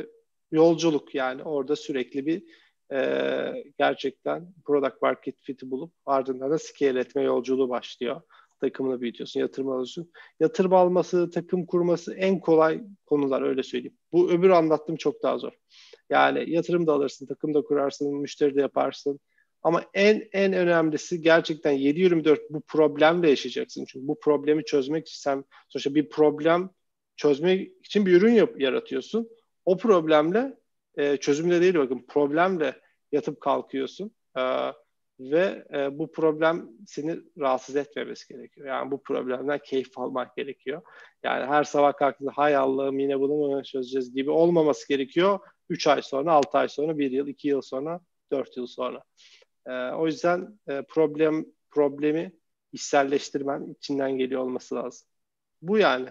yolculuk 0.53 1.15
yani 1.15 1.43
orada 1.43 1.75
sürekli 1.75 2.25
bir 2.25 2.43
e, 2.93 3.63
gerçekten 3.77 4.53
product 4.65 5.01
market 5.01 5.35
fit'i 5.41 5.71
bulup 5.71 5.93
ardından 6.05 6.51
da 6.51 6.57
scale 6.57 6.99
etme 6.99 7.21
yolculuğu 7.21 7.69
başlıyor. 7.69 8.21
Takımını 8.61 9.01
büyütüyorsun, 9.01 9.39
yatırım 9.39 9.69
alıyorsun. 9.69 10.11
Yatırım 10.39 10.73
alması, 10.73 11.31
takım 11.31 11.65
kurması 11.65 12.13
en 12.13 12.39
kolay 12.39 12.81
konular 13.05 13.41
öyle 13.41 13.63
söyleyeyim. 13.63 13.97
Bu 14.11 14.31
öbür 14.31 14.49
anlattığım 14.49 14.95
çok 14.95 15.23
daha 15.23 15.37
zor. 15.37 15.51
Yani 16.09 16.49
yatırım 16.49 16.87
da 16.87 16.93
alırsın, 16.93 17.25
takım 17.25 17.53
da 17.53 17.61
kurarsın, 17.61 18.15
müşteri 18.15 18.55
de 18.55 18.61
yaparsın. 18.61 19.19
Ama 19.63 19.83
en 19.93 20.27
en 20.31 20.53
önemlisi 20.53 21.21
gerçekten 21.21 21.73
7-24 21.73 22.39
bu 22.49 22.61
problemle 22.61 23.29
yaşayacaksın. 23.29 23.85
Çünkü 23.85 24.07
bu 24.07 24.19
problemi 24.19 24.65
çözmek 24.65 25.07
için 25.07 25.21
sen 25.21 25.43
sonuçta 25.69 25.95
bir 25.95 26.09
problem 26.09 26.69
çözmek 27.17 27.71
için 27.85 28.05
bir 28.05 28.11
ürün 28.11 28.33
yap, 28.33 28.61
yaratıyorsun. 28.61 29.29
O 29.65 29.77
problemle 29.77 30.57
e, 30.97 31.17
çözümle 31.17 31.61
değil 31.61 31.75
bakın 31.75 32.05
problemle 32.07 32.81
yatıp 33.11 33.41
kalkıyorsun. 33.41 34.11
E, 34.37 34.71
ve 35.19 35.65
e, 35.73 35.99
bu 35.99 36.11
problem 36.11 36.69
seni 36.87 37.19
rahatsız 37.39 37.75
etmemesi 37.75 38.33
gerekiyor. 38.33 38.67
Yani 38.67 38.91
bu 38.91 39.03
problemden 39.03 39.59
keyif 39.59 39.99
almak 39.99 40.35
gerekiyor. 40.35 40.81
Yani 41.23 41.45
her 41.45 41.63
sabah 41.63 41.93
kalktığında 41.93 42.31
hay 42.35 42.55
Allah'ım 42.55 42.99
yine 42.99 43.19
bunu 43.19 43.33
mu 43.33 43.63
çözeceğiz 43.63 44.13
gibi 44.13 44.31
olmaması 44.31 44.87
gerekiyor. 44.87 45.39
3 45.69 45.87
ay 45.87 46.01
sonra, 46.01 46.31
6 46.31 46.57
ay 46.57 46.69
sonra, 46.69 46.97
1 46.97 47.11
yıl, 47.11 47.27
2 47.27 47.47
yıl 47.47 47.61
sonra, 47.61 47.99
4 48.31 48.57
yıl 48.57 48.67
sonra. 48.67 49.03
E, 49.67 49.71
o 49.71 50.05
yüzden 50.05 50.59
e, 50.67 50.81
problem 50.89 51.45
problemi 51.71 52.31
içselleştirmen 52.71 53.75
içinden 53.77 54.17
geliyor 54.17 54.41
olması 54.41 54.75
lazım. 54.75 55.07
Bu 55.61 55.77
yani. 55.77 56.09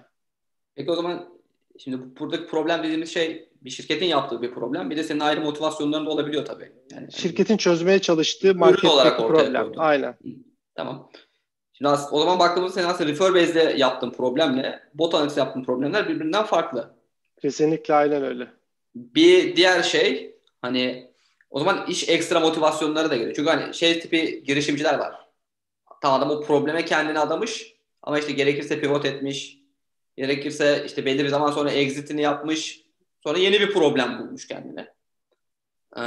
Peki 0.74 0.90
o 0.90 0.94
zaman 0.94 1.41
şimdi 1.78 1.98
buradaki 2.20 2.46
problem 2.46 2.82
dediğimiz 2.82 3.14
şey 3.14 3.48
bir 3.62 3.70
şirketin 3.70 4.06
yaptığı 4.06 4.42
bir 4.42 4.50
problem. 4.50 4.90
Bir 4.90 4.96
de 4.96 5.02
senin 5.02 5.20
ayrı 5.20 5.40
motivasyonların 5.40 6.06
da 6.06 6.10
olabiliyor 6.10 6.44
tabii. 6.44 6.72
Yani, 6.92 7.12
şirketin 7.12 7.56
çözmeye 7.56 7.98
çalıştığı 7.98 8.54
marketteki 8.54 8.88
olarak 8.88 9.18
problem. 9.18 9.64
Koydun. 9.64 9.80
Aynen. 9.80 10.14
Tamam. 10.74 11.10
Şimdi 11.72 11.88
aslında, 11.88 12.16
o 12.16 12.20
zaman 12.20 12.38
baktığımızda 12.38 12.74
senin 12.74 12.86
aslında 12.86 13.10
refer 13.10 13.34
base'de 13.34 13.74
yaptığın 13.78 14.10
problemle 14.10 14.82
bot 14.94 15.14
analytics 15.14 15.38
yaptığın 15.38 15.64
problemler 15.64 16.08
birbirinden 16.08 16.44
farklı. 16.44 16.94
Kesinlikle 17.42 17.94
aynen 17.94 18.24
öyle. 18.24 18.48
Bir 18.94 19.56
diğer 19.56 19.82
şey 19.82 20.36
hani 20.62 21.10
o 21.50 21.58
zaman 21.58 21.86
iş 21.88 22.08
ekstra 22.08 22.40
motivasyonları 22.40 23.10
da 23.10 23.16
geliyor. 23.16 23.34
Çünkü 23.36 23.50
hani 23.50 23.74
şey 23.74 24.00
tipi 24.00 24.42
girişimciler 24.44 24.98
var. 24.98 25.14
Tamam 26.02 26.22
adam 26.22 26.30
o 26.30 26.40
probleme 26.40 26.84
kendini 26.84 27.18
adamış 27.18 27.74
ama 28.02 28.18
işte 28.18 28.32
gerekirse 28.32 28.80
pivot 28.80 29.04
etmiş. 29.04 29.61
Gerekirse 30.16 30.82
işte 30.86 31.04
belli 31.04 31.24
bir 31.24 31.28
zaman 31.28 31.50
sonra 31.50 31.70
exit'ini 31.70 32.22
yapmış. 32.22 32.82
Sonra 33.20 33.38
yeni 33.38 33.60
bir 33.60 33.72
problem 33.72 34.18
bulmuş 34.18 34.46
kendine. 34.46 34.88
Ee, 35.96 36.02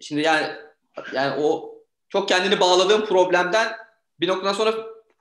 şimdi 0.00 0.22
yani 0.22 0.46
yani 1.14 1.42
o 1.42 1.74
çok 2.08 2.28
kendini 2.28 2.60
bağladığın 2.60 3.06
problemden 3.06 3.72
bir 4.20 4.28
noktadan 4.28 4.52
sonra 4.52 4.74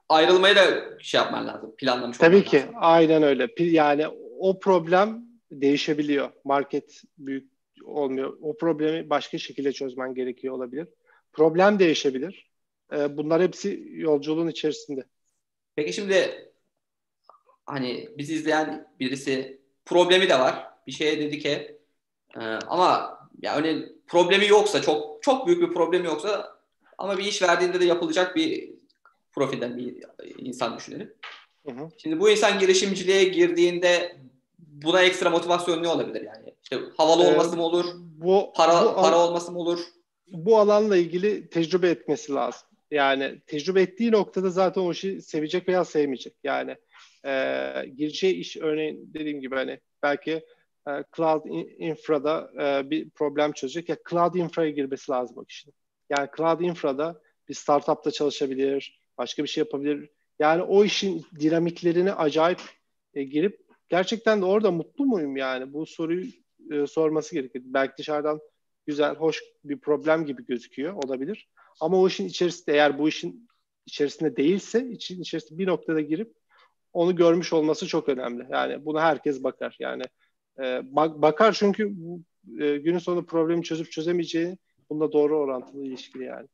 ayrılmayı 0.09 0.55
da 0.55 0.61
şey 0.99 1.21
yapman 1.21 1.47
lazım. 1.47 1.75
Planlamış 1.77 2.17
Tabii 2.17 2.43
ki. 2.43 2.57
Lazım. 2.57 2.75
Aynen 2.75 3.23
öyle. 3.23 3.47
Yani 3.57 4.07
o 4.39 4.59
problem 4.59 5.25
değişebiliyor. 5.51 6.31
Market 6.43 7.01
büyük 7.17 7.51
olmuyor. 7.85 8.38
O 8.41 8.57
problemi 8.57 9.09
başka 9.09 9.38
şekilde 9.38 9.71
çözmen 9.71 10.13
gerekiyor 10.13 10.53
olabilir. 10.53 10.88
Problem 11.34 11.79
değişebilir. 11.79 12.49
Ee, 12.93 13.17
bunlar 13.17 13.41
hepsi 13.41 13.84
yolculuğun 13.91 14.47
içerisinde. 14.47 15.03
Peki 15.75 15.93
şimdi 15.93 16.49
hani 17.68 18.10
bizi 18.18 18.34
izleyen 18.34 18.88
birisi 18.99 19.61
problemi 19.85 20.30
de 20.30 20.39
var. 20.39 20.68
Bir 20.88 20.91
şeye 20.91 21.19
dedi 21.19 21.39
ki 21.39 21.77
e, 22.35 22.41
ama 22.68 23.19
yani 23.41 23.85
problemi 24.07 24.48
yoksa 24.48 24.81
çok 24.81 25.23
çok 25.23 25.48
büyük 25.48 25.61
bir 25.61 25.73
problemi 25.73 26.06
yoksa 26.06 26.57
ama 26.98 27.18
bir 27.18 27.26
iş 27.26 27.41
verdiğinde 27.41 27.80
de 27.80 27.85
yapılacak 27.85 28.35
bir 28.35 28.73
profilden 29.31 29.77
bir 29.77 30.03
insan 30.38 30.77
düşünelim. 30.77 31.14
Hı 31.65 31.72
hı. 31.72 31.89
Şimdi 31.98 32.19
bu 32.19 32.30
insan 32.30 32.60
girişimciliğe 32.60 33.23
girdiğinde 33.23 34.18
buna 34.60 35.02
ekstra 35.02 35.30
motivasyon 35.30 35.84
ne 35.84 35.88
olabilir 35.88 36.22
yani? 36.22 36.53
İşte 36.64 36.80
havalı 36.98 37.23
ee, 37.23 37.34
olması 37.34 37.57
mı 37.57 37.64
olur? 37.64 37.85
Bu 37.95 38.53
para 38.56 38.85
bu 38.85 38.95
para 38.95 39.19
olması 39.19 39.52
mı 39.52 39.60
olur? 39.60 39.80
Bu 40.27 40.57
alanla 40.57 40.98
ilgili 40.98 41.49
tecrübe 41.49 41.89
etmesi 41.89 42.34
lazım. 42.34 42.68
Yani 42.91 43.41
tecrübe 43.47 43.81
ettiği 43.81 44.11
noktada 44.11 44.49
zaten 44.49 44.81
o 44.81 44.91
işi 44.91 45.22
sevecek 45.22 45.68
veya 45.68 45.85
sevmeyecek. 45.85 46.34
Yani 46.43 46.76
e, 47.26 47.73
gireceği 47.97 48.35
iş 48.35 48.57
örneğin 48.57 49.14
dediğim 49.14 49.41
gibi 49.41 49.55
hani 49.55 49.80
belki 50.03 50.31
e, 50.88 51.03
cloud 51.15 51.45
infrada 51.77 52.51
e, 52.59 52.89
bir 52.89 53.09
problem 53.09 53.51
çözecek 53.51 53.89
ya 53.89 53.97
cloud 54.09 54.35
infraya 54.35 54.69
girmesi 54.69 55.11
lazım 55.11 55.38
o 55.38 55.45
kişinin. 55.45 55.76
Yani 56.09 56.30
cloud 56.38 56.59
infrada 56.59 57.22
bir 57.49 57.53
startupta 57.53 58.11
çalışabilir, 58.11 59.01
başka 59.18 59.43
bir 59.43 59.47
şey 59.47 59.61
yapabilir. 59.61 60.09
Yani 60.39 60.61
o 60.61 60.84
işin 60.84 61.26
dinamiklerini 61.39 62.14
acayip 62.14 62.61
e, 63.14 63.23
girip 63.23 63.59
gerçekten 63.89 64.41
de 64.41 64.45
orada 64.45 64.72
mutlu 64.72 65.05
muyum 65.05 65.38
yani? 65.38 65.73
Bu 65.73 65.85
soruyu 65.85 66.26
e, 66.72 66.88
sorması 66.88 67.35
gerekir. 67.35 67.61
Belki 67.65 67.97
dışarıdan 67.97 68.39
güzel, 68.85 69.15
hoş 69.15 69.43
bir 69.64 69.80
problem 69.80 70.26
gibi 70.26 70.45
gözüküyor 70.45 70.93
olabilir. 70.93 71.49
Ama 71.79 71.97
o 71.97 72.07
işin 72.07 72.25
içerisinde 72.25 72.75
eğer 72.75 72.99
bu 72.99 73.09
işin 73.09 73.49
içerisinde 73.85 74.37
değilse 74.37 74.89
için 74.89 75.21
içerisinde 75.21 75.59
bir 75.59 75.67
noktada 75.67 76.01
girip 76.01 76.33
onu 76.93 77.15
görmüş 77.15 77.53
olması 77.53 77.87
çok 77.87 78.09
önemli. 78.09 78.47
Yani 78.49 78.85
buna 78.85 79.01
herkes 79.01 79.43
bakar. 79.43 79.75
Yani 79.79 80.03
e, 80.59 80.81
bak, 80.83 81.21
bakar 81.21 81.53
çünkü 81.53 81.83
e, 82.59 82.77
günün 82.77 82.99
sonunda 82.99 83.25
problemi 83.25 83.63
çözüp 83.63 83.91
çözemeyeceği 83.91 84.57
bununla 84.89 85.11
doğru 85.11 85.37
orantılı 85.39 85.85
ilişkili 85.85 86.23
yani. 86.23 86.47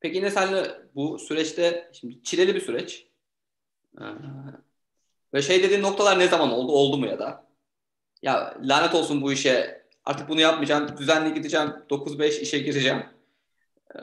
Peki 0.00 0.16
yine 0.16 0.30
senle 0.30 0.66
bu 0.94 1.18
süreçte 1.18 1.90
şimdi 1.92 2.22
çileli 2.22 2.54
bir 2.54 2.60
süreç. 2.60 3.06
Ee, 4.00 4.04
ve 5.34 5.42
şey 5.42 5.62
dediğin 5.62 5.82
noktalar 5.82 6.18
ne 6.18 6.28
zaman 6.28 6.50
oldu? 6.52 6.72
Oldu 6.72 6.98
mu 6.98 7.06
ya 7.06 7.18
da? 7.18 7.48
Ya 8.22 8.58
lanet 8.62 8.94
olsun 8.94 9.22
bu 9.22 9.32
işe. 9.32 9.84
Artık 10.04 10.28
bunu 10.28 10.40
yapmayacağım. 10.40 10.98
Düzenli 10.98 11.34
gideceğim. 11.34 11.68
9-5 11.90 12.40
işe 12.40 12.58
gireceğim. 12.58 13.17
Ee, 13.96 14.00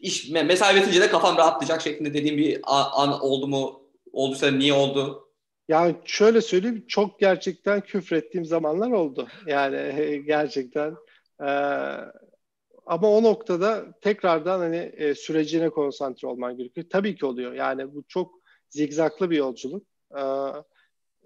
iş 0.00 0.30
mesai 0.30 0.76
bitince 0.76 1.00
de 1.00 1.08
kafam 1.08 1.36
rahatlayacak 1.36 1.80
şeklinde 1.80 2.14
dediğim 2.14 2.36
bir 2.36 2.60
an 2.66 3.20
oldu 3.20 3.48
mu? 3.48 3.82
Olduysa 4.12 4.50
niye 4.50 4.72
oldu? 4.72 5.28
Yani 5.68 5.96
şöyle 6.04 6.40
söyleyeyim 6.40 6.84
çok 6.88 7.20
gerçekten 7.20 7.80
küfrettiğim 7.80 8.44
zamanlar 8.44 8.90
oldu. 8.90 9.28
Yani 9.46 10.22
gerçekten 10.26 10.96
e, 11.40 11.50
ama 12.86 13.10
o 13.10 13.22
noktada 13.22 13.84
tekrardan 14.00 14.58
hani 14.58 14.92
e, 14.96 15.14
sürecine 15.14 15.70
konsantre 15.70 16.28
olman 16.28 16.56
gerekiyor. 16.56 16.86
Tabii 16.90 17.16
ki 17.16 17.26
oluyor. 17.26 17.52
Yani 17.52 17.94
bu 17.94 18.04
çok 18.08 18.34
zigzaklı 18.68 19.30
bir 19.30 19.36
yolculuk. 19.36 19.86
E, 20.16 20.22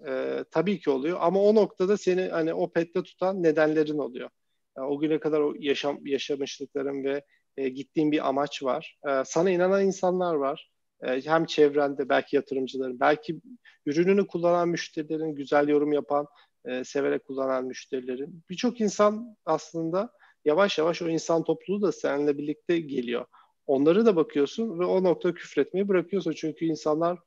e, 0.07 0.43
tabii 0.51 0.79
ki 0.79 0.89
oluyor. 0.89 1.17
Ama 1.21 1.41
o 1.41 1.55
noktada 1.55 1.97
seni 1.97 2.21
hani 2.21 2.53
o 2.53 2.71
pette 2.71 3.03
tutan 3.03 3.43
nedenlerin 3.43 3.97
oluyor. 3.97 4.29
Yani 4.77 4.87
o 4.87 4.99
güne 4.99 5.19
kadar 5.19 5.39
o 5.39 5.53
yaşam 5.59 6.05
yaşamışlıkların 6.05 7.03
ve 7.03 7.21
e, 7.57 7.69
gittiğin 7.69 8.11
bir 8.11 8.27
amaç 8.27 8.63
var. 8.63 8.97
E, 9.09 9.23
sana 9.25 9.49
inanan 9.49 9.85
insanlar 9.85 10.35
var. 10.35 10.71
E, 11.03 11.21
hem 11.21 11.45
çevrende 11.45 12.09
belki 12.09 12.35
yatırımcıların, 12.35 12.99
belki 12.99 13.41
ürününü 13.85 14.27
kullanan 14.27 14.69
müşterilerin, 14.69 15.35
güzel 15.35 15.67
yorum 15.67 15.93
yapan, 15.93 16.27
e, 16.65 16.83
severek 16.83 17.25
kullanan 17.25 17.65
müşterilerin. 17.65 18.43
Birçok 18.49 18.81
insan 18.81 19.37
aslında 19.45 20.11
yavaş 20.45 20.77
yavaş 20.77 21.01
o 21.01 21.09
insan 21.09 21.43
topluluğu 21.43 21.81
da 21.81 21.91
seninle 21.91 22.37
birlikte 22.37 22.79
geliyor. 22.79 23.25
Onları 23.67 24.05
da 24.05 24.15
bakıyorsun 24.15 24.79
ve 24.79 24.85
o 24.85 25.03
nokta 25.03 25.33
küfretmeyi 25.33 25.87
bırakıyorsun. 25.87 26.31
Çünkü 26.31 26.65
insanlar 26.65 27.19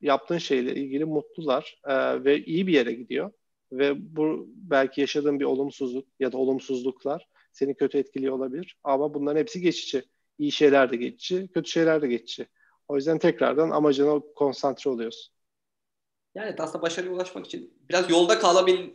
yaptığın 0.00 0.38
şeyle 0.38 0.74
ilgili 0.74 1.04
mutlular 1.04 1.80
e, 1.84 2.24
ve 2.24 2.44
iyi 2.44 2.66
bir 2.66 2.72
yere 2.72 2.92
gidiyor. 2.92 3.32
Ve 3.72 4.16
bu 4.16 4.46
belki 4.48 5.00
yaşadığın 5.00 5.40
bir 5.40 5.44
olumsuzluk 5.44 6.08
ya 6.20 6.32
da 6.32 6.38
olumsuzluklar 6.38 7.26
seni 7.54 7.74
kötü 7.74 7.98
etkiliyor 7.98 8.34
olabilir. 8.34 8.76
Ama 8.84 9.14
bunların 9.14 9.40
hepsi 9.40 9.60
geçici. 9.60 10.04
İyi 10.38 10.52
şeyler 10.52 10.92
de 10.92 10.96
geçici, 10.96 11.48
kötü 11.48 11.70
şeyler 11.70 12.02
de 12.02 12.06
geçici. 12.06 12.46
O 12.88 12.96
yüzden 12.96 13.18
tekrardan 13.18 13.70
amacına 13.70 14.20
konsantre 14.36 14.90
oluyorsun. 14.90 15.34
Yani 16.34 16.54
aslında 16.58 16.82
başarıya 16.82 17.12
ulaşmak 17.12 17.46
için 17.46 17.74
biraz 17.88 18.10
yolda 18.10 18.38
kalabil 18.38 18.90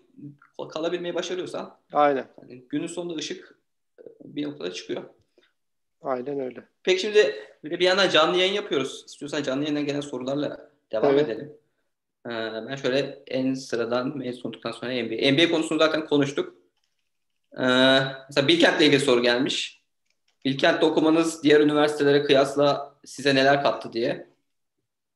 kalabilmeyi 0.71 1.15
başarıyorsan 1.15 1.79
Aynen. 1.93 2.27
Yani 2.41 2.65
günün 2.69 2.87
sonunda 2.87 3.15
ışık 3.15 3.59
e, 3.99 4.03
bir 4.23 4.43
noktada 4.43 4.73
çıkıyor. 4.73 5.03
Aynen 6.01 6.39
öyle. 6.39 6.67
Peki 6.83 7.01
şimdi 7.01 7.35
bir 7.63 7.71
de 7.71 7.79
bir 7.79 7.85
yandan 7.85 8.09
canlı 8.09 8.37
yayın 8.37 8.53
yapıyoruz. 8.53 9.03
İstiyorsan 9.07 9.43
canlı 9.43 9.63
yayına 9.63 9.81
gelen 9.81 10.01
sorularla 10.01 10.71
devam 10.91 11.13
evet. 11.13 11.29
edelim. 11.29 11.53
Ee, 12.25 12.29
ben 12.69 12.75
şöyle 12.75 13.23
en 13.27 13.53
sıradan 13.53 14.17
mezun 14.17 14.49
olduktan 14.49 14.71
sonra 14.71 14.91
MBA. 14.91 15.31
MBA 15.31 15.51
konusunu 15.51 15.79
zaten 15.79 16.05
konuştuk. 16.05 16.58
Ee, 17.57 17.61
mesela 18.29 18.47
Bilkent'le 18.47 18.81
ilgili 18.81 18.99
soru 18.99 19.21
gelmiş. 19.21 19.81
Bilkent'te 20.45 20.85
okumanız 20.85 21.43
diğer 21.43 21.59
üniversitelere 21.59 22.23
kıyasla 22.23 22.95
size 23.05 23.35
neler 23.35 23.63
kattı 23.63 23.93
diye. 23.93 24.27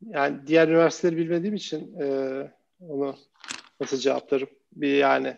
Yani 0.10 0.48
diğer 0.48 0.68
üniversiteleri 0.68 1.18
bilmediğim 1.18 1.56
için 1.56 2.00
e, 2.00 2.08
onu 2.90 3.16
nasıl 3.80 3.98
cevaplarım? 3.98 4.50
Bir 4.76 4.98
yani. 4.98 5.38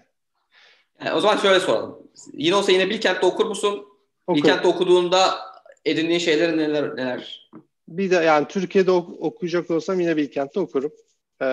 yani. 1.01 1.13
O 1.13 1.19
zaman 1.19 1.37
şöyle 1.37 1.59
soralım. 1.59 2.07
Yine 2.33 2.55
olsa 2.55 2.71
yine 2.71 2.89
Bilkent'te 2.89 3.25
okur 3.25 3.45
musun? 3.45 3.85
Okurum. 4.27 4.43
Bilkent'te 4.43 4.67
okuduğunda 4.67 5.35
edindiğin 5.85 6.19
şeyler 6.19 6.57
neler 6.57 6.95
neler? 6.95 7.49
Bir 7.87 8.11
de 8.11 8.15
yani 8.15 8.47
Türkiye'de 8.47 8.91
ok- 8.91 9.21
okuyacak 9.21 9.71
olsam 9.71 9.99
yine 9.99 10.17
Bilkent'te 10.17 10.59
okurum. 10.59 10.91
Ee, 11.41 11.45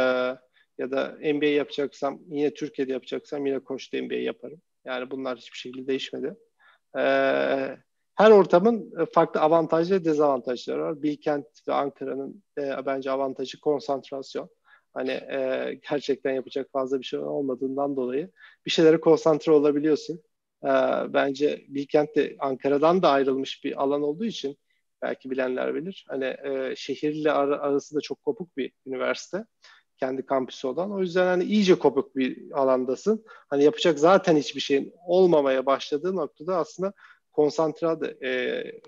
ya 0.79 0.91
da 0.91 1.17
MBA 1.35 1.47
yapacaksam 1.47 2.19
yine 2.31 2.55
Türkiye'de 2.55 2.93
yapacaksam 2.93 3.47
yine 3.47 3.59
Koç'ta 3.59 4.03
MBA 4.03 4.15
yaparım. 4.15 4.61
Yani 4.85 5.11
bunlar 5.11 5.39
hiçbir 5.39 5.59
şekilde 5.59 5.87
değişmedi. 5.87 6.37
Ee, 6.99 7.77
her 8.15 8.31
ortamın 8.31 9.03
e, 9.03 9.07
farklı 9.07 9.41
avantajları 9.41 10.01
ve 10.01 10.05
dezavantajları 10.05 10.83
var. 10.83 11.03
Bilkent 11.03 11.47
ve 11.69 11.73
Ankara'nın 11.73 12.45
e, 12.59 12.87
bence 12.87 13.11
avantajı 13.11 13.61
konsantrasyon. 13.61 14.51
Hani 14.95 15.11
e, 15.11 15.81
gerçekten 15.91 16.33
yapacak 16.33 16.69
fazla 16.73 16.99
bir 17.01 17.05
şey 17.05 17.19
olmadığından 17.19 17.97
dolayı 17.97 18.31
bir 18.67 18.71
şeylere 18.71 19.01
konsantre 19.01 19.53
olabiliyorsun. 19.53 20.23
E, 20.65 20.69
bence 21.09 21.65
Bilkent 21.69 22.17
de 22.17 22.37
Ankara'dan 22.39 23.03
da 23.03 23.11
ayrılmış 23.11 23.65
bir 23.65 23.83
alan 23.83 24.03
olduğu 24.03 24.25
için 24.25 24.59
belki 25.03 25.31
bilenler 25.31 25.75
bilir. 25.75 26.05
Hani 26.09 26.25
e, 26.25 26.75
şehirle 26.77 27.33
ar- 27.33 27.49
arası 27.49 27.95
da 27.95 28.01
çok 28.01 28.23
kopuk 28.23 28.57
bir 28.57 28.73
üniversite. 28.87 29.45
Kendi 30.03 30.27
kampüsü 30.27 30.67
olan. 30.67 30.93
O 30.93 31.01
yüzden 31.01 31.27
hani 31.27 31.45
iyice 31.45 31.75
kopuk 31.75 32.17
bir 32.17 32.51
alandasın. 32.53 33.25
Hani 33.27 33.65
yapacak 33.65 33.99
zaten 33.99 34.37
hiçbir 34.37 34.61
şeyin 34.61 34.95
olmamaya 35.07 35.67
başladığı 35.67 36.17
noktada 36.17 36.57
aslında 36.57 36.93
konsantra 37.33 38.01
da, 38.01 38.27
e, 38.27 38.31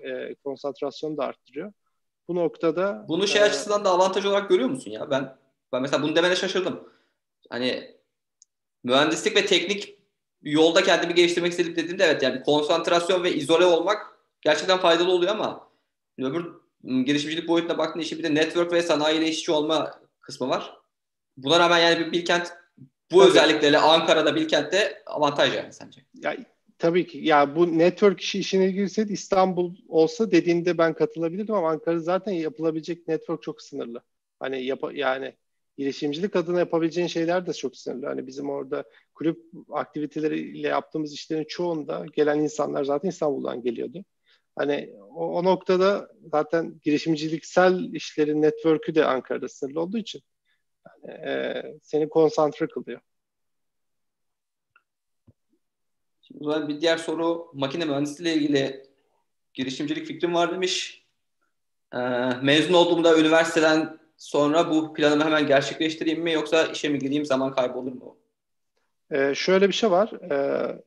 e, 0.03 0.35
konsantrasyonu 0.43 1.17
da 1.17 1.23
arttırıyor. 1.25 1.73
Bu 2.27 2.35
noktada 2.35 3.05
bunu 3.07 3.27
şey 3.27 3.41
e, 3.41 3.45
açısından 3.45 3.85
da 3.85 3.89
avantaj 3.89 4.25
olarak 4.25 4.49
görüyor 4.49 4.69
musun 4.69 4.91
ya? 4.91 5.11
Ben 5.11 5.37
ben 5.73 5.81
mesela 5.81 6.03
bunu 6.03 6.15
demene 6.15 6.35
şaşırdım. 6.35 6.89
Hani 7.49 7.95
mühendislik 8.83 9.35
ve 9.35 9.45
teknik 9.45 9.99
yolda 10.41 10.83
kendimi 10.83 11.13
geliştirmek 11.13 11.51
istedim 11.51 11.75
dediğimde 11.75 12.03
evet 12.03 12.23
yani 12.23 12.43
konsantrasyon 12.43 13.23
ve 13.23 13.33
izole 13.33 13.65
olmak 13.65 14.19
gerçekten 14.41 14.77
faydalı 14.77 15.11
oluyor 15.11 15.31
ama 15.31 15.69
öbür 16.19 16.45
girişimcilik 16.83 17.47
boyutuna 17.47 17.77
baktığında 17.77 18.03
işi 18.03 18.17
bir 18.17 18.23
de 18.23 18.35
network 18.35 18.71
ve 18.71 18.81
sanayiyle 18.81 19.27
işçi 19.27 19.51
olma 19.51 20.01
kısmı 20.21 20.49
var. 20.49 20.84
Buna 21.37 21.59
rağmen 21.59 21.79
yani 21.79 22.11
Bilkent 22.11 22.53
bu 23.11 23.19
Tabii. 23.19 23.29
özelliklerle 23.29 23.77
Ankara'da 23.77 24.35
Bilkent'te 24.35 25.03
avantaj 25.05 25.55
yani 25.55 25.73
sence? 25.73 26.01
Ya 26.13 26.35
Tabii 26.79 27.07
ki. 27.07 27.17
Ya 27.17 27.55
bu 27.55 27.77
network 27.77 28.21
işi 28.21 28.39
işine 28.39 28.71
girseydi 28.71 29.13
İstanbul 29.13 29.75
olsa 29.87 30.31
dediğinde 30.31 30.77
ben 30.77 30.93
katılabilirdim 30.93 31.55
ama 31.55 31.69
Ankara 31.69 31.99
zaten 31.99 32.31
yapılabilecek 32.31 33.07
network 33.07 33.43
çok 33.43 33.61
sınırlı. 33.61 34.01
Hani 34.39 34.65
yap 34.65 34.83
yani 34.93 35.33
girişimcilik 35.77 36.35
adına 36.35 36.59
yapabileceğin 36.59 37.07
şeyler 37.07 37.47
de 37.47 37.53
çok 37.53 37.77
sınırlı. 37.77 38.05
Hani 38.05 38.27
bizim 38.27 38.49
orada 38.49 38.83
kulüp 39.13 39.39
aktiviteleriyle 39.71 40.67
yaptığımız 40.67 41.13
işlerin 41.13 41.43
çoğunda 41.43 42.05
gelen 42.13 42.39
insanlar 42.39 42.83
zaten 42.83 43.09
İstanbul'dan 43.09 43.61
geliyordu. 43.61 44.05
Hani 44.55 44.93
o, 45.15 45.37
o 45.37 45.43
noktada 45.43 46.09
zaten 46.31 46.79
girişimciliksel 46.83 47.93
işlerin 47.93 48.41
network'ü 48.41 48.95
de 48.95 49.05
Ankara'da 49.05 49.49
sınırlı 49.49 49.81
olduğu 49.81 49.97
için 49.97 50.21
e, 51.07 51.63
seni 51.81 52.09
konsantre 52.09 52.67
kılıyor. 52.67 53.01
Şimdi 56.21 56.67
bir 56.67 56.81
diğer 56.81 56.97
soru 56.97 57.51
makine 57.53 57.85
mühendisliği 57.85 58.35
ile 58.35 58.43
ilgili 58.43 58.85
girişimcilik 59.53 60.05
fikrim 60.05 60.33
var 60.33 60.51
demiş. 60.51 61.05
Ee, 61.93 61.99
mezun 62.41 62.73
olduğumda 62.73 63.19
üniversiteden 63.19 63.99
sonra 64.17 64.69
bu 64.69 64.93
planımı 64.93 65.23
hemen 65.23 65.47
gerçekleştireyim 65.47 66.21
mi 66.21 66.33
yoksa 66.33 66.65
işe 66.65 66.89
mi 66.89 66.99
gireyim 66.99 67.25
zaman 67.25 67.51
kaybı 67.51 67.77
olur 67.77 67.91
mu? 67.91 68.17
Ee, 69.11 69.35
şöyle 69.35 69.67
bir 69.67 69.73
şey 69.73 69.91
var. 69.91 70.11
Ee, 70.31 70.83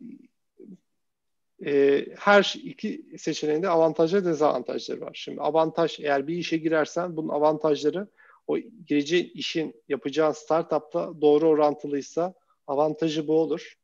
e, 1.67 2.07
her 2.19 2.55
iki 2.63 3.07
seçeneğinde 3.19 3.69
avantajları 3.69 4.25
dezavantajları 4.25 5.01
var. 5.01 5.11
Şimdi 5.15 5.41
avantaj 5.41 6.01
eğer 6.01 6.27
bir 6.27 6.37
işe 6.37 6.57
girersen 6.57 7.17
bunun 7.17 7.29
avantajları 7.29 8.09
o 8.49 8.59
gireceğin 8.59 9.31
işin 9.35 9.83
yapacağın 9.89 10.33
startupta 10.33 11.21
doğru 11.21 11.49
orantılıysa 11.49 12.35
avantajı 12.67 13.29
bu 13.29 13.41
olur. 13.41 13.75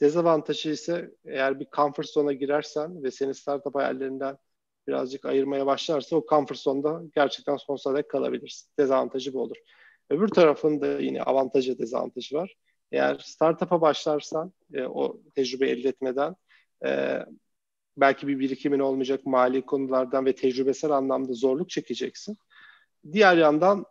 Dezavantajı 0.00 0.70
ise 0.70 1.10
eğer 1.24 1.60
bir 1.60 1.66
comfort 1.76 2.08
zone'a 2.08 2.32
girersen 2.32 3.02
ve 3.02 3.10
seni 3.10 3.34
startup 3.34 3.74
hayallerinden 3.74 4.38
birazcık 4.86 5.24
ayırmaya 5.24 5.66
başlarsa 5.66 6.16
o 6.16 6.26
comfort 6.28 6.58
zone'da 6.58 7.02
gerçekten 7.14 7.56
sonsuza 7.56 7.96
dek 7.96 8.10
kalabilirsin. 8.10 8.70
Dezavantajı 8.78 9.34
bu 9.34 9.40
olur. 9.40 9.56
Öbür 10.10 10.28
tarafında 10.28 11.00
yine 11.00 11.22
avantajı 11.22 11.78
dezavantajı 11.78 12.36
var. 12.36 12.56
Eğer 12.92 13.18
startup'a 13.24 13.80
başlarsan 13.80 14.52
e, 14.74 14.82
o 14.82 15.20
tecrübe 15.34 15.70
elde 15.70 15.88
etmeden 15.88 16.36
e, 16.86 17.18
belki 17.96 18.28
bir 18.28 18.38
birikimin 18.38 18.78
olmayacak 18.78 19.26
mali 19.26 19.62
konulardan 19.66 20.26
ve 20.26 20.34
tecrübesel 20.34 20.90
anlamda 20.90 21.32
zorluk 21.32 21.70
çekeceksin. 21.70 22.36
Diğer 23.12 23.36
yandan 23.36 23.84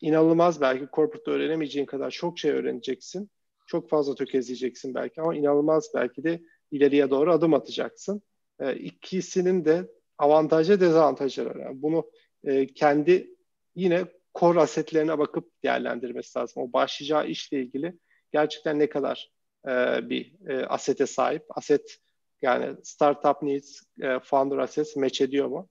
inanılmaz 0.00 0.60
belki 0.60 0.86
corporate 0.92 1.30
öğrenemeyeceğin 1.30 1.86
kadar 1.86 2.10
çok 2.10 2.38
şey 2.38 2.50
öğreneceksin. 2.50 3.30
Çok 3.66 3.90
fazla 3.90 4.14
tökezleyeceksin 4.14 4.94
belki 4.94 5.20
ama 5.20 5.34
inanılmaz 5.34 5.90
belki 5.94 6.24
de 6.24 6.40
ileriye 6.70 7.10
doğru 7.10 7.32
adım 7.32 7.54
atacaksın. 7.54 8.22
E, 8.60 8.74
ikisinin 8.76 9.64
de 9.64 9.88
avantajı 10.18 10.80
dezavantajları 10.80 11.48
var. 11.48 11.56
Yani 11.56 11.82
bunu 11.82 12.10
e, 12.44 12.66
kendi 12.66 13.34
yine 13.74 14.04
core 14.34 14.60
asetlerine 14.60 15.18
bakıp 15.18 15.62
değerlendirmesi 15.64 16.38
lazım. 16.38 16.62
O 16.62 16.72
başlayacağı 16.72 17.26
işle 17.26 17.60
ilgili 17.60 17.98
gerçekten 18.32 18.78
ne 18.78 18.88
kadar 18.88 19.32
e, 19.68 19.70
bir 20.10 20.48
e, 20.48 20.66
asete 20.66 21.06
sahip. 21.06 21.44
Aset 21.50 21.98
yani 22.42 22.76
startup 22.82 23.42
needs, 23.42 23.82
e, 24.00 24.18
founder 24.18 24.58
assets 24.58 24.96
match 24.96 25.22
ediyor 25.22 25.48
mu? 25.48 25.68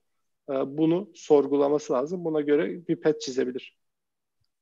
E, 0.50 0.52
bunu 0.52 1.10
sorgulaması 1.14 1.92
lazım. 1.92 2.24
Buna 2.24 2.40
göre 2.40 2.88
bir 2.88 3.00
pet 3.00 3.20
çizebilir. 3.20 3.77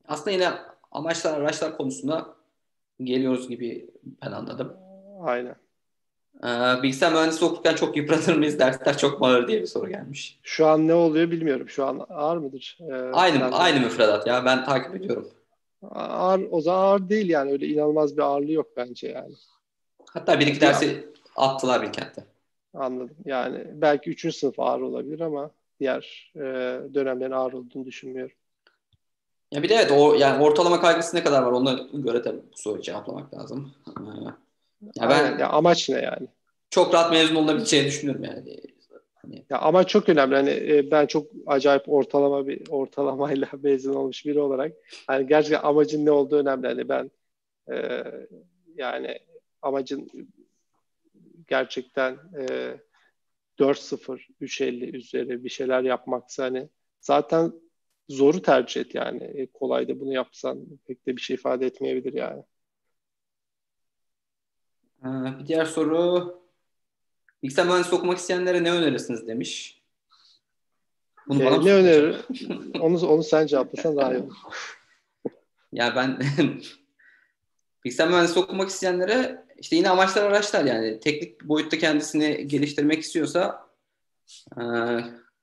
Aslında 0.09 0.31
yine 0.31 0.53
amaçlar, 0.93 1.41
araçlar 1.41 1.77
konusunda 1.77 2.27
geliyoruz 3.03 3.49
gibi 3.49 3.91
ben 4.23 4.33
anladım. 4.33 4.77
Aynen. 5.21 5.57
Ee, 6.45 6.83
bilgisayar 6.83 7.13
mühendisliği 7.13 7.51
okurken 7.51 7.75
çok 7.75 7.97
yıpranır 7.97 8.37
mıyız? 8.37 8.59
Dersler 8.59 8.99
çok 8.99 9.21
mu 9.21 9.27
ağır 9.27 9.49
diye 9.49 9.61
bir 9.61 9.67
soru 9.67 9.89
gelmiş. 9.89 10.39
Şu 10.43 10.67
an 10.67 10.89
ne 10.89 10.95
oluyor 10.95 11.31
bilmiyorum. 11.31 11.69
Şu 11.69 11.87
an 11.87 12.07
ağır 12.09 12.37
mıdır? 12.37 12.79
Ee, 12.81 12.93
aynı 12.95 13.41
ben 13.41 13.53
aynı 13.53 13.81
müfredat 13.81 14.27
ya. 14.27 14.45
Ben 14.45 14.65
takip 14.65 14.95
ediyorum. 14.95 15.29
Ağır, 15.91 16.43
o 16.51 16.61
zaman 16.61 16.79
ağır 16.79 17.09
değil 17.09 17.29
yani. 17.29 17.53
Öyle 17.53 17.67
inanılmaz 17.67 18.17
bir 18.17 18.23
ağırlığı 18.23 18.53
yok 18.53 18.67
bence 18.77 19.09
yani. 19.09 19.35
Hatta 20.11 20.41
bir 20.41 20.47
iki 20.47 20.61
dersi 20.61 21.09
attılar 21.37 21.83
Bilkent'te. 21.83 22.25
Anladım. 22.75 23.17
Yani 23.25 23.65
belki 23.75 24.11
üçüncü 24.11 24.37
sınıf 24.37 24.61
ağır 24.61 24.81
olabilir 24.81 25.21
ama 25.21 25.51
diğer 25.81 26.33
e, 26.37 26.41
dönemlerin 26.95 27.31
ağır 27.31 27.53
olduğunu 27.53 27.85
düşünmüyorum. 27.85 28.37
Ya 29.53 29.63
bir 29.63 29.69
de 29.69 29.75
evet 29.75 29.93
o 29.93 30.15
yani 30.15 30.45
ortalama 30.45 30.81
kaygısı 30.81 31.17
ne 31.17 31.25
kadar 31.25 31.43
var 31.43 31.53
ona 31.53 31.73
göre 31.93 32.25
de 32.25 32.35
bu 32.35 32.57
soruyu 32.57 32.83
cevaplamak 32.83 33.35
lazım. 33.35 33.75
Ee, 33.89 34.03
ya 34.95 35.11
ben 35.11 35.39
ya 35.39 35.49
amaç 35.49 35.89
ne 35.89 36.01
yani? 36.01 36.29
Çok 36.71 36.95
rahat 36.95 37.13
mezun 37.13 37.35
olabileceğini 37.35 37.87
düşünüyorum 37.87 38.25
yani. 38.25 38.61
Hani... 39.15 39.45
Ya 39.51 39.59
ama 39.59 39.85
çok 39.85 40.09
önemli. 40.09 40.35
Hani 40.35 40.51
e, 40.51 40.91
ben 40.91 41.07
çok 41.07 41.27
acayip 41.47 41.89
ortalama 41.89 42.47
bir 42.47 42.63
ortalamayla 42.69 43.49
mezun 43.63 43.95
olmuş 43.95 44.27
biri 44.27 44.41
olarak 44.41 44.73
hani 45.07 45.27
gerçekten 45.27 45.63
amacın 45.63 46.07
ne 46.07 46.11
olduğu 46.11 46.37
önemli. 46.37 46.67
Hani 46.67 46.89
ben 46.89 47.11
e, 47.73 48.05
yani 48.77 49.19
amacın 49.63 50.09
gerçekten 51.47 52.19
e, 52.39 52.77
4-0, 53.59 54.21
3-50 54.41 54.97
üzeri 54.97 55.45
bir 55.45 55.49
şeyler 55.49 55.83
yapmaksa 55.83 56.45
hani 56.45 56.69
zaten 57.01 57.53
zoru 58.09 58.43
tercih 58.43 58.81
et 58.81 58.95
yani. 58.95 59.25
E, 59.25 59.47
kolay 59.47 59.89
da 59.89 60.01
bunu 60.01 60.13
yapsan 60.13 60.67
pek 60.87 61.07
de 61.07 61.17
bir 61.17 61.21
şey 61.21 61.35
ifade 61.35 61.67
etmeyebilir 61.67 62.13
yani. 62.13 62.43
Ee, 65.03 65.39
bir 65.39 65.47
diğer 65.47 65.65
soru 65.65 66.35
bilgisayar 67.43 67.67
mühendisliği 67.67 67.99
okumak 67.99 68.19
isteyenlere 68.19 68.65
ne 68.65 68.73
önerirsiniz 68.73 69.27
demiş. 69.27 69.83
Bunu 71.29 71.43
ee, 71.43 71.65
ne 71.65 71.73
önerir? 71.73 72.17
onu, 72.81 73.07
onu 73.07 73.23
sen 73.23 73.47
cevaplasan 73.47 73.97
daha 73.97 74.15
iyi 74.15 74.23
olur. 74.23 74.37
ya 75.73 75.97
ben 75.97 76.19
bilgisayar 77.85 78.09
mühendisliği 78.09 78.45
okumak 78.45 78.69
isteyenlere 78.69 79.47
işte 79.59 79.77
yine 79.77 79.91
amaçlar 79.91 80.23
araçlar 80.25 80.65
yani 80.65 81.01
teknik 81.01 81.45
boyutta 81.45 81.79
kendisini 81.79 82.49
geliştirmek 82.49 83.03
istiyorsa 83.03 83.69
e, 84.61 84.63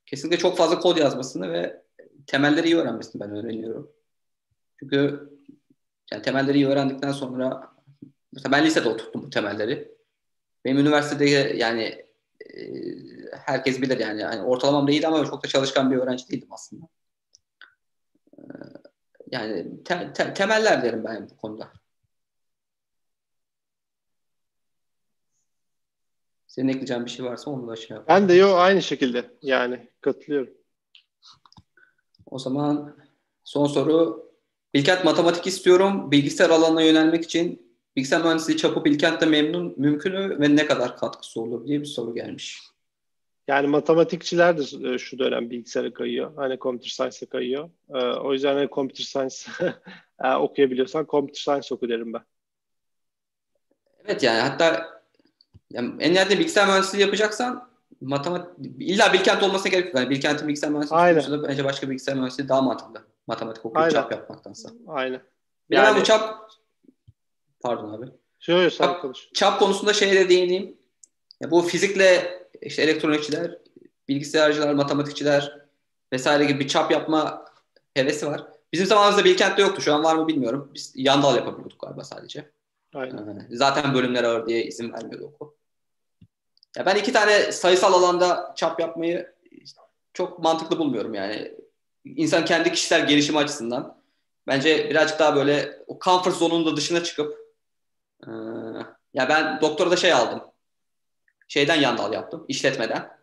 kesinlikle 0.05 0.37
çok 0.37 0.57
fazla 0.57 0.79
kod 0.79 0.97
yazmasını 0.97 1.51
ve 1.51 1.82
temelleri 2.27 2.67
iyi 2.67 2.77
öğrenmesini 2.77 3.21
ben 3.21 3.35
öğreniyorum. 3.35 3.91
Çünkü 4.79 5.29
yani 6.11 6.21
temelleri 6.21 6.57
iyi 6.57 6.67
öğrendikten 6.67 7.11
sonra 7.11 7.73
mesela 8.31 8.51
ben 8.51 8.65
lisede 8.65 8.89
oturttum 8.89 9.23
bu 9.23 9.29
temelleri. 9.29 9.93
Benim 10.65 10.77
üniversitede 10.77 11.25
yani 11.57 11.83
e, 12.53 12.61
herkes 13.31 13.81
bilir 13.81 13.99
yani, 13.99 14.21
yani 14.21 14.41
ortalamam 14.41 14.87
değil 14.87 15.07
ama 15.07 15.25
çok 15.25 15.43
da 15.43 15.47
çalışkan 15.47 15.91
bir 15.91 15.97
öğrenci 15.97 16.29
değildim 16.29 16.49
aslında. 16.51 16.85
E, 18.37 18.43
yani 19.31 19.83
te, 19.83 20.13
te, 20.13 20.33
temeller 20.33 20.83
derim 20.83 21.03
ben 21.03 21.29
bu 21.29 21.37
konuda. 21.37 21.71
Senin 26.47 26.67
ekleyeceğin 26.67 27.05
bir 27.05 27.11
şey 27.11 27.25
varsa 27.25 27.51
onu 27.51 27.67
da 27.67 27.75
şey 27.75 27.97
yap. 27.97 28.05
Ben 28.07 28.29
de 28.29 28.33
yok 28.33 28.57
aynı 28.57 28.81
şekilde 28.81 29.31
yani 29.41 29.87
katılıyorum. 30.01 30.53
O 32.33 32.39
zaman 32.39 32.95
son 33.43 33.65
soru. 33.65 34.29
Bilkent 34.73 35.05
matematik 35.05 35.47
istiyorum. 35.47 36.11
Bilgisayar 36.11 36.49
alanına 36.49 36.81
yönelmek 36.81 37.23
için 37.23 37.75
bilgisayar 37.95 38.21
mühendisliği 38.21 38.57
çapı 38.57 38.85
Bilkent'te 38.85 39.25
memnun 39.25 39.73
mümkün 39.77 40.13
mü 40.13 40.39
ve 40.39 40.55
ne 40.55 40.65
kadar 40.65 40.97
katkısı 40.97 41.41
olur 41.41 41.67
diye 41.67 41.79
bir 41.81 41.85
soru 41.85 42.15
gelmiş. 42.15 42.61
Yani 43.47 43.67
matematikçiler 43.67 44.57
de 44.57 44.93
e, 44.93 44.97
şu 44.97 45.19
dönem 45.19 45.49
bilgisayara 45.49 45.93
kayıyor. 45.93 46.35
Hani 46.35 46.59
computer 46.59 46.89
science'a 46.89 47.29
kayıyor. 47.29 47.69
E, 47.89 47.97
o 47.97 48.33
yüzden 48.33 48.55
hani 48.55 48.69
computer 48.69 49.03
science 49.03 49.35
e, 50.23 50.33
okuyabiliyorsan 50.33 51.05
computer 51.09 51.41
science 51.41 51.75
oku 51.75 51.89
derim 51.89 52.13
ben. 52.13 52.23
Evet 54.05 54.23
yani 54.23 54.39
hatta 54.39 54.89
yani 55.71 55.93
en 55.99 56.11
nihayetinde 56.11 56.39
bilgisayar 56.39 56.67
mühendisliği 56.67 57.01
yapacaksan 57.01 57.72
matematik 58.01 58.75
illa 58.79 59.13
Bilkent 59.13 59.43
olmasına 59.43 59.69
gerek 59.69 59.85
yok. 59.85 59.95
Yani 59.95 60.09
Bilkent'in 60.09 60.47
bilgisayar 60.47 60.69
mühendisliği 60.69 61.43
bence 61.43 61.63
başka 61.63 61.89
bilgisayar 61.89 62.15
mühendisliği 62.15 62.49
daha 62.49 62.61
mantıklı. 62.61 63.01
Matematik 63.27 63.65
okuyup 63.65 63.91
çap 63.91 64.11
yapmaktansa. 64.11 64.69
Aynen. 64.87 65.21
Yani, 65.69 65.85
yani 65.85 66.01
bu 66.01 66.03
çap 66.03 66.49
pardon 67.61 67.93
abi. 67.93 68.05
Şöyle 68.39 68.69
sen 68.69 68.85
çap, 68.85 69.01
konuş. 69.01 69.29
Çap 69.33 69.59
konusunda 69.59 69.93
şeye 69.93 70.15
de 70.15 70.29
değineyim. 70.29 70.77
Ya 71.39 71.51
bu 71.51 71.61
fizikle 71.61 72.39
işte 72.61 72.81
elektronikçiler, 72.81 73.57
bilgisayarcılar, 74.07 74.73
matematikçiler 74.73 75.59
vesaire 76.13 76.45
gibi 76.45 76.59
bir 76.59 76.67
çap 76.67 76.91
yapma 76.91 77.45
hevesi 77.93 78.27
var. 78.27 78.43
Bizim 78.73 78.85
zamanımızda 78.87 79.25
Bilkent'te 79.25 79.61
yoktu. 79.61 79.81
Şu 79.81 79.93
an 79.93 80.03
var 80.03 80.15
mı 80.15 80.27
bilmiyorum. 80.27 80.71
Biz 80.73 80.93
yan 80.95 81.23
dal 81.23 81.35
yapabiliyorduk 81.35 81.81
galiba 81.81 82.03
sadece. 82.03 82.49
Aynen. 82.93 83.47
Ee, 83.51 83.55
zaten 83.55 83.93
bölümler 83.93 84.23
ağır 84.23 84.47
diye 84.47 84.63
izin 84.63 84.93
vermiyordu 84.93 85.25
okul. 85.25 85.51
Ya 86.77 86.85
ben 86.85 86.95
iki 86.95 87.13
tane 87.13 87.51
sayısal 87.51 87.93
alanda 87.93 88.53
çap 88.55 88.79
yapmayı 88.79 89.33
çok 90.13 90.39
mantıklı 90.39 90.79
bulmuyorum 90.79 91.13
yani. 91.13 91.53
İnsan 92.05 92.45
kendi 92.45 92.71
kişisel 92.71 93.07
gelişimi 93.07 93.37
açısından 93.37 94.01
bence 94.47 94.89
birazcık 94.89 95.19
daha 95.19 95.35
böyle 95.35 95.83
o 95.87 95.99
comfort 95.99 96.35
zone'un 96.35 96.65
da 96.65 96.77
dışına 96.77 97.03
çıkıp 97.03 97.37
e, 98.27 98.29
ya 99.13 99.29
ben 99.29 99.61
doktora 99.61 99.91
da 99.91 99.95
şey 99.95 100.13
aldım. 100.13 100.41
Şeyden 101.47 101.81
yandal 101.81 102.13
yaptım, 102.13 102.45
işletmeden. 102.47 103.17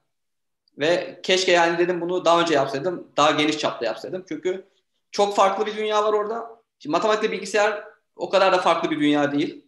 Ve 0.78 1.20
keşke 1.22 1.52
yani 1.52 1.78
dedim 1.78 2.00
bunu 2.00 2.24
daha 2.24 2.40
önce 2.40 2.54
yapsaydım, 2.54 3.12
daha 3.16 3.30
geniş 3.30 3.58
çapta 3.58 3.86
yapsaydım. 3.86 4.24
Çünkü 4.28 4.68
çok 5.10 5.36
farklı 5.36 5.66
bir 5.66 5.76
dünya 5.76 6.04
var 6.04 6.12
orada. 6.12 6.62
Şimdi 6.78 6.92
matematikle 6.92 7.32
bilgisayar 7.32 7.84
o 8.16 8.30
kadar 8.30 8.52
da 8.52 8.58
farklı 8.58 8.90
bir 8.90 9.00
dünya 9.00 9.32
değil. 9.32 9.64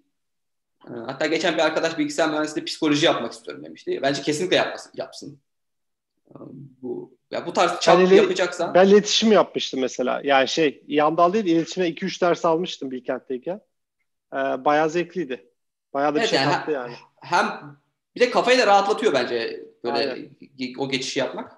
Ee, 0.88 0.92
hatta 1.06 1.26
geçen 1.26 1.54
bir 1.54 1.62
arkadaş 1.62 1.98
bilgisayar 1.98 2.30
mühendisliği 2.30 2.64
psikoloji 2.64 3.06
yapmak 3.06 3.32
istiyorum 3.32 3.64
demişti. 3.64 4.00
Bence 4.02 4.22
kesinlikle 4.22 4.56
yapmasın, 4.56 4.92
yapsın. 4.94 5.40
Bu 6.82 7.18
ya 7.30 7.46
bu 7.46 7.52
tarz 7.52 7.80
çap 7.80 7.98
ben 7.98 8.16
yapacaksan. 8.16 8.74
Ben 8.74 8.88
iletişim 8.88 9.32
yapmıştım 9.32 9.80
mesela. 9.80 10.20
Yani 10.24 10.48
şey 10.48 10.84
yandal 10.88 11.32
değil 11.32 11.44
iletişime 11.44 11.88
2-3 11.88 12.20
ders 12.20 12.44
almıştım 12.44 12.90
Bilkent'teyken. 12.90 13.60
Ee, 14.32 14.36
bayağı 14.36 14.90
zevkliydi. 14.90 15.48
Bayağı 15.94 16.14
da 16.14 16.18
evet, 16.18 16.32
bir 16.32 16.36
şey 16.36 16.44
yani, 16.44 16.52
kattı 16.52 16.70
yani. 16.70 16.94
Hem 17.20 17.76
bir 18.14 18.20
de 18.20 18.30
kafayı 18.30 18.59
da 18.59 18.66
rahatlatıyor 18.66 19.12
bence 19.12 19.64
böyle 19.84 20.12
Aynen. 20.12 20.28
o 20.78 20.88
geçişi 20.88 21.18
yapmak. 21.18 21.52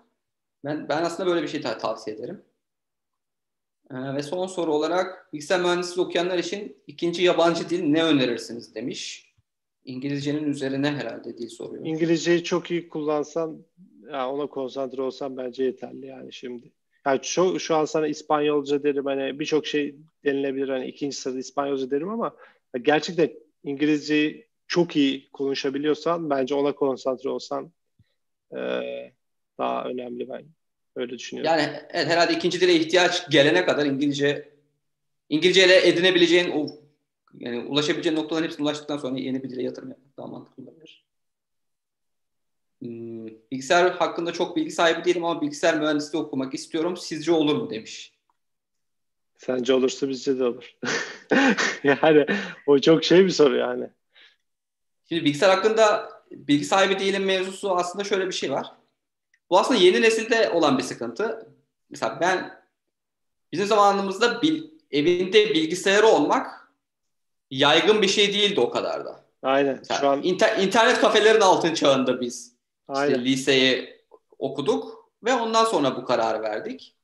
Ben 0.64 0.88
ben 0.88 1.02
aslında 1.02 1.30
böyle 1.30 1.42
bir 1.42 1.48
şey 1.48 1.60
tavsiye 1.60 2.16
ederim. 2.16 2.44
Ee, 3.90 4.15
ve 4.15 4.23
son 4.23 4.47
soru 4.47 4.74
olarak 4.74 5.32
bilgisayar 5.32 5.61
mühendisliği 5.61 6.06
okuyanlar 6.06 6.39
için 6.39 6.77
ikinci 6.86 7.23
yabancı 7.23 7.70
dil 7.70 7.82
ne 7.82 8.05
önerirsiniz 8.05 8.74
demiş. 8.74 9.35
İngilizcenin 9.85 10.44
üzerine 10.44 10.90
herhalde 10.90 11.39
dil 11.39 11.48
soruyor. 11.48 11.86
İngilizceyi 11.86 12.44
çok 12.44 12.70
iyi 12.70 12.89
kullansan 12.89 13.65
ya 14.12 14.31
ona 14.31 14.47
konsantre 14.47 15.02
olsan 15.02 15.36
bence 15.36 15.65
yeterli 15.65 16.06
yani 16.06 16.32
şimdi. 16.32 16.73
Yani 17.06 17.20
şu, 17.23 17.61
şu 17.61 17.77
an 17.77 17.85
sana 17.85 18.06
İspanyolca 18.09 18.82
derim 18.82 19.05
hani 19.05 19.39
birçok 19.39 19.66
şey 19.66 19.97
denilebilir 20.24 20.69
hani 20.69 20.86
ikinci 20.86 21.16
sırada 21.16 21.39
İspanyolca 21.39 21.90
derim 21.90 22.09
ama 22.09 22.36
gerçekten 22.82 23.31
İngilizceyi 23.65 24.48
çok 24.66 24.97
iyi 24.97 25.31
konuşabiliyorsan 25.32 26.31
bence 26.31 26.55
ona 26.55 26.74
konsantre 26.74 27.28
olsan 27.31 27.73
e, 28.56 28.59
daha 29.59 29.85
önemli 29.85 30.28
ben 30.28 30.44
öyle 30.96 31.18
düşünüyorum. 31.18 31.50
Yani 31.52 31.72
evet, 31.90 32.08
herhalde 32.08 32.32
ikinci 32.32 32.60
dile 32.60 32.74
ihtiyaç 32.74 33.30
gelene 33.30 33.66
kadar 33.66 33.86
İngilizce 33.86 34.54
İngilizce 35.28 35.66
ile 35.66 35.88
edinebileceğin 35.88 36.50
o 36.50 36.66
yani 37.38 37.58
ulaşabileceğin 37.58 38.16
noktaların 38.16 38.44
hepsine 38.46 38.64
ulaştıktan 38.64 38.98
sonra 38.98 39.18
yeni 39.18 39.42
bir 39.42 39.50
dile 39.50 39.62
yatırım 39.62 39.88
yapmak 39.88 40.16
daha 40.16 40.26
mantıklı 40.26 40.62
olabilir. 40.62 41.04
Hmm, 42.80 43.26
bilgisayar 43.26 43.90
hakkında 43.90 44.32
çok 44.32 44.56
bilgi 44.56 44.70
sahibi 44.70 45.04
değilim 45.04 45.24
ama 45.24 45.40
bilgisayar 45.40 45.80
mühendisliği 45.80 46.24
okumak 46.24 46.54
istiyorum. 46.54 46.96
Sizce 46.96 47.32
olur 47.32 47.56
mu 47.56 47.70
demiş. 47.70 48.14
Sence 49.36 49.74
olursa 49.74 50.08
bizce 50.08 50.38
de 50.38 50.44
olur. 50.44 50.76
yani 51.84 52.26
o 52.66 52.78
çok 52.78 53.04
şey 53.04 53.24
bir 53.24 53.30
soru 53.30 53.56
yani. 53.56 53.88
Şimdi 55.08 55.24
bilgisayar 55.24 55.50
hakkında 55.50 56.10
bilgi 56.30 56.64
sahibi 56.64 56.98
değilim 56.98 57.24
mevzusu 57.24 57.76
aslında 57.76 58.04
şöyle 58.04 58.26
bir 58.26 58.32
şey 58.32 58.50
var. 58.50 58.84
Bu 59.55 59.59
aslında 59.59 59.81
yeni 59.81 60.02
nesilde 60.02 60.51
olan 60.51 60.78
bir 60.78 60.82
sıkıntı. 60.82 61.48
Mesela 61.90 62.18
ben 62.20 62.60
bizim 63.52 63.66
zamanımızda 63.66 64.43
bil, 64.43 64.64
evinde 64.90 65.51
bilgisayarı 65.51 66.06
olmak 66.06 66.72
yaygın 67.51 68.02
bir 68.02 68.09
şey 68.09 68.35
değildi 68.35 68.60
o 68.60 68.70
kadar 68.70 69.05
da. 69.05 69.24
Aynen. 69.43 69.76
Mesela 69.78 70.01
Şu 70.01 70.09
an 70.09 70.22
inter, 70.22 70.59
internet 70.59 71.01
kafelerin 71.01 71.40
altın 71.40 71.74
çağında 71.74 72.20
biz 72.20 72.56
Aynen. 72.89 73.14
işte 73.14 73.24
liseyi 73.24 74.01
okuduk 74.39 75.10
ve 75.24 75.35
ondan 75.35 75.64
sonra 75.64 75.97
bu 75.97 76.05
kararı 76.05 76.43
verdik. 76.43 76.97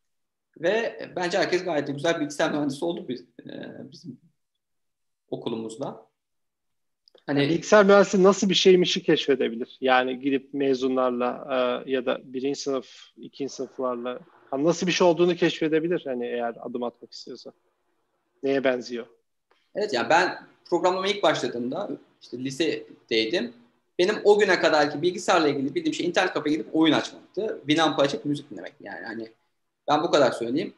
Ve 0.58 1.08
bence 1.16 1.38
herkes 1.38 1.64
gayet 1.64 1.88
de 1.88 1.92
güzel 1.92 2.20
bilgisayar 2.20 2.52
mühendisi 2.52 2.84
oldu 2.84 3.08
biz, 3.08 3.20
e, 3.20 3.52
bizim 3.92 4.20
okulumuzda. 5.28 6.09
Hani 7.30 7.40
yani 7.40 7.50
bilgisayar 7.50 7.86
mühendisliği 7.86 8.24
nasıl 8.24 8.48
bir 8.48 8.54
şeymişi 8.54 9.02
keşfedebilir. 9.02 9.78
Yani 9.80 10.20
gidip 10.20 10.54
mezunlarla 10.54 11.46
e, 11.86 11.90
ya 11.90 12.06
da 12.06 12.20
birinci 12.24 12.60
sınıf, 12.60 12.86
ikinci 13.16 13.52
sınıflarla 13.52 14.20
hani 14.50 14.64
nasıl 14.64 14.86
bir 14.86 14.92
şey 14.92 15.06
olduğunu 15.06 15.36
keşfedebilir. 15.36 16.02
Hani 16.04 16.26
eğer 16.26 16.54
adım 16.60 16.82
atmak 16.82 17.12
istiyorsa. 17.12 17.52
Neye 18.42 18.64
benziyor? 18.64 19.06
Evet 19.74 19.92
yani 19.92 20.10
ben 20.10 20.38
programlama 20.64 21.06
ilk 21.06 21.22
başladığımda 21.22 21.90
işte 22.22 22.38
lisedeydim. 22.38 23.52
Benim 23.98 24.14
o 24.24 24.38
güne 24.38 24.60
kadarki 24.60 25.02
bilgisayarla 25.02 25.48
ilgili 25.48 25.74
bildiğim 25.74 25.94
şey 25.94 26.06
internet 26.06 26.32
kafeye 26.32 26.56
gidip 26.56 26.76
oyun 26.76 26.94
açmaktı. 26.94 27.58
Winamp'ı 27.66 28.02
açıp 28.02 28.24
müzik 28.24 28.50
dinlemek 28.50 28.72
yani. 28.80 29.06
Hani 29.06 29.28
ben 29.88 30.02
bu 30.02 30.10
kadar 30.10 30.32
söyleyeyim. 30.32 30.74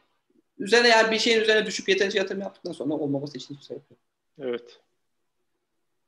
Üzerine 0.59 0.87
eğer 0.87 1.11
bir 1.11 1.19
şeyin 1.19 1.41
üzerine 1.41 1.65
düşük 1.65 1.87
yeterince 1.89 2.17
yatırım 2.17 2.41
yaptıktan 2.41 2.71
sonra 2.71 2.93
olmaması 2.93 3.37
için 3.37 3.55
hiçbir 3.55 3.65
sebep 3.65 3.91
yok. 3.91 3.99
Evet. 4.39 4.82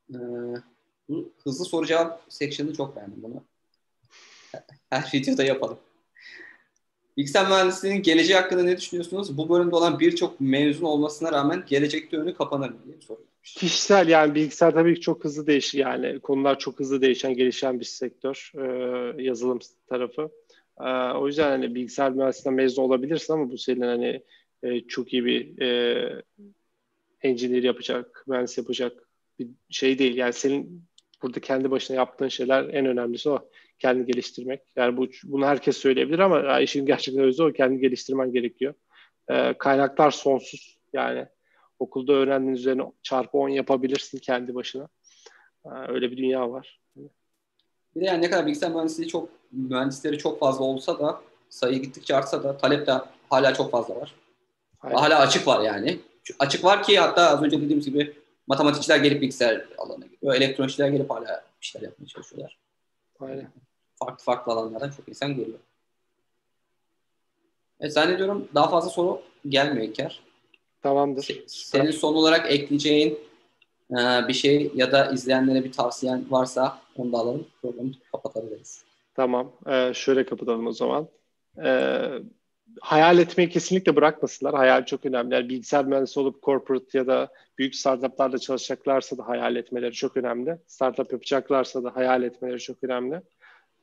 Ee, 0.10 0.18
bu 1.10 1.34
hızlı 1.44 1.65
soru 1.65 1.86
cevap 1.86 2.22
section'ını 2.30 2.73
çok 2.73 2.95
beğendim 2.95 3.23
bunu. 3.23 3.44
Her 4.90 5.11
videoda 5.14 5.44
yapalım. 5.44 5.77
Bilgisayar 7.18 7.48
mühendisliğinin 7.48 8.02
geleceği 8.02 8.38
hakkında 8.38 8.64
ne 8.64 8.77
düşünüyorsunuz? 8.77 9.38
Bu 9.38 9.49
bölümde 9.49 9.76
olan 9.76 9.99
birçok 9.99 10.41
mezun 10.41 10.86
olmasına 10.86 11.32
rağmen 11.32 11.64
gelecekte 11.68 12.18
önü 12.18 12.34
kapanır 12.34 12.69
mı 12.69 12.77
diye 12.86 13.02
soruyor. 13.02 13.27
Kişisel 13.44 14.07
yani 14.07 14.36
bilgisayar 14.36 14.72
tabii 14.72 14.95
ki 14.95 15.02
çok 15.02 15.23
hızlı 15.23 15.48
değişiyor 15.48 15.90
yani 15.90 16.19
konular 16.19 16.60
çok 16.60 16.80
hızlı 16.80 17.02
değişen 17.02 17.34
gelişen 17.34 17.80
bir 17.80 17.86
sektör 17.86 18.52
e, 18.56 19.23
yazılım 19.23 19.60
tarafı. 19.88 20.30
E, 20.80 20.90
o 21.14 21.27
yüzden 21.27 21.49
hani 21.49 21.76
bilgisayar 21.76 22.11
mühendisliğinden 22.11 22.64
mezun 22.64 22.84
olabilirsin 22.84 23.34
ama 23.34 23.52
bu 23.52 23.57
senin 23.57 23.82
hani 23.82 24.23
e, 24.64 24.82
çok 24.82 25.14
iyi 25.14 25.26
bir 25.26 25.61
e, 25.61 26.23
engineer 27.22 27.64
yapacak, 27.64 28.23
mühendis 28.27 28.57
yapacak 28.57 29.05
bir 29.40 29.48
şey 29.70 29.99
değil. 29.99 30.16
Yani 30.16 30.34
senin 30.34 30.84
burada 31.22 31.40
kendi 31.40 31.72
başına 31.72 31.98
yaptığın 31.98 32.28
şeyler 32.28 32.64
en 32.64 32.86
önemlisi 32.86 33.30
o. 33.30 33.49
Kendi 33.80 34.06
geliştirmek. 34.06 34.62
Yani 34.76 34.98
bu 34.98 35.07
bunu 35.24 35.45
herkes 35.45 35.78
söyleyebilir 35.78 36.20
ama 36.20 36.60
işin 36.60 36.86
gerçekten 36.86 37.24
özü 37.24 37.44
o. 37.44 37.53
Kendi 37.53 37.80
geliştirmen 37.80 38.32
gerekiyor. 38.32 38.74
E, 39.30 39.53
kaynaklar 39.57 40.12
sonsuz. 40.12 40.80
Yani 40.94 41.26
okulda 41.80 42.14
öğrendiğin 42.14 42.56
üzerine 42.56 42.84
çarpı 43.03 43.38
10 43.38 43.49
yapabilirsin 43.49 44.18
kendi 44.18 44.56
başına. 44.56 44.88
E, 45.66 45.70
öyle 45.88 46.12
bir 46.12 46.18
dünya 46.18 46.52
var. 46.52 46.80
Bir 47.95 48.02
de 48.02 48.06
yani 48.06 48.22
ne 48.22 48.30
kadar 48.30 48.45
bilgisayar 48.45 48.72
mühendisliği 48.72 49.07
çok 49.07 49.30
mühendisleri 49.52 50.18
çok 50.18 50.40
fazla 50.40 50.66
olsa 50.66 50.99
da 50.99 51.22
sayı 51.49 51.82
gittikçe 51.82 52.16
artsa 52.16 52.44
da 52.44 52.57
talep 52.57 52.88
de 52.88 52.91
hala 53.30 53.53
çok 53.53 53.72
fazla 53.72 53.95
var. 53.95 54.16
Aynen. 54.82 54.98
Hala 54.98 55.20
açık 55.20 55.48
var 55.48 55.62
yani. 55.62 55.99
Açık 56.40 56.64
var 56.64 56.84
ki 56.84 56.99
hatta 56.99 57.30
az 57.30 57.44
önce 57.44 57.62
dediğimiz 57.62 57.86
gibi 57.86 58.14
matematikçiler 58.48 58.98
gelip 58.98 59.22
bilgisayar 59.22 59.66
alanına 59.78 60.06
giriyor. 60.06 60.36
Elektronikçiler 60.36 60.90
gelip 60.90 61.10
hala 61.10 61.44
bir 61.62 61.66
şeyler 61.66 61.88
yapmaya 61.88 62.08
çalışıyorlar. 62.08 62.58
Aynen. 63.20 63.52
Farklı 63.96 64.24
farklı 64.24 64.52
alanlardan 64.52 64.90
çok 64.90 65.10
insan 65.10 65.36
geliyor. 65.36 65.60
Evet 67.80 67.94
zannediyorum 67.94 68.48
daha 68.56 68.70
fazla 68.70 68.90
soru 68.90 69.22
gelmiyor 69.50 69.88
İlker. 69.88 70.20
Tamamdır. 70.82 71.44
Senin 71.48 71.92
son 71.92 72.14
olarak 72.14 72.52
ekleyeceğin 72.52 73.20
e, 73.92 74.28
bir 74.28 74.34
şey 74.34 74.72
ya 74.76 74.92
da 74.92 75.12
izleyenlere 75.12 75.64
bir 75.64 75.72
tavsiyen 75.72 76.26
varsa 76.32 76.82
onu 76.98 77.14
da 77.14 77.18
alalım. 77.18 77.48
Programı 77.62 77.92
kapatabiliriz. 78.12 78.84
Tamam. 79.16 79.52
Ee, 79.68 79.92
şöyle 79.96 80.26
kapatalım 80.26 80.68
o 80.68 80.72
zaman. 80.72 81.08
Ee, 81.64 82.20
hayal 82.81 83.19
etmeyi 83.19 83.49
kesinlikle 83.49 83.95
bırakmasınlar. 83.95 84.56
Hayal 84.56 84.85
çok 84.85 85.06
önemli. 85.06 85.35
Yani 85.35 85.49
bilgisayar 85.49 85.85
mühendisi 85.85 86.19
olup 86.19 86.43
corporate 86.43 86.97
ya 86.97 87.07
da 87.07 87.31
büyük 87.57 87.76
startuplarda 87.76 88.38
çalışacaklarsa 88.38 89.18
da 89.18 89.27
hayal 89.27 89.56
etmeleri 89.56 89.93
çok 89.93 90.18
önemli. 90.18 90.57
Startup 90.68 91.11
yapacaklarsa 91.11 91.84
da 91.84 91.95
hayal 91.95 92.23
etmeleri 92.23 92.60
çok 92.60 92.84
önemli. 92.84 93.22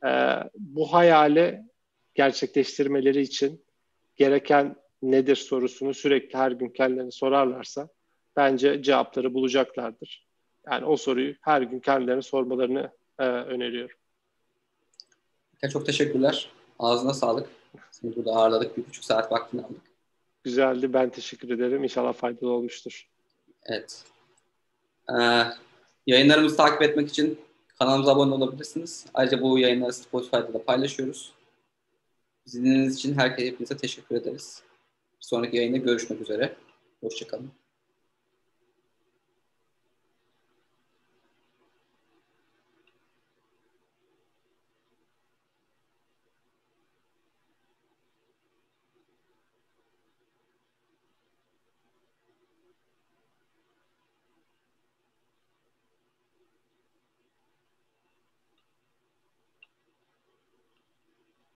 Ee, 0.05 0.09
bu 0.55 0.93
hayali 0.93 1.61
gerçekleştirmeleri 2.15 3.21
için 3.21 3.65
gereken 4.15 4.75
nedir 5.01 5.35
sorusunu 5.35 5.93
sürekli 5.93 6.37
her 6.37 6.51
gün 6.51 6.69
kendilerine 6.69 7.11
sorarlarsa 7.11 7.87
bence 8.35 8.83
cevapları 8.83 9.33
bulacaklardır. 9.33 10.27
Yani 10.71 10.85
o 10.85 10.97
soruyu 10.97 11.35
her 11.41 11.61
gün 11.61 11.79
kendilerine 11.79 12.21
sormalarını 12.21 12.91
e, 13.19 13.23
öneriyorum. 13.25 13.97
Çok 15.71 15.85
teşekkürler. 15.85 16.49
Ağzına 16.79 17.13
sağlık. 17.13 17.49
Seni 18.03 18.15
burada 18.15 18.31
ağırladık. 18.31 18.77
Bir 18.77 18.85
buçuk 18.87 19.03
saat 19.03 19.31
vaktini 19.31 19.61
aldık. 19.61 19.81
Güzeldi. 20.43 20.93
Ben 20.93 21.09
teşekkür 21.09 21.49
ederim. 21.49 21.83
İnşallah 21.83 22.13
faydalı 22.13 22.51
olmuştur. 22.51 23.09
Evet. 23.65 24.03
Ee, 25.09 25.43
yayınlarımızı 26.07 26.57
takip 26.57 26.81
etmek 26.81 27.09
için 27.09 27.39
kanalımıza 27.79 28.11
abone 28.11 28.33
olabilirsiniz. 28.33 29.05
Ayrıca 29.13 29.41
bu 29.41 29.59
yayınları 29.59 29.93
Spotify'da 29.93 30.53
da 30.53 30.63
paylaşıyoruz. 30.63 31.33
Bizi 32.45 32.63
dinlediğiniz 32.63 32.95
için 32.95 33.13
herkese 33.13 33.47
hepinize 33.47 33.77
teşekkür 33.77 34.15
ederiz. 34.15 34.61
Bir 35.19 35.25
sonraki 35.25 35.57
yayında 35.57 35.77
görüşmek 35.77 36.21
üzere. 36.21 36.55
Hoşçakalın. 37.01 37.62